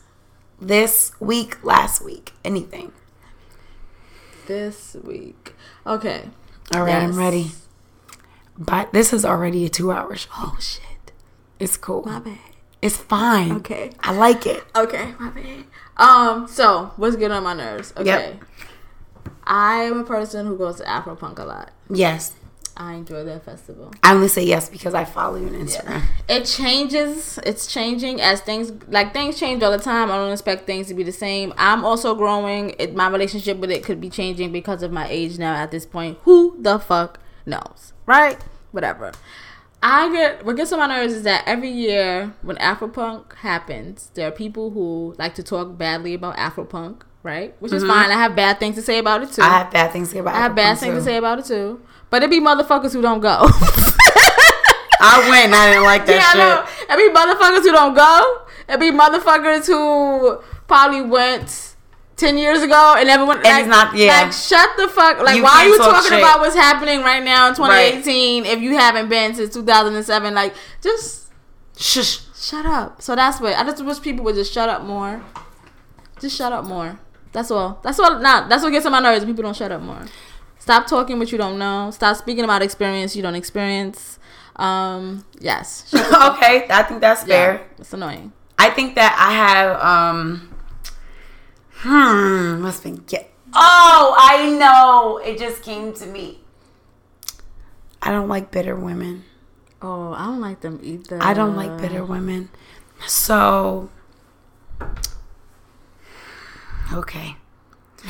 This 0.59 1.13
week, 1.19 1.63
last 1.63 2.05
week, 2.05 2.33
anything? 2.45 2.91
This 4.45 4.95
week. 5.03 5.55
Okay. 5.87 6.29
All 6.75 6.83
right, 6.83 7.01
I'm 7.01 7.17
ready. 7.17 7.51
But 8.55 8.93
this 8.93 9.13
is 9.13 9.25
already 9.25 9.65
a 9.65 9.69
two 9.69 9.91
hour 9.91 10.15
show. 10.15 10.29
Oh 10.37 10.57
shit. 10.59 10.90
It's 11.61 11.77
cool. 11.77 12.03
My 12.03 12.19
bad. 12.19 12.39
It's 12.81 12.97
fine. 12.97 13.51
Okay. 13.57 13.91
I 13.99 14.13
like 14.13 14.47
it. 14.47 14.63
Okay, 14.75 15.13
my 15.19 15.29
bad. 15.29 15.65
Um, 15.95 16.47
so 16.47 16.91
what's 16.97 17.15
getting 17.15 17.37
on 17.37 17.43
my 17.43 17.53
nerves? 17.53 17.93
Okay. 17.95 18.05
Yep. 18.05 18.43
I 19.43 19.83
am 19.83 19.99
a 19.99 20.03
person 20.03 20.47
who 20.47 20.57
goes 20.57 20.77
to 20.77 20.83
Afropunk 20.85 21.37
a 21.37 21.43
lot. 21.43 21.71
Yes. 21.89 22.33
I 22.75 22.93
enjoy 22.93 23.23
that 23.25 23.45
festival. 23.45 23.93
I 24.01 24.15
only 24.15 24.27
say 24.27 24.43
yes 24.43 24.69
because 24.69 24.95
I 24.95 25.05
follow 25.05 25.35
you 25.35 25.47
on 25.47 25.53
Instagram. 25.53 26.01
It 26.27 26.45
changes. 26.45 27.37
It's 27.45 27.67
changing 27.67 28.21
as 28.21 28.41
things 28.41 28.71
like 28.87 29.13
things 29.13 29.39
change 29.39 29.61
all 29.61 29.71
the 29.71 29.77
time. 29.77 30.09
I 30.09 30.15
don't 30.15 30.31
expect 30.31 30.65
things 30.65 30.87
to 30.87 30.95
be 30.95 31.03
the 31.03 31.11
same. 31.11 31.53
I'm 31.57 31.85
also 31.85 32.15
growing. 32.15 32.73
It, 32.79 32.95
my 32.95 33.07
relationship 33.07 33.57
with 33.57 33.69
it 33.69 33.83
could 33.83 34.01
be 34.01 34.09
changing 34.09 34.51
because 34.51 34.81
of 34.81 34.91
my 34.91 35.07
age 35.09 35.37
now. 35.37 35.53
At 35.53 35.69
this 35.69 35.85
point, 35.85 36.17
who 36.23 36.55
the 36.59 36.79
fuck 36.79 37.19
knows, 37.45 37.93
right? 38.07 38.41
Whatever. 38.71 39.11
I 39.83 40.11
get 40.11 40.45
what 40.45 40.55
gets 40.57 40.71
on 40.71 40.79
my 40.79 40.87
nerves 40.87 41.13
is 41.13 41.23
that 41.23 41.43
every 41.47 41.69
year 41.69 42.33
when 42.43 42.55
Afropunk 42.57 43.33
happens, 43.35 44.11
there 44.13 44.27
are 44.27 44.31
people 44.31 44.69
who 44.71 45.15
like 45.17 45.33
to 45.35 45.43
talk 45.43 45.77
badly 45.77 46.13
about 46.13 46.37
Afropunk, 46.37 47.01
right? 47.23 47.55
Which 47.59 47.71
is 47.73 47.83
fine. 47.83 48.11
I 48.11 48.13
have 48.13 48.35
bad 48.35 48.59
things 48.59 48.75
to 48.75 48.83
say 48.83 48.99
about 48.99 49.23
it 49.23 49.31
too. 49.31 49.41
Mm-hmm. 49.41 49.53
I 49.53 49.57
have 49.57 49.71
bad 49.71 49.91
things 49.91 50.09
to 50.09 50.13
say 50.13 50.19
about 50.19 50.35
I 50.35 50.39
have 50.39 50.55
bad 50.55 50.77
Afropunk, 50.77 50.79
things 50.79 50.95
to 50.95 51.03
say 51.03 51.17
about 51.17 51.39
it 51.39 51.45
too. 51.45 51.81
But 52.11 52.21
it 52.21 52.29
be 52.29 52.39
motherfuckers 52.39 52.93
who 52.93 53.01
don't 53.01 53.21
go. 53.21 53.39
I 55.03 55.27
went. 55.29 55.51
I 55.53 55.71
didn't 55.71 55.83
like 55.83 56.05
that 56.05 56.35
yeah, 56.35 56.65
shit. 56.65 56.89
It 56.89 56.97
be 56.97 57.19
motherfuckers 57.19 57.63
who 57.63 57.71
don't 57.71 57.95
go. 57.95 58.41
It 58.69 58.79
be 58.79 58.91
motherfuckers 58.91 59.65
who 59.65 60.43
probably 60.67 61.01
went 61.01 61.70
ten 62.17 62.37
years 62.37 62.61
ago 62.61 62.95
and 62.97 63.09
everyone. 63.09 63.37
And 63.45 63.59
it's 63.59 63.67
not- 63.67 63.95
yeah. 63.95 64.23
Like 64.23 64.33
shut 64.33 64.69
the 64.77 64.87
fuck. 64.87 65.19
Like 65.21 65.37
You 65.37 65.43
why 65.43 65.65
are 65.65 65.67
you 65.67 65.77
talking 65.77 66.11
shit. 66.11 66.19
about 66.19 66.39
what's 66.39 66.55
happening 66.55 67.01
right 67.01 67.23
now 67.23 67.47
in 67.49 67.55
2018 67.55 68.45
if 68.45 68.59
you 68.61 68.75
haven't 68.75 69.09
been 69.09 69.33
since 69.35 69.53
2007? 69.53 70.33
Like 70.33 70.53
just 70.81 71.31
Shush. 71.77 72.19
shut 72.35 72.65
up. 72.65 73.01
So 73.01 73.15
that's 73.15 73.39
what 73.41 73.55
I 73.55 73.63
just 73.63 73.83
wish 73.83 74.01
people 74.01 74.23
would 74.25 74.35
just 74.35 74.53
shut 74.53 74.69
up 74.69 74.83
more. 74.83 75.21
Just 76.19 76.37
shut 76.37 76.51
up 76.53 76.65
more. 76.65 76.99
That's 77.31 77.49
all. 77.49 77.79
That's 77.83 77.97
all. 77.99 78.19
Not. 78.19 78.49
That's 78.49 78.61
what 78.63 78.71
gets 78.71 78.85
on 78.85 78.91
my 78.91 78.99
nerves. 78.99 79.25
People 79.25 79.43
don't 79.43 79.55
shut 79.55 79.71
up 79.71 79.81
more. 79.81 80.05
Stop 80.59 80.85
talking 80.85 81.17
what 81.17 81.31
you 81.31 81.37
don't 81.39 81.57
know. 81.57 81.89
Stop 81.91 82.17
speaking 82.17 82.43
about 82.43 82.61
experience 82.61 83.15
you 83.15 83.21
don't 83.23 83.35
experience. 83.35 84.19
Um. 84.57 85.25
Yes. 85.39 85.89
Shut 85.89 86.03
the 86.05 86.09
fuck 86.15 86.37
okay, 86.37 86.67
I 86.69 86.83
think 86.83 87.01
that's 87.01 87.23
fair. 87.23 87.53
yeah, 87.53 87.61
it's 87.79 87.93
annoying. 87.93 88.31
I 88.59 88.69
think 88.69 88.93
that 88.95 89.15
I 89.17 89.33
have 89.33 89.79
um 89.81 90.50
hmm 91.81 92.61
must 92.61 92.83
be 92.83 92.91
get 92.91 93.31
Oh, 93.53 94.15
I 94.17 94.49
know. 94.49 95.17
It 95.17 95.37
just 95.37 95.61
came 95.61 95.93
to 95.95 96.05
me. 96.05 96.39
I 98.01 98.09
don't 98.09 98.29
like 98.29 98.49
bitter 98.49 98.75
women. 98.75 99.25
Oh, 99.81 100.13
I 100.13 100.25
don't 100.25 100.39
like 100.39 100.61
them 100.61 100.79
either. 100.81 101.21
I 101.21 101.33
don't 101.33 101.55
like 101.55 101.81
bitter 101.81 102.05
women. 102.05 102.49
So 103.07 103.89
Okay. 106.93 107.35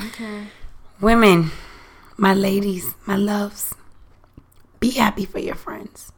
Okay. 0.07 0.48
Women, 0.99 1.52
my 2.18 2.34
ladies, 2.34 2.95
my 3.06 3.15
loves, 3.15 3.76
be 4.80 4.91
happy 4.91 5.26
for 5.26 5.39
your 5.39 5.56
friends. 5.56 6.11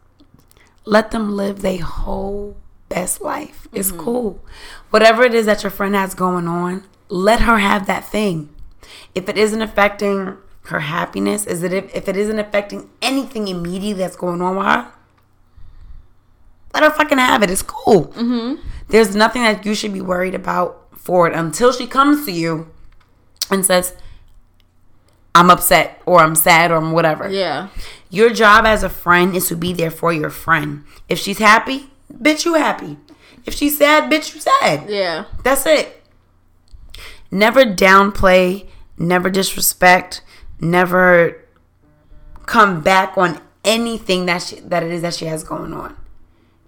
Let 0.86 1.12
them 1.12 1.36
live 1.36 1.62
their 1.62 1.82
whole 1.82 2.58
best 2.90 3.22
life. 3.22 3.68
It's 3.74 3.92
cool. 3.92 4.44
Whatever 4.92 5.24
it 5.24 5.34
is 5.34 5.46
that 5.46 5.64
your 5.64 5.72
friend 5.72 5.96
has 5.96 6.14
going 6.14 6.48
on, 6.48 6.84
let 7.10 7.42
her 7.42 7.60
have 7.60 7.88
that 7.88 8.06
thing. 8.06 8.50
If 9.16 9.30
it 9.30 9.38
isn't 9.38 9.62
affecting 9.62 10.38
her 10.66 10.80
happiness, 10.80 11.46
is 11.46 11.64
it 11.64 11.74
if, 11.74 11.94
if 11.96 12.08
it 12.08 12.18
isn't 12.18 12.40
affecting 12.40 12.90
anything 13.02 13.48
immediately 13.48 13.94
that's 13.94 14.16
going 14.16 14.42
on 14.42 14.58
with 14.58 14.66
her, 14.66 14.92
let 16.74 16.84
her 16.84 16.92
fucking 16.92 17.18
have 17.18 17.44
it. 17.44 17.52
It's 17.52 17.62
cool. 17.62 18.08
Mm-hmm. 18.08 18.68
There's 18.90 19.16
nothing 19.16 19.44
that 19.44 19.66
you 19.66 19.76
should 19.76 19.94
be 19.94 20.02
worried 20.02 20.36
about 20.36 20.88
for 20.98 21.28
it 21.28 21.34
until 21.34 21.72
she 21.72 21.86
comes 21.86 22.26
to 22.26 22.32
you 22.32 22.72
and 23.52 23.66
says, 23.66 23.96
I'm 25.36 25.50
upset 25.50 26.02
or 26.06 26.20
I'm 26.20 26.36
sad 26.36 26.72
or 26.72 26.78
I'm 26.78 26.92
whatever. 26.92 27.30
Yeah. 27.30 27.70
Your 28.10 28.30
job 28.30 28.66
as 28.66 28.84
a 28.84 28.90
friend 28.90 29.36
is 29.36 29.48
to 29.48 29.56
be 29.56 29.74
there 29.74 29.92
for 29.92 30.14
your 30.14 30.30
friend. 30.30 30.84
If 31.10 31.20
she's 31.20 31.40
happy, 31.40 31.88
bitch, 32.12 32.46
you 32.46 32.54
happy. 32.54 32.98
If 33.46 33.54
she's 33.56 33.78
sad, 33.78 34.12
bitch, 34.12 34.34
you 34.36 34.42
sad. 34.42 34.90
Yeah. 34.90 35.26
That's 35.44 35.66
it. 35.66 36.03
Never 37.34 37.66
downplay, 37.66 38.68
never 38.96 39.28
disrespect, 39.32 40.22
never 40.60 41.44
come 42.46 42.82
back 42.82 43.18
on 43.18 43.42
anything 43.64 44.28
that 44.28 44.44
she, 44.44 44.60
that 44.60 44.84
it 44.84 44.92
is 44.92 45.02
that 45.02 45.16
she 45.16 45.26
has 45.26 45.44
going 45.44 45.74
on. 45.74 45.98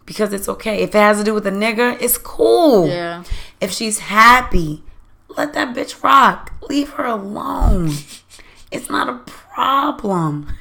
Because 0.08 0.34
it's 0.34 0.50
okay. 0.50 0.82
If 0.82 0.90
it 0.90 0.98
has 0.98 1.20
to 1.20 1.24
do 1.24 1.36
with 1.36 1.46
a 1.46 1.52
nigga, 1.52 2.02
it's 2.02 2.18
cool. 2.18 2.88
Yeah. 2.88 3.24
If 3.62 3.74
she's 3.74 4.00
happy, 4.00 4.82
let 5.38 5.54
that 5.54 5.76
bitch 5.76 6.02
rock. 6.02 6.54
Leave 6.68 6.90
her 6.94 7.06
alone. 7.06 7.92
It's 8.72 8.90
not 8.90 9.08
a 9.08 9.20
problem. 9.32 10.52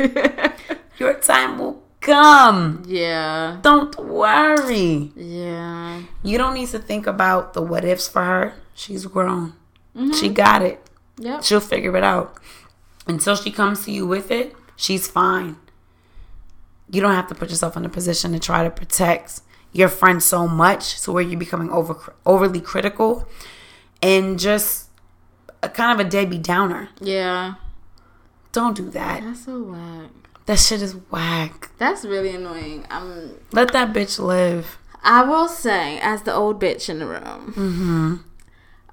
Your 0.99 1.15
time 1.15 1.59
will 1.59 1.83
come. 2.01 2.85
Yeah. 2.87 3.59
Don't 3.63 3.99
worry. 3.99 5.11
Yeah. 5.17 6.03
You 6.23 6.39
don't 6.39 6.55
need 6.55 6.69
to 6.69 6.79
think 6.79 7.09
about 7.09 7.55
the 7.55 7.63
what 7.63 7.85
ifs 7.85 8.07
for 8.07 8.23
her. 8.23 8.55
She's 8.75 9.07
grown. 9.07 9.55
She 10.15 10.29
got 10.29 10.63
it. 10.63 10.81
Yep. 11.19 11.45
She'll 11.45 11.61
figure 11.61 11.97
it 11.97 12.05
out. 12.05 12.39
Until 13.07 13.37
she 13.37 13.51
comes 13.51 13.85
to 13.85 13.93
you 13.93 14.07
with 14.07 14.31
it, 14.31 14.55
she's 14.77 15.07
fine. 15.07 15.57
You 16.91 17.01
don't 17.01 17.15
have 17.15 17.29
to 17.29 17.35
put 17.35 17.51
yourself 17.51 17.77
in 17.77 17.85
a 17.85 17.89
position 17.89 18.33
to 18.33 18.39
try 18.39 18.65
to 18.65 18.71
protect 18.71 19.41
your 19.73 19.89
friend 19.89 20.23
so 20.23 20.49
much 20.49 21.01
to 21.03 21.13
where 21.13 21.23
you're 21.23 21.39
becoming 21.39 21.71
over 21.71 22.15
overly 22.25 22.61
critical 22.61 23.29
and 24.03 24.39
just 24.39 24.89
a 25.63 25.69
kind 25.69 25.99
of 25.99 26.07
a 26.07 26.09
Debbie 26.09 26.39
Downer. 26.39 26.89
Yeah. 27.01 27.55
Don't 28.53 28.77
do 28.77 28.89
that. 28.91 29.23
That's 29.23 29.45
so 29.45 29.63
whack. 29.63 30.11
That 30.47 30.59
shit 30.59 30.83
is 30.83 30.95
whack. 31.11 31.71
That's 31.79 32.05
really 32.05 32.35
annoying. 32.35 32.87
I'm. 32.91 33.39
Let 33.53 33.73
that 33.73 33.93
bitch 33.93 34.19
live. 34.19 34.79
I 35.03 35.23
will 35.23 35.49
say, 35.49 35.99
as 36.01 36.23
the 36.23 36.33
old 36.33 36.61
bitch 36.61 36.89
in 36.89 36.99
the 36.99 37.07
room. 37.07 37.55
Mm-hmm. 37.57 38.17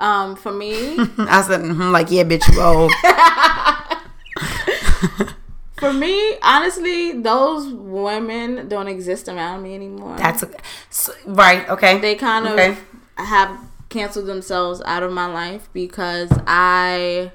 Um, 0.01 0.35
for 0.35 0.51
me, 0.51 0.97
I 1.19 1.43
said, 1.43 1.61
mhm, 1.61 1.91
like, 1.91 2.09
yeah, 2.09 2.23
bitch, 2.23 2.51
you 2.51 2.59
old. 2.59 2.91
for 5.77 5.93
me, 5.93 6.37
honestly, 6.41 7.21
those 7.21 7.67
women 7.71 8.67
don't 8.67 8.87
exist 8.87 9.29
around 9.29 9.61
me 9.63 9.75
anymore. 9.75 10.17
That's 10.17 10.41
a, 10.43 10.49
so, 10.89 11.13
right. 11.25 11.69
Okay. 11.69 11.99
they 11.99 12.15
kind 12.15 12.47
of 12.47 12.53
Okay. 12.53 12.75
have 13.15 13.57
canceled 13.89 14.25
themselves 14.25 14.81
out 14.85 15.03
of 15.03 15.11
my 15.11 15.27
life 15.27 15.69
because 15.73 16.31
I 16.47 17.31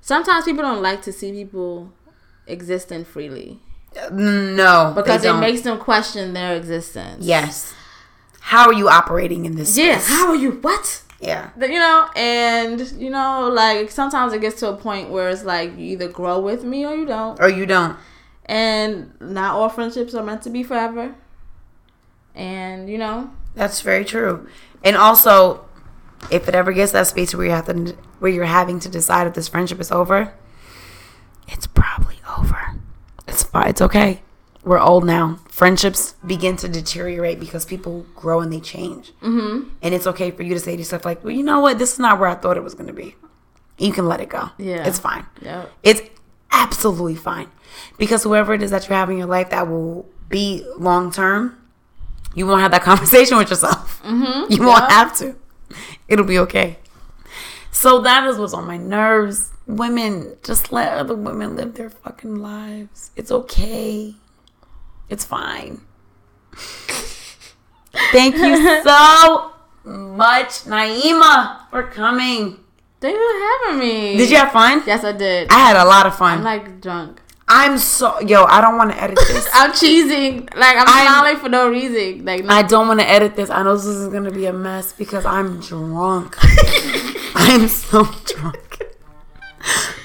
sometimes 0.00 0.44
people 0.46 0.62
don't 0.62 0.82
like 0.82 1.02
to 1.02 1.12
see 1.12 1.32
people 1.32 1.92
existing 2.46 3.04
freely 3.04 3.60
no, 4.10 4.92
because 4.94 5.24
it 5.24 5.32
makes 5.34 5.62
them 5.62 5.78
question 5.78 6.32
their 6.32 6.56
existence. 6.56 7.24
Yes. 7.24 7.74
How 8.40 8.66
are 8.66 8.72
you 8.72 8.88
operating 8.88 9.46
in 9.46 9.56
this? 9.56 9.76
Yes. 9.76 10.04
space? 10.04 10.16
How 10.16 10.28
are 10.28 10.36
you? 10.36 10.52
What? 10.52 11.02
Yeah. 11.20 11.50
You 11.58 11.78
know, 11.78 12.08
and 12.16 12.80
you 12.98 13.08
know, 13.10 13.48
like 13.52 13.90
sometimes 13.90 14.32
it 14.32 14.40
gets 14.40 14.60
to 14.60 14.68
a 14.70 14.76
point 14.76 15.10
where 15.10 15.28
it's 15.30 15.44
like 15.44 15.70
you 15.78 15.84
either 15.92 16.08
grow 16.08 16.38
with 16.40 16.64
me 16.64 16.84
or 16.84 16.94
you 16.94 17.06
don't, 17.06 17.40
Or 17.40 17.48
you 17.48 17.64
don't. 17.66 17.96
and 18.46 19.12
not 19.20 19.54
all 19.54 19.68
friendships 19.68 20.14
are 20.14 20.22
meant 20.22 20.42
to 20.42 20.50
be 20.50 20.62
forever. 20.62 21.14
And 22.34 22.88
you 22.90 22.98
know, 22.98 23.30
That's 23.54 23.80
very 23.80 24.04
true. 24.04 24.48
And 24.82 24.96
also, 24.96 25.64
if 26.30 26.48
it 26.48 26.54
ever 26.54 26.72
gets 26.72 26.92
that 26.92 27.06
space 27.06 27.34
where 27.34 27.46
you 27.46 27.52
have 27.52 27.66
to, 27.66 27.96
where 28.18 28.30
you're 28.30 28.44
having 28.44 28.80
to 28.80 28.88
decide 28.88 29.26
if 29.26 29.34
this 29.34 29.48
friendship 29.48 29.80
is 29.80 29.90
over, 29.92 30.34
it's 31.48 31.66
probably 31.66 32.18
over. 32.38 32.76
It's 33.28 33.44
fine. 33.44 33.68
It's 33.68 33.80
okay. 33.80 34.22
We're 34.62 34.80
old 34.80 35.04
now. 35.06 35.38
Friendships 35.54 36.16
begin 36.26 36.56
to 36.56 36.68
deteriorate 36.68 37.38
because 37.38 37.64
people 37.64 38.04
grow 38.16 38.40
and 38.40 38.52
they 38.52 38.58
change. 38.58 39.12
Mm-hmm. 39.22 39.68
And 39.82 39.94
it's 39.94 40.04
okay 40.04 40.32
for 40.32 40.42
you 40.42 40.52
to 40.52 40.58
say 40.58 40.72
to 40.72 40.78
yourself, 40.78 41.04
like, 41.04 41.22
well, 41.22 41.30
you 41.30 41.44
know 41.44 41.60
what? 41.60 41.78
This 41.78 41.92
is 41.92 42.00
not 42.00 42.18
where 42.18 42.28
I 42.28 42.34
thought 42.34 42.56
it 42.56 42.64
was 42.64 42.74
going 42.74 42.88
to 42.88 42.92
be. 42.92 43.14
You 43.78 43.92
can 43.92 44.08
let 44.08 44.20
it 44.20 44.28
go. 44.28 44.50
Yeah. 44.58 44.84
It's 44.84 44.98
fine. 44.98 45.24
Yep. 45.42 45.70
It's 45.84 46.00
absolutely 46.50 47.14
fine. 47.14 47.46
Because 47.98 48.24
whoever 48.24 48.52
it 48.52 48.64
is 48.64 48.72
that 48.72 48.88
you 48.88 48.96
have 48.96 49.08
in 49.10 49.16
your 49.16 49.28
life 49.28 49.50
that 49.50 49.68
will 49.68 50.08
be 50.28 50.66
long 50.76 51.12
term, 51.12 51.56
you 52.34 52.48
won't 52.48 52.60
have 52.60 52.72
that 52.72 52.82
conversation 52.90 53.38
with 53.38 53.48
yourself. 53.48 54.02
Mm-hmm. 54.02 54.52
You 54.52 54.66
won't 54.66 54.90
have 54.90 55.16
to. 55.18 55.36
It'll 56.08 56.26
be 56.26 56.40
okay. 56.40 56.78
So 57.70 58.00
that 58.00 58.26
is 58.26 58.38
what's 58.38 58.54
on 58.54 58.66
my 58.66 58.76
nerves. 58.76 59.52
Women, 59.68 60.36
just 60.42 60.72
let 60.72 60.94
other 60.94 61.14
women 61.14 61.54
live 61.54 61.74
their 61.74 61.90
fucking 61.90 62.42
lives. 62.42 63.12
It's 63.14 63.30
okay. 63.30 64.16
It's 65.08 65.24
fine. 65.24 65.80
Thank 68.12 68.36
you 68.36 68.82
so 68.82 69.52
much, 69.84 70.64
Naima, 70.64 71.68
for 71.70 71.84
coming. 71.84 72.58
Thank 73.00 73.14
you 73.16 73.30
for 73.32 73.68
having 73.72 73.80
me. 73.80 74.16
Did 74.16 74.30
you 74.30 74.36
have 74.36 74.52
fun? 74.52 74.82
Yes, 74.86 75.04
I 75.04 75.12
did. 75.12 75.48
I 75.50 75.58
had 75.58 75.76
a 75.76 75.84
lot 75.84 76.06
of 76.06 76.16
fun. 76.16 76.38
I'm 76.38 76.44
like 76.44 76.80
drunk. 76.80 77.20
I'm 77.46 77.76
so 77.76 78.18
yo. 78.20 78.44
I 78.44 78.60
don't 78.62 78.78
want 78.78 78.92
to 78.92 79.02
edit 79.02 79.18
this. 79.28 79.46
I'm 79.52 79.72
cheesing. 79.72 80.42
Like 80.56 80.76
I'm, 80.78 80.88
I'm- 80.88 81.06
smiling 81.06 81.36
for 81.36 81.48
no 81.50 81.68
reason. 81.68 82.24
Like 82.24 82.44
I 82.48 82.62
don't 82.62 82.88
want 82.88 83.00
to 83.00 83.08
edit 83.08 83.36
this. 83.36 83.50
I 83.50 83.62
know 83.62 83.76
this 83.76 83.84
is 83.86 84.08
gonna 84.08 84.30
be 84.30 84.46
a 84.46 84.52
mess 84.52 84.92
because 84.92 85.26
I'm 85.26 85.60
drunk. 85.60 86.36
I'm 87.34 87.68
so 87.68 88.04
drunk. 88.24 88.82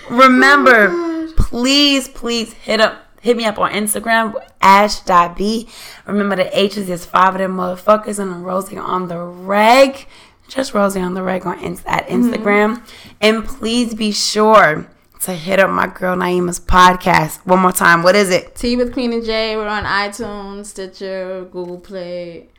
Remember, 0.10 0.90
oh 0.92 1.34
please, 1.38 2.08
please 2.10 2.52
hit 2.54 2.82
up 2.82 3.06
hit 3.22 3.38
me 3.38 3.46
up 3.46 3.60
on 3.60 3.72
Instagram 3.72 4.34
ash.b. 4.62 5.68
Remember 6.06 6.36
the 6.36 6.60
H's 6.60 6.90
is 6.90 7.06
five 7.06 7.36
of 7.36 7.40
them 7.40 7.58
motherfuckers 7.58 8.20
and 8.20 8.32
I'm 8.32 8.44
Rosie 8.44 8.78
on 8.78 9.08
the 9.08 9.20
reg. 9.20 10.08
Just 10.48 10.74
Rosie 10.74 11.00
on 11.00 11.14
the 11.14 11.22
reg 11.22 11.46
on 11.46 11.60
Inst- 11.60 11.86
at 11.86 12.08
mm-hmm. 12.08 12.34
Instagram. 12.34 12.84
And 13.22 13.46
please 13.46 13.94
be 13.94 14.12
sure 14.12 14.90
to 15.22 15.34
hit 15.34 15.60
up 15.60 15.70
my 15.70 15.88
girl 15.88 16.16
Naima's 16.16 16.60
podcast. 16.60 17.46
One 17.46 17.60
more 17.60 17.72
time. 17.72 18.04
What 18.04 18.16
is 18.16 18.30
it? 18.30 18.56
Tea 18.56 18.76
with 18.76 18.94
Queen 18.94 19.14
and 19.14 19.24
J. 19.24 19.56
We're 19.58 19.68
on 19.68 19.84
iTunes, 19.84 20.68
Stitcher, 20.68 21.46
Google 21.52 21.80
Play, 21.80 22.50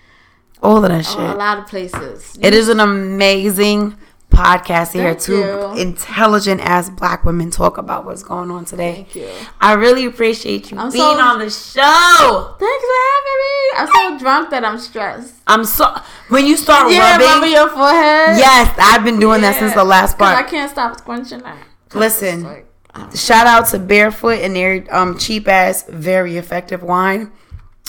All 0.63 0.85
of 0.85 0.91
that 0.91 1.05
shit. 1.05 1.19
a 1.19 1.35
lot 1.35 1.59
of 1.59 1.67
places. 1.67 2.39
It 2.41 2.53
is 2.55 2.69
an 2.69 2.81
amazing 2.81 3.97
podcast 4.31 4.93
to 4.93 4.99
hear 4.99 5.15
two 5.15 5.73
intelligent 5.77 6.61
ass 6.61 6.89
black 6.89 7.25
women 7.25 7.51
talk 7.51 7.77
about 7.79 8.05
what's 8.05 8.23
going 8.23 8.51
on 8.51 8.65
today. 8.65 8.95
Thank 8.95 9.15
you. 9.17 9.29
I 9.61 9.73
really 9.75 10.07
appreciate 10.07 10.71
you 10.71 10.79
I'm 10.79 10.91
being 10.91 11.03
so- 11.03 11.21
on 11.21 11.39
the 11.39 11.51
show. 11.51 12.55
Thanks 12.59 12.85
for 12.85 13.01
having 13.13 13.39
me. 13.43 13.71
I'm 13.77 13.89
so 13.89 14.19
drunk 14.19 14.51
that 14.51 14.65
I'm 14.65 14.79
stressed. 14.79 15.35
I'm 15.47 15.65
so 15.65 15.95
when 16.29 16.47
you 16.47 16.57
start 16.57 16.91
Yeah, 16.91 17.13
rubbing. 17.13 17.27
rubbing 17.27 17.51
your 17.53 17.69
forehead. 17.69 18.39
yes, 18.39 18.75
I've 18.81 19.05
been 19.05 19.19
doing 19.21 19.41
that 19.43 19.57
since 19.59 19.75
the 19.75 19.85
last 19.85 20.17
'Cause 20.19 20.35
I 20.35 20.43
can't 20.45 20.71
stop 20.71 20.97
squinching 21.01 21.43
that. 21.43 21.57
Listen, 21.95 22.45
Like, 22.45 22.67
shout 23.15 23.47
out 23.47 23.67
to 23.69 23.79
Barefoot 23.79 24.39
and 24.41 24.55
their 24.57 24.85
um 24.91 25.19
cheap 25.19 25.49
ass, 25.49 25.85
very 25.89 26.37
effective 26.37 26.83
wine, 26.83 27.31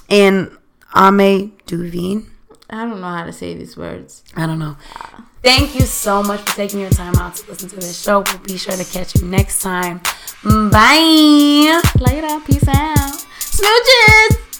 and 0.09 0.51
Ame 0.95 1.53
Duvine. 1.67 2.25
I 2.69 2.85
don't 2.85 3.01
know 3.01 3.07
how 3.07 3.25
to 3.25 3.33
say 3.33 3.53
these 3.53 3.75
words. 3.77 4.23
I 4.35 4.45
don't 4.47 4.59
know. 4.59 4.75
Thank 5.43 5.73
you 5.73 5.81
so 5.81 6.21
much 6.21 6.41
for 6.41 6.55
taking 6.55 6.79
your 6.79 6.91
time 6.91 7.15
out 7.15 7.35
to 7.35 7.49
listen 7.49 7.69
to 7.69 7.75
this 7.75 7.99
show. 8.01 8.23
We'll 8.25 8.37
be 8.39 8.57
sure 8.57 8.75
to 8.75 8.85
catch 8.85 9.15
you 9.15 9.27
next 9.27 9.61
time. 9.61 9.99
Bye. 10.43 11.81
Later. 11.99 12.39
Peace 12.45 12.67
out. 12.67 13.25
Smooches. 13.39 14.50